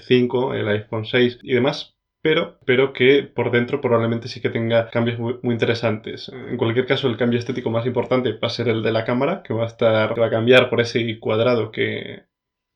5, 0.00 0.54
eh, 0.54 0.60
el 0.60 0.68
iPhone 0.68 1.04
6 1.04 1.38
y 1.42 1.52
demás. 1.54 1.94
Pero, 2.20 2.58
pero, 2.66 2.92
que 2.92 3.22
por 3.22 3.52
dentro 3.52 3.80
probablemente 3.80 4.26
sí 4.28 4.40
que 4.40 4.50
tenga 4.50 4.90
cambios 4.90 5.18
muy, 5.20 5.38
muy, 5.42 5.52
interesantes. 5.54 6.28
En 6.28 6.56
cualquier 6.56 6.84
caso, 6.84 7.06
el 7.06 7.16
cambio 7.16 7.38
estético 7.38 7.70
más 7.70 7.86
importante 7.86 8.32
va 8.32 8.48
a 8.48 8.50
ser 8.50 8.68
el 8.68 8.82
de 8.82 8.90
la 8.90 9.04
cámara, 9.04 9.42
que 9.44 9.54
va 9.54 9.62
a 9.62 9.68
estar, 9.68 10.14
que 10.14 10.20
va 10.20 10.26
a 10.26 10.30
cambiar 10.30 10.68
por 10.68 10.80
ese 10.80 11.18
cuadrado 11.20 11.70
que, 11.70 12.24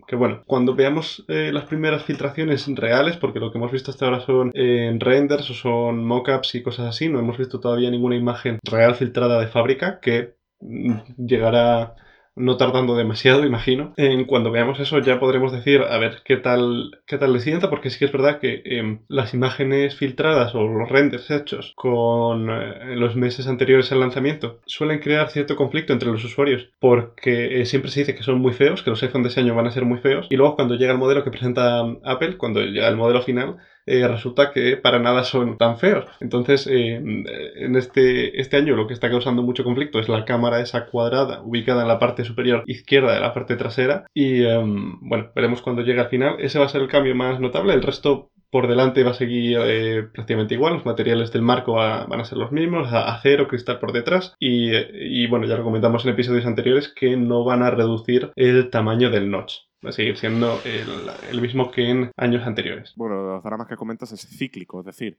que 0.07 0.17
bueno, 0.17 0.43
cuando 0.47 0.75
veamos 0.75 1.25
eh, 1.29 1.51
las 1.53 1.65
primeras 1.65 2.05
filtraciones 2.05 2.67
reales, 2.69 3.17
porque 3.17 3.41
lo 3.41 3.51
que 3.51 3.59
hemos 3.59 3.73
visto 3.73 3.91
hasta 3.91 4.07
ahora 4.07 4.21
son 4.21 4.51
en 4.55 5.01
renders 5.01 5.49
o 5.51 5.55
son 5.55 6.05
mockups 6.05 6.55
y 6.55 6.62
cosas 6.62 6.87
así, 6.87 7.09
no 7.09 7.19
hemos 7.19 7.38
visto 7.38 7.61
todavía 7.61 7.91
ninguna 7.91 8.17
imagen 8.17 8.59
real 8.65 8.95
filtrada 8.95 9.41
de 9.41 9.49
fábrica 9.49 10.01
que 10.01 10.35
mm, 10.61 10.99
llegará 11.17 11.97
no 12.35 12.57
tardando 12.57 12.97
demasiado, 12.97 13.45
imagino. 13.45 13.92
En 13.97 14.25
cuando 14.25 14.51
veamos 14.51 14.81
eso 14.81 14.99
ya 15.01 15.21
podremos 15.21 15.53
decir 15.53 15.83
a 15.83 15.99
ver 15.99 16.23
qué 16.25 16.37
tal, 16.37 17.01
qué 17.07 17.18
tal 17.18 17.33
le 17.33 17.40
sienta, 17.40 17.71
porque 17.71 17.90
sí 17.90 17.99
que 17.99 18.07
es 18.07 18.12
verdad 18.12 18.40
que 18.40 18.62
em, 18.64 19.01
las 19.09 19.35
imágenes 19.35 19.97
filtradas 19.97 20.55
o 20.55 20.66
los 20.66 20.88
renders 20.88 21.31
hechos 21.31 21.73
con 21.77 22.49
eh, 22.51 22.97
los 22.97 23.16
meses 23.16 23.47
anteriores 23.47 23.92
al 23.92 24.01
lanzamiento 24.01 24.61
suelen 24.66 25.01
crear 25.01 25.31
cierto 25.31 25.57
conflicto 25.57 25.92
entre 25.92 26.11
los 26.11 26.25
usuarios, 26.25 26.71
porque 26.79 27.61
eh, 27.61 27.66
siempre 27.66 27.90
se 27.90 28.01
dice 28.01 28.14
que 28.14 28.23
son 28.23 28.40
muy 28.40 28.53
feos, 28.53 28.83
que 28.83 28.90
los 28.90 29.03
iPhone 29.03 29.23
de 29.23 29.29
ese 29.29 29.40
año 29.40 29.55
van 29.55 29.66
a 29.66 29.71
ser 29.71 29.85
muy 29.85 29.99
feos, 29.99 30.27
y 30.31 30.37
luego 30.37 30.57
cuando 30.57 30.75
llega 30.75 30.92
el 30.92 30.99
modelo 30.99 31.25
que 31.25 31.31
presenta 31.31 31.83
Apple, 32.05 32.37
cuando 32.37 32.61
llega 32.61 32.88
el 32.88 32.97
modelo 32.97 33.23
final, 33.23 33.57
eh, 33.87 34.07
resulta 34.07 34.53
que 34.53 34.77
para 34.77 34.99
nada 34.99 35.25
son 35.25 35.59
tan 35.59 35.79
feos. 35.79 36.07
Entonces, 36.21 36.66
eh, 36.66 36.97
en 36.97 37.77
este, 37.77 38.40
este 38.40 38.57
año 38.57 38.77
lo 38.77 38.87
que 38.87 38.95
está 38.95 39.11
causando 39.11 39.42
mucho 39.42 39.64
conflicto 39.64 39.99
es 39.99 40.09
la 40.09 40.25
cámara 40.25 40.61
esa 40.61 40.87
cuadrada 40.87 41.42
ubicada 41.42 41.83
en 41.83 41.88
la 41.88 41.99
parte 41.99 42.25
superior 42.25 42.62
izquierda 42.66 43.14
de 43.14 43.21
la 43.21 43.35
parte 43.35 43.57
trasera. 43.57 44.07
Y 44.14 44.45
em, 44.45 44.99
bueno, 45.01 45.31
veremos 45.35 45.62
cuando 45.62 45.83
llegue 45.83 46.01
al 46.01 46.09
final. 46.09 46.37
Ese 46.38 46.59
va 46.59 46.66
a 46.66 46.68
ser 46.68 46.83
el 46.83 46.88
cambio 46.88 47.14
más 47.14 47.40
notable. 47.40 47.75
El 47.75 47.83
resto 47.83 48.31
por 48.51 48.68
delante 48.68 49.03
va 49.03 49.12
a 49.12 49.14
seguir 49.14 49.59
eh, 49.62 50.03
prácticamente 50.12 50.55
igual, 50.55 50.75
los 50.75 50.85
materiales 50.85 51.33
del 51.33 51.40
marco 51.40 51.73
van 51.73 52.21
a 52.21 52.25
ser 52.27 52.37
los 52.37 52.53
mismos, 52.53 52.92
acero, 52.92 53.49
cristal 53.49 53.79
por 53.79 53.92
detrás 53.92 54.35
y, 54.38 54.73
y, 54.75 55.27
bueno, 55.27 55.47
ya 55.47 55.57
lo 55.57 55.64
comentamos 55.64 56.05
en 56.05 56.11
episodios 56.11 56.45
anteriores 56.45 56.93
que 56.95 57.16
no 57.16 57.45
van 57.45 57.62
a 57.62 57.70
reducir 57.70 58.30
el 58.37 58.68
tamaño 58.68 59.09
del 59.09 59.30
notch 59.30 59.55
va 59.85 59.91
a 59.91 59.93
seguir 59.93 60.16
siendo 60.16 60.61
el, 60.64 61.41
mismo 61.41 61.70
que 61.70 61.91
en 61.91 62.11
años 62.16 62.47
anteriores. 62.47 62.93
Bueno, 62.97 63.22
los 63.22 63.43
dramas 63.43 63.66
que 63.66 63.76
comentas 63.76 64.12
es 64.12 64.26
cíclico, 64.26 64.80
es 64.80 64.87
decir, 64.87 65.18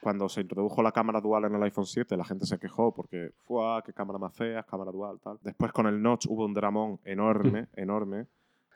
cuando 0.00 0.28
se 0.28 0.40
introdujo 0.40 0.82
la 0.82 0.92
cámara 0.92 1.20
dual 1.20 1.44
en 1.44 1.54
el 1.54 1.62
iPhone 1.62 1.86
7, 1.86 2.16
la 2.16 2.24
gente 2.24 2.46
se 2.46 2.58
quejó 2.58 2.94
porque, 2.94 3.30
fue 3.46 3.64
qué 3.84 3.92
cámara 3.92 4.18
más 4.18 4.34
fea, 4.34 4.62
cámara 4.62 4.92
dual, 4.92 5.18
tal. 5.22 5.38
Después 5.42 5.72
con 5.72 5.86
el 5.86 6.00
notch 6.00 6.26
hubo 6.28 6.44
un 6.44 6.54
dramón 6.54 7.00
enorme, 7.04 7.66
enorme. 7.74 8.26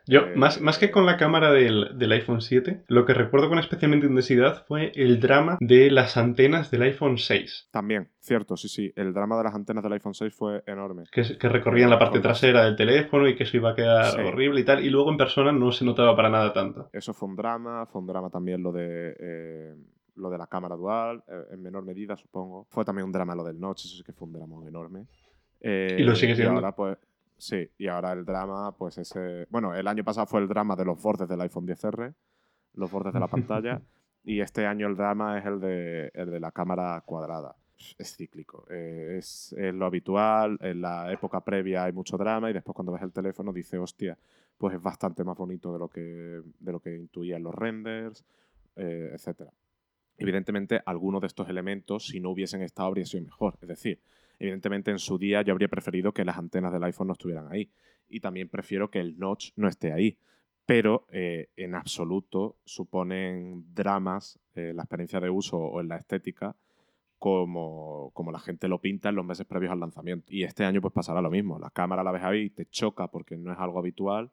Yo, 0.07 0.21
Eh, 0.21 0.33
más, 0.37 0.61
más 0.61 0.79
que 0.79 0.91
con 0.91 1.07
la 1.07 1.17
cámara 1.17 1.51
del, 1.51 1.97
del 1.99 2.13
iPhone 2.13 2.41
7, 2.43 2.85
lo 2.89 3.07
que 3.07 3.15
recuerdo 3.15 3.49
con 3.49 3.59
especialmente 3.59 4.07
intensidad 4.07 4.65
fue 4.67 4.93
el 4.95 5.19
drama 5.21 5.57
de 5.61 5.91
las 5.91 6.17
antenas 6.17 6.71
del 6.71 6.83
iPhone 6.83 7.17
6, 7.17 7.69
También, 7.71 8.11
cierto, 8.21 8.57
sí, 8.57 8.69
sí. 8.69 8.93
El 8.97 9.15
drama 9.15 9.37
de 9.39 9.45
las 9.45 9.55
antenas 9.55 9.83
del 9.83 9.95
iPhone 9.95 10.13
6 10.15 10.35
fue 10.35 10.63
enorme. 10.67 11.05
que, 11.11 11.39
que 11.39 11.49
recorrían 11.49 11.89
la 11.91 11.99
parte 11.99 12.21
trasera 12.21 12.65
del 12.65 12.77
teléfono 12.77 13.27
y 13.29 13.35
que 13.35 13.45
eso 13.45 13.57
iba 13.57 13.71
a 13.71 13.75
quedar 13.75 14.05
Sí. 14.13 14.21
horrible 14.21 14.61
y 14.61 14.65
tal, 14.65 14.85
y 14.85 14.91
luego 14.91 15.11
en 15.11 15.17
persona 15.17 15.53
no 15.53 15.73
se 15.73 15.85
notaba 15.85 16.15
para 16.15 16.29
nada 16.29 16.53
tanto. 16.53 16.91
Eso 16.93 17.15
fue 17.15 17.29
un 17.29 17.37
drama, 17.37 17.87
fue 17.87 18.01
un 18.03 18.07
drama 18.07 18.29
también 18.31 18.63
lo 18.63 18.73
de 18.73 19.17
eh, 19.19 19.75
lo 20.17 20.31
de 20.31 20.39
la 20.39 20.47
cámara 20.47 20.77
dual, 20.77 21.25
eh, 21.27 21.45
en 21.53 21.63
menor 21.63 21.85
medida, 21.85 22.17
supongo. 22.17 22.67
Fue 22.71 22.85
también 22.85 23.07
un 23.07 23.11
drama 23.13 23.35
lo 23.35 23.43
del 23.43 23.59
notch, 23.59 23.87
eso 23.87 23.97
sí 23.97 24.03
que 24.05 24.13
fue 24.13 24.29
un 24.29 24.35
drama 24.35 24.57
enorme. 24.69 25.07
Eh, 25.61 25.97
Y 25.99 26.03
lo 26.05 26.15
sigue 26.15 26.37
siendo. 26.37 26.55
ahora, 26.55 26.73
pues, 26.73 26.99
sí, 27.37 27.69
y 27.79 27.89
ahora 27.89 28.13
el 28.13 28.25
drama, 28.25 28.73
pues 28.77 28.99
ese... 28.99 29.47
Bueno, 29.51 29.75
el 29.75 29.87
año 29.87 30.05
pasado 30.05 30.27
fue 30.27 30.41
el 30.41 30.49
drama 30.49 30.77
de 30.77 30.85
los 30.85 31.01
bordes 31.01 31.29
del 31.29 31.41
iPhone 31.41 31.67
10R, 31.67 32.15
los 32.75 32.91
bordes 32.91 33.13
de 33.13 33.21
la 33.21 33.29
pantalla, 33.29 33.81
y 34.25 34.41
este 34.41 34.67
año 34.67 34.87
el 34.87 34.97
drama 34.97 35.39
es 35.39 35.47
el 35.47 35.61
de, 35.61 36.11
el 36.15 36.31
de 36.31 36.41
la 36.41 36.51
cámara 36.53 37.03
cuadrada. 37.05 37.57
Es 37.99 38.17
cíclico, 38.17 38.67
eh, 38.71 39.17
es, 39.19 39.55
es 39.59 39.75
lo 39.75 39.85
habitual, 39.87 40.57
en 40.61 40.81
la 40.81 41.13
época 41.13 41.41
previa 41.41 41.85
hay 41.85 41.93
mucho 41.93 42.17
drama 42.17 42.49
y 42.49 42.53
después 42.53 42.75
cuando 42.75 42.93
ves 42.93 43.03
el 43.03 43.13
teléfono 43.13 43.53
dice, 43.53 43.79
hostia, 43.79 44.17
pues 44.57 44.75
es 44.75 44.83
bastante 44.83 45.25
más 45.25 45.37
bonito 45.37 45.73
de 45.73 45.79
lo 45.79 45.89
que, 45.89 46.01
de 46.61 46.73
lo 46.73 46.81
que 46.81 46.95
intuían 46.95 47.43
los 47.43 47.55
renders, 47.55 48.25
eh, 48.77 49.11
etc. 49.13 49.51
Evidentemente, 50.17 50.81
algunos 50.87 51.21
de 51.21 51.27
estos 51.27 51.49
elementos, 51.49 52.07
si 52.07 52.21
no 52.21 52.31
hubiesen 52.31 52.63
estado, 52.63 52.89
habría 52.89 53.05
sido 53.05 53.25
mejor. 53.25 53.59
Es 53.61 53.69
decir, 53.69 54.01
evidentemente 54.39 54.91
en 54.91 54.99
su 54.99 55.19
día 55.19 55.43
yo 55.43 55.53
habría 55.53 55.69
preferido 55.69 56.13
que 56.13 56.25
las 56.25 56.39
antenas 56.39 56.73
del 56.73 56.85
iPhone 56.85 57.09
no 57.09 57.13
estuvieran 57.13 57.51
ahí. 57.51 57.71
Y 58.09 58.21
también 58.21 58.49
prefiero 58.49 58.91
que 58.91 59.01
el 59.01 59.19
notch 59.19 59.51
no 59.57 59.69
esté 59.69 59.93
ahí. 59.93 60.19
Pero 60.67 61.07
eh, 61.11 61.49
en 61.57 61.75
absoluto 61.75 62.57
suponen 62.65 63.65
dramas 63.75 64.39
eh, 64.55 64.73
la 64.75 64.83
experiencia 64.83 65.21
de 65.21 65.31
uso 65.31 65.59
o 65.59 65.81
en 65.81 65.89
la 65.89 65.97
estética 65.97 66.57
como, 67.19 68.11
como 68.13 68.33
la 68.33 68.39
gente 68.39 68.69
lo 68.69 68.81
pinta 68.81 69.09
en 69.09 69.15
los 69.17 69.25
meses 69.25 69.47
previos 69.47 69.73
al 69.73 69.81
lanzamiento. 69.81 70.27
Y 70.29 70.45
este 70.45 70.65
año 70.65 70.81
pues 70.81 70.93
pasará 70.93 71.21
lo 71.21 71.31
mismo. 71.31 71.59
La 71.59 71.71
cámara 71.71 72.03
la 72.03 72.13
ves 72.13 72.23
ahí 72.23 72.41
y 72.43 72.51
te 72.51 72.67
choca 72.67 73.09
porque 73.09 73.37
no 73.37 73.53
es 73.53 73.59
algo 73.59 73.79
habitual, 73.79 74.31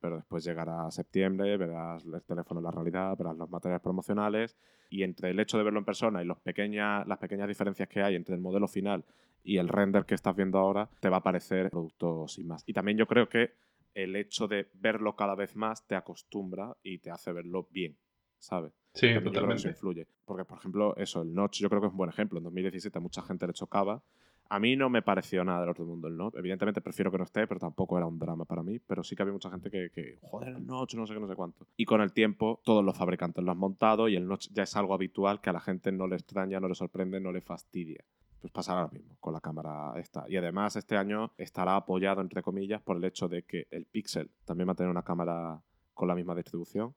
pero 0.00 0.16
después 0.16 0.44
llegará 0.44 0.90
septiembre, 0.90 1.56
verás 1.56 2.04
el 2.04 2.22
teléfono 2.22 2.60
en 2.60 2.64
la 2.64 2.70
realidad, 2.70 3.16
verás 3.16 3.36
los 3.36 3.50
materiales 3.50 3.82
promocionales 3.82 4.56
y 4.90 5.02
entre 5.02 5.30
el 5.30 5.40
hecho 5.40 5.58
de 5.58 5.64
verlo 5.64 5.78
en 5.78 5.84
persona 5.84 6.22
y 6.22 6.26
los 6.26 6.38
pequeñas, 6.38 7.06
las 7.06 7.18
pequeñas 7.18 7.48
diferencias 7.48 7.88
que 7.88 8.02
hay 8.02 8.14
entre 8.14 8.34
el 8.34 8.40
modelo 8.40 8.68
final 8.68 9.04
y 9.46 9.58
el 9.58 9.68
render 9.68 10.04
que 10.04 10.14
estás 10.14 10.34
viendo 10.36 10.58
ahora, 10.58 10.88
te 11.00 11.08
va 11.08 11.18
a 11.18 11.22
parecer 11.22 11.70
producto 11.70 12.26
sin 12.28 12.48
más. 12.48 12.62
Y 12.66 12.72
también 12.72 12.98
yo 12.98 13.06
creo 13.06 13.28
que 13.28 13.52
el 13.94 14.16
hecho 14.16 14.48
de 14.48 14.68
verlo 14.74 15.16
cada 15.16 15.34
vez 15.34 15.56
más 15.56 15.86
te 15.86 15.94
acostumbra 15.94 16.76
y 16.82 16.98
te 16.98 17.10
hace 17.10 17.32
verlo 17.32 17.66
bien, 17.70 17.96
¿sabes? 18.38 18.72
Sí, 18.92 19.06
También 19.06 19.22
que 19.22 19.28
eso 19.28 19.32
totalmente. 19.40 19.68
influye. 19.68 20.06
Porque, 20.24 20.44
por 20.44 20.58
ejemplo, 20.58 20.96
eso, 20.96 21.22
el 21.22 21.32
notch 21.32 21.60
yo 21.60 21.68
creo 21.68 21.80
que 21.80 21.86
es 21.86 21.92
un 21.92 21.98
buen 21.98 22.10
ejemplo. 22.10 22.38
En 22.38 22.44
2017 22.44 22.98
a 22.98 23.00
mucha 23.00 23.22
gente 23.22 23.46
le 23.46 23.52
chocaba. 23.52 24.02
A 24.48 24.60
mí 24.60 24.76
no 24.76 24.88
me 24.88 25.02
pareció 25.02 25.44
nada 25.44 25.60
del 25.60 25.70
otro 25.70 25.84
mundo 25.84 26.06
el 26.08 26.16
notch. 26.16 26.36
Evidentemente 26.36 26.80
prefiero 26.80 27.10
que 27.10 27.18
no 27.18 27.24
esté, 27.24 27.46
pero 27.46 27.58
tampoco 27.58 27.96
era 27.96 28.06
un 28.06 28.18
drama 28.18 28.44
para 28.44 28.62
mí. 28.62 28.78
Pero 28.78 29.02
sí 29.02 29.16
que 29.16 29.22
había 29.22 29.32
mucha 29.32 29.50
gente 29.50 29.70
que, 29.70 29.90
que, 29.90 30.18
joder, 30.22 30.50
el 30.50 30.66
notch, 30.66 30.94
no 30.94 31.06
sé 31.06 31.14
qué, 31.14 31.20
no 31.20 31.26
sé 31.26 31.34
cuánto. 31.34 31.66
Y 31.76 31.84
con 31.84 32.00
el 32.00 32.12
tiempo, 32.12 32.60
todos 32.64 32.84
los 32.84 32.96
fabricantes 32.96 33.42
lo 33.44 33.50
han 33.50 33.58
montado 33.58 34.08
y 34.08 34.16
el 34.16 34.26
notch 34.26 34.48
ya 34.52 34.62
es 34.62 34.76
algo 34.76 34.94
habitual 34.94 35.40
que 35.40 35.50
a 35.50 35.52
la 35.52 35.60
gente 35.60 35.90
no 35.90 36.06
le 36.06 36.16
extraña, 36.16 36.60
no 36.60 36.68
le 36.68 36.74
sorprende, 36.74 37.20
no 37.20 37.32
le 37.32 37.40
fastidia. 37.40 38.04
Pues 38.46 38.64
pasará 38.64 38.82
lo 38.82 38.90
mismo 38.90 39.16
con 39.18 39.32
la 39.32 39.40
cámara 39.40 39.92
esta. 39.96 40.24
Y 40.28 40.36
además 40.36 40.76
este 40.76 40.96
año 40.96 41.32
estará 41.36 41.76
apoyado, 41.76 42.20
entre 42.20 42.42
comillas, 42.42 42.80
por 42.80 42.96
el 42.96 43.04
hecho 43.04 43.28
de 43.28 43.42
que 43.42 43.66
el 43.70 43.86
Pixel 43.86 44.30
también 44.44 44.68
va 44.68 44.72
a 44.72 44.76
tener 44.76 44.90
una 44.90 45.02
cámara 45.02 45.60
con 45.94 46.06
la 46.06 46.14
misma 46.14 46.34
distribución 46.34 46.94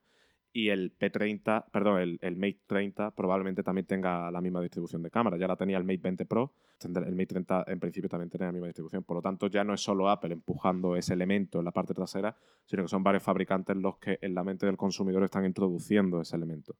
y 0.52 0.70
el 0.70 0.98
P30, 0.98 1.66
perdón, 1.72 2.00
el, 2.00 2.20
el 2.22 2.36
Mate 2.36 2.62
30 2.66 3.12
probablemente 3.12 3.62
también 3.64 3.86
tenga 3.86 4.32
la 4.32 4.42
misma 4.42 4.62
distribución 4.62 5.04
de 5.04 5.12
cámara. 5.12 5.38
Ya 5.38 5.48
la 5.48 5.56
tenía 5.56 5.78
el 5.78 5.84
Mate 5.84 6.02
20 6.04 6.26
Pro, 6.26 6.54
el 6.84 7.16
Mate 7.16 7.28
30 7.28 7.66
en 7.68 7.80
principio 7.80 8.10
también 8.10 8.30
tiene 8.30 8.48
la 8.48 8.52
misma 8.52 8.68
distribución. 8.68 9.04
Por 9.04 9.16
lo 9.18 9.22
tanto, 9.22 9.48
ya 9.48 9.64
no 9.64 9.74
es 9.74 9.82
solo 9.82 10.10
Apple 10.10 10.34
empujando 10.34 10.96
ese 10.96 11.14
elemento 11.14 11.60
en 11.60 11.66
la 11.66 11.72
parte 11.72 11.94
trasera, 11.94 12.36
sino 12.66 12.84
que 12.84 12.90
son 12.90 13.04
varios 13.04 13.24
fabricantes 13.24 13.76
los 13.78 13.98
que 13.98 14.18
en 14.22 14.34
la 14.34 14.44
mente 14.44 14.66
del 14.66 14.78
consumidor 14.78 15.24
están 15.24 15.46
introduciendo 15.46 16.22
ese 16.22 16.36
elemento 16.36 16.76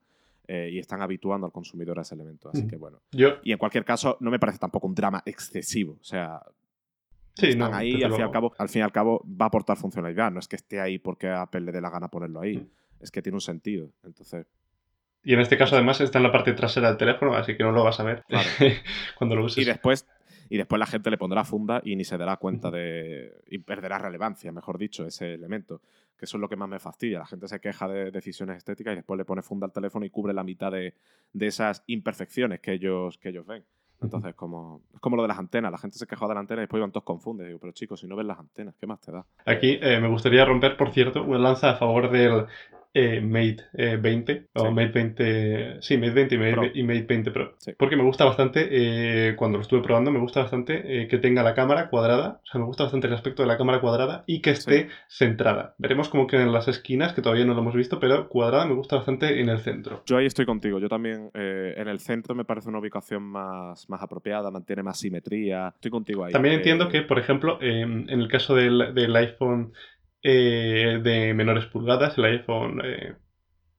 eh, 0.52 0.68
y 0.72 0.80
están 0.80 1.00
habituando 1.04 1.46
al 1.46 1.52
consumidor 1.52 2.00
a 2.00 2.02
ese 2.02 2.16
elemento. 2.16 2.50
Así 2.52 2.66
que 2.68 2.76
bueno. 2.76 3.02
Yo, 3.12 3.36
Y 3.44 3.52
en 3.52 3.60
cualquier 3.60 3.86
caso, 3.86 4.18
no 4.20 4.32
me 4.32 4.40
parece 4.40 4.58
tampoco 4.58 4.88
un 4.88 4.96
drama 4.96 5.22
excesivo. 5.24 5.98
O 6.02 6.04
sea, 6.04 6.42
sí, 7.36 7.50
están 7.50 7.70
no, 7.72 7.78
ahí 7.78 7.98
y 7.98 8.04
al 8.04 8.12
fin, 8.12 8.22
y 8.22 8.24
al, 8.24 8.32
cabo, 8.32 8.54
al 8.58 8.68
fin 8.70 8.80
y 8.80 8.84
al 8.84 8.92
cabo 8.92 9.24
va 9.26 9.46
a 9.46 9.48
aportar 9.50 9.78
funcionalidad. 9.78 10.32
No 10.32 10.40
es 10.40 10.48
que 10.48 10.56
esté 10.56 10.80
ahí 10.82 10.98
porque 10.98 11.28
a 11.28 11.44
Apple 11.44 11.62
le 11.62 11.72
dé 11.72 11.82
la 11.82 11.92
gana 11.92 12.08
ponerlo 12.08 12.42
ahí. 12.42 12.58
Mm. 12.58 12.70
Es 13.00 13.12
que 13.12 13.22
tiene 13.22 13.36
un 13.36 13.42
sentido. 13.42 13.92
Entonces, 14.04 14.48
Y 15.24 15.34
en 15.36 15.40
este 15.42 15.56
caso, 15.56 15.76
además, 15.76 16.02
está 16.02 16.18
en 16.18 16.24
la 16.24 16.32
parte 16.32 16.54
trasera 16.54 16.88
del 16.88 16.98
teléfono, 16.98 17.36
así 17.36 17.56
que 17.56 17.64
no 17.64 17.72
lo 17.72 17.84
vas 17.84 18.00
a 18.00 18.04
ver 18.04 18.24
Claro. 18.28 18.50
cuando 19.20 19.36
lo 19.36 19.44
y 19.44 19.46
uses. 19.46 19.66
después, 19.68 20.08
y 20.50 20.58
después 20.58 20.80
la 20.80 20.88
gente 20.88 21.12
le 21.12 21.18
pondrá 21.20 21.44
funda 21.46 21.80
y 21.86 21.96
ni 21.96 22.04
se 22.06 22.18
dará 22.18 22.38
cuenta 22.38 22.72
de. 22.72 23.34
y 23.48 23.60
perderá 23.60 24.00
relevancia, 24.00 24.52
mejor 24.52 24.80
dicho, 24.80 25.06
ese 25.06 25.36
elemento. 25.36 25.82
Que 26.20 26.26
eso 26.26 26.38
es 26.38 26.42
lo 26.42 26.50
que 26.50 26.58
más 26.58 26.68
me 26.68 26.80
fastidia. 26.80 27.20
La 27.20 27.26
gente 27.26 27.48
se 27.48 27.62
queja 27.62 27.88
de 27.88 28.12
decisiones 28.12 28.58
estéticas 28.58 28.92
y 28.94 28.96
después 28.98 29.18
le 29.18 29.24
pone 29.24 29.42
funda 29.42 29.66
al 29.66 29.72
teléfono 29.72 30.06
y 30.06 30.10
cubre 30.10 30.34
la 30.34 30.44
mitad 30.44 30.72
de, 30.72 30.94
de 31.32 31.48
esas 31.48 31.84
imperfecciones 31.88 32.60
que 32.60 32.74
ellos, 32.74 33.18
que 33.18 33.30
ellos 33.30 33.46
ven. 33.48 33.64
Entonces, 34.02 34.34
como, 34.36 34.82
es 34.94 35.00
como 35.00 35.16
lo 35.16 35.22
de 35.24 35.28
las 35.28 35.40
antenas. 35.40 35.72
La 35.72 35.78
gente 35.78 35.98
se 35.98 36.08
queja 36.08 36.28
de 36.28 36.34
la 36.34 36.40
antena 36.40 36.62
y 36.62 36.64
después 36.64 36.82
van 36.82 36.92
todos 36.92 37.04
confundes. 37.04 37.48
Digo, 37.48 37.60
pero 37.60 37.74
chicos, 37.74 38.00
si 38.00 38.08
no 38.08 38.16
ves 38.16 38.26
las 38.26 38.40
antenas, 38.40 38.76
¿qué 38.80 38.88
más 38.88 39.02
te 39.02 39.12
da? 39.12 39.26
Aquí 39.46 39.78
eh, 39.82 40.00
me 40.00 40.08
gustaría 40.08 40.46
romper, 40.46 40.78
por 40.78 40.92
cierto, 40.92 41.24
una 41.24 41.40
lanza 41.40 41.72
a 41.72 41.76
favor 41.76 42.10
del 42.10 42.46
eh, 42.94 43.22
Mate 43.22 43.58
eh, 43.74 43.98
20 44.02 44.48
o 44.54 44.66
Sí. 44.68 44.72
Mate 44.74 44.92
20, 44.92 45.78
sí, 45.82 45.98
Mate 45.98 46.12
20 46.12 46.36
y 46.36 46.38
Mate, 46.38 46.54
Pro. 46.54 46.64
y 46.74 46.84
Mate 46.84 47.06
20 47.08 47.32
Pro. 47.32 47.56
Sí. 47.60 47.72
Porque 47.78 47.96
me 47.96 48.04
gusta 48.04 48.26
bastante, 48.26 48.68
eh, 48.72 49.36
cuando 49.36 49.58
lo 49.58 49.62
estuve 49.62 49.82
probando, 49.82 50.12
me 50.12 50.20
gusta 50.20 50.42
bastante 50.42 51.02
eh, 51.04 51.08
que 51.08 51.18
tenga 51.18 51.44
la 51.44 51.54
cámara 51.54 51.90
cuadrada, 51.90 52.42
o 52.44 52.46
sea, 52.46 52.60
me 52.60 52.66
gusta 52.66 52.84
bastante 52.84 53.08
el 53.08 53.14
aspecto 53.14 53.44
de 53.44 53.48
la 53.48 53.58
cámara 53.58 53.80
cuadrada 53.82 54.24
y 54.26 54.42
que 54.42 54.52
esté 54.52 54.88
centrada. 55.08 55.76
Veremos 55.78 56.10
cómo 56.10 56.28
quedan 56.28 56.52
las 56.52 56.68
esquinas, 56.68 57.14
que 57.14 57.22
todavía 57.22 57.46
no 57.46 57.54
lo 57.54 57.62
hemos 57.62 57.76
visto, 57.76 58.00
pero 58.00 58.28
cuadrada 58.28 58.66
me 58.66 58.74
gusta 58.76 58.96
bastante 58.98 59.40
en 59.40 59.50
el 59.50 59.60
centro. 59.60 60.04
Yo 60.06 60.18
ahí 60.18 60.26
estoy 60.26 60.46
contigo. 60.46 60.80
Yo 60.80 60.90
también 60.90 61.30
eh, 61.34 61.74
en 61.78 61.88
el 61.88 62.00
centro 62.00 62.36
me 62.36 62.46
parece 62.46 62.70
una 62.70 62.80
ubicación 62.80 63.24
más, 63.24 63.88
más 63.90 64.02
apropiada, 64.02 64.52
mantiene 64.52 64.84
más 64.84 65.00
simetría. 65.00 65.70
Estoy 65.76 65.92
contigo 65.92 66.26
ahí. 66.26 66.32
También 66.32 66.56
entiendo 66.56 66.90
que, 66.90 67.02
por 67.04 67.20
ejemplo, 67.20 67.60
eh, 67.62 67.82
en 67.82 68.10
el 68.10 68.28
caso 68.28 68.56
del, 68.56 68.94
del 68.94 69.16
iPhone 69.16 69.74
eh, 70.24 71.00
de 71.04 71.34
menores 71.34 71.66
pulgadas, 71.66 72.18
el 72.18 72.26
iPhone, 72.26 72.82
eh, 72.84 73.14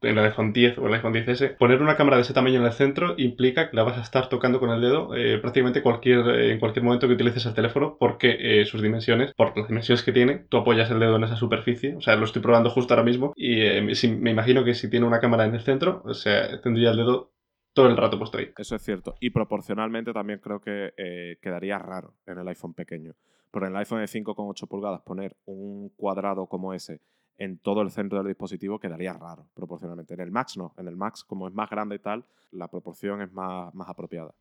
el 0.02 0.18
iPhone 0.18 0.52
10 0.52 0.78
o 0.78 0.86
el 0.86 0.94
iPhone 0.94 1.12
10S, 1.12 1.56
poner 1.58 1.82
una 1.82 1.96
cámara 1.96 2.16
de 2.16 2.22
ese 2.22 2.32
tamaño 2.32 2.60
en 2.60 2.66
el 2.66 2.72
centro 2.72 3.14
implica 3.18 3.70
que 3.70 3.76
la 3.76 3.82
vas 3.82 3.98
a 3.98 4.02
estar 4.02 4.28
tocando 4.28 4.58
con 4.58 4.70
el 4.70 4.80
dedo 4.80 5.14
eh, 5.14 5.38
prácticamente 5.38 5.82
cualquier, 5.82 6.26
en 6.28 6.58
cualquier 6.58 6.84
momento 6.84 7.06
que 7.06 7.14
utilices 7.14 7.44
el 7.46 7.54
teléfono 7.54 7.96
porque 7.98 8.36
eh, 8.38 8.64
sus 8.64 8.82
dimensiones, 8.82 9.34
por 9.34 9.56
las 9.56 9.68
dimensiones 9.68 10.02
que 10.02 10.12
tiene, 10.12 10.46
tú 10.48 10.56
apoyas 10.56 10.90
el 10.90 11.00
dedo 11.00 11.16
en 11.16 11.24
esa 11.24 11.36
superficie. 11.36 11.96
O 11.96 12.00
sea, 12.00 12.16
lo 12.16 12.24
estoy 12.24 12.42
probando 12.42 12.70
justo 12.70 12.94
ahora 12.94 13.04
mismo 13.04 13.32
y 13.36 13.60
eh, 13.60 13.82
me 14.18 14.30
imagino 14.30 14.64
que 14.64 14.74
si 14.74 14.88
tiene 14.88 15.06
una 15.06 15.20
cámara 15.20 15.44
en 15.44 15.54
el 15.54 15.60
centro, 15.60 16.02
o 16.04 16.14
sea, 16.14 16.60
tendría 16.60 16.90
el 16.90 16.96
dedo 16.96 17.32
todo 17.72 17.88
el 17.88 17.96
rato 17.96 18.18
puesto 18.18 18.38
ahí. 18.38 18.50
Eso 18.56 18.76
es 18.76 18.82
cierto. 18.82 19.14
Y 19.20 19.30
proporcionalmente 19.30 20.12
también 20.12 20.40
creo 20.40 20.60
que 20.60 20.92
eh, 20.96 21.38
quedaría 21.40 21.78
raro 21.78 22.14
en 22.26 22.38
el 22.38 22.48
iPhone 22.48 22.74
pequeño. 22.74 23.14
Pero 23.50 23.66
en 23.66 23.72
el 23.72 23.78
iPhone 23.78 24.00
de 24.00 24.06
5,8 24.06 24.68
pulgadas 24.68 25.02
poner 25.02 25.36
un 25.44 25.88
cuadrado 25.96 26.46
como 26.46 26.72
ese 26.72 27.00
en 27.40 27.58
todo 27.58 27.80
el 27.80 27.90
centro 27.90 28.18
del 28.18 28.28
dispositivo 28.28 28.78
quedaría 28.78 29.14
raro 29.14 29.48
proporcionalmente. 29.54 30.12
En 30.12 30.20
el 30.20 30.30
Max 30.30 30.58
no. 30.58 30.74
En 30.76 30.86
el 30.86 30.94
Max, 30.94 31.24
como 31.24 31.48
es 31.48 31.54
más 31.54 31.70
grande 31.70 31.96
y 31.96 31.98
tal, 31.98 32.26
la 32.50 32.68
proporción 32.68 33.22
es 33.22 33.32
más, 33.32 33.74
más 33.74 33.88
apropiada. 33.88 34.34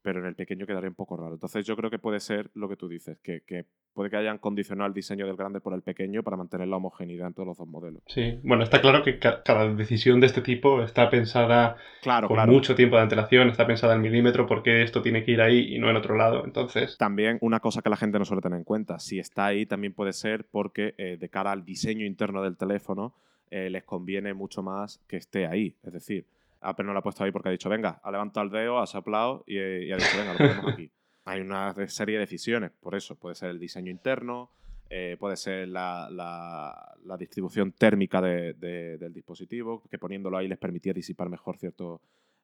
Pero 0.00 0.20
en 0.20 0.24
el 0.24 0.34
pequeño 0.34 0.66
quedaría 0.66 0.88
un 0.88 0.94
poco 0.94 1.18
raro. 1.18 1.34
Entonces 1.34 1.66
yo 1.66 1.76
creo 1.76 1.90
que 1.90 1.98
puede 1.98 2.20
ser 2.20 2.50
lo 2.54 2.66
que 2.70 2.76
tú 2.76 2.88
dices, 2.88 3.18
que, 3.20 3.42
que 3.42 3.66
puede 3.98 4.10
que 4.10 4.16
hayan 4.16 4.38
condicionado 4.38 4.86
el 4.86 4.94
diseño 4.94 5.26
del 5.26 5.34
grande 5.34 5.60
por 5.60 5.74
el 5.74 5.82
pequeño 5.82 6.22
para 6.22 6.36
mantener 6.36 6.68
la 6.68 6.76
homogeneidad 6.76 7.26
entre 7.26 7.44
los 7.44 7.58
dos 7.58 7.66
modelos. 7.66 8.00
Sí, 8.06 8.38
bueno, 8.44 8.62
está 8.62 8.80
claro 8.80 9.02
que 9.02 9.18
ca- 9.18 9.42
cada 9.42 9.68
decisión 9.74 10.20
de 10.20 10.28
este 10.28 10.40
tipo 10.40 10.82
está 10.84 11.10
pensada 11.10 11.76
Claro, 12.00 12.28
con 12.28 12.36
claro. 12.36 12.52
mucho 12.52 12.76
tiempo 12.76 12.94
de 12.94 13.02
antelación, 13.02 13.48
está 13.48 13.66
pensada 13.66 13.96
en 13.96 14.00
milímetro 14.02 14.46
porque 14.46 14.84
esto 14.84 15.02
tiene 15.02 15.24
que 15.24 15.32
ir 15.32 15.40
ahí 15.40 15.74
y 15.74 15.80
no 15.80 15.90
en 15.90 15.96
otro 15.96 16.14
lado. 16.16 16.44
Entonces, 16.44 16.96
También 16.96 17.38
una 17.40 17.58
cosa 17.58 17.82
que 17.82 17.90
la 17.90 17.96
gente 17.96 18.20
no 18.20 18.24
suele 18.24 18.40
tener 18.40 18.56
en 18.58 18.64
cuenta, 18.64 19.00
si 19.00 19.18
está 19.18 19.46
ahí 19.46 19.66
también 19.66 19.92
puede 19.94 20.12
ser 20.12 20.44
porque 20.48 20.94
eh, 20.96 21.16
de 21.18 21.28
cara 21.28 21.50
al 21.50 21.64
diseño 21.64 22.06
interno 22.06 22.40
del 22.42 22.56
teléfono 22.56 23.14
eh, 23.50 23.68
les 23.68 23.82
conviene 23.82 24.32
mucho 24.32 24.62
más 24.62 25.00
que 25.08 25.16
esté 25.16 25.46
ahí. 25.48 25.74
Es 25.82 25.92
decir, 25.92 26.24
Apple 26.60 26.84
no 26.86 26.92
lo 26.92 27.00
ha 27.00 27.02
puesto 27.02 27.24
ahí 27.24 27.32
porque 27.32 27.48
ha 27.48 27.52
dicho, 27.52 27.68
venga, 27.68 28.00
ha 28.02 28.10
levantado 28.12 28.44
el 28.46 28.52
dedo, 28.52 28.78
ha 28.78 28.86
soplado 28.86 29.42
y, 29.46 29.58
eh, 29.58 29.86
y 29.86 29.92
ha 29.92 29.96
dicho, 29.96 30.16
venga, 30.16 30.32
lo 30.32 30.38
ponemos 30.38 30.64
aquí. 30.72 30.88
Hay 31.28 31.40
una 31.40 31.74
serie 31.88 32.14
de 32.14 32.20
decisiones, 32.20 32.70
por 32.70 32.94
eso. 32.94 33.14
Puede 33.16 33.34
ser 33.34 33.50
el 33.50 33.58
diseño 33.58 33.90
interno, 33.90 34.50
eh, 34.90 35.16
puede 35.20 35.36
ser 35.36 35.68
la, 35.68 36.08
la- 36.10 37.16
distribución 37.18 37.72
térmica 37.72 38.20
de- 38.22 38.54
de- 38.54 38.96
del 38.98 39.12
dispositivo, 39.12 39.82
que 39.90 39.98
poniéndolo 39.98 40.36
ahí 40.38 40.46
les 40.48 40.58
permitía 40.58 40.92
disipar 40.92 41.28
mejor 41.28 41.58
ciertos 41.58 42.00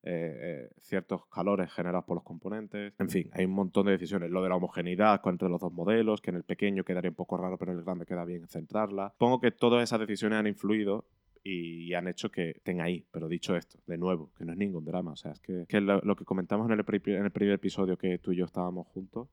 eh, 0.07 0.69
ciertos 0.81 1.25
calores 1.29 1.73
generados 1.73 2.05
por 2.05 2.17
los 2.17 2.25
componentes. 2.25 2.93
En 2.99 3.09
fin, 3.09 3.31
hay 3.33 3.47
un 3.47 3.53
montón 3.53 3.87
de 3.87 3.93
decisiones. 3.93 4.31
Lo 4.31 4.43
de 4.43 4.51
la 4.51 4.57
homogeneidad 4.57 5.19
entre 5.25 5.49
los 5.49 5.59
dos 5.59 5.73
modelos, 5.73 6.21
que 6.21 6.29
en 6.29 6.37
el 6.37 6.43
pequeño 6.45 6.85
quedaría 6.85 7.09
un 7.11 7.15
poco 7.17 7.39
raro, 7.39 7.57
pero 7.57 7.73
en 7.73 7.79
el 7.79 7.85
grande 7.85 8.05
queda 8.05 8.23
bien 8.27 8.47
centrarla. 8.47 9.13
Supongo 9.13 9.41
que 9.41 9.51
todas 9.51 9.83
esas 9.83 10.01
decisiones 10.01 10.39
han 10.39 10.47
influido 10.47 11.07
y 11.45 11.93
han 11.93 12.09
hecho 12.09 12.31
que 12.31 12.61
tenga 12.65 12.85
ahí. 12.85 13.07
Pero 13.13 13.29
dicho 13.29 13.55
esto, 13.55 13.79
de 13.87 13.99
nuevo, 13.99 14.33
que 14.37 14.45
no 14.45 14.53
es 14.53 14.59
ningún 14.59 14.85
drama. 14.85 15.13
O 15.13 15.17
sea, 15.17 15.33
es 15.33 15.41
que, 15.41 15.81
lo, 15.81 16.17
que 16.17 16.25
comentamos 16.25 16.67
en 16.67 16.73
el, 16.73 16.85
en 17.07 17.25
el 17.25 17.31
primer 17.31 17.55
episodio 17.55 17.99
que 17.99 18.19
tú 18.19 18.33
y 18.33 18.37
yo 18.37 18.47
estábamos 18.47 18.87
juntos, 18.89 19.29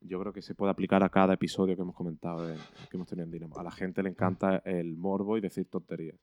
yo 0.00 0.18
creo 0.18 0.32
que 0.32 0.40
se 0.40 0.54
puede 0.54 0.72
aplicar 0.72 1.04
a 1.04 1.10
cada 1.10 1.34
episodio 1.34 1.76
que 1.76 1.82
hemos 1.82 1.94
comentado, 1.94 2.48
que 2.90 2.96
hemos 2.96 3.06
tenido 3.06 3.26
en 3.26 3.30
Dinamo. 3.30 3.58
A 3.58 3.62
la 3.62 3.70
gente 3.70 4.02
le 4.02 4.08
encanta 4.08 4.62
el 4.64 4.96
morbo 4.96 5.36
y 5.36 5.42
decir 5.42 5.68
tonterías. 5.68 6.18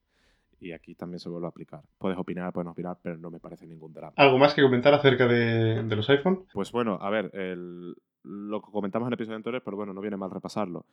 Y 0.60 0.72
aquí 0.72 0.96
también 0.96 1.20
se 1.20 1.30
vuelve 1.30 1.46
a 1.46 1.50
aplicar. 1.50 1.84
Puedes 2.00 2.18
opinar, 2.18 2.52
puedes 2.52 2.72
opinar, 2.72 2.98
pero 3.00 3.16
no 3.18 3.30
me 3.30 3.40
parece 3.40 3.68
ningún 3.68 3.94
drama. 3.94 4.14
¿Algo 4.16 4.40
más 4.40 4.56
que 4.56 4.64
comentar 4.64 4.92
acerca 4.96 5.28
de, 5.28 5.84
de 5.84 5.96
los 5.96 6.10
iPhone? 6.10 6.46
Pues 6.52 6.72
bueno, 6.72 6.98
a 7.00 7.12
ver, 7.12 7.30
el, 7.36 7.96
lo 8.28 8.62
que 8.62 8.72
comentamos 8.72 9.08
en 9.08 9.10
el 9.10 9.14
episodio 9.14 9.38
anterior, 9.38 9.62
pero 9.64 9.78
bueno, 9.78 9.94
no 9.94 10.02
viene 10.02 10.18
mal 10.18 10.30
repasarlo. 10.30 10.86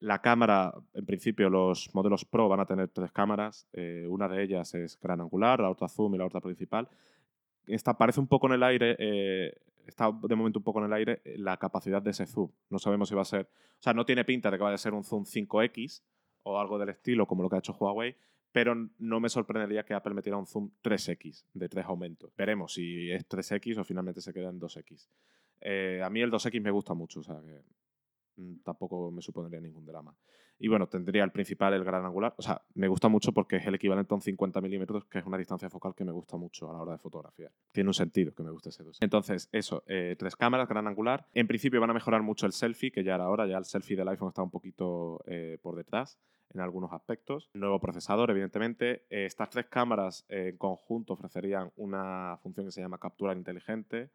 La 0.00 0.20
cámara, 0.20 0.74
en 0.94 1.06
principio, 1.06 1.48
los 1.48 1.94
modelos 1.94 2.24
Pro 2.24 2.48
van 2.48 2.60
a 2.60 2.66
tener 2.66 2.88
tres 2.88 3.12
cámaras. 3.12 3.66
Eh, 3.72 4.06
una 4.08 4.28
de 4.28 4.42
ellas 4.42 4.74
es 4.74 4.98
gran 5.00 5.20
angular, 5.20 5.60
la 5.60 5.70
otra 5.70 5.88
zoom 5.88 6.14
y 6.14 6.18
la 6.18 6.26
otra 6.26 6.40
principal. 6.40 6.88
Esta 7.66 7.96
parece 7.96 8.20
un 8.20 8.26
poco 8.26 8.46
en 8.48 8.54
el 8.54 8.62
aire, 8.62 8.96
eh, 8.98 9.54
está 9.86 10.10
de 10.10 10.34
momento 10.34 10.58
un 10.58 10.64
poco 10.64 10.80
en 10.80 10.86
el 10.86 10.92
aire 10.92 11.22
eh, 11.24 11.36
la 11.38 11.56
capacidad 11.56 12.02
de 12.02 12.10
ese 12.10 12.26
zoom. 12.26 12.50
No 12.68 12.78
sabemos 12.78 13.08
si 13.08 13.14
va 13.14 13.22
a 13.22 13.26
ser, 13.26 13.42
o 13.42 13.82
sea, 13.82 13.94
no 13.94 14.04
tiene 14.04 14.24
pinta 14.24 14.50
de 14.50 14.58
que 14.58 14.64
vaya 14.64 14.74
a 14.74 14.78
ser 14.78 14.92
un 14.92 15.04
zoom 15.04 15.24
5X 15.24 16.02
o 16.42 16.58
algo 16.58 16.78
del 16.78 16.90
estilo 16.90 17.26
como 17.26 17.42
lo 17.42 17.48
que 17.48 17.56
ha 17.56 17.60
hecho 17.60 17.76
Huawei, 17.78 18.16
pero 18.50 18.74
no 18.98 19.20
me 19.20 19.28
sorprendería 19.28 19.84
que 19.84 19.94
Apple 19.94 20.14
metiera 20.14 20.36
un 20.36 20.46
zoom 20.46 20.70
3X 20.82 21.44
de 21.54 21.68
tres 21.68 21.86
aumentos. 21.86 22.32
Veremos 22.36 22.74
si 22.74 23.10
es 23.10 23.26
3X 23.28 23.78
o 23.78 23.84
finalmente 23.84 24.20
se 24.20 24.32
queda 24.32 24.50
en 24.50 24.60
2X. 24.60 25.08
A 25.64 26.10
mí 26.10 26.20
el 26.20 26.30
2X 26.30 26.60
me 26.60 26.70
gusta 26.70 26.94
mucho, 26.94 27.20
o 27.20 27.22
sea 27.22 27.40
que 27.40 27.62
Mm, 28.36 28.62
tampoco 28.64 29.10
me 29.10 29.20
supondría 29.20 29.60
ningún 29.60 29.84
drama. 29.84 30.16
Y 30.58 30.68
bueno, 30.68 30.86
tendría 30.86 31.24
el 31.24 31.32
principal, 31.32 31.74
el 31.74 31.84
gran 31.84 32.04
angular. 32.04 32.34
O 32.36 32.42
sea, 32.42 32.62
me 32.74 32.88
gusta 32.88 33.08
mucho 33.08 33.32
porque 33.32 33.56
es 33.56 33.66
el 33.66 33.74
equivalente 33.74 34.14
a 34.14 34.16
un 34.16 34.20
50 34.22 34.60
milímetros, 34.60 35.04
que 35.06 35.18
es 35.18 35.26
una 35.26 35.36
distancia 35.36 35.68
focal 35.68 35.94
que 35.94 36.04
me 36.04 36.12
gusta 36.12 36.36
mucho 36.36 36.70
a 36.70 36.72
la 36.72 36.80
hora 36.80 36.92
de 36.92 36.98
fotografiar. 36.98 37.50
Tiene 37.72 37.90
un 37.90 37.94
sentido 37.94 38.32
que 38.32 38.42
me 38.42 38.50
guste 38.50 38.68
ese 38.68 38.84
2. 38.84 38.98
Entonces, 39.00 39.48
eso, 39.52 39.82
eh, 39.86 40.14
tres 40.18 40.36
cámaras, 40.36 40.68
gran 40.68 40.86
angular. 40.86 41.26
En 41.32 41.48
principio 41.48 41.80
van 41.80 41.90
a 41.90 41.94
mejorar 41.94 42.22
mucho 42.22 42.46
el 42.46 42.52
selfie, 42.52 42.92
que 42.92 43.02
ya 43.02 43.16
era 43.16 43.24
ahora, 43.24 43.46
ya 43.46 43.58
el 43.58 43.64
selfie 43.64 43.96
del 43.96 44.08
iPhone 44.08 44.28
está 44.28 44.42
un 44.42 44.50
poquito 44.50 45.22
eh, 45.26 45.58
por 45.60 45.76
detrás 45.76 46.18
en 46.54 46.60
algunos 46.60 46.92
aspectos. 46.92 47.50
Nuevo 47.54 47.80
procesador, 47.80 48.30
evidentemente. 48.30 49.06
Eh, 49.10 49.26
estas 49.26 49.50
tres 49.50 49.66
cámaras 49.66 50.24
en 50.28 50.56
conjunto 50.58 51.14
ofrecerían 51.14 51.72
una 51.76 52.38
función 52.40 52.66
que 52.66 52.72
se 52.72 52.80
llama 52.80 52.98
captura 52.98 53.34
inteligente 53.34 54.10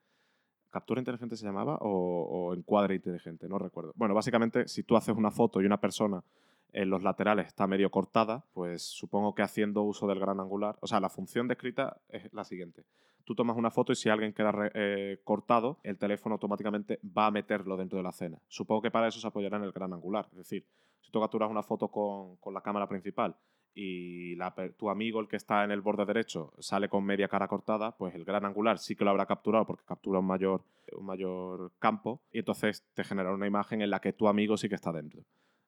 ¿Captura 0.77 1.01
inteligente 1.01 1.35
se 1.35 1.43
llamaba? 1.43 1.79
O, 1.81 2.53
encuadre 2.53 2.93
inteligente, 2.93 3.49
no 3.49 3.57
recuerdo. 3.57 3.93
Bueno, 3.95 4.13
básicamente, 4.13 4.67
si 4.67 4.83
tú 4.83 4.95
haces 4.95 5.15
una 5.17 5.31
foto 5.31 5.59
y 5.59 5.65
una 5.65 5.81
persona 5.81 6.23
en 6.71 6.91
los 6.91 7.01
laterales 7.01 7.47
está 7.47 7.65
medio 7.65 7.89
cortada, 7.89 8.45
pues 8.53 8.83
supongo 8.83 9.33
que 9.33 9.41
haciendo 9.41 9.81
uso 9.81 10.05
del 10.05 10.19
gran 10.19 10.39
angular, 10.39 10.77
o 10.79 10.85
sea, 10.85 10.99
la 10.99 11.09
función 11.09 11.47
descrita 11.47 11.97
es 12.09 12.31
la 12.31 12.43
siguiente. 12.43 12.83
Tú 13.23 13.33
tomas 13.33 13.57
una 13.57 13.71
foto 13.71 13.91
y 13.91 13.95
si 13.95 14.09
alguien 14.09 14.33
queda 14.33 14.53
eh, 14.75 15.19
cortado, 15.23 15.79
el 15.81 15.97
teléfono 15.97 16.33
automáticamente 16.33 16.99
va 17.03 17.25
a 17.25 17.31
meterlo 17.31 17.75
dentro 17.75 17.97
de 17.97 18.03
la 18.03 18.11
escena. 18.11 18.37
Supongo 18.47 18.83
que 18.83 18.91
para 18.91 19.07
eso 19.07 19.19
se 19.19 19.25
apoyará 19.25 19.57
en 19.57 19.63
el 19.63 19.71
gran 19.71 19.93
angular. 19.93 20.27
Es 20.29 20.37
decir, 20.37 20.63
si 21.01 21.09
tú 21.09 21.19
capturas 21.19 21.49
una 21.49 21.63
foto 21.63 21.87
con, 21.87 22.35
con 22.35 22.53
la 22.53 22.61
cámara 22.61 22.87
principal 22.87 23.35
y 23.79 24.35
tu 24.75 24.89
amigo, 24.89 25.19
el 25.19 25.27
que 25.27 25.35
está 25.35 25.63
en 25.63 25.69
el 25.69 25.81
borde 25.81 26.03
derecho, 26.03 26.51
sale 26.57 26.89
con 26.89 27.05
media 27.05 27.27
cara 27.27 27.47
cortada, 27.47 27.95
pues 27.95 28.15
el 28.15 28.25
gran 28.25 28.43
angular 28.43 28.79
sí 28.79 28.95
que 28.95 29.03
lo 29.03 29.11
habrá 29.11 29.27
capturado 29.27 29.67
porque 29.67 29.85
captura 29.85 30.17
un 30.17 30.25
mayor, 30.25 30.63
un 30.93 31.05
mayor 31.05 31.71
campo 31.77 32.23
y 32.31 32.39
entonces 32.39 32.83
te 32.95 33.03
genera 33.03 33.31
una 33.31 33.45
imagen 33.45 33.83
en 33.83 33.91
la 33.91 33.99
que 33.99 34.13
tu 34.13 34.27
amigo 34.27 34.57
sí 34.57 34.67
que 34.67 34.73
está 34.73 34.91
dentro. 34.91 35.21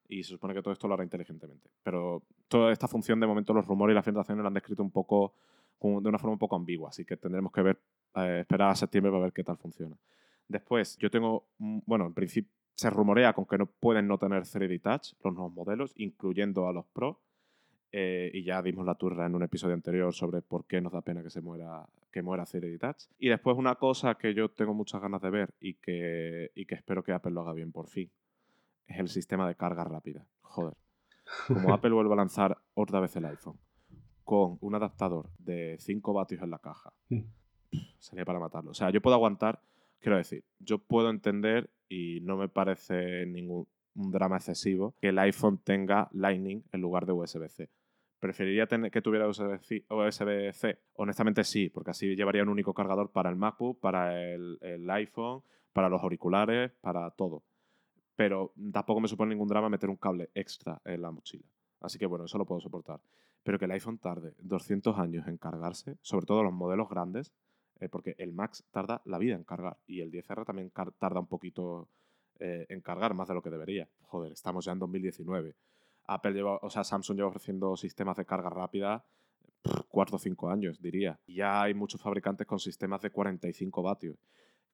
Y 0.08 0.24
se 0.24 0.30
supone 0.30 0.56
que 0.56 0.64
todo 0.64 0.74
esto 0.74 0.88
lo 0.88 0.96
hará 0.96 1.04
inteligentemente. 1.04 1.70
Pero 1.84 2.24
toda 2.48 2.72
esta 2.72 2.88
función, 2.88 3.20
de 3.20 3.28
momento, 3.28 3.54
los 3.54 3.68
rumores 3.68 3.94
y 3.94 3.96
las 3.98 4.06
filtraciones 4.06 4.42
la 4.42 4.48
han 4.48 4.56
descrito 4.56 4.82
un 4.82 4.90
poco, 4.90 5.36
de 5.80 6.10
una 6.10 6.18
forma 6.18 6.34
un 6.34 6.40
poco 6.40 6.56
ambigua, 6.56 6.90
así 6.90 7.06
que 7.06 7.16
tendremos 7.16 7.52
que 7.52 7.62
ver, 7.62 7.80
eh, 8.16 8.40
esperar 8.40 8.72
a 8.72 8.76
septiembre 8.76 9.12
para 9.12 9.26
ver 9.26 9.34
qué 9.34 9.44
tal 9.44 9.58
funciona. 9.58 9.96
Después, 10.48 10.98
yo 10.98 11.12
tengo, 11.12 11.46
bueno, 11.60 12.08
en 12.08 12.16
principio 12.16 12.52
se 12.74 12.90
rumorea 12.90 13.34
con 13.34 13.46
que 13.46 13.60
no 13.60 13.68
pueden 13.68 14.08
no 14.08 14.18
tener 14.18 14.46
3D 14.46 14.82
Touch 14.82 15.14
los 15.24 15.36
nuevos 15.36 15.54
modelos, 15.54 15.94
incluyendo 15.96 16.68
a 16.68 16.74
los 16.74 16.88
Pro 16.88 17.22
eh, 17.92 18.30
y 18.34 18.44
ya 18.44 18.62
dimos 18.62 18.86
la 18.86 18.96
turra 18.96 19.26
en 19.26 19.36
un 19.36 19.44
episodio 19.44 19.74
anterior 19.74 20.14
sobre 20.14 20.42
por 20.42 20.66
qué 20.66 20.80
nos 20.80 20.94
da 20.94 21.02
pena 21.02 21.24
que 21.24 21.30
se 21.30 21.42
muera 21.42 21.86
que 22.12 22.22
muera 22.22 22.46
Touch. 22.46 23.06
Y 23.18 23.30
después 23.30 23.58
una 23.58 23.76
cosa 23.76 24.16
que 24.16 24.34
yo 24.34 24.50
tengo 24.50 24.74
muchas 24.74 25.02
ganas 25.02 25.22
de 25.22 25.30
ver 25.30 25.54
y 25.60 25.76
que, 25.76 26.52
y 26.56 26.66
que 26.66 26.76
espero 26.76 27.04
que 27.04 27.14
Apple 27.14 27.32
lo 27.32 27.42
haga 27.42 27.54
bien 27.54 27.72
por 27.72 27.88
fin, 27.88 28.10
es 28.88 29.00
el 29.00 29.10
sistema 29.10 29.48
de 29.48 29.56
carga 29.56 29.84
rápida. 29.84 30.26
Joder. 30.42 30.76
Como 31.48 31.74
Apple 31.74 31.92
vuelve 31.92 32.14
a 32.14 32.18
lanzar 32.18 32.58
otra 32.74 33.00
vez 33.00 33.16
el 33.16 33.26
iPhone 33.26 33.58
con 34.24 34.58
un 34.62 34.76
adaptador 34.76 35.30
de 35.40 35.78
5 35.80 36.14
vatios 36.14 36.44
en 36.44 36.52
la 36.52 36.60
caja, 36.60 36.94
mm. 37.10 37.22
sería 37.98 38.26
para 38.26 38.40
matarlo. 38.40 38.72
O 38.72 38.76
sea, 38.76 38.92
yo 38.92 39.02
puedo 39.02 39.16
aguantar, 39.16 39.60
quiero 40.00 40.18
decir, 40.18 40.44
yo 40.60 40.78
puedo 40.78 41.10
entender 41.10 41.72
y 41.88 42.20
no 42.22 42.38
me 42.38 42.48
parece 42.48 43.26
ningún 43.26 43.68
un 43.96 44.12
drama 44.12 44.38
excesivo 44.38 44.96
que 45.02 45.10
el 45.10 45.20
iPhone 45.20 45.60
tenga 45.64 46.10
Lightning 46.14 46.64
en 46.72 46.82
lugar 46.82 47.06
de 47.06 47.14
USB-C. 47.14 47.70
¿Preferiría 48.20 48.68
tener, 48.68 48.92
que 48.92 49.02
tuviera 49.02 49.28
USB-C? 49.30 50.80
Honestamente 50.94 51.44
sí, 51.44 51.70
porque 51.70 51.92
así 51.92 52.16
llevaría 52.16 52.44
un 52.44 52.50
único 52.50 52.74
cargador 52.74 53.12
para 53.12 53.30
el 53.30 53.38
MacBook, 53.38 53.80
para 53.80 54.34
el, 54.34 54.90
iPhone, 54.90 55.42
para 55.72 55.88
los 55.88 56.04
auriculares, 56.04 56.72
para 56.82 57.10
todo. 57.12 57.44
Pero 58.16 58.54
tampoco 58.74 59.00
me 59.00 59.08
supone 59.08 59.30
ningún 59.30 59.48
drama 59.48 59.70
meter 59.70 59.90
un 59.90 59.96
cable 59.96 60.30
extra 60.34 60.82
en 60.84 61.02
la 61.02 61.12
mochila. 61.12 61.46
Así 61.80 61.98
que 61.98 62.06
bueno, 62.06 62.26
eso 62.26 62.38
lo 62.38 62.46
puedo 62.46 62.60
soportar. 62.60 63.00
Pero 63.44 63.58
que 63.58 63.66
el 63.66 63.72
iPhone 63.72 64.00
tarde 64.00 64.36
200 64.40 65.00
años 65.00 65.26
en 65.28 65.38
cargarse, 65.38 65.98
sobre 66.02 66.26
todo 66.26 66.44
los 66.44 66.52
modelos 66.52 66.90
grandes, 66.90 67.32
eh, 67.80 67.88
porque 67.88 68.16
el 68.18 68.34
Max 68.34 68.66
tarda 68.72 69.02
la 69.06 69.18
vida 69.18 69.36
en 69.36 69.46
cargar 69.46 69.78
y 69.88 70.02
el 70.02 70.12
10R 70.12 70.46
también 70.46 70.72
tarda 70.72 71.22
un 71.22 71.28
poquito 71.28 71.88
eh, 72.40 72.66
en 72.68 72.82
cargar 72.82 73.14
más 73.14 73.30
de 73.30 73.34
lo 73.34 73.42
que 73.42 73.50
debería. 73.50 73.90
Joder, 74.02 74.34
estamos 74.34 74.66
ya 74.66 74.74
en 74.74 74.80
2019. 74.80 75.56
Apple 76.14 76.34
lleva, 76.34 76.58
o 76.58 76.70
sea, 76.70 76.84
Samsung 76.84 77.18
lleva 77.18 77.30
ofreciendo 77.30 77.76
sistemas 77.78 78.18
de 78.18 78.26
carga 78.26 78.50
rápida 78.50 79.06
cuatro 79.88 80.16
o 80.16 80.20
cinco 80.20 80.50
años, 80.50 80.82
diría. 80.82 81.20
Ya 81.28 81.62
hay 81.62 81.74
muchos 81.74 82.02
fabricantes 82.02 82.48
con 82.48 82.60
sistemas 82.60 83.02
de 83.02 83.12
45 83.12 83.82
vatios, 83.82 84.18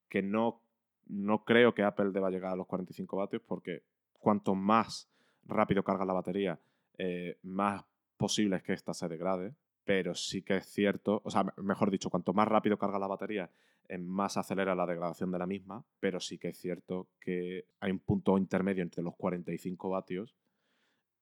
que 0.10 0.22
no, 0.22 0.62
no 1.08 1.44
creo 1.44 1.74
que 1.74 1.84
Apple 1.84 2.12
deba 2.12 2.30
llegar 2.30 2.54
a 2.54 2.56
los 2.56 2.68
45 2.68 3.18
vatios 3.18 3.42
porque 3.46 3.84
cuanto 4.14 4.56
más 4.56 5.10
rápido 5.46 5.84
carga 5.84 6.06
la 6.06 6.14
batería, 6.14 6.60
eh, 6.98 7.38
más 7.44 7.84
posible 8.18 8.58
es 8.58 8.64
que 8.64 8.74
ésta 8.74 8.94
se 8.94 9.08
degrade. 9.08 9.56
Pero 9.84 10.16
sí 10.16 10.42
que 10.42 10.58
es 10.58 10.66
cierto, 10.66 11.22
o 11.24 11.30
sea, 11.30 11.46
mejor 11.58 11.92
dicho, 11.92 12.10
cuanto 12.10 12.34
más 12.34 12.48
rápido 12.48 12.78
carga 12.78 12.98
la 12.98 13.06
batería, 13.06 13.52
eh, 13.88 14.00
más 14.00 14.36
acelera 14.36 14.74
la 14.74 14.88
degradación 14.88 15.32
de 15.32 15.38
la 15.38 15.46
misma. 15.46 15.86
Pero 16.00 16.20
sí 16.20 16.40
que 16.40 16.48
es 16.48 16.58
cierto 16.58 17.10
que 17.20 17.68
hay 17.80 17.92
un 17.92 18.00
punto 18.00 18.36
intermedio 18.40 18.82
entre 18.82 19.04
los 19.04 19.16
45 19.16 19.90
vatios 19.90 20.36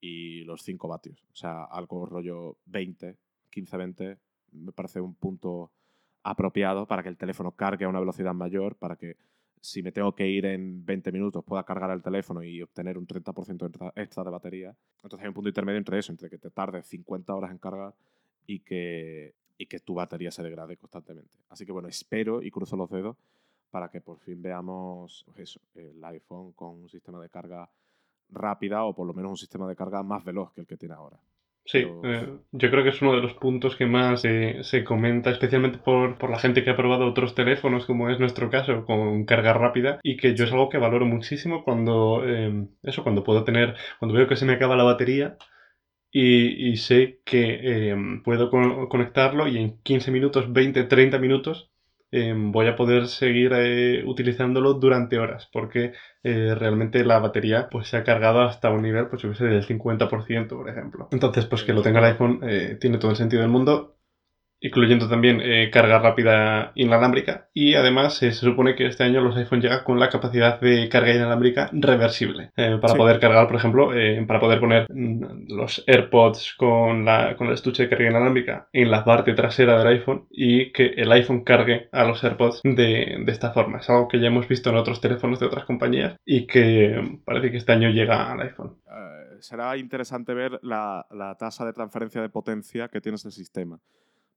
y 0.03 0.43
los 0.43 0.61
5 0.63 0.85
vatios. 0.89 1.23
O 1.31 1.35
sea, 1.35 1.63
algo 1.63 2.05
rollo 2.05 2.57
20, 2.65 3.15
15, 3.49 3.77
20, 3.77 4.17
me 4.51 4.73
parece 4.73 4.99
un 4.99 5.15
punto 5.15 5.71
apropiado 6.23 6.85
para 6.85 7.01
que 7.01 7.07
el 7.07 7.15
teléfono 7.15 7.53
cargue 7.53 7.85
a 7.85 7.87
una 7.87 8.01
velocidad 8.01 8.33
mayor, 8.33 8.75
para 8.75 8.97
que 8.97 9.15
si 9.61 9.81
me 9.81 9.93
tengo 9.93 10.13
que 10.13 10.27
ir 10.27 10.45
en 10.45 10.85
20 10.85 11.09
minutos 11.13 11.45
pueda 11.45 11.63
cargar 11.63 11.89
el 11.91 12.03
teléfono 12.03 12.43
y 12.43 12.61
obtener 12.61 12.97
un 12.97 13.07
30% 13.07 13.93
extra 13.95 14.23
de 14.25 14.29
batería. 14.29 14.75
Entonces 15.03 15.21
hay 15.21 15.29
un 15.29 15.33
punto 15.33 15.47
intermedio 15.47 15.77
entre 15.77 15.99
eso, 15.99 16.11
entre 16.11 16.29
que 16.29 16.37
te 16.37 16.51
tarde 16.51 16.83
50 16.83 17.33
horas 17.33 17.51
en 17.51 17.59
cargar 17.59 17.95
y 18.45 18.59
que, 18.59 19.35
y 19.57 19.67
que 19.67 19.79
tu 19.79 19.93
batería 19.93 20.31
se 20.31 20.43
degrade 20.43 20.75
constantemente. 20.75 21.37
Así 21.47 21.65
que 21.65 21.71
bueno, 21.71 21.87
espero 21.87 22.41
y 22.41 22.51
cruzo 22.51 22.75
los 22.75 22.89
dedos 22.89 23.15
para 23.71 23.89
que 23.89 24.01
por 24.01 24.19
fin 24.19 24.41
veamos 24.41 25.23
pues 25.25 25.39
eso, 25.39 25.61
el 25.75 26.03
iPhone 26.03 26.51
con 26.51 26.81
un 26.81 26.89
sistema 26.89 27.21
de 27.21 27.29
carga 27.29 27.69
rápida 28.29 28.83
o 28.83 28.95
por 28.95 29.07
lo 29.07 29.13
menos 29.13 29.31
un 29.31 29.37
sistema 29.37 29.67
de 29.67 29.75
carga 29.75 30.03
más 30.03 30.23
veloz 30.23 30.51
que 30.53 30.61
el 30.61 30.67
que 30.67 30.77
tiene 30.77 30.95
ahora. 30.95 31.17
Sí, 31.65 31.77
eh, 31.79 32.27
yo 32.51 32.69
creo 32.71 32.83
que 32.83 32.89
es 32.89 33.01
uno 33.01 33.13
de 33.15 33.21
los 33.21 33.33
puntos 33.35 33.77
que 33.77 33.85
más 33.85 34.25
eh, 34.25 34.59
se 34.63 34.83
comenta, 34.83 35.29
especialmente 35.29 35.77
por, 35.77 36.17
por, 36.17 36.29
la 36.29 36.37
gente 36.37 36.61
que 36.63 36.69
ha 36.71 36.75
probado 36.75 37.07
otros 37.07 37.35
teléfonos, 37.35 37.85
como 37.85 38.09
es 38.09 38.19
nuestro 38.19 38.49
caso, 38.49 38.85
con 38.85 39.23
carga 39.23 39.53
rápida, 39.53 39.99
y 40.03 40.17
que 40.17 40.35
yo 40.35 40.43
es 40.43 40.51
algo 40.51 40.67
que 40.67 40.77
valoro 40.77 41.05
muchísimo 41.05 41.63
cuando, 41.63 42.21
eh, 42.25 42.67
eso, 42.83 43.03
cuando 43.03 43.23
puedo 43.23 43.45
tener, 43.45 43.75
cuando 43.99 44.15
veo 44.17 44.27
que 44.27 44.35
se 44.35 44.45
me 44.45 44.53
acaba 44.53 44.75
la 44.75 44.83
batería 44.83 45.37
y, 46.11 46.71
y 46.71 46.77
sé 46.77 47.21
que 47.25 47.95
puedo 48.23 48.49
conectarlo 48.89 49.47
y 49.47 49.57
en 49.57 49.81
15 49.81 50.11
minutos, 50.11 50.51
20, 50.51 50.83
30 50.83 51.17
minutos 51.17 51.72
Em, 52.15 52.51
voy 52.51 52.67
a 52.67 52.75
poder 52.75 53.07
seguir 53.07 53.53
eh, 53.55 54.03
utilizándolo 54.05 54.75
durante 54.75 55.17
horas, 55.17 55.49
porque 55.51 55.93
eh, 56.21 56.53
realmente 56.53 57.03
la 57.03 57.17
batería 57.17 57.69
pues, 57.71 57.87
se 57.87 57.97
ha 57.97 58.03
cargado 58.03 58.43
hasta 58.43 58.69
un 58.69 58.83
nivel, 58.83 59.07
pues 59.07 59.23
yo 59.23 59.33
sé, 59.33 59.45
del 59.45 59.65
50%, 59.65 60.55
por 60.55 60.69
ejemplo. 60.69 61.07
Entonces, 61.11 61.47
pues 61.47 61.63
que 61.63 61.73
lo 61.73 61.81
tenga 61.81 61.97
el 61.97 62.13
iPhone 62.13 62.39
eh, 62.43 62.77
tiene 62.79 62.99
todo 62.99 63.09
el 63.09 63.17
sentido 63.17 63.41
del 63.41 63.49
mundo. 63.49 63.95
Incluyendo 64.63 65.09
también 65.09 65.41
eh, 65.41 65.69
carga 65.69 65.99
rápida 65.99 66.71
inalámbrica. 66.75 67.49
Y 67.53 67.75
además 67.75 68.15
se 68.15 68.31
supone 68.31 68.75
que 68.75 68.87
este 68.87 69.03
año 69.03 69.21
los 69.21 69.35
iPhone 69.35 69.61
llegan 69.61 69.83
con 69.83 69.99
la 69.99 70.09
capacidad 70.09 70.59
de 70.59 70.87
carga 70.89 71.13
inalámbrica 71.13 71.69
reversible. 71.73 72.51
para 72.55 72.95
poder 72.95 73.19
cargar, 73.19 73.47
por 73.47 73.57
ejemplo, 73.57 73.91
para 74.25 74.39
poder 74.39 74.59
poner 74.59 74.87
mm, 74.89 75.49
los 75.49 75.83
AirPods 75.85 76.55
con, 76.57 77.03
la, 77.03 77.35
con 77.35 77.47
el 77.47 77.53
estuche 77.53 77.83
de 77.83 77.89
carga 77.89 78.09
inalámbrica 78.09 78.69
en 78.71 78.89
la 78.89 79.03
parte 79.03 79.33
trasera 79.33 79.77
del 79.77 79.87
iPhone 79.87 80.27
y 80.31 80.71
que 80.71 80.93
el 80.95 81.11
iPhone 81.11 81.43
cargue 81.43 81.89
a 81.91 82.05
los 82.05 82.23
AirPods 82.23 82.61
de, 82.63 83.17
de 83.19 83.31
esta 83.31 83.51
forma. 83.51 83.79
Es 83.79 83.89
algo 83.89 84.07
que 84.07 84.19
ya 84.19 84.27
hemos 84.27 84.47
visto 84.47 84.69
en 84.69 84.77
otros 84.77 85.01
teléfonos 85.01 85.41
de 85.41 85.47
otras 85.47 85.65
compañías 85.65 86.15
y 86.25 86.47
que 86.47 87.19
parece 87.25 87.51
que 87.51 87.57
este 87.57 87.73
año 87.73 87.89
llega 87.89 88.31
al 88.31 88.41
iPhone. 88.41 88.77
Eh, 88.87 89.37
será 89.41 89.75
interesante 89.75 90.33
ver 90.33 90.59
la, 90.61 91.05
la 91.11 91.35
tasa 91.35 91.65
de 91.65 91.73
transferencia 91.73 92.21
de 92.21 92.29
potencia 92.29 92.87
que 92.87 93.01
tiene 93.01 93.17
este 93.17 93.31
sistema 93.31 93.77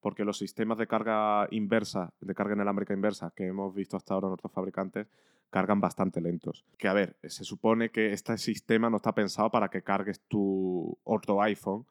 porque 0.06 0.24
los 0.24 0.38
sistemas 0.38 0.78
de 0.78 0.86
carga 0.86 1.48
inversa, 1.50 2.12
de 2.20 2.32
carga 2.32 2.54
inalámbrica 2.54 2.94
inversa 2.94 3.32
que 3.34 3.48
hemos 3.48 3.74
visto 3.74 3.96
hasta 3.96 4.14
ahora 4.14 4.28
en 4.28 4.34
otros 4.34 4.52
fabricantes, 4.52 5.08
cargan 5.50 5.80
bastante 5.80 6.20
lentos. 6.20 6.64
Que 6.78 6.86
a 6.86 6.92
ver, 6.92 7.16
se 7.24 7.42
supone 7.42 7.90
que 7.90 8.12
este 8.12 8.38
sistema 8.38 8.88
no 8.88 8.98
está 8.98 9.16
pensado 9.16 9.50
para 9.50 9.68
que 9.68 9.82
cargues 9.82 10.20
tu 10.28 10.96
otro 11.02 11.42
iPhone 11.42 11.86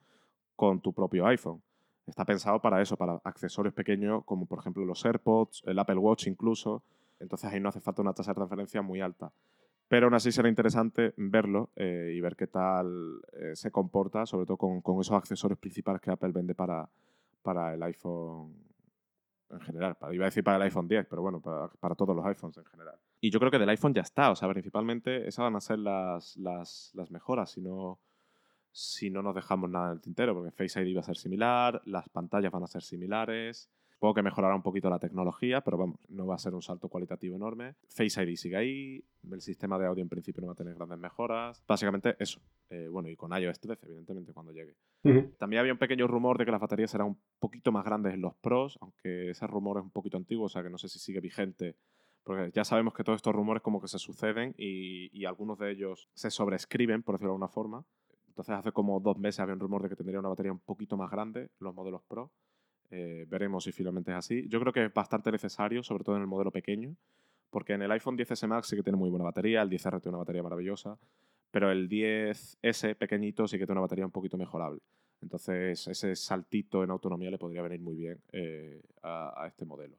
con 0.55 0.79
tu 0.79 0.93
propio 0.93 1.27
iPhone. 1.27 1.61
Está 2.07 2.23
pensado 2.23 2.61
para 2.61 2.81
eso, 2.81 2.95
para 2.95 3.19
accesorios 3.25 3.73
pequeños 3.73 4.23
como 4.23 4.45
por 4.45 4.59
ejemplo 4.59 4.85
los 4.85 5.03
AirPods, 5.03 5.63
el 5.65 5.77
Apple 5.77 5.97
Watch 5.97 6.27
incluso. 6.27 6.83
Entonces 7.19 7.51
ahí 7.51 7.59
no 7.59 7.67
hace 7.67 7.81
falta 7.81 8.01
una 8.01 8.13
tasa 8.13 8.31
de 8.31 8.35
transferencia 8.35 8.81
muy 8.81 9.01
alta. 9.01 9.29
Pero 9.89 10.05
aún 10.05 10.13
así 10.13 10.31
será 10.31 10.47
interesante 10.47 11.13
verlo 11.17 11.69
eh, 11.75 12.13
y 12.15 12.21
ver 12.21 12.37
qué 12.37 12.47
tal 12.47 13.19
eh, 13.33 13.57
se 13.57 13.71
comporta, 13.71 14.25
sobre 14.25 14.45
todo 14.45 14.55
con, 14.55 14.79
con, 14.79 15.01
esos 15.01 15.17
accesorios 15.17 15.59
principales 15.59 16.01
que 16.01 16.11
Apple 16.11 16.31
vende 16.31 16.55
para, 16.55 16.89
para 17.45 17.75
el 17.75 17.83
iPhone 17.83 18.65
en 19.51 19.61
general. 19.61 19.95
Iba 20.11 20.25
a 20.25 20.29
decir 20.29 20.43
para 20.43 20.57
el 20.57 20.63
iPhone 20.63 20.87
10, 20.87 21.05
pero 21.07 21.21
bueno, 21.21 21.39
para, 21.39 21.67
para, 21.67 21.95
todos 21.95 22.15
los 22.15 22.25
iPhones 22.25 22.57
en 22.57 22.65
general. 22.65 22.95
Y 23.21 23.29
yo 23.29 23.39
creo 23.39 23.51
que 23.51 23.59
del 23.59 23.69
iPhone 23.69 23.93
ya 23.93 24.01
está, 24.01 24.31
o 24.31 24.35
sea, 24.35 24.49
principalmente 24.49 25.27
esas 25.27 25.43
van 25.43 25.55
a 25.55 25.61
ser 25.61 25.79
las, 25.79 26.35
las, 26.37 26.91
las 26.95 27.11
mejoras, 27.11 27.51
si 27.51 27.61
no, 27.61 27.99
si 28.71 29.11
no 29.11 29.21
nos 29.21 29.35
dejamos 29.35 29.69
nada 29.69 29.87
en 29.87 29.93
el 29.93 30.01
tintero, 30.01 30.33
porque 30.33 30.51
Face 30.51 30.81
ID 30.81 30.95
va 30.97 31.01
a 31.01 31.03
ser 31.03 31.17
similar, 31.17 31.81
las 31.85 32.09
pantallas 32.09 32.51
van 32.51 32.63
a 32.63 32.67
ser 32.67 32.81
similares. 32.81 33.69
Supongo 33.95 34.15
que 34.15 34.23
mejorará 34.23 34.53
un 34.53 34.61
poquito 34.61 34.89
la 34.89 34.99
tecnología, 34.99 35.61
pero 35.61 35.77
vamos, 35.77 35.97
no 36.09 36.27
va 36.27 36.35
a 36.35 36.37
ser 36.37 36.53
un 36.53 36.61
salto 36.61 36.89
cualitativo 36.89 37.37
enorme. 37.37 37.75
Face 37.87 38.21
ID 38.21 38.35
sigue 38.35 38.57
ahí, 38.57 39.05
el 39.31 39.39
sistema 39.39 39.79
de 39.79 39.85
audio 39.85 40.01
en 40.01 40.09
principio 40.09 40.41
no 40.41 40.47
va 40.47 40.53
a 40.53 40.55
tener 40.55 40.75
grandes 40.75 40.99
mejoras. 40.99 41.63
Básicamente 41.65 42.17
eso. 42.19 42.41
Eh, 42.69 42.89
bueno, 42.89 43.07
y 43.07 43.15
con 43.15 43.31
iOS 43.31 43.57
13, 43.61 43.85
evidentemente, 43.85 44.33
cuando 44.33 44.51
llegue. 44.51 44.75
También 45.37 45.61
había 45.61 45.71
un 45.71 45.79
pequeño 45.79 46.07
rumor 46.07 46.37
de 46.37 46.43
que 46.43 46.51
las 46.51 46.59
baterías 46.59 46.91
serán 46.91 47.07
un 47.07 47.19
poquito 47.39 47.71
más 47.71 47.85
grandes 47.85 48.13
en 48.13 48.21
los 48.21 48.35
Pros, 48.35 48.77
aunque 48.81 49.29
ese 49.29 49.47
rumor 49.47 49.77
es 49.77 49.83
un 49.83 49.91
poquito 49.91 50.17
antiguo, 50.17 50.47
o 50.47 50.49
sea 50.49 50.61
que 50.61 50.69
no 50.69 50.77
sé 50.77 50.89
si 50.89 50.99
sigue 50.99 51.21
vigente. 51.21 51.77
Porque 52.23 52.51
ya 52.53 52.65
sabemos 52.65 52.93
que 52.93 53.03
todos 53.03 53.17
estos 53.17 53.33
rumores 53.33 53.63
como 53.63 53.79
que 53.79 53.87
se 53.87 53.99
suceden 53.99 54.53
y, 54.57 55.09
y 55.17 55.25
algunos 55.25 55.57
de 55.57 55.71
ellos 55.71 56.09
se 56.15 56.31
sobrescriben, 56.31 57.01
por 57.01 57.15
decirlo 57.15 57.29
de 57.29 57.35
alguna 57.35 57.47
forma. 57.47 57.85
Entonces 58.27 58.55
hace 58.55 58.73
como 58.73 58.99
dos 58.99 59.17
meses 59.17 59.39
había 59.39 59.53
un 59.53 59.61
rumor 59.61 59.81
de 59.83 59.87
que 59.87 59.95
tendría 59.95 60.19
una 60.19 60.27
batería 60.27 60.51
un 60.51 60.59
poquito 60.59 60.97
más 60.97 61.09
grande 61.09 61.51
los 61.59 61.73
modelos 61.73 62.01
Pro. 62.03 62.33
Eh, 62.91 63.25
veremos 63.27 63.63
si 63.63 63.71
finalmente 63.71 64.11
es 64.11 64.17
así. 64.17 64.47
Yo 64.47 64.59
creo 64.59 64.73
que 64.73 64.85
es 64.85 64.93
bastante 64.93 65.31
necesario, 65.31 65.83
sobre 65.83 66.03
todo 66.03 66.15
en 66.15 66.21
el 66.21 66.27
modelo 66.27 66.51
pequeño, 66.51 66.95
porque 67.49 67.73
en 67.73 67.81
el 67.81 67.91
iPhone 67.91 68.17
10S 68.17 68.47
Max 68.47 68.67
sí 68.67 68.75
que 68.75 68.83
tiene 68.83 68.97
muy 68.97 69.09
buena 69.09 69.25
batería, 69.25 69.61
el 69.61 69.69
10R 69.69 70.01
tiene 70.01 70.15
una 70.15 70.19
batería 70.19 70.43
maravillosa, 70.43 70.97
pero 71.51 71.71
el 71.71 71.89
10S 71.89 72.95
pequeñito 72.95 73.47
sí 73.47 73.57
que 73.57 73.65
tiene 73.65 73.79
una 73.79 73.81
batería 73.81 74.05
un 74.05 74.11
poquito 74.11 74.37
mejorable. 74.37 74.81
Entonces 75.21 75.87
ese 75.87 76.15
saltito 76.15 76.83
en 76.83 76.91
autonomía 76.91 77.31
le 77.31 77.37
podría 77.37 77.61
venir 77.61 77.79
muy 77.79 77.95
bien 77.95 78.19
eh, 78.31 78.81
a, 79.01 79.45
este 79.47 79.65
modelo. 79.65 79.97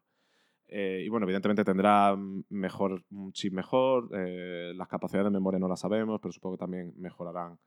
Eh, 0.68 1.02
y 1.04 1.08
bueno, 1.08 1.24
evidentemente 1.24 1.64
tendrá 1.64 2.16
mejor, 2.50 3.02
un 3.10 3.32
chip 3.32 3.52
mejor, 3.52 4.10
las 4.10 4.88
capacidades 4.88 5.26
de 5.26 5.38
memoria 5.38 5.58
no 5.58 5.68
las 5.68 5.80
sabemos, 5.80 6.20
pero 6.20 6.32
supongo 6.32 6.56
que 6.56 6.60
también 6.60 6.92
mejorarán 6.96 7.58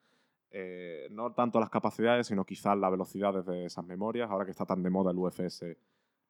eh, 0.51 1.07
no 1.11 1.33
tanto 1.33 1.59
las 1.59 1.69
capacidades, 1.69 2.27
sino 2.27 2.45
quizás 2.45 2.77
la 2.77 2.89
velocidad 2.89 3.43
de 3.43 3.65
esas 3.65 3.85
memorias, 3.85 4.29
ahora 4.29 4.45
que 4.45 4.51
está 4.51 4.65
tan 4.65 4.81
de 4.81 4.89
moda 4.89 5.11
el 5.11 5.17
UFS 5.17 5.77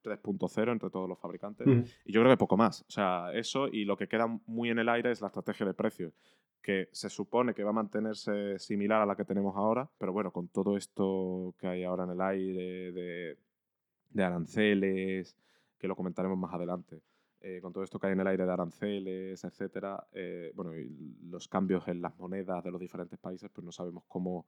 3.0 0.04 0.72
entre 0.72 0.90
todos 0.90 1.08
los 1.08 1.20
fabricantes. 1.20 1.68
Y 2.06 2.12
yo 2.12 2.22
creo 2.22 2.34
que 2.34 2.38
poco 2.38 2.58
más. 2.58 2.82
O 2.82 2.92
sea, 2.92 3.32
eso 3.34 3.68
y 3.68 3.86
lo 3.86 3.98
que 3.98 4.08
queda 4.08 4.28
muy 4.46 4.70
en 4.70 4.80
el 4.80 4.90
aire 4.90 5.12
es 5.12 5.22
la 5.22 5.28
estrategia 5.28 5.66
de 5.66 5.74
precios, 5.74 6.14
que 6.62 6.90
se 6.92 7.10
supone 7.10 7.54
que 7.54 7.64
va 7.64 7.70
a 7.70 7.74
mantenerse 7.74 8.60
similar 8.60 9.02
a 9.02 9.06
la 9.06 9.16
que 9.16 9.26
tenemos 9.26 9.56
ahora, 9.56 9.90
pero 9.98 10.14
bueno, 10.14 10.32
con 10.32 10.50
todo 10.50 10.78
esto 10.78 11.56
que 11.58 11.68
hay 11.68 11.84
ahora 11.84 12.04
en 12.04 12.12
el 12.12 12.22
aire 12.22 12.92
de, 12.92 13.38
de 14.10 14.24
aranceles, 14.24 15.38
que 15.78 15.88
lo 15.88 15.96
comentaremos 15.96 16.38
más 16.38 16.54
adelante. 16.54 17.02
Eh, 17.42 17.60
con 17.62 17.72
todo 17.72 17.86
esto 17.86 18.00
que 18.00 18.08
hay 18.08 18.14
en 18.14 18.20
el 18.20 18.28
aire 18.28 18.46
de 18.46 18.52
aranceles, 18.52 19.44
etcétera, 19.46 20.04
eh, 20.12 20.52
bueno, 20.56 20.76
y 20.76 21.16
los 21.30 21.48
cambios 21.48 21.88
en 21.88 22.02
las 22.02 22.18
monedas 22.20 22.62
de 22.66 22.72
los 22.72 22.82
diferentes 22.82 23.18
países, 23.18 23.50
pues 23.54 23.64
no 23.64 23.72
sabemos 23.72 24.04
cómo, 24.10 24.46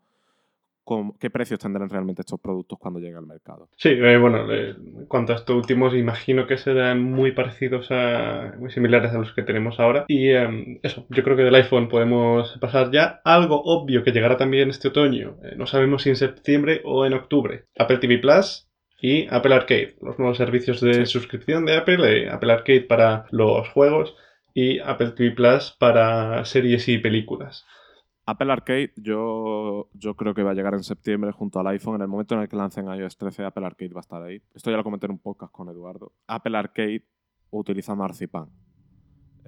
qué 1.18 1.30
precios 1.30 1.58
tendrán 1.58 1.90
realmente 1.90 2.22
estos 2.22 2.42
productos 2.42 2.78
cuando 2.80 3.00
lleguen 3.00 3.16
al 3.16 3.28
mercado. 3.28 3.70
Sí, 3.78 3.92
eh, 3.92 4.18
bueno, 4.18 4.52
en 4.52 5.06
cuanto 5.06 5.32
a 5.32 5.38
estos 5.38 5.56
últimos, 5.56 5.96
imagino 5.96 6.48
que 6.48 6.58
serán 6.58 7.02
muy 7.02 7.32
parecidos 7.32 7.88
a, 7.92 8.56
muy 8.60 8.72
similares 8.72 9.14
a 9.14 9.20
los 9.20 9.34
que 9.34 9.44
tenemos 9.44 9.80
ahora. 9.80 10.04
Y 10.10 10.32
em, 10.32 10.80
eso, 10.84 11.06
yo 11.10 11.24
creo 11.24 11.38
que 11.38 11.44
del 11.44 11.56
iPhone 11.56 11.88
podemos 11.88 12.58
pasar 12.60 12.92
ya. 12.92 13.22
Algo 13.24 13.62
obvio 13.64 14.04
que 14.04 14.12
llegará 14.12 14.36
también 14.36 14.70
este 14.70 14.90
otoño, 14.90 15.38
no 15.56 15.66
sabemos 15.66 16.02
si 16.02 16.10
en 16.10 16.18
septiembre 16.18 16.82
o 16.84 17.06
en 17.06 17.14
octubre. 17.14 17.68
Apple 17.78 18.00
TV 18.00 18.18
Plus, 18.18 18.68
y 19.02 19.28
Apple 19.30 19.56
Arcade, 19.56 19.96
los 20.02 20.20
nuevos 20.20 20.38
servicios 20.38 20.80
de 20.80 21.08
suscripción 21.08 21.66
de 21.66 21.76
Apple, 21.76 21.98
eh, 22.08 22.30
Apple 22.30 22.54
Arcade 22.54 22.82
para 22.82 23.26
los 23.32 23.68
juegos 23.70 24.16
y 24.54 24.80
Apple 24.80 25.12
TV 25.12 25.32
Plus 25.32 25.76
para 25.80 26.46
series 26.46 26.88
y 26.88 27.00
películas. 27.00 27.66
Apple 28.28 28.52
Arcade 28.52 28.94
yo, 28.98 29.90
yo 29.94 30.16
creo 30.16 30.36
que 30.36 30.44
va 30.44 30.52
a 30.52 30.54
llegar 30.54 30.76
en 30.76 30.84
septiembre 30.84 31.32
junto 31.32 31.60
al 31.60 31.68
iPhone. 31.68 31.96
En 31.96 32.04
el 32.04 32.08
momento 32.08 32.36
en 32.36 32.42
el 32.42 32.48
que 32.48 32.56
lancen 32.56 32.86
iOS 32.88 33.18
13, 33.18 33.44
Apple 33.44 33.66
Arcade 33.66 33.94
va 33.94 34.00
a 34.00 34.02
estar 34.02 34.22
ahí. 34.22 34.42
Esto 34.54 34.70
ya 34.70 34.78
lo 34.78 34.84
comenté 34.84 35.08
en 35.08 35.14
un 35.14 35.20
podcast 35.20 35.52
con 35.52 35.68
Eduardo. 35.70 36.14
Apple 36.28 36.56
Arcade 36.56 37.04
utiliza 37.50 37.96
Marzipan. 37.96 38.50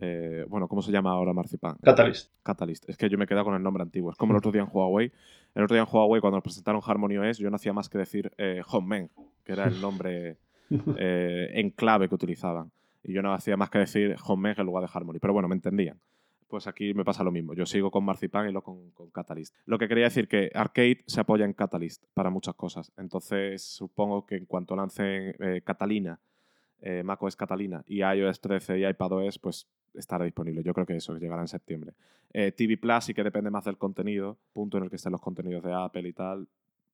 Eh, 0.02 0.46
bueno, 0.50 0.68
¿cómo 0.68 0.82
se 0.82 0.91
llama 0.91 1.12
ahora 1.12 1.34
Marzipan? 1.34 1.78
Catalyst. 1.82 2.32
Catalyst. 2.44 2.89
Es 2.89 2.98
que 2.98 3.10
yo 3.10 3.18
me 3.18 3.26
he 3.26 3.28
quedado 3.28 3.46
con 3.46 3.56
el 3.56 3.64
nombre 3.64 3.84
antiguo. 3.84 4.12
Es 4.12 4.18
como 4.18 4.34
el 4.34 4.38
otro 4.38 4.52
día 4.52 4.62
en 4.62 4.70
Huawei. 4.72 5.12
El 5.56 5.64
otro 5.64 5.76
día 5.76 5.84
en 5.84 5.89
Huawei, 5.91 6.22
cuando 6.22 6.38
nos 6.38 6.44
presentaron 6.44 6.82
Harmony 6.84 7.18
OS, 7.18 7.38
yo 7.38 7.50
no 7.50 7.56
hacía 7.56 7.74
más 7.74 7.89
que 7.89 7.98
decir 7.98 8.32
eh, 8.38 8.62
que 9.44 9.52
era 9.52 9.66
el 9.66 9.80
nombre 9.82 10.38
eh, 10.98 11.52
en 11.54 11.70
clave 11.72 12.10
que 12.10 12.16
utilizaban. 12.16 12.72
Y 13.04 13.14
yo 13.14 13.22
no 13.22 13.34
hacía 13.34 13.58
más 13.58 13.70
que 13.70 13.80
decir 13.80 14.16
HomeMen 14.24 14.56
en 14.58 14.66
lugar 14.66 14.84
de 14.84 14.89
Harmony. 14.94 15.20
Pero 15.20 15.34
bueno, 15.34 15.48
me 15.48 15.56
entendían. 15.56 16.00
Pues 16.48 16.68
aquí 16.68 16.94
me 16.94 17.04
pasa 17.04 17.24
lo 17.24 17.32
mismo. 17.32 17.54
Yo 17.54 17.66
sigo 17.66 17.89
con 17.89 18.06
Marzipan 18.06 18.48
y 18.48 18.52
lo 18.52 18.62
con, 18.62 18.91
con 18.91 19.10
Catalyst. 19.10 19.56
Lo 19.66 19.78
que 19.78 19.88
quería 19.88 20.06
decir 20.06 20.28
que 20.28 20.52
Arcade 20.54 21.04
se 21.08 21.20
apoya 21.20 21.46
en 21.46 21.54
Catalyst 21.54 22.04
para 22.14 22.30
muchas 22.30 22.56
cosas. 22.56 22.91
Entonces, 22.98 23.64
supongo 23.64 24.26
que 24.26 24.36
en 24.36 24.46
cuanto 24.46 24.76
lancen 24.76 25.36
Catalina, 25.64 26.20
macOS 27.04 27.36
Catalina 27.36 27.84
y 27.88 28.04
iOS 28.04 28.39
13 28.39 28.80
y 28.80 28.86
iPadOS, 28.86 29.39
pues 29.39 29.68
estará 29.94 30.26
disponible. 30.26 30.64
Yo 30.64 30.74
creo 30.74 30.86
que 30.86 30.96
eso 30.96 31.18
llegará 31.18 31.41
en 31.41 31.48
septiembre. 31.48 31.94
Eh, 32.32 32.52
TV 32.52 32.78
Plus 32.78 33.06
sí 33.06 33.14
que 33.14 33.24
depende 33.24 33.50
más 33.50 33.66
del 33.66 33.78
contenido, 33.78 34.38
punto 34.54 34.78
en 34.78 34.86
el 34.86 34.89
que 34.89 34.96
estén 34.96 35.12
los 35.12 35.22
contenidos 35.22 35.64
de 35.64 35.74
Apple 35.74 36.08
y 36.08 36.14
tal. 36.14 36.48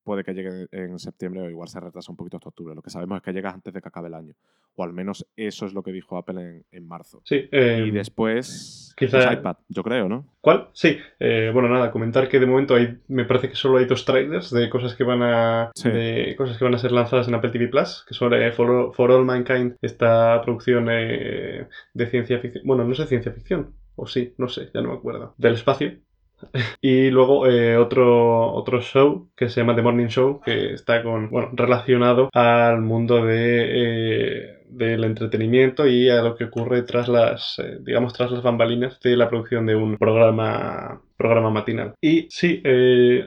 Puede 0.03 0.23
que 0.23 0.33
llegue 0.33 0.67
en 0.71 0.97
septiembre 0.97 1.41
o 1.41 1.49
igual 1.49 1.67
se 1.67 1.79
retrasa 1.79 2.11
un 2.11 2.17
poquito 2.17 2.37
hasta 2.37 2.49
octubre. 2.49 2.73
Lo 2.75 2.81
que 2.81 2.89
sabemos 2.89 3.17
es 3.17 3.23
que 3.23 3.33
llega 3.33 3.51
antes 3.51 3.73
de 3.73 3.81
que 3.81 3.87
acabe 3.87 4.07
el 4.07 4.13
año. 4.13 4.33
O 4.75 4.83
al 4.83 4.93
menos 4.93 5.27
eso 5.35 5.65
es 5.65 5.73
lo 5.73 5.83
que 5.83 5.91
dijo 5.91 6.17
Apple 6.17 6.63
en, 6.71 6.87
marzo. 6.87 7.21
Sí. 7.25 7.47
y 7.51 7.57
em, 7.57 7.93
después 7.93 8.93
quizá... 8.97 9.33
iPad, 9.33 9.57
yo 9.67 9.83
creo, 9.83 10.07
¿no? 10.07 10.25
¿Cuál? 10.41 10.69
Sí. 10.73 10.97
Eh, 11.19 11.51
bueno, 11.53 11.69
nada, 11.69 11.91
comentar 11.91 12.29
que 12.29 12.39
de 12.39 12.45
momento 12.45 12.75
hay, 12.75 12.97
me 13.07 13.25
parece 13.25 13.49
que 13.49 13.55
solo 13.55 13.77
hay 13.77 13.85
dos 13.85 14.05
trailers 14.05 14.51
de 14.51 14.69
cosas 14.69 14.95
que 14.95 15.03
van 15.03 15.21
a 15.21 15.71
de 15.83 16.33
cosas 16.37 16.57
que 16.57 16.63
van 16.63 16.75
a 16.75 16.79
ser 16.79 16.91
lanzadas 16.91 17.27
en 17.27 17.35
Apple 17.35 17.51
TV 17.51 17.67
Plus, 17.67 18.05
que 18.07 18.13
son 18.13 18.33
eh, 18.33 18.51
For, 18.51 19.11
All 19.11 19.25
Mankind, 19.25 19.75
esta 19.81 20.41
producción 20.41 20.85
de 20.85 21.67
ciencia 22.09 22.39
ficción. 22.39 22.65
Bueno, 22.65 22.85
no 22.85 22.95
sé 22.95 23.05
ciencia 23.05 23.31
ficción. 23.31 23.75
O 23.99 24.07
sí, 24.07 24.33
no 24.37 24.47
sé, 24.47 24.69
ya 24.73 24.81
no 24.81 24.89
me 24.89 24.95
acuerdo. 24.95 25.35
Del 25.37 25.55
espacio. 25.55 25.99
y 26.81 27.09
luego 27.09 27.47
eh, 27.47 27.77
otro, 27.77 28.53
otro 28.53 28.81
show 28.81 29.29
que 29.35 29.49
se 29.49 29.61
llama 29.61 29.75
The 29.75 29.81
Morning 29.81 30.07
Show, 30.07 30.41
que 30.41 30.73
está 30.73 31.03
con, 31.03 31.29
bueno, 31.29 31.49
relacionado 31.53 32.29
al 32.33 32.81
mundo 32.81 33.25
de, 33.25 33.65
eh, 33.71 34.63
del 34.69 35.03
entretenimiento 35.03 35.87
y 35.87 36.09
a 36.09 36.21
lo 36.21 36.35
que 36.35 36.45
ocurre 36.45 36.83
tras 36.83 37.07
las, 37.07 37.59
eh, 37.59 37.79
digamos, 37.81 38.13
tras 38.13 38.31
las 38.31 38.43
bambalinas 38.43 38.99
de 38.99 39.17
la 39.17 39.29
producción 39.29 39.65
de 39.65 39.75
un 39.75 39.97
programa 39.97 41.01
programa 41.17 41.49
matinal. 41.49 41.95
Y 41.99 42.27
sí, 42.29 42.63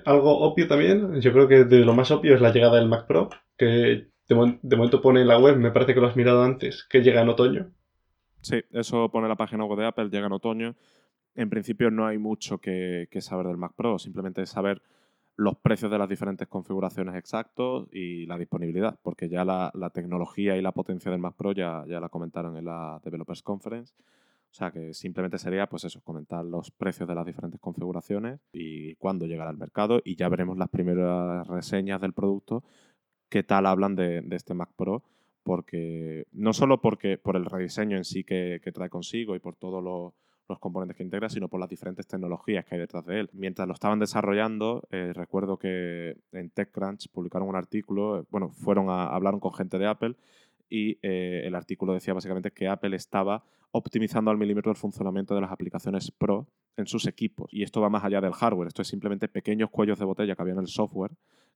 algo 0.06 0.38
obvio 0.38 0.66
también, 0.66 1.20
yo 1.20 1.32
creo 1.32 1.46
que 1.46 1.64
de 1.64 1.84
lo 1.84 1.92
más 1.92 2.10
obvio 2.10 2.34
es 2.34 2.40
la 2.40 2.50
llegada 2.50 2.78
del 2.78 2.88
Mac 2.88 3.06
Pro, 3.06 3.28
que 3.58 3.66
de, 3.66 4.06
de 4.28 4.76
momento 4.76 5.02
pone 5.02 5.20
en 5.20 5.28
la 5.28 5.38
web, 5.38 5.58
me 5.58 5.72
parece 5.72 5.92
que 5.92 6.00
lo 6.00 6.06
has 6.06 6.16
mirado 6.16 6.42
antes, 6.42 6.84
que 6.88 7.02
llega 7.02 7.20
en 7.20 7.28
otoño. 7.28 7.70
Sí, 8.40 8.60
eso 8.72 9.08
pone 9.10 9.28
la 9.28 9.36
página 9.36 9.64
web 9.64 9.78
de 9.78 9.86
Apple, 9.86 10.08
llega 10.10 10.26
en 10.26 10.32
otoño. 10.32 10.74
En 11.34 11.48
principio 11.48 11.90
no 11.90 12.06
hay 12.06 12.18
mucho 12.18 12.58
que, 12.58 13.08
saber 13.20 13.46
del 13.46 13.56
Mac 13.56 13.72
Pro, 13.74 13.98
simplemente 13.98 14.44
saber 14.46 14.82
los 15.36 15.56
precios 15.56 15.90
de 15.90 15.98
las 15.98 16.08
diferentes 16.08 16.46
configuraciones 16.46 17.14
exactos 17.14 17.88
y 17.90 18.26
la 18.26 18.36
disponibilidad, 18.36 18.98
porque 19.02 19.30
ya 19.30 19.44
la, 19.44 19.90
tecnología 19.94 20.56
y 20.56 20.62
la 20.62 20.72
potencia 20.72 21.10
del 21.10 21.20
Mac 21.20 21.34
Pro 21.36 21.52
ya, 21.52 21.84
la 21.86 22.08
comentaron 22.10 22.56
en 22.58 22.66
la 22.66 23.00
Developers 23.02 23.42
Conference. 23.42 23.94
O 24.50 24.54
sea 24.54 24.70
que 24.70 24.92
simplemente 24.92 25.38
sería, 25.38 25.66
pues 25.66 25.84
eso, 25.84 26.02
comentar 26.02 26.44
los 26.44 26.70
precios 26.70 27.08
de 27.08 27.14
las 27.14 27.24
diferentes 27.24 27.58
configuraciones 27.58 28.38
y 28.52 28.94
cuándo 28.96 29.24
llegará 29.24 29.48
al 29.48 29.56
mercado 29.56 30.02
y 30.04 30.16
ya 30.16 30.28
veremos 30.28 30.58
las 30.58 30.68
primeras 30.68 31.46
reseñas 31.48 32.02
del 32.02 32.12
producto, 32.12 32.62
qué 33.30 33.42
tal 33.42 33.64
hablan 33.64 33.96
de, 33.96 34.22
este 34.32 34.52
Mac 34.52 34.70
Pro, 34.76 35.02
porque 35.42 36.26
no 36.32 36.52
solo 36.52 36.82
porque 36.82 37.16
por 37.16 37.36
el 37.36 37.46
rediseño 37.46 37.96
en 37.96 38.04
sí 38.04 38.24
que, 38.24 38.60
que 38.62 38.72
trae 38.72 38.90
consigo 38.90 39.34
y 39.34 39.38
por 39.38 39.56
todos 39.56 39.82
los 39.82 40.12
los 40.52 40.60
componentes 40.60 40.96
que 40.96 41.02
integra, 41.02 41.28
sino 41.28 41.48
por 41.48 41.60
las 41.60 41.68
diferentes 41.68 42.06
tecnologías 42.06 42.64
que 42.64 42.76
hay 42.76 42.80
detrás 42.80 43.04
de 43.04 43.20
él. 43.20 43.30
Mientras 43.32 43.66
lo 43.66 43.74
estaban 43.74 43.98
desarrollando, 43.98 44.86
eh, 44.90 45.12
recuerdo 45.14 45.58
que 45.58 46.16
en 46.32 46.50
TechCrunch 46.50 47.08
publicaron 47.08 47.48
un 47.48 47.56
artículo, 47.56 48.20
eh, 48.20 48.24
bueno, 48.30 48.50
fueron 48.50 48.88
a 48.88 49.06
hablaron 49.06 49.40
con 49.40 49.52
gente 49.52 49.78
de 49.78 49.86
Apple 49.86 50.16
y 50.68 50.98
eh, 51.02 51.42
el 51.44 51.54
artículo 51.54 51.92
decía 51.92 52.14
básicamente 52.14 52.50
que 52.50 52.68
Apple 52.68 52.96
estaba 52.96 53.44
optimizando 53.72 54.30
al 54.30 54.38
milímetro 54.38 54.70
el 54.70 54.76
funcionamiento 54.76 55.34
de 55.34 55.40
las 55.40 55.50
aplicaciones 55.50 56.10
Pro 56.10 56.46
en 56.76 56.86
sus 56.86 57.06
equipos. 57.06 57.52
Y 57.52 57.62
esto 57.62 57.80
va 57.80 57.90
más 57.90 58.04
allá 58.04 58.20
del 58.20 58.32
hardware, 58.32 58.68
esto 58.68 58.82
es 58.82 58.88
simplemente 58.88 59.28
pequeños 59.28 59.70
cuellos 59.70 59.98
de 59.98 60.04
botella 60.04 60.36
que 60.36 60.42
había 60.42 60.54
en 60.54 60.60
el 60.60 60.68
software 60.68 61.12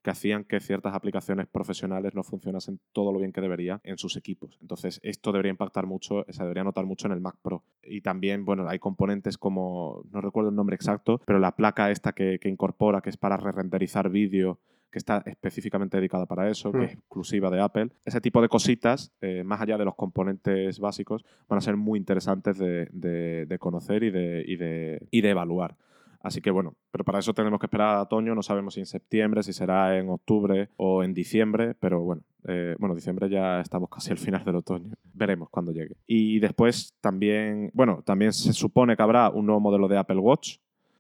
que 0.07 0.11
hacían 0.13 0.45
que 0.45 0.61
ciertas 0.61 0.95
aplicaciones 0.95 1.49
profesionales 1.49 2.15
no 2.15 2.23
funcionasen 2.23 2.79
todo 2.93 3.13
lo 3.13 3.19
bien 3.19 3.33
que 3.33 3.41
debería 3.41 3.81
en 3.83 3.99
sus 3.99 4.17
equipos. 4.17 4.57
Entonces, 4.61 5.01
esto 5.03 5.33
debería 5.33 5.51
impactar 5.51 5.87
mucho, 5.87 6.25
se 6.29 6.43
debería 6.45 6.63
notar 6.63 6.87
mucho 6.87 7.09
en 7.09 7.13
el 7.13 7.21
Mac 7.21 7.35
Pro. 7.43 7.65
Y 7.83 8.03
también, 8.03 8.45
bueno, 8.45 8.69
hay 8.69 8.79
componentes 8.79 9.37
como, 9.37 10.05
no 10.13 10.21
recuerdo 10.21 10.51
el 10.51 10.55
nombre 10.55 10.77
exacto, 10.77 11.21
pero 11.27 11.41
la 11.41 11.57
placa 11.57 11.91
esta 11.91 12.13
que, 12.13 12.39
incorpora, 12.45 13.01
que 13.01 13.11
es 13.11 13.17
para 13.17 13.37
re-renderizar 13.37 14.09
vídeo, 14.09 14.61
que 14.97 14.99
está 14.99 15.23
específicamente 15.27 15.99
dedicada 15.99 16.25
para 16.25 16.49
eso, 16.49 16.73
que 16.73 16.79
hmm. 16.79 16.83
es 16.85 16.93
exclusiva 16.95 17.51
de 17.51 17.61
Apple. 17.61 17.91
Ese 18.07 18.19
tipo 18.23 18.41
de 18.41 18.49
cositas, 18.49 19.13
eh, 19.21 19.45
más 19.45 19.61
allá 19.61 19.77
de 19.77 19.85
los 19.85 19.95
componentes 19.95 20.81
básicos, 20.81 21.23
van 21.51 21.59
a 21.59 21.61
ser 21.61 21.77
muy 21.77 21.99
interesantes 21.99 22.57
de, 22.57 23.57
conocer 23.61 24.05
y 24.05 24.11
de, 24.11 25.07
y 25.11 25.21
de 25.21 25.31
evaluar. 25.31 25.77
Así 26.23 26.41
que 26.41 26.51
bueno, 26.51 26.75
pero 26.91 27.05
para 27.05 27.19
eso 27.19 27.35
tenemos 27.35 27.61
que 27.61 27.67
esperar 27.67 27.95
a 27.95 28.03
otoño, 28.03 28.35
no 28.35 28.43
sabemos 28.43 28.73
si 28.73 28.81
en 28.81 28.87
septiembre, 28.87 29.43
si 29.43 29.53
será 29.53 29.99
en 29.99 30.09
octubre 30.09 30.71
o 30.79 31.05
en 31.05 31.13
diciembre, 31.13 31.75
pero 31.79 32.01
bueno, 32.01 32.23
eh, 32.49 32.75
bueno, 32.79 32.95
diciembre 32.95 33.29
ya 33.29 33.61
estamos 33.61 33.91
casi 33.91 34.13
al 34.13 34.19
final 34.19 34.43
del 34.45 34.57
otoño, 34.57 34.95
veremos 35.13 35.51
cuando 35.51 35.73
llegue. 35.73 35.95
Y 36.07 36.39
después 36.39 36.95
también, 37.03 37.71
bueno, 37.75 38.03
también 38.03 38.33
se 38.33 38.55
supone 38.55 38.97
que 38.97 39.03
habrá 39.03 39.29
un 39.29 39.45
nuevo 39.45 39.61
modelo 39.61 39.89
de 39.89 39.99
Apple 39.99 40.19
Watch. 40.19 40.57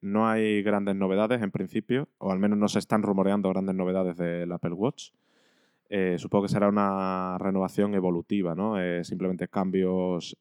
No 0.07 0.29
hay 0.29 0.63
grandes 0.63 0.97
novedades 0.97 1.43
en 1.43 1.51
principio, 1.51 2.09
o 2.19 2.31
al 2.31 2.39
menos 2.39 2.59
no 2.59 2.69
se 2.69 2.79
están 2.79 3.03
rumoreando 3.03 3.49
grandes 3.51 3.75
novedades 3.75 4.17
del 4.17 4.51
Apple 4.53 4.73
Watch. 4.73 5.11
Eh, 5.89 6.17
supongo 6.19 6.45
que 6.45 6.53
será 6.53 6.69
una 6.69 7.39
renovación 7.39 7.95
evolutiva, 7.95 8.55
¿no? 8.55 8.81
Eh, 8.81 9.05
simplemente 9.05 9.49
cambios, 9.49 10.37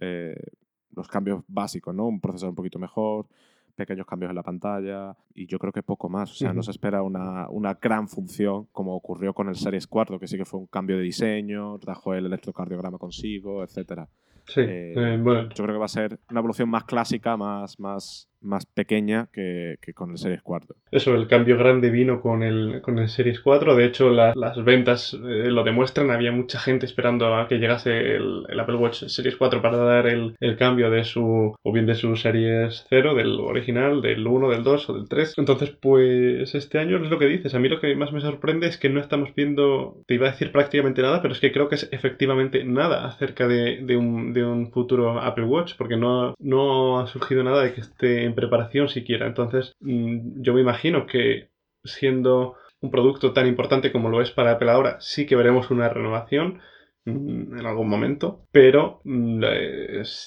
los 0.96 1.08
cambios 1.08 1.44
básicos, 1.48 1.94
¿no? 1.94 2.08
Un 2.08 2.20
procesador 2.20 2.52
un 2.52 2.56
poquito 2.56 2.80
mejor, 2.80 3.28
pequeños 3.76 4.08
cambios 4.08 4.30
en 4.30 4.36
la 4.36 4.44
pantalla 4.44 5.16
y 5.34 5.46
yo 5.46 5.60
creo 5.60 5.72
que 5.72 5.84
poco 5.84 6.10
más. 6.10 6.32
O 6.32 6.36
sea, 6.36 6.54
no 6.54 6.64
se 6.64 6.72
espera 6.72 7.04
una, 7.04 7.50
una, 7.50 7.76
gran 7.76 8.08
función 8.08 8.68
como 8.72 8.96
ocurrió 8.96 9.34
con 9.34 9.50
el 9.50 9.56
Series 9.56 9.88
4, 9.88 10.20
que 10.20 10.28
sí 10.28 10.38
que 10.38 10.46
fue 10.46 10.60
un 10.60 10.68
cambio 10.68 10.98
de 10.98 11.04
diseño, 11.04 11.78
trajo 11.80 12.14
el 12.14 12.26
electrocardiograma 12.26 12.98
consigo, 12.98 13.64
etcétera. 13.64 14.08
Sí, 14.48 14.62
eh, 14.62 14.94
eh, 14.96 15.20
bueno. 15.22 15.50
Yo 15.50 15.64
creo 15.64 15.76
que 15.76 15.80
va 15.80 15.86
a 15.86 15.90
ser 15.90 16.20
una 16.30 16.40
evolución 16.40 16.70
más 16.70 16.84
clásica, 16.86 17.36
más, 17.36 17.80
más, 17.80 18.30
más 18.46 18.66
pequeña 18.66 19.28
que, 19.32 19.78
que, 19.82 19.94
con 19.94 20.12
el 20.12 20.18
Series 20.18 20.42
4. 20.42 20.76
Eso, 20.92 21.16
el 21.16 21.28
cambio 21.28 21.58
grande 21.58 21.90
vino 21.90 22.22
con 22.22 22.44
el, 22.44 22.82
con 22.82 23.00
el 23.00 23.10
Series 23.10 23.40
4. 23.40 23.76
De 23.76 23.86
hecho, 23.86 24.10
las 24.10 24.64
ventas 24.64 25.14
eh, 25.14 25.50
lo 25.50 25.64
demuestran. 25.64 26.12
Había 26.12 26.32
mucha 26.32 26.60
gente 26.60 26.86
esperando 26.86 27.36
a 27.36 27.48
que 27.48 27.58
llegase 27.58 28.16
el, 28.16 28.46
el 28.48 28.60
Apple 28.60 28.76
Watch 28.76 29.06
Series 29.06 29.36
4 29.36 29.62
para 29.62 29.78
dar 29.78 30.08
el, 30.08 30.36
el, 30.40 30.58
cambio 30.58 30.90
de 30.90 31.04
su, 31.04 31.56
o 31.62 31.72
bien 31.72 31.86
de 31.86 31.96
su 31.96 32.16
Series 32.16 32.86
0, 32.90 33.16
del 33.16 33.40
original, 33.40 34.02
del 34.02 34.26
1, 34.26 34.50
del 34.50 34.64
2 34.64 34.90
o 34.90 34.94
del 34.94 35.10
3. 35.10 35.34
Entonces, 35.38 35.72
pues 35.72 36.56
este 36.56 36.80
año 36.80 37.04
es 37.04 37.10
lo 37.10 37.20
que 37.20 37.26
dices. 37.26 37.56
A 37.56 37.60
mí 37.60 37.70
lo 37.70 37.80
que 37.80 37.96
más 37.96 38.12
me 38.12 38.22
sorprende 38.22 38.68
es 38.68 38.78
que 38.78 38.90
no 38.90 39.00
estamos 39.00 39.34
viendo, 39.36 40.02
te 40.08 40.16
iba 40.16 40.28
a 40.28 40.32
decir 40.32 40.52
prácticamente 40.52 41.02
nada, 41.02 41.22
pero 41.22 41.34
es 41.34 41.40
que 41.40 41.52
creo 41.52 41.70
que 41.70 41.76
es 41.76 41.90
efectivamente 41.92 42.64
nada 42.64 43.06
acerca 43.06 43.48
de, 43.48 43.82
de 43.82 43.98
un 43.98 44.34
de 44.34 44.46
un 44.46 44.72
futuro 44.72 45.20
Apple 45.20 45.46
Watch, 45.46 45.74
porque 45.78 45.98
no, 45.98 46.36
no 46.40 47.00
ha 47.00 47.08
surgido 47.08 47.44
nada 47.44 47.64
de 47.64 47.74
que 47.74 47.82
esté 47.82 48.24
en 48.24 48.35
preparación 48.36 48.90
siquiera. 48.90 49.28
Entonces, 49.28 49.74
mm, 49.80 50.42
yo 50.42 50.54
me 50.54 50.62
imagino 50.62 51.08
que 51.08 51.50
siendo 51.84 52.56
un 52.82 52.92
producto 52.92 53.34
tan 53.34 53.48
importante 53.48 53.92
como 53.92 54.10
lo 54.10 54.22
es 54.22 54.32
para 54.32 54.52
Apple 54.52 54.72
ahora, 54.72 54.98
sí 55.00 55.26
que 55.26 55.36
veremos 55.36 55.72
una 55.72 55.90
renovación 55.90 56.62
en 57.06 57.66
algún 57.66 57.88
momento, 57.88 58.46
pero 58.52 59.02
mm, 59.04 59.44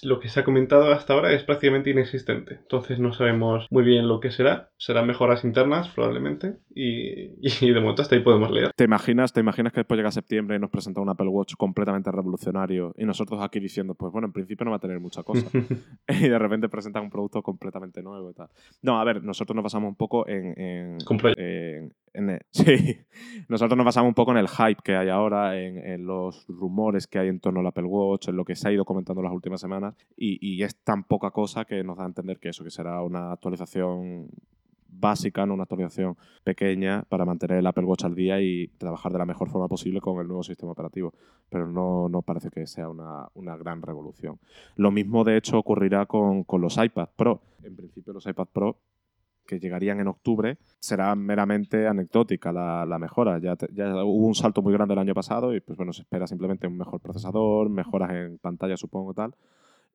lo 0.02 0.20
que 0.20 0.28
se 0.28 0.40
ha 0.40 0.44
comentado 0.44 0.92
hasta 0.92 1.14
ahora 1.14 1.32
es 1.32 1.42
prácticamente 1.42 1.90
inexistente. 1.90 2.54
Entonces 2.54 2.98
no 2.98 3.12
sabemos 3.12 3.66
muy 3.70 3.82
bien 3.82 4.06
lo 4.06 4.20
que 4.20 4.30
será. 4.30 4.70
Serán 4.76 5.06
mejoras 5.06 5.44
internas 5.44 5.88
probablemente 5.88 6.56
y, 6.74 7.72
de 7.72 7.80
momento 7.80 8.02
hasta 8.02 8.14
ahí 8.14 8.22
podemos 8.22 8.50
leer. 8.50 8.70
¿Te 8.76 8.84
imaginas, 8.84 9.32
¿Te 9.32 9.40
imaginas 9.40 9.72
que 9.72 9.80
después 9.80 9.98
llega 9.98 10.10
septiembre 10.12 10.56
y 10.56 10.60
nos 10.60 10.70
presenta 10.70 11.00
un 11.00 11.08
Apple 11.08 11.28
Watch 11.28 11.54
completamente 11.56 12.12
revolucionario 12.12 12.94
y 12.96 13.04
nosotros 13.04 13.42
aquí 13.42 13.58
diciendo, 13.58 13.94
pues 13.94 14.12
bueno, 14.12 14.26
en 14.26 14.32
principio 14.32 14.64
no 14.64 14.70
va 14.70 14.76
a 14.76 14.80
tener 14.80 15.00
mucha 15.00 15.22
cosa 15.22 15.48
y 16.08 16.28
de 16.28 16.38
repente 16.38 16.68
presentan 16.68 17.04
un 17.04 17.10
producto 17.10 17.42
completamente 17.42 18.02
nuevo 18.02 18.30
y 18.30 18.34
tal? 18.34 18.48
No, 18.82 19.00
a 19.00 19.04
ver, 19.04 19.22
nosotros 19.24 19.54
nos 19.56 19.64
basamos 19.64 19.88
un 19.88 19.96
poco 19.96 20.28
en... 20.28 20.54
en, 20.60 21.92
sí, 22.50 22.98
nosotros 23.48 23.76
nos 23.76 23.84
basamos 23.84 24.08
un 24.08 24.14
poco 24.14 24.32
en 24.32 24.38
el 24.38 24.48
hype 24.48 24.82
que 24.82 24.96
hay 24.96 25.08
ahora, 25.08 25.58
en, 25.58 26.06
los 26.06 26.46
rumores 26.48 27.06
que 27.06 27.18
hay 27.18 27.28
en 27.28 27.40
torno 27.40 27.60
al 27.60 27.66
Apple 27.66 27.84
Watch, 27.84 28.28
en 28.28 28.36
lo 28.36 28.44
que 28.44 28.56
se 28.56 28.68
ha 28.68 28.72
ido 28.72 28.84
comentando 28.84 29.22
las 29.22 29.32
últimas 29.32 29.60
semanas, 29.60 29.94
y, 30.16 30.62
es 30.62 30.76
tan 30.82 31.04
poca 31.04 31.30
cosa 31.30 31.64
que 31.64 31.84
nos 31.84 31.96
da 31.96 32.04
a 32.04 32.06
entender 32.06 32.38
que 32.38 32.48
eso, 32.48 32.64
que 32.64 32.70
será 32.70 33.02
una 33.02 33.32
actualización 33.32 34.28
básica, 34.90 35.46
no 35.46 35.54
una 35.54 35.64
actualización 35.64 36.16
pequeña 36.42 37.04
para 37.08 37.24
mantener 37.24 37.58
el 37.58 37.66
Apple 37.66 37.84
Watch 37.84 38.04
al 38.04 38.14
día 38.14 38.40
y 38.40 38.68
trabajar 38.78 39.12
de 39.12 39.18
la 39.18 39.26
mejor 39.26 39.48
forma 39.48 39.68
posible 39.68 40.00
con 40.00 40.20
el 40.20 40.26
nuevo 40.26 40.42
sistema 40.42 40.72
operativo. 40.72 41.14
Pero 41.48 41.68
no, 41.68 42.08
no 42.08 42.22
parece 42.22 42.50
que 42.50 42.66
sea 42.66 42.88
una, 42.88 43.28
una, 43.34 43.56
gran 43.56 43.82
revolución. 43.82 44.40
Lo 44.74 44.90
mismo, 44.90 45.24
de 45.24 45.36
hecho, 45.36 45.58
ocurrirá 45.58 46.06
con, 46.06 46.42
con 46.42 46.60
los 46.60 46.76
iPad 46.78 47.10
Pro. 47.14 47.42
En 47.62 47.76
principio, 47.76 48.12
los 48.12 48.26
iPad 48.26 48.48
Pro 48.52 48.78
que 49.48 49.58
llegarían 49.58 49.98
en 49.98 50.08
octubre, 50.08 50.58
será 50.78 51.14
meramente 51.16 51.88
anecdótica 51.88 52.52
la, 52.52 52.98
mejora. 52.98 53.38
Ya, 53.38 53.56
ya, 53.72 54.04
hubo 54.04 54.26
un 54.26 54.34
salto 54.34 54.60
muy 54.60 54.74
grande 54.74 54.92
el 54.92 55.00
año 55.00 55.14
pasado 55.14 55.54
y 55.54 55.60
pues 55.60 55.78
bueno, 55.78 55.94
se 55.94 56.02
espera 56.02 56.26
simplemente 56.26 56.66
un 56.66 56.76
mejor 56.76 57.00
procesador, 57.00 57.70
mejoras 57.70 58.10
en 58.10 58.38
pantalla 58.38 58.76
supongo 58.76 59.14
tal. 59.14 59.34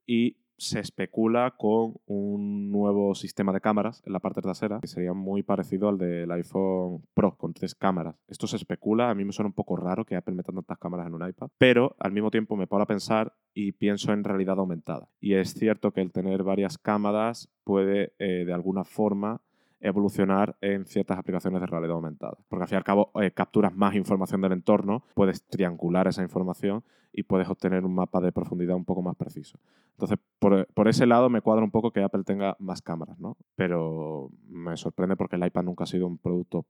Y 0.08 0.36
se 0.58 0.80
especula 0.80 1.56
con 1.58 1.96
un 2.06 2.72
nuevo 2.72 3.16
sistema 3.16 3.52
de 3.52 3.62
cámaras 3.62 4.02
en 4.06 4.14
la 4.14 4.20
parte 4.20 4.42
trasera 4.42 4.80
que 4.80 4.88
sería 4.88 5.14
muy 5.14 5.44
parecido 5.44 5.90
al 5.90 5.98
del 5.98 6.32
iPhone 6.32 7.04
Pro 7.14 7.36
con 7.38 7.54
tres 7.54 7.76
cámaras. 7.76 8.16
Esto 8.28 8.48
se 8.48 8.58
especula, 8.58 9.10
a 9.10 9.16
mí 9.16 9.26
me 9.26 9.32
suena 9.32 9.48
un 9.48 9.54
poco 9.54 9.76
raro 9.76 10.06
que 10.06 10.16
Apple 10.16 10.36
meta 10.36 10.52
tantas 10.52 10.78
cámaras 10.78 11.08
en 11.08 11.14
un 11.14 11.28
iPad, 11.28 11.50
pero 11.58 11.96
al 12.00 12.12
mismo 12.12 12.32
tiempo 12.32 12.56
me 12.56 12.68
pongo 12.68 12.84
a 12.84 12.88
pensar 12.88 13.34
y 13.54 13.74
pienso 13.74 14.12
en 14.14 14.24
realidad 14.24 14.60
aumentada. 14.60 15.10
Y 15.20 15.36
es 15.36 15.54
cierto 15.54 15.92
que 15.92 16.02
el 16.02 16.12
tener 16.12 16.44
varias 16.44 16.78
cámaras 16.78 17.50
puede 17.64 18.14
eh, 18.20 18.46
de 18.46 18.54
alguna 18.54 18.84
forma 18.84 19.42
evolucionar 19.84 20.56
en 20.62 20.86
ciertas 20.86 21.20
aplicaciones 21.20 21.62
de 21.62 21.68
realidad 21.68 21.96
aumentada. 21.96 22.38
Porque 22.48 22.64
al 22.64 22.70
fin 22.70 22.76
y 22.76 22.78
al 22.78 22.84
cabo 22.84 23.12
eh, 23.22 23.32
capturas 23.32 23.76
más 23.76 23.96
información 23.96 24.42
del 24.42 24.54
entorno, 24.54 25.04
puedes 25.14 25.44
triangular 25.44 26.08
esa 26.08 26.24
información 26.24 26.84
y 27.12 27.24
puedes 27.24 27.48
obtener 27.48 27.86
un 27.86 27.94
mapa 27.94 28.20
de 28.22 28.32
profundidad 28.32 28.76
un 28.76 28.86
poco 28.86 29.02
más 29.02 29.16
preciso. 29.16 29.60
Entonces, 29.92 30.18
por, 30.40 30.88
ese 30.88 31.06
lado 31.06 31.30
me 31.30 31.42
cuadra 31.42 31.64
un 31.64 31.70
poco 31.70 31.92
que 31.92 32.02
Apple 32.02 32.24
tenga 32.24 32.56
más 32.60 32.82
cámaras, 32.82 33.20
¿no? 33.20 33.38
Pero 33.56 34.32
me 34.48 34.76
sorprende 34.78 35.16
porque 35.16 35.36
el 35.36 35.46
iPad 35.46 35.64
nunca 35.64 35.84
ha 35.84 35.88
sido 35.88 36.08
un 36.08 36.18
producto 36.18 36.66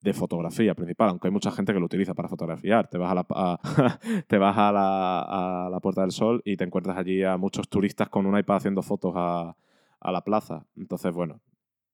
de 0.00 0.12
fotografía 0.12 0.74
principal, 0.74 1.10
aunque 1.10 1.28
hay 1.28 1.32
mucha 1.32 1.50
gente 1.50 1.72
que 1.72 1.78
lo 1.78 1.86
utiliza 1.86 2.14
para 2.14 2.28
fotografiar. 2.28 2.88
Te 2.88 2.98
vas 2.98 3.12
a 3.12 3.14
la, 3.14 3.60
te 4.26 4.38
vas 4.38 4.56
a 4.56 4.72
la, 4.72 5.68
la 5.70 5.80
Puerta 5.80 6.00
del 6.00 6.12
Sol 6.12 6.40
y 6.44 6.56
te 6.56 6.64
encuentras 6.64 6.96
allí 6.96 7.22
a 7.22 7.36
muchos 7.36 7.68
turistas 7.68 8.08
con 8.08 8.26
un 8.26 8.36
iPad 8.36 8.56
haciendo 8.56 8.82
fotos 8.82 9.12
a, 9.14 9.54
a 10.00 10.12
la 10.12 10.22
plaza. 10.22 10.66
Entonces, 10.76 11.12
bueno, 11.12 11.40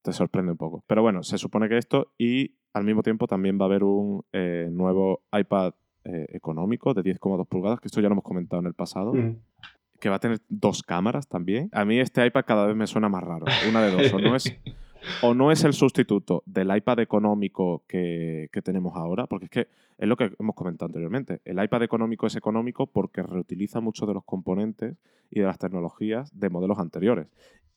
te 0.05 0.13
sorprende 0.13 0.53
un 0.53 0.59
poco. 0.59 0.85
Pero 0.87 1.03
bueno, 1.03 1.23
se 1.23 1.39
supone 1.39 1.69
que 1.69 1.79
esto 1.79 2.13
y 2.19 2.57
al 2.75 2.85
mismo 2.85 3.03
tiempo 3.03 3.27
también 3.27 3.59
va 3.59 3.65
a 3.65 3.69
haber 3.69 3.83
un 3.83 4.23
eh, 4.33 4.69
nuevo 4.71 5.23
iPad 5.33 5.73
eh, 6.05 6.27
económico 6.29 6.93
de 6.93 7.03
10,2 7.03 7.49
pulgadas, 7.49 7.81
que 7.81 7.89
esto 7.89 8.03
ya 8.03 8.09
lo 8.09 8.13
hemos 8.13 8.25
comentado 8.25 8.61
en 8.61 8.67
el 8.67 8.75
pasado. 8.75 9.15
Mm. 9.15 9.39
Que 9.99 10.11
va 10.11 10.17
a 10.17 10.21
tener 10.21 10.41
dos 10.49 10.83
cámaras 10.83 11.27
también. 11.27 11.71
A 11.73 11.87
mí 11.87 11.99
este 11.99 12.27
iPad 12.27 12.45
cada 12.47 12.67
vez 12.67 12.77
me 12.77 12.87
suena 12.87 13.09
más 13.09 13.23
raro. 13.23 13.47
Una 13.69 13.81
de 13.83 13.91
dos. 13.93 14.13
O 14.13 14.19
no 14.19 14.37
es, 14.37 14.45
o 15.23 15.35
no 15.35 15.51
es 15.53 15.65
el 15.65 15.73
sustituto 15.73 16.43
del 16.47 16.75
iPad 16.75 17.01
económico 17.01 17.85
que, 17.87 18.49
tenemos 18.65 18.95
ahora, 18.97 19.27
porque 19.27 19.47
es 19.47 19.51
que 19.51 19.69
es 19.99 20.09
lo 20.09 20.17
que 20.17 20.33
hemos 20.39 20.55
comentado 20.55 20.87
anteriormente. 20.87 21.41
El 21.45 21.63
iPad 21.63 21.83
económico 21.83 22.27
es 22.27 22.37
económico 22.37 22.87
porque 22.87 23.23
reutiliza 23.23 23.81
muchos 23.81 24.09
de 24.09 24.15
los 24.15 24.25
componentes 24.25 24.97
y 25.31 25.41
de 25.41 25.47
las 25.47 25.59
tecnologías 25.59 26.31
de 26.39 26.51
modelos 26.51 26.79
anteriores 26.79 27.29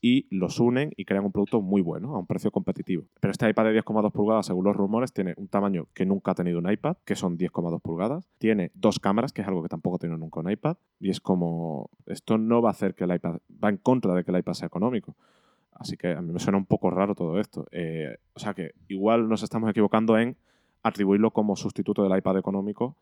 y 0.01 0.27
los 0.29 0.59
unen 0.59 0.91
y 0.95 1.05
crean 1.05 1.25
un 1.25 1.31
producto 1.31 1.61
muy 1.61 1.81
bueno, 1.81 2.15
a 2.15 2.19
un 2.19 2.27
precio 2.27 2.51
competitivo. 2.51 3.05
Pero 3.19 3.31
este 3.31 3.49
iPad 3.49 3.65
de 3.65 3.81
10,2 3.81 4.11
pulgadas, 4.11 4.45
según 4.45 4.65
los 4.65 4.75
rumores, 4.75 5.11
tiene 5.11 5.33
un 5.37 5.47
tamaño 5.47 5.87
que 5.93 6.05
nunca 6.05 6.31
ha 6.31 6.35
tenido 6.35 6.59
un 6.59 6.69
iPad, 6.69 6.97
que 7.05 7.15
son 7.15 7.37
10,2 7.37 7.81
pulgadas. 7.81 8.27
Tiene 8.37 8.71
dos 8.73 8.99
cámaras, 8.99 9.33
que 9.33 9.41
es 9.41 9.47
algo 9.47 9.63
que 9.63 9.69
tampoco 9.69 9.97
tiene 9.97 10.17
nunca 10.17 10.39
un 10.39 10.51
iPad. 10.51 10.77
Y 10.99 11.09
es 11.09 11.19
como, 11.19 11.89
esto 12.05 12.37
no 12.37 12.61
va 12.61 12.69
a 12.69 12.71
hacer 12.71 12.93
que 12.93 13.05
el 13.05 13.15
iPad, 13.15 13.37
va 13.63 13.69
en 13.69 13.77
contra 13.77 14.13
de 14.13 14.23
que 14.23 14.31
el 14.31 14.37
iPad 14.37 14.53
sea 14.53 14.67
económico. 14.67 15.15
Así 15.79 15.97
que 15.97 16.13
a 16.13 16.21
mí 16.21 16.31
me 16.31 16.39
suena 16.39 16.57
un 16.57 16.65
poco 16.65 16.89
raro 16.89 17.15
todo 17.15 17.39
esto. 17.39 17.67
Eh, 17.71 18.17
o 18.33 18.39
sea 18.39 18.53
que 18.53 18.71
igual 18.87 19.29
nos 19.29 19.43
estamos 19.43 19.69
equivocando 19.69 20.17
en 20.17 20.35
atribuirlo 20.83 21.31
como 21.31 21.55
sustituto 21.55 22.03
del 22.03 22.17
iPad 22.17 22.37
económico 22.37 22.95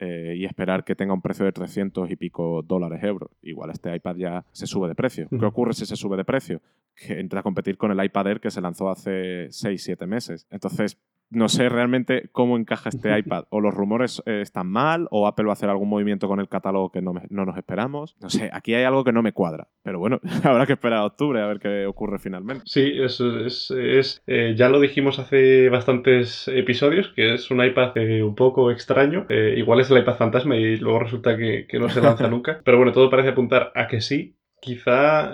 eh, 0.00 0.34
y 0.36 0.44
esperar 0.44 0.84
que 0.84 0.94
tenga 0.94 1.12
un 1.12 1.22
precio 1.22 1.44
de 1.44 1.52
300 1.52 2.10
y 2.10 2.16
pico 2.16 2.62
dólares 2.62 3.02
euros. 3.02 3.30
Igual 3.42 3.70
este 3.70 3.94
iPad 3.94 4.16
ya 4.16 4.44
se 4.52 4.66
sube 4.66 4.88
de 4.88 4.94
precio. 4.94 5.28
¿Qué 5.28 5.44
ocurre 5.44 5.74
si 5.74 5.86
se 5.86 5.96
sube 5.96 6.16
de 6.16 6.24
precio? 6.24 6.60
Que 6.94 7.18
entra 7.18 7.40
a 7.40 7.42
competir 7.42 7.76
con 7.76 7.90
el 7.90 8.04
iPad 8.04 8.28
Air 8.28 8.40
que 8.40 8.50
se 8.50 8.60
lanzó 8.60 8.90
hace 8.90 9.48
6-7 9.48 10.06
meses. 10.06 10.46
Entonces, 10.50 10.98
no 11.30 11.48
sé 11.48 11.68
realmente 11.68 12.28
cómo 12.32 12.56
encaja 12.56 12.88
este 12.88 13.16
iPad. 13.18 13.44
O 13.50 13.60
los 13.60 13.74
rumores 13.74 14.22
eh, 14.26 14.40
están 14.40 14.68
mal, 14.68 15.08
o 15.10 15.26
Apple 15.26 15.46
va 15.46 15.52
a 15.52 15.54
hacer 15.54 15.68
algún 15.68 15.88
movimiento 15.88 16.28
con 16.28 16.40
el 16.40 16.48
catálogo 16.48 16.90
que 16.90 17.02
no, 17.02 17.14
nos 17.28 17.56
esperamos. 17.56 18.16
No 18.20 18.30
sé, 18.30 18.50
aquí 18.52 18.74
hay 18.74 18.84
algo 18.84 19.04
que 19.04 19.12
no 19.12 19.22
me 19.22 19.32
cuadra. 19.32 19.68
Pero 19.82 19.98
bueno, 19.98 20.20
habrá 20.44 20.66
que 20.66 20.74
esperar 20.74 21.00
a 21.00 21.04
octubre 21.04 21.40
a 21.40 21.46
ver 21.46 21.58
qué 21.58 21.86
ocurre 21.86 22.18
finalmente. 22.18 22.62
Sí, 22.66 22.92
eso 22.96 23.40
es. 23.40 23.70
es 23.70 24.22
eh, 24.26 24.54
ya 24.56 24.68
lo 24.68 24.80
dijimos 24.80 25.18
hace 25.18 25.68
bastantes 25.68 26.48
episodios, 26.48 27.12
que 27.14 27.34
es 27.34 27.50
un 27.50 27.64
iPad 27.64 27.96
eh, 27.96 28.22
un 28.22 28.34
poco 28.34 28.70
extraño. 28.70 29.26
igual 29.28 29.80
es 29.80 29.90
el 29.90 29.98
iPad 29.98 30.16
fantasma 30.16 30.56
y 30.56 30.76
luego 30.76 31.00
resulta 31.00 31.36
que, 31.36 31.66
que 31.68 31.78
no 31.78 31.88
se 31.88 32.00
lanza 32.00 32.28
nunca. 32.28 32.60
Pero 32.64 32.78
bueno, 32.78 32.92
todo 32.92 33.10
parece 33.10 33.30
apuntar 33.30 33.72
a 33.74 33.86
que 33.86 34.00
sí. 34.00 34.36
Quizá 34.60 35.32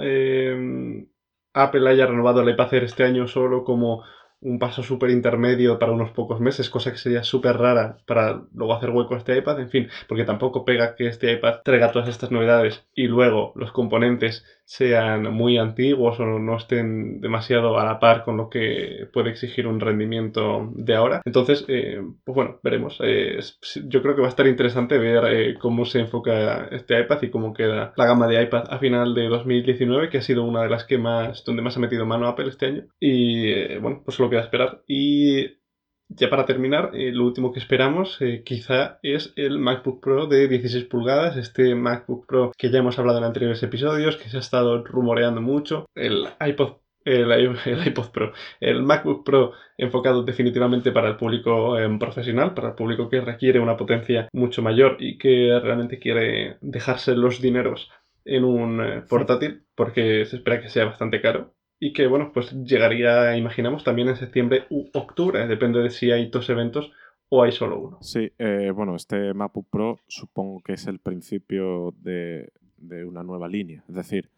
Apple 1.55 1.89
haya 1.89 2.07
renovado 2.07 2.43
el 2.43 2.51
iPad 2.51 2.75
Air 2.75 2.85
este 2.85 3.05
año 3.05 3.27
solo 3.27 3.65
como 3.65 4.03
un 4.45 4.59
paso 4.59 4.83
súper 4.83 5.11
intermedio 5.11 5.79
para 5.79 5.93
unos 5.93 6.11
pocos 6.11 6.39
meses, 6.39 6.71
cosa 6.71 6.93
que 6.93 6.99
sería 6.99 7.25
súper 7.25 7.57
rara 7.57 7.97
para 8.07 8.43
luego 8.55 8.75
hacer 8.75 8.91
hueco 8.91 9.15
a 9.15 9.19
este 9.19 9.37
iPad, 9.37 9.61
en 9.61 9.71
fin, 9.71 9.89
porque 10.07 10.25
tampoco 10.25 10.65
pega 10.65 10.95
que 10.95 11.07
este 11.09 11.33
iPad 11.33 11.63
traiga 11.65 11.93
todas 11.93 12.09
estas 12.09 12.31
novedades 12.31 12.85
y 12.95 13.09
luego 13.09 13.53
los 13.57 13.73
componentes 13.73 14.45
sean 14.65 15.33
muy 15.33 15.59
antiguos 15.59 16.19
o 16.21 16.25
no 16.25 16.57
estén 16.57 17.21
demasiado 17.21 17.79
a 17.79 17.85
la 17.85 17.99
par 17.99 18.25
con 18.25 18.37
lo 18.37 18.49
que 18.49 19.09
puede 19.13 19.31
exigir 19.31 19.67
un 19.67 19.81
rendimiento 19.81 20.71
de 20.75 20.95
ahora. 20.95 21.23
Entonces, 21.25 21.65
eh, 21.69 22.01
pues 22.25 22.35
bueno, 22.35 22.61
veremos. 22.63 22.99
Eh, 23.03 23.39
yo 23.87 24.03
creo 24.03 24.15
que 24.15 24.23
va 24.23 24.29
a 24.29 24.31
estar 24.31 24.47
interesante 24.47 24.99
ver 24.99 25.25
eh, 25.33 25.59
cómo 25.59 25.85
se 25.85 26.01
enfoca 26.01 26.67
este 26.71 26.99
iPad 27.01 27.23
y 27.23 27.31
cómo 27.31 27.53
queda 27.53 27.93
la 27.97 28.07
gama 28.07 28.27
de 28.27 28.43
iPad 28.43 28.65
a 28.71 28.79
final 28.79 29.15
de 29.15 29.29
2019, 29.29 30.09
que 30.09 30.19
ha 30.19 30.23
sido 30.23 30.45
una 30.45 30.63
de 30.63 30.71
las 30.71 30.85
que 30.85 30.99
más, 30.99 31.45
donde 31.45 31.63
más 31.63 31.77
ha 31.77 31.81
metido 31.81 32.07
mano 32.07 32.29
Apple 32.29 32.49
este 32.49 32.67
año. 32.67 32.87
Y 32.99 33.79
bueno, 33.79 34.03
pues 34.05 34.17
solo 34.17 34.31
queda 34.31 34.41
esperar. 34.41 34.83
Y 34.87 35.64
ya 36.09 36.31
para 36.31 36.47
terminar, 36.47 36.91
eh, 36.95 37.13
lo 37.13 37.25
último 37.25 37.53
que 37.53 37.59
esperamos 37.59 38.21
eh, 38.21 38.43
quizá 38.45 38.99
es 39.03 39.33
el 39.37 39.59
MacBook 39.59 40.03
Pro 40.03 40.27
de 40.27 40.49
16 40.49 40.85
pulgadas, 40.85 41.37
este 41.37 41.75
MacBook 41.75 42.27
Pro 42.27 42.53
que 42.57 42.71
ya 42.71 42.79
hemos 42.79 42.99
hablado 42.99 43.19
en 43.19 43.25
anteriores 43.25 43.63
episodios, 43.63 44.17
que 44.17 44.29
se 44.29 44.37
ha 44.37 44.41
estado 44.41 44.85
rumoreando 44.85 45.41
mucho, 45.41 45.87
el 45.95 46.29
iPod 46.47 46.77
el, 47.05 47.57
iPod 47.87 48.11
Pro, 48.11 48.33
el 48.61 48.83
MacBook 48.83 49.25
Pro 49.25 49.53
enfocado 49.77 50.23
definitivamente 50.23 50.93
para 50.93 51.09
el 51.09 51.17
público 51.17 51.79
em, 51.79 51.99
profesional, 51.99 52.55
para 52.55 52.69
el 52.69 52.75
público 52.75 53.09
que 53.09 53.21
requiere 53.21 53.61
una 53.61 53.77
potencia 53.77 54.29
mucho 54.33 54.63
mayor 54.63 54.97
y 55.01 55.19
que 55.19 55.59
realmente 55.63 55.99
quiere 55.99 56.57
dejarse 56.61 57.15
los 57.15 57.41
dineros 57.41 57.91
en 58.25 58.45
un 58.45 58.81
eh, 58.83 59.03
portátil 59.09 59.65
porque 59.75 60.25
se 60.25 60.37
espera 60.37 60.61
que 60.61 60.69
sea 60.69 60.87
bastante 60.87 61.21
caro 61.21 61.55
y 61.85 61.93
que, 61.93 62.07
bueno, 62.07 62.31
pues 62.33 62.51
llegaría, 62.65 63.37
imaginamos, 63.37 63.85
también 63.85 64.09
en 64.09 64.17
septiembre 64.17 64.65
u 64.71 64.87
octubre, 64.95 65.47
depende 65.47 65.81
de 65.81 65.91
si 65.91 66.11
hay 66.11 66.31
dos 66.31 66.49
eventos 66.49 66.91
o 67.29 67.43
hay 67.43 67.53
solo 67.53 67.79
uno. 67.79 67.99
Sí, 68.01 68.33
eh, 68.39 68.71
bueno, 68.75 68.97
este 68.97 69.35
MacBook 69.35 69.67
Pro 69.69 69.99
supongo 70.07 70.63
que 70.63 70.73
es 70.73 70.87
el 70.87 70.99
principio 70.99 71.93
de, 71.99 72.49
de 72.79 73.05
una 73.05 73.23
nueva 73.23 73.49
línea, 73.49 73.85
es 73.87 73.95
decir, 73.97 74.31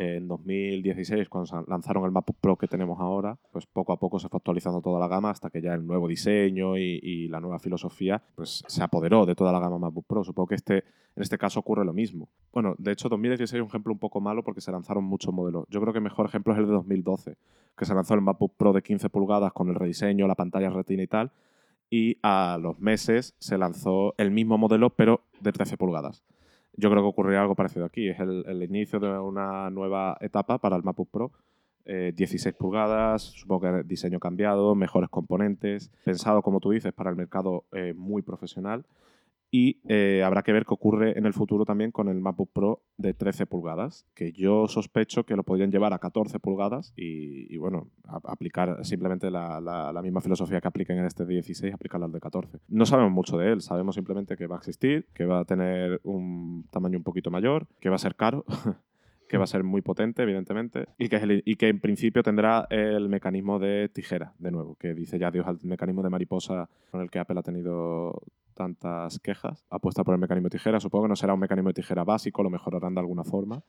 en 0.00 0.28
2016, 0.28 1.28
cuando 1.28 1.62
lanzaron 1.68 2.06
el 2.06 2.10
MacBook 2.10 2.38
Pro 2.40 2.56
que 2.56 2.66
tenemos 2.66 2.98
ahora, 3.00 3.36
pues 3.52 3.66
poco 3.66 3.92
a 3.92 3.98
poco 3.98 4.18
se 4.18 4.30
fue 4.30 4.38
actualizando 4.38 4.80
toda 4.80 4.98
la 4.98 5.08
gama 5.08 5.28
hasta 5.28 5.50
que 5.50 5.60
ya 5.60 5.74
el 5.74 5.86
nuevo 5.86 6.08
diseño 6.08 6.78
y, 6.78 7.28
la 7.28 7.38
nueva 7.38 7.58
filosofía 7.58 8.22
pues 8.34 8.64
se 8.66 8.82
apoderó 8.82 9.26
de 9.26 9.34
toda 9.34 9.52
la 9.52 9.60
gama 9.60 9.78
MacBook 9.78 10.06
Pro. 10.06 10.24
Supongo 10.24 10.48
que 10.48 10.54
este, 10.54 10.78
en 10.78 11.22
este 11.22 11.36
caso 11.36 11.60
ocurre 11.60 11.84
lo 11.84 11.92
mismo. 11.92 12.30
Bueno, 12.50 12.74
de 12.78 12.92
hecho 12.92 13.10
2016 13.10 13.58
es 13.58 13.62
un 13.62 13.68
ejemplo 13.68 13.92
un 13.92 13.98
poco 13.98 14.22
malo 14.22 14.42
porque 14.42 14.62
se 14.62 14.72
lanzaron 14.72 15.04
muchos 15.04 15.34
modelos. 15.34 15.66
Yo 15.68 15.82
creo 15.82 15.92
que 15.92 15.98
el 15.98 16.04
mejor 16.04 16.24
ejemplo 16.24 16.54
es 16.54 16.58
el 16.58 16.66
de 16.66 16.72
2012, 16.72 17.36
que 17.76 17.84
se 17.84 17.94
lanzó 17.94 18.14
el 18.14 18.22
MacBook 18.22 18.54
Pro 18.56 18.72
de 18.72 18.80
15 18.80 19.10
pulgadas 19.10 19.52
con 19.52 19.68
el 19.68 19.74
rediseño, 19.74 20.26
la 20.26 20.34
pantalla 20.34 20.70
retina 20.70 21.02
y 21.02 21.08
tal, 21.08 21.30
y 21.90 22.16
a 22.22 22.58
los 22.58 22.80
meses 22.80 23.34
se 23.38 23.58
lanzó 23.58 24.14
el 24.16 24.30
mismo 24.30 24.56
modelo 24.56 24.88
pero 24.90 25.20
de 25.40 25.52
13 25.52 25.76
pulgadas. 25.76 26.24
Yo 26.74 26.90
creo 26.90 27.02
que 27.02 27.08
ocurrirá 27.08 27.42
algo 27.42 27.54
parecido 27.54 27.84
aquí. 27.84 28.08
Es 28.08 28.18
el, 28.20 28.62
inicio 28.62 29.00
de 29.00 29.18
una 29.18 29.70
nueva 29.70 30.16
etapa 30.20 30.58
para 30.58 30.76
el 30.76 30.82
MacBook 30.82 31.10
Pro. 31.10 31.32
16 31.84 32.46
eh, 32.46 32.52
pulgadas, 32.52 33.22
supongo 33.22 33.62
que 33.62 33.82
diseño 33.84 34.20
cambiado, 34.20 34.74
mejores 34.76 35.10
componentes, 35.10 35.90
pensado, 36.04 36.42
como 36.42 36.60
tú 36.60 36.70
dices, 36.70 36.92
para 36.92 37.10
el 37.10 37.16
mercado 37.16 37.64
eh, 37.72 37.94
muy 37.96 38.22
profesional 38.22 38.84
y 39.50 39.80
eh, 39.88 40.22
habrá 40.24 40.42
que 40.42 40.52
ver 40.52 40.64
qué 40.64 40.74
ocurre 40.74 41.18
en 41.18 41.26
el 41.26 41.32
futuro 41.32 41.64
también 41.64 41.90
con 41.90 42.08
el 42.08 42.20
MacBook 42.20 42.52
Pro 42.52 42.82
de 42.96 43.14
13 43.14 43.46
pulgadas, 43.46 44.06
que 44.14 44.32
yo 44.32 44.68
sospecho 44.68 45.24
que 45.24 45.34
lo 45.34 45.42
podrían 45.42 45.72
llevar 45.72 45.92
a 45.92 45.98
14 45.98 46.38
pulgadas 46.38 46.92
y, 46.96 47.56
bueno, 47.56 47.88
aplicar 48.04 48.84
simplemente 48.84 49.30
la, 49.30 50.00
misma 50.02 50.20
filosofía 50.20 50.60
que 50.60 50.68
apliquen 50.68 50.98
en 50.98 51.06
este 51.06 51.26
16, 51.26 51.74
aplicarla 51.74 52.06
al 52.06 52.12
de 52.12 52.20
14. 52.20 52.58
No 52.68 52.86
sabemos 52.86 53.12
mucho 53.12 53.36
de 53.36 53.52
él, 53.52 53.60
sabemos 53.60 53.96
simplemente 53.96 54.36
que 54.36 54.46
va 54.46 54.56
a 54.56 54.58
existir, 54.58 55.06
que 55.14 55.26
va 55.26 55.40
a 55.40 55.44
tener 55.44 56.00
un 56.04 56.66
tamaño 56.70 56.98
un 56.98 57.04
poquito 57.04 57.30
mayor, 57.30 57.66
que 57.80 57.88
va 57.88 57.96
a 57.96 57.98
ser 57.98 58.14
caro. 58.14 58.44
que 59.30 59.38
va 59.38 59.44
a 59.44 59.46
ser 59.46 59.62
muy 59.62 59.80
potente, 59.80 60.24
evidentemente, 60.24 60.88
y 60.98 61.08
que, 61.08 61.42
y 61.44 61.54
que 61.54 61.68
en 61.68 61.78
principio 61.78 62.24
tendrá 62.24 62.66
el 62.68 63.08
mecanismo 63.08 63.60
de 63.60 63.88
tijera, 63.88 64.34
de 64.40 64.50
nuevo, 64.50 64.74
que 64.74 64.92
dice 64.92 65.20
ya 65.20 65.30
Dios 65.30 65.46
al 65.46 65.56
mecanismo 65.62 66.02
de 66.02 66.10
mariposa 66.10 66.68
con 66.90 67.00
el 67.00 67.10
que 67.12 67.20
Apple 67.20 67.38
ha 67.38 67.42
tenido 67.44 68.22
tantas 68.54 69.20
quejas. 69.20 69.64
Apuesta 69.70 70.02
por 70.02 70.14
el 70.14 70.20
mecanismo 70.20 70.48
de 70.48 70.58
tijera. 70.58 70.80
Supongo 70.80 71.04
que 71.04 71.10
no 71.10 71.16
será 71.16 71.32
un 71.32 71.38
mecanismo 71.38 71.68
de 71.68 71.74
tijera 71.74 72.02
básico, 72.02 72.42
lo 72.42 72.50
mejorarán 72.50 72.92
de 72.92 73.00
alguna 73.00 73.22
forma. 73.22 73.62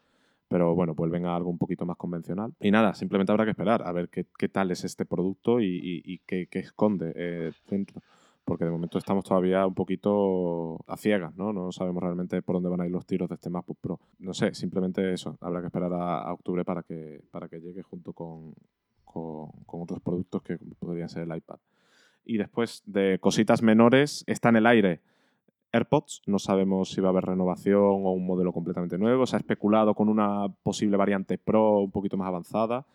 Pero 0.48 0.74
bueno, 0.74 0.96
vuelven 0.96 1.28
a 1.28 1.36
algo 1.36 1.52
un 1.52 1.60
poquito 1.60 1.86
más 1.86 1.96
convencional. 1.96 2.54
Y 2.60 2.72
nada, 2.72 2.96
simplemente 2.96 3.32
habrá 3.32 3.46
que 3.46 3.52
esperar 3.52 3.84
a 3.86 3.92
ver 3.92 4.10
qué, 4.10 4.26
qué 4.40 4.50
tal 4.50 4.72
es 4.72 4.84
este 4.84 5.06
producto 5.06 5.62
y, 5.62 6.22
qué, 6.26 6.48
esconde 6.54 7.14
eh, 7.16 7.52
dentro. 7.70 8.02
Porque 8.44 8.66
de 8.66 8.72
momento 8.72 8.98
estamos 8.98 9.24
todavía 9.24 9.66
un 9.66 9.74
poquito 9.74 10.78
a 10.88 10.98
ciegas, 10.98 11.36
¿no? 11.36 11.54
No 11.54 11.72
sabemos 11.72 12.02
realmente 12.02 12.42
por 12.42 12.56
dónde 12.56 12.70
van 12.70 12.82
a 12.82 12.86
ir 12.86 12.92
los 12.92 13.06
tiros 13.06 13.30
de 13.30 13.36
este 13.36 13.50
MacBook 13.50 13.78
Pro. 13.80 14.00
No 14.20 14.34
sé, 14.34 14.54
simplemente 14.54 15.14
eso. 15.14 15.38
Habrá 15.42 15.62
que 15.62 15.68
esperar 15.68 15.94
a, 15.94 16.34
octubre 16.34 16.66
para 16.66 16.84
que, 16.84 17.22
para 17.32 17.48
que 17.48 17.60
llegue 17.60 17.84
junto 17.84 18.14
con, 18.14 18.54
con, 19.06 19.82
otros 19.82 20.00
productos 20.02 20.42
que 20.42 20.58
podrían 20.80 21.10
ser 21.10 21.24
el 21.24 21.36
iPad. 21.36 21.60
Y 22.26 22.38
después 22.38 22.84
de 22.86 23.20
cositas 23.20 23.62
menores, 23.62 24.24
está 24.28 24.50
en 24.50 24.58
el 24.58 24.66
aire 24.66 25.02
AirPods. 25.72 26.22
No 26.26 26.40
sabemos 26.40 26.92
si 26.92 27.02
va 27.02 27.10
a 27.10 27.12
haber 27.12 27.26
renovación 27.26 27.80
o 27.82 28.12
un 28.12 28.26
modelo 28.26 28.52
completamente 28.52 28.98
nuevo. 28.98 29.26
Se 29.26 29.36
ha 29.36 29.40
especulado 29.40 29.94
con 29.94 30.10
una 30.10 30.48
posible 30.64 30.98
variante 30.98 31.38
Pro 31.38 31.80
un 31.80 31.92
poquito 31.92 32.18
más 32.18 32.28
avanzada. 32.28 32.86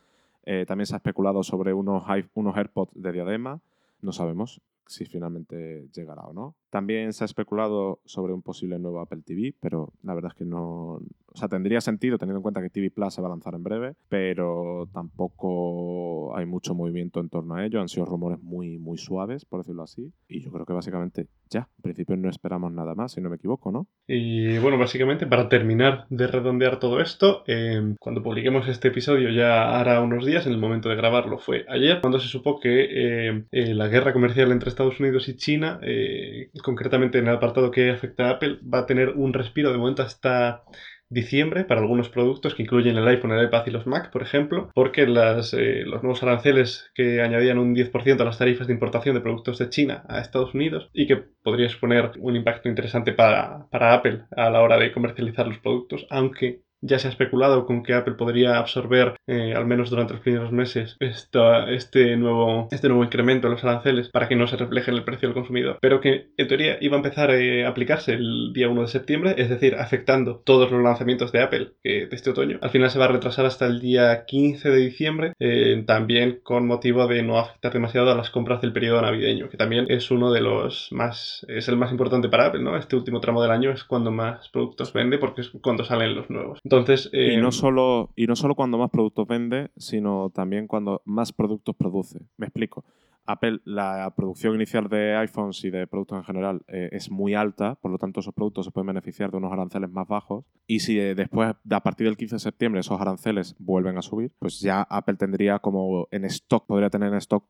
Eh, 0.44 0.64
también 0.66 0.86
se 0.86 0.94
ha 0.94 0.98
especulado 0.98 1.42
sobre 1.42 1.72
unos, 1.72 2.04
unos 2.34 2.56
AirPods 2.56 2.92
de 2.94 3.12
diadema. 3.12 3.60
No 4.00 4.12
sabemos 4.12 4.60
si 4.86 5.04
finalmente 5.04 5.88
llegará 5.92 6.22
o 6.22 6.32
no. 6.32 6.56
También 6.76 7.14
se 7.14 7.24
ha 7.24 7.32
especulado 7.32 8.02
sobre 8.04 8.34
un 8.34 8.42
posible 8.42 8.78
nuevo 8.78 9.00
Apple 9.00 9.22
TV, 9.24 9.54
pero 9.58 9.94
la 10.02 10.12
verdad 10.12 10.32
es 10.34 10.38
que 10.38 10.44
no, 10.44 11.00
o 11.36 11.38
sea, 11.38 11.48
tendría 11.48 11.82
sentido 11.82 12.16
teniendo 12.16 12.38
en 12.38 12.42
cuenta 12.42 12.62
que 12.62 12.70
TV 12.70 12.90
Plus 12.90 13.12
se 13.12 13.20
va 13.20 13.28
a 13.28 13.30
lanzar 13.30 13.54
en 13.54 13.62
breve, 13.62 13.92
pero 14.08 14.88
tampoco 14.92 16.34
hay 16.34 16.46
mucho 16.46 16.74
movimiento 16.74 17.20
en 17.20 17.28
torno 17.28 17.54
a 17.54 17.64
ello. 17.66 17.80
Han 17.80 17.88
sido 17.88 18.06
rumores 18.06 18.42
muy, 18.42 18.78
muy 18.78 18.96
suaves, 18.96 19.44
por 19.44 19.60
decirlo 19.60 19.82
así. 19.82 20.12
Y 20.28 20.40
yo 20.40 20.50
creo 20.50 20.64
que 20.64 20.72
básicamente 20.72 21.28
ya, 21.50 21.68
en 21.76 21.82
principio 21.82 22.16
no 22.16 22.30
esperamos 22.30 22.72
nada 22.72 22.94
más, 22.94 23.12
si 23.12 23.20
no 23.20 23.28
me 23.28 23.36
equivoco, 23.36 23.70
¿no? 23.70 23.86
Y 24.06 24.56
bueno, 24.58 24.78
básicamente 24.78 25.26
para 25.26 25.48
terminar 25.48 26.06
de 26.08 26.26
redondear 26.26 26.78
todo 26.78 27.00
esto, 27.00 27.42
em, 27.46 27.96
cuando 28.00 28.22
publiquemos 28.22 28.66
este 28.68 28.88
episodio 28.88 29.30
ya 29.30 29.78
hará 29.78 30.00
unos 30.00 30.24
días, 30.24 30.46
en 30.46 30.52
el 30.52 30.58
momento 30.58 30.88
de 30.88 30.96
grabarlo 30.96 31.38
fue 31.38 31.66
ayer, 31.68 32.00
cuando 32.00 32.18
se 32.18 32.28
supo 32.28 32.60
que 32.60 33.28
em, 33.28 33.46
eh, 33.52 33.74
la 33.74 33.88
guerra 33.88 34.14
comercial 34.14 34.52
entre 34.52 34.70
Estados 34.70 35.00
Unidos 35.00 35.28
y 35.28 35.36
China, 35.36 35.78
eh, 35.82 36.48
concretamente 36.66 37.18
en 37.18 37.28
el 37.28 37.36
apartado 37.36 37.70
que 37.70 37.90
afecta 37.90 38.26
a 38.26 38.30
Apple, 38.32 38.58
va 38.62 38.80
a 38.80 38.86
tener 38.86 39.10
un 39.10 39.32
respiro 39.32 39.70
de 39.70 39.78
momento 39.78 40.02
hasta 40.02 40.64
diciembre 41.08 41.62
para 41.62 41.80
algunos 41.80 42.08
productos 42.08 42.56
que 42.56 42.64
incluyen 42.64 42.96
el 42.96 43.06
iPhone, 43.06 43.30
el 43.30 43.44
iPad 43.46 43.64
y 43.66 43.70
los 43.70 43.86
Mac, 43.86 44.10
por 44.10 44.22
ejemplo, 44.22 44.68
porque 44.74 45.02
eh, 45.02 45.06
los 45.06 46.02
nuevos 46.02 46.22
aranceles 46.24 46.90
que 46.96 47.22
añadían 47.22 47.58
un 47.58 47.72
10% 47.72 48.20
a 48.20 48.24
las 48.24 48.38
tarifas 48.38 48.66
de 48.66 48.72
importación 48.72 49.14
de 49.14 49.20
productos 49.20 49.58
de 49.58 49.70
China 49.70 50.02
a 50.08 50.20
Estados 50.20 50.54
Unidos 50.54 50.90
y 50.92 51.06
que 51.06 51.16
podría 51.16 51.68
suponer 51.68 52.10
un 52.18 52.34
impacto 52.34 52.68
interesante 52.68 53.12
para, 53.12 53.68
para 53.70 53.94
Apple 53.94 54.24
a 54.36 54.50
la 54.50 54.60
hora 54.60 54.76
de 54.76 54.90
comercializar 54.90 55.46
los 55.46 55.58
productos, 55.58 56.04
aunque 56.10 56.62
ya 56.80 56.98
se 56.98 57.08
ha 57.08 57.10
especulado 57.10 57.66
con 57.66 57.82
que 57.82 57.94
Apple 57.94 58.14
podría 58.14 58.58
absorber, 58.58 59.16
eh, 59.26 59.54
al 59.54 59.66
menos 59.66 59.90
durante 59.90 60.14
los 60.14 60.22
primeros 60.22 60.52
meses, 60.52 60.96
este, 61.00 62.16
nuevo, 62.16 62.68
este 62.70 62.88
nuevo 62.88 63.04
incremento 63.04 63.46
en 63.46 63.54
los 63.54 63.64
aranceles 63.64 64.08
para 64.08 64.28
que 64.28 64.36
no 64.36 64.46
se 64.46 64.56
refleje 64.56 64.90
en 64.90 64.98
el 64.98 65.04
precio 65.04 65.28
del 65.28 65.34
consumidor, 65.34 65.78
pero 65.80 66.00
que 66.00 66.28
en 66.36 66.48
teoría 66.48 66.78
iba 66.80 66.96
a 66.96 66.98
empezar 66.98 67.30
a 67.30 67.68
aplicarse 67.68 68.12
el 68.12 68.52
día 68.52 68.68
1 68.68 68.82
de 68.82 68.88
septiembre, 68.88 69.34
es 69.38 69.48
decir, 69.48 69.74
afectando 69.74 70.42
todos 70.44 70.70
los 70.70 70.82
lanzamientos 70.82 71.32
de 71.32 71.42
Apple 71.42 71.72
de 71.82 72.08
este 72.10 72.30
otoño. 72.30 72.58
Al 72.62 72.70
final 72.70 72.90
se 72.90 72.98
va 72.98 73.06
a 73.06 73.08
retrasar 73.08 73.46
hasta 73.46 73.66
el 73.66 73.80
día 73.80 74.24
15 74.26 74.70
de 74.70 74.76
diciembre, 74.76 75.32
eh, 75.38 75.82
también 75.86 76.40
con 76.42 76.66
motivo 76.66 77.06
de 77.06 77.22
no 77.22 77.38
afectar 77.38 77.72
demasiado 77.72 78.10
a 78.10 78.14
las 78.14 78.30
compras 78.30 78.60
del 78.60 78.72
periodo 78.72 79.02
navideño, 79.02 79.48
que 79.48 79.56
también 79.56 79.86
es 79.88 80.10
uno 80.10 80.32
de 80.32 80.40
los 80.40 80.88
más, 80.92 81.44
es 81.48 81.68
el 81.68 81.76
más 81.76 81.90
importante 81.90 82.28
para 82.28 82.46
Apple, 82.46 82.62
¿no? 82.62 82.76
Este 82.76 82.96
último 82.96 83.20
tramo 83.20 83.42
del 83.42 83.50
año 83.50 83.70
es 83.70 83.84
cuando 83.84 84.10
más 84.10 84.48
productos 84.48 84.92
vende 84.92 85.18
porque 85.18 85.42
es 85.42 85.50
cuando 85.62 85.84
salen 85.84 86.14
los 86.14 86.30
nuevos. 86.30 86.58
Entonces... 86.66 87.08
y, 87.12 87.36
no 87.36 87.50
eh, 87.50 87.52
solo, 87.52 88.10
y 88.16 88.26
no 88.26 88.34
solo 88.34 88.56
cuando 88.56 88.76
más 88.76 88.90
productos 88.90 89.28
vende, 89.28 89.70
sino 89.76 90.30
también 90.30 90.66
cuando 90.66 91.00
más 91.04 91.32
productos 91.32 91.76
produce. 91.76 92.18
Me 92.36 92.46
explico. 92.46 92.84
Apple, 93.24 93.60
la 93.64 94.12
producción 94.16 94.56
inicial 94.56 94.88
de 94.88 95.14
iPhones 95.14 95.62
y 95.62 95.70
de 95.70 95.86
productos 95.86 96.18
en 96.18 96.24
general 96.24 96.62
eh, 96.66 96.88
es 96.90 97.08
muy 97.08 97.34
alta, 97.34 97.76
por 97.76 97.92
lo 97.92 97.98
tanto 97.98 98.18
esos 98.18 98.34
productos 98.34 98.64
se 98.64 98.72
pueden 98.72 98.88
beneficiar 98.88 99.30
de 99.30 99.36
unos 99.36 99.52
aranceles 99.52 99.90
más 99.90 100.08
bajos. 100.08 100.44
Y 100.66 100.80
si 100.80 100.98
eh, 100.98 101.14
después, 101.14 101.54
a 101.70 101.80
partir 101.84 102.08
del 102.08 102.16
15 102.16 102.34
de 102.34 102.40
septiembre, 102.40 102.80
esos 102.80 103.00
aranceles 103.00 103.54
vuelven 103.60 103.96
a 103.96 104.02
subir, 104.02 104.32
pues 104.40 104.58
ya 104.58 104.82
Apple 104.82 105.14
tendría 105.14 105.60
como 105.60 106.08
en 106.10 106.24
stock, 106.24 106.66
podría 106.66 106.90
tener 106.90 107.12
en 107.12 107.18
stock 107.18 107.44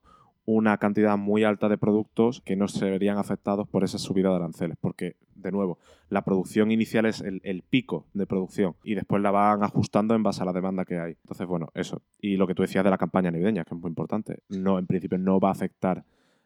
una 0.47 0.79
cantidad 0.79 1.19
muy 1.19 1.45
alta 1.45 1.69
de 1.69 1.77
productos 1.77 2.41
que 2.41 2.57
no 2.57 2.69
se 2.69 2.89
verían 2.89 3.19
afectados 3.19 3.69
por 3.69 3.85
esa 3.85 3.99
subida 3.99 4.31
de 4.31 4.37
aranceles, 4.37 4.79
porque, 4.81 5.17
de 5.35 5.51
nuevo, 5.51 5.79
la 6.09 6.23
producción 6.23 6.71
inicial 6.71 7.05
es 7.05 7.21
el, 7.21 7.63
pico 7.69 8.07
de 8.15 8.27
producción 8.27 8.77
y 8.85 8.95
después 8.95 9.21
la 9.21 9.33
van 9.33 9.65
ajustando 9.65 10.15
en 10.15 10.23
base 10.23 10.43
a 10.43 10.47
la 10.47 10.53
demanda 10.53 10.85
que 10.85 10.99
hay. 10.99 11.17
Entonces, 11.23 11.47
bueno, 11.47 11.69
eso. 11.75 12.01
Y 12.21 12.37
lo 12.37 12.47
que 12.47 12.55
tú 12.55 12.63
decías 12.63 12.85
de 12.85 12.91
la 12.91 12.99
campaña 12.99 13.31
navideña, 13.31 13.65
que 13.65 13.75
es 13.75 13.81
muy 13.81 13.89
importante, 13.89 14.39
no, 14.49 14.79
en 14.79 14.87
principio 14.87 15.19
no 15.19 15.41
va 15.41 15.49
a 15.49 15.53
afectar 15.53 16.05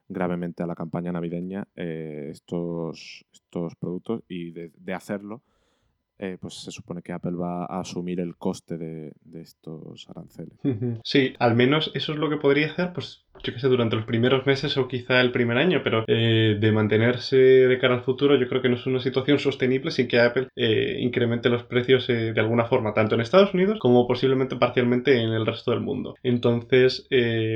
gravemente 0.09 0.63
a 0.63 0.67
la 0.67 0.75
campaña 0.75 1.13
navideña 1.13 1.69
eh, 1.77 2.29
estos, 2.33 3.27
estos 3.33 3.77
productos 3.77 4.23
y 4.29 4.51
de 4.51 4.95
hacerlo 4.95 5.43
eh, 6.23 6.37
pues 6.39 6.53
se 6.53 6.71
supone 6.71 7.01
que 7.01 7.15
Apple 7.15 7.33
va 7.33 7.65
a 7.65 7.81
asumir 7.81 8.21
el 8.21 8.37
coste 8.37 8.77
de, 8.77 9.15
estos 9.41 10.07
aranceles. 10.11 10.53
Sí, 11.03 11.33
al 11.39 11.55
menos 11.57 11.91
eso 11.95 12.13
es 12.13 12.19
lo 12.19 12.29
que 12.29 12.37
podría 12.37 12.71
hacer, 12.71 12.93
pues 12.93 13.25
yo 13.43 13.53
qué 13.53 13.59
sé, 13.59 13.69
durante 13.69 13.97
los 13.97 14.05
primeros 14.05 14.47
meses 14.47 14.77
o 14.77 14.89
quizá 14.89 15.21
el 15.21 15.33
primer 15.33 15.59
año, 15.59 15.81
pero 15.83 16.05
eh, 16.07 16.57
de 16.61 16.73
mantenerse 16.73 17.37
de 17.37 17.79
cara 17.79 17.95
al 17.95 18.03
futuro 18.03 18.37
yo 18.37 18.49
creo 18.49 18.63
que 18.63 18.69
no 18.69 18.77
es 18.77 18.87
una 18.87 19.01
situación 19.01 19.39
sostenible 19.39 19.91
sin 19.91 20.09
que 20.09 20.21
Apple 20.21 20.49
eh, 20.57 20.99
incremente 21.01 21.49
los 21.49 21.65
precios 21.65 22.07
de 22.07 22.39
alguna 22.39 22.65
forma, 22.65 22.95
tanto 22.95 23.15
en 23.15 23.21
Estados 23.21 23.55
Unidos 23.55 23.79
como 23.79 24.07
posiblemente 24.07 24.57
parcialmente 24.57 25.21
en 25.21 25.31
el 25.31 25.47
resto 25.47 25.71
del 25.71 25.81
mundo. 25.81 26.15
Entonces, 26.23 27.07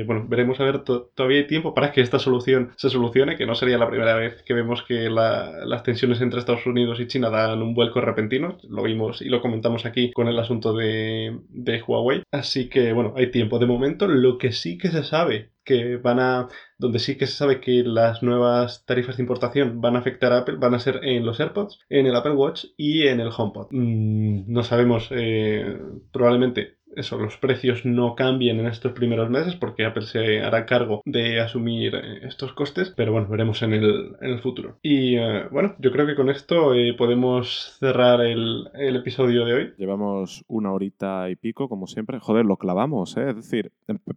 bueno, 0.05 0.25
veremos 0.27 0.59
a 0.59 0.65
ver, 0.65 0.83
todavía 0.83 1.39
hay 1.39 1.47
tiempo 1.47 1.73
para 1.73 1.91
que 1.91 2.01
esta 2.01 2.19
solución 2.19 2.71
se 2.77 2.89
solucione, 2.89 3.35
que 3.35 3.45
no 3.45 3.55
sería 3.55 3.77
la 3.77 3.89
primera 3.89 4.15
vez 4.15 4.43
que 4.43 4.53
vemos 4.53 4.83
que 4.83 5.09
las 5.09 5.83
tensiones 5.83 6.21
entre 6.21 6.39
Estados 6.39 6.65
Unidos 6.65 6.99
y 6.99 7.07
China 7.07 7.29
dan 7.29 7.61
un 7.61 7.73
vuelco 7.73 8.01
repentino 8.01 8.35
lo 8.69 8.83
vimos 8.83 9.21
y 9.21 9.29
lo 9.29 9.41
comentamos 9.41 9.85
aquí 9.85 10.11
con 10.11 10.27
el 10.27 10.39
asunto 10.39 10.73
de, 10.73 11.39
Huawei. 11.87 12.23
Así 12.31 12.69
que 12.69 12.93
bueno, 12.93 13.13
hay 13.15 13.31
tiempo. 13.31 13.59
De 13.59 13.65
momento, 13.65 14.07
lo 14.07 14.37
que 14.37 14.51
sí 14.51 14.77
que 14.77 14.89
se 14.89 15.03
sabe 15.03 15.51
que 15.65 15.97
van 15.97 16.19
a, 16.19 16.47
donde 16.77 16.99
sí 16.99 17.17
que 17.17 17.27
se 17.27 17.35
sabe 17.35 17.59
que 17.59 17.83
las 17.83 18.23
nuevas 18.23 18.85
tarifas 18.85 19.17
de 19.17 19.23
importación 19.23 19.81
van 19.81 19.95
a 19.95 19.99
afectar 19.99 20.31
a 20.31 20.39
Apple, 20.39 20.57
van 20.57 20.75
a 20.75 20.79
ser 20.79 21.01
en 21.03 21.25
los 21.25 21.39
AirPods, 21.39 21.79
en 21.89 22.05
el 22.05 22.15
Apple 22.15 22.33
Watch 22.33 22.65
y 22.77 23.07
en 23.07 23.19
el 23.19 23.31
HomePod. 23.35 23.67
Mm, 23.71 24.51
no 24.51 24.63
sabemos, 24.63 25.09
eh, 25.11 25.77
probablemente 26.11 26.77
eso, 26.95 27.17
los 27.17 27.37
precios 27.37 27.85
no 27.85 28.15
cambien 28.15 28.59
en 28.59 28.67
estos 28.67 28.93
primeros 28.93 29.29
meses 29.29 29.55
porque 29.55 29.85
Apple 29.85 30.05
se 30.05 30.41
hará 30.41 30.65
cargo 30.65 31.01
de 31.05 31.39
asumir 31.39 31.95
eh, 31.95 32.19
estos 32.23 32.53
costes, 32.53 32.93
pero 32.95 33.11
bueno, 33.11 33.27
veremos 33.27 33.61
en 33.61 33.73
el, 33.73 34.15
en 34.21 34.31
el 34.31 34.39
futuro. 34.39 34.77
Y 34.81 35.15
eh, 35.15 35.45
bueno, 35.51 35.75
yo 35.79 35.91
creo 35.91 36.05
que 36.05 36.15
con 36.15 36.29
esto 36.29 36.73
eh, 36.73 36.93
podemos 36.97 37.77
cerrar 37.79 38.21
el, 38.21 38.69
el, 38.73 38.95
episodio 38.95 39.45
de 39.45 39.53
hoy. 39.53 39.73
Llevamos 39.77 40.43
una 40.47 40.71
horita 40.71 41.29
y 41.29 41.35
pico, 41.35 41.69
como 41.69 41.87
siempre. 41.87 42.19
Joder, 42.19 42.45
lo 42.45 42.57
clavamos, 42.57 43.17
¿eh? 43.17 43.29
Es 43.29 43.35
decir, 43.35 43.71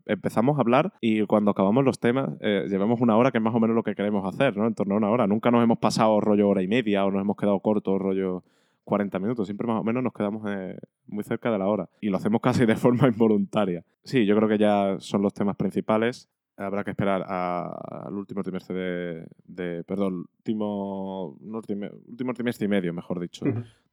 empezamos 0.06 0.58
a 0.58 0.60
hablar 0.60 0.92
y 1.00 1.22
cuando 1.26 1.50
acabamos 1.50 1.84
los 1.84 1.98
temas, 1.98 2.30
llevamos 2.40 3.00
una 3.00 3.16
hora 3.16 3.30
que 3.30 3.38
es 3.38 3.44
más 3.44 3.54
o 3.54 3.60
menos 3.60 3.74
lo 3.74 3.82
que 3.82 3.94
queremos 3.94 4.24
hacer, 4.26 4.56
¿no? 4.56 4.66
En 4.66 4.74
torno 4.74 4.94
a 4.94 4.98
una 4.98 5.10
hora. 5.10 5.26
Nunca 5.26 5.50
nos 5.50 5.62
hemos 5.62 5.78
pasado 5.78 6.20
rollo 6.20 6.48
hora 6.48 6.62
y 6.62 6.68
media 6.68 7.04
o 7.04 7.10
nos 7.10 7.20
hemos 7.20 7.36
quedado 7.36 7.60
cortos 7.60 8.00
rollo 8.00 8.42
40 8.88 9.18
minutos, 9.18 9.46
siempre 9.46 9.66
más 9.66 9.82
o 9.82 9.84
menos 9.84 10.02
nos 10.02 10.14
quedamos 10.14 10.42
eh, 10.48 10.78
muy 11.08 11.22
cerca 11.22 11.50
de 11.50 11.58
la 11.58 11.66
hora 11.66 11.90
y 12.00 12.08
lo 12.08 12.16
hacemos 12.16 12.40
casi 12.40 12.64
de 12.64 12.74
forma 12.76 13.06
involuntaria. 13.06 13.84
Sí, 14.02 14.24
yo 14.24 14.34
creo 14.34 14.48
que 14.48 14.56
ya 14.56 14.96
son 14.98 15.20
los 15.20 15.34
temas 15.34 15.56
principales. 15.56 16.30
Habrá 16.56 16.82
que 16.82 16.90
esperar 16.92 17.22
al 17.28 18.14
último 18.14 18.42
trimestre 18.42 19.26
de, 19.44 19.84
perdón, 19.84 20.24
último, 20.38 21.36
último 21.38 22.32
trimestre 22.32 22.64
y 22.64 22.68
medio, 22.68 22.92
mejor 22.94 23.20
dicho, 23.20 23.44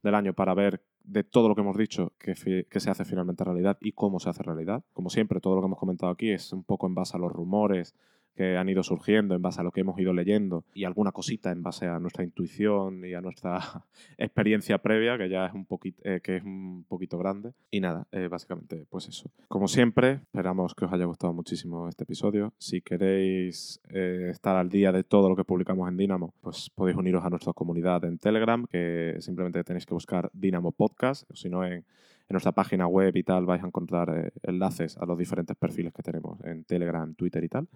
del 0.02 0.14
año 0.14 0.32
para 0.32 0.54
ver 0.54 0.82
de 1.04 1.22
todo 1.22 1.48
lo 1.48 1.54
que 1.54 1.60
hemos 1.60 1.76
dicho 1.76 2.14
que, 2.18 2.34
que, 2.68 2.80
se 2.80 2.90
hace 2.90 3.04
finalmente 3.04 3.44
realidad 3.44 3.76
y 3.80 3.92
cómo 3.92 4.18
se 4.18 4.30
hace 4.30 4.42
realidad. 4.42 4.82
Como 4.94 5.10
siempre, 5.10 5.40
todo 5.40 5.54
lo 5.54 5.60
que 5.60 5.66
hemos 5.66 5.78
comentado 5.78 6.10
aquí 6.10 6.30
es 6.30 6.52
un 6.52 6.64
poco 6.64 6.88
en 6.88 6.94
base 6.94 7.16
a 7.16 7.20
los 7.20 7.30
rumores, 7.30 7.94
que 8.36 8.56
han 8.56 8.68
ido 8.68 8.82
surgiendo 8.82 9.34
en 9.34 9.42
base 9.42 9.60
a 9.60 9.64
lo 9.64 9.72
que 9.72 9.80
hemos 9.80 9.98
ido 9.98 10.12
leyendo 10.12 10.64
y 10.74 10.84
alguna 10.84 11.10
cosita 11.10 11.50
en 11.50 11.62
base 11.62 11.86
a 11.86 11.98
nuestra 11.98 12.22
intuición 12.22 13.04
y 13.04 13.14
a 13.14 13.20
nuestra 13.20 13.58
experiencia 14.18 14.78
previa, 14.78 15.16
que 15.16 15.28
ya 15.28 15.46
es 15.46 15.54
un 15.54 15.64
poquito, 15.64 16.00
eh, 16.04 16.20
que 16.22 16.36
es 16.36 16.44
un 16.44 16.84
poquito 16.86 17.18
grande. 17.18 17.52
Y 17.70 17.80
nada, 17.80 18.06
eh, 18.12 18.28
básicamente, 18.28 18.86
pues 18.90 19.08
eso. 19.08 19.30
Como 19.48 19.68
siempre, 19.68 20.20
esperamos 20.22 20.74
que 20.74 20.84
os 20.84 20.92
haya 20.92 21.06
gustado 21.06 21.32
muchísimo 21.32 21.88
este 21.88 22.04
episodio. 22.04 22.52
Si 22.58 22.82
queréis 22.82 23.80
eh, 23.88 24.28
estar 24.30 24.56
al 24.56 24.68
día 24.68 24.92
de 24.92 25.02
todo 25.02 25.28
lo 25.28 25.36
que 25.36 25.44
publicamos 25.44 25.88
en 25.88 25.96
Dynamo, 25.96 26.34
pues 26.42 26.70
podéis 26.74 26.96
uniros 26.96 27.24
a 27.24 27.30
nuestra 27.30 27.54
comunidad 27.54 28.04
en 28.04 28.18
Telegram, 28.18 28.66
que 28.66 29.16
simplemente 29.20 29.64
tenéis 29.64 29.86
que 29.86 29.94
buscar 29.94 30.30
Dynamo 30.34 30.72
Podcast, 30.72 31.28
o 31.30 31.34
si 31.34 31.48
no 31.48 31.64
en 31.64 31.84
en 32.28 32.34
nuestra 32.34 32.50
página 32.50 32.88
web 32.88 33.16
y 33.16 33.22
tal 33.22 33.46
vais 33.46 33.62
a 33.62 33.68
encontrar 33.68 34.32
enlaces 34.42 34.96
a 34.96 35.06
los 35.06 35.16
diferentes 35.16 35.56
perfiles 35.56 35.92
que 35.92 36.02
tenemos 36.02 36.40
en 36.44 36.64
Telegram, 36.64 37.14
Twitter 37.14 37.44
y 37.44 37.48
tal. 37.48 37.68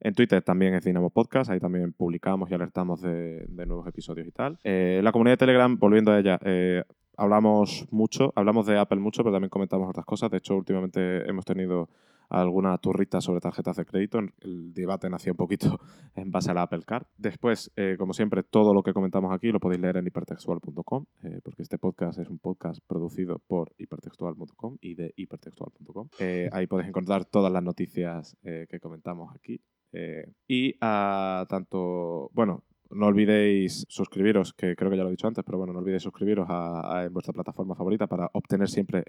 En 0.00 0.14
Twitter 0.14 0.42
también 0.42 0.74
es 0.74 0.84
Dinamo 0.84 1.10
Podcast, 1.10 1.50
ahí 1.50 1.58
también 1.58 1.92
publicamos 1.92 2.50
y 2.50 2.54
alertamos 2.54 3.00
de, 3.00 3.46
nuevos 3.48 3.86
episodios 3.86 4.26
y 4.26 4.30
tal. 4.30 4.58
Eh, 4.62 5.00
la 5.02 5.12
comunidad 5.12 5.34
de 5.34 5.38
Telegram, 5.38 5.78
volviendo 5.78 6.12
a 6.12 6.18
ella, 6.18 6.38
eh, 6.44 6.84
hablamos 7.16 7.86
mucho, 7.90 8.32
hablamos 8.36 8.66
de 8.66 8.78
Apple 8.78 9.00
mucho, 9.00 9.22
pero 9.22 9.34
también 9.34 9.50
comentamos 9.50 9.88
otras 9.88 10.04
cosas. 10.04 10.30
De 10.30 10.38
hecho, 10.38 10.54
últimamente 10.54 11.28
hemos 11.28 11.44
tenido 11.44 11.88
alguna 12.28 12.76
turrita 12.78 13.20
sobre 13.20 13.40
tarjetas 13.40 13.76
de 13.76 13.86
crédito. 13.86 14.18
El 14.40 14.74
debate 14.74 15.08
nació 15.08 15.32
un 15.32 15.36
poquito 15.36 15.80
en 16.14 16.30
base 16.30 16.50
a 16.50 16.54
la 16.54 16.62
Apple 16.62 16.82
Card. 16.84 17.06
Después, 17.16 17.72
eh, 17.76 17.94
como 17.98 18.12
siempre, 18.12 18.42
todo 18.42 18.74
lo 18.74 18.82
que 18.82 18.92
comentamos 18.92 19.32
aquí 19.32 19.50
lo 19.50 19.60
podéis 19.60 19.80
leer 19.80 19.96
en 19.96 20.06
hipertextual.com, 20.06 21.06
porque 21.42 21.62
este 21.62 21.78
podcast 21.78 22.18
es 22.18 22.28
un 22.28 22.38
podcast 22.38 22.80
producido 22.86 23.38
por 23.46 23.72
hipertextual.com 23.78 24.76
y 24.80 24.94
de 24.94 25.14
hipertextual.com. 25.16 26.08
ahí 26.52 26.66
podéis 26.66 26.88
encontrar 26.88 27.24
todas 27.24 27.50
las 27.50 27.62
noticias 27.62 28.36
que 28.42 28.80
comentamos 28.80 29.34
aquí. 29.34 29.60
Eh, 29.98 30.28
y 30.46 30.74
a 30.82 31.46
tanto, 31.48 32.30
bueno, 32.34 32.62
no 32.90 33.06
olvidéis 33.06 33.86
suscribiros, 33.88 34.52
que 34.52 34.76
creo 34.76 34.90
que 34.90 34.96
ya 34.98 35.02
lo 35.02 35.08
he 35.08 35.12
dicho 35.12 35.26
antes, 35.26 35.42
pero 35.42 35.56
bueno, 35.56 35.72
no 35.72 35.78
olvidéis 35.78 36.02
suscribiros 36.02 36.46
a, 36.50 37.04
en 37.06 37.12
vuestra 37.14 37.32
plataforma 37.32 37.74
favorita 37.74 38.06
para 38.06 38.28
obtener 38.34 38.68
siempre 38.68 39.02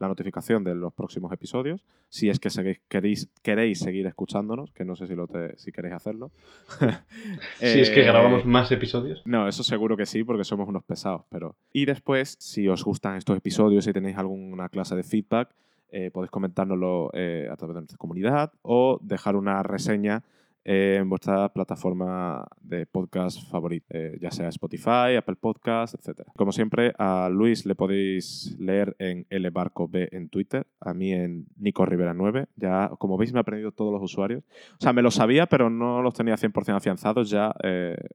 la 0.00 0.08
notificación 0.08 0.64
de 0.64 0.74
los 0.74 0.92
próximos 0.92 1.32
episodios. 1.32 1.84
Si 2.08 2.28
es 2.28 2.40
que 2.40 2.80
queréis, 2.88 3.28
queréis 3.42 3.78
seguir 3.78 4.06
escuchándonos, 4.06 4.72
que 4.72 4.84
no 4.84 4.96
sé 4.96 5.06
si, 5.06 5.14
lo 5.14 5.28
si 5.56 5.70
queréis 5.70 5.94
hacerlo. 5.94 6.32
si 7.60 7.80
es 7.80 7.90
que 7.90 8.02
grabamos 8.02 8.42
eh, 8.42 8.46
más 8.46 8.72
episodios. 8.72 9.22
No, 9.26 9.46
eso 9.46 9.62
seguro 9.62 9.96
que 9.96 10.06
sí, 10.06 10.24
porque 10.24 10.42
somos 10.42 10.68
unos 10.68 10.82
pesados. 10.82 11.22
Pero... 11.28 11.54
Y 11.72 11.84
después, 11.84 12.36
si 12.40 12.66
os 12.66 12.82
gustan 12.82 13.16
estos 13.16 13.36
episodios, 13.36 13.84
si 13.84 13.92
tenéis 13.92 14.16
alguna 14.16 14.68
clase 14.70 14.96
de 14.96 15.04
feedback, 15.04 15.54
eh, 15.92 16.10
podéis 16.10 16.30
comentárnoslo 16.30 17.10
eh, 17.12 17.48
a 17.50 17.56
través 17.56 17.74
de 17.74 17.80
nuestra 17.80 17.98
comunidad 17.98 18.52
o 18.62 18.98
dejar 19.02 19.36
una 19.36 19.62
reseña 19.62 20.22
en 20.62 21.08
vuestra 21.08 21.48
plataforma 21.48 22.46
de 22.60 22.84
podcast 22.84 23.50
favorita, 23.50 23.86
eh, 23.90 24.18
ya 24.20 24.30
sea 24.30 24.48
Spotify, 24.50 25.16
Apple 25.16 25.36
Podcast, 25.36 25.94
etc. 25.94 26.20
Como 26.36 26.52
siempre, 26.52 26.92
a 26.98 27.30
Luis 27.30 27.64
le 27.64 27.74
podéis 27.74 28.54
leer 28.58 28.94
en 28.98 29.26
Barco 29.52 29.88
B 29.88 30.10
en 30.12 30.28
Twitter, 30.28 30.66
a 30.78 30.92
mí 30.92 31.12
en 31.12 31.46
Nico 31.56 31.86
Rivera 31.86 32.12
9. 32.12 32.46
Ya, 32.56 32.90
como 32.98 33.16
veis, 33.16 33.32
me 33.32 33.38
he 33.38 33.40
aprendido 33.40 33.72
todos 33.72 33.90
los 33.90 34.02
usuarios. 34.02 34.44
O 34.74 34.80
sea, 34.80 34.92
me 34.92 35.00
lo 35.00 35.10
sabía, 35.10 35.46
pero 35.46 35.70
no 35.70 36.02
los 36.02 36.12
tenía 36.12 36.36
100% 36.36 36.76
afianzados. 36.76 37.30
Ya 37.30 37.54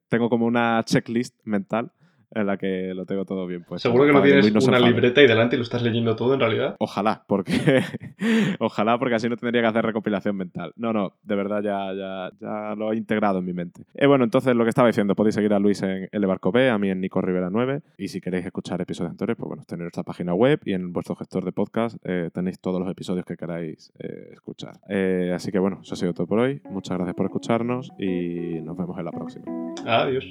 tengo 0.07 0.29
como 0.29 0.45
una 0.45 0.83
checklist 0.85 1.35
mental 1.45 1.91
en 2.35 2.47
la 2.47 2.57
que 2.57 2.93
lo 2.93 3.05
tengo 3.05 3.25
todo 3.25 3.47
bien 3.47 3.63
puesto. 3.63 3.89
Seguro 3.89 4.05
que 4.05 4.13
no 4.13 4.21
tienes 4.21 4.45
se 4.45 4.69
una 4.69 4.79
libreta 4.79 5.21
y 5.21 5.27
delante 5.27 5.55
y 5.55 5.57
lo 5.57 5.63
estás 5.63 5.81
leyendo 5.81 6.15
todo 6.15 6.33
en 6.33 6.39
realidad. 6.41 6.75
Ojalá, 6.79 7.23
porque 7.27 7.81
ojalá, 8.59 8.99
porque 8.99 9.15
así 9.15 9.29
no 9.29 9.37
tendría 9.37 9.61
que 9.61 9.67
hacer 9.69 9.85
recopilación 9.85 10.35
mental. 10.35 10.73
No, 10.75 10.93
no, 10.93 11.13
de 11.23 11.35
verdad 11.35 11.63
ya, 11.63 11.93
ya, 11.93 12.29
ya 12.39 12.75
lo 12.75 12.91
he 12.91 12.97
integrado 12.97 13.39
en 13.39 13.45
mi 13.45 13.53
mente. 13.53 13.85
Eh, 13.95 14.05
bueno, 14.05 14.25
entonces 14.25 14.55
lo 14.55 14.63
que 14.63 14.69
estaba 14.69 14.87
diciendo, 14.87 15.15
podéis 15.15 15.35
seguir 15.35 15.53
a 15.53 15.59
Luis 15.59 15.81
en 15.81 16.09
L 16.11 16.27
Barco 16.27 16.51
B, 16.51 16.69
a 16.69 16.77
mí 16.77 16.89
en 16.89 16.99
Nico 16.99 17.21
Rivera 17.21 17.49
9, 17.49 17.81
y 17.97 18.09
si 18.09 18.19
queréis 18.19 18.45
escuchar 18.45 18.81
episodios 18.81 19.11
anteriores, 19.11 19.37
pues 19.37 19.47
bueno, 19.47 19.63
tenéis 19.65 19.85
nuestra 19.85 20.03
página 20.03 20.33
web 20.33 20.59
y 20.65 20.73
en 20.73 20.91
vuestro 20.91 21.15
gestor 21.15 21.45
de 21.45 21.53
podcast 21.53 21.97
eh, 22.03 22.29
tenéis 22.33 22.59
todos 22.59 22.79
los 22.79 22.91
episodios 22.91 23.25
que 23.25 23.37
queráis 23.37 23.91
eh, 23.99 24.31
escuchar. 24.33 24.73
Así 25.33 25.51
que 25.51 25.59
bueno, 25.59 25.79
eso 25.81 25.93
ha 25.93 25.97
sido 25.97 26.13
todo 26.13 26.27
por 26.27 26.39
hoy. 26.39 26.61
Muchas 26.69 26.97
gracias 26.97 27.15
por 27.15 27.25
escucharnos 27.25 27.91
y 27.97 28.59
nos 28.61 28.75
vemos 28.75 28.97
en 28.97 29.05
la 29.05 29.11
próxima. 29.11 29.45
Adiós. 29.85 30.25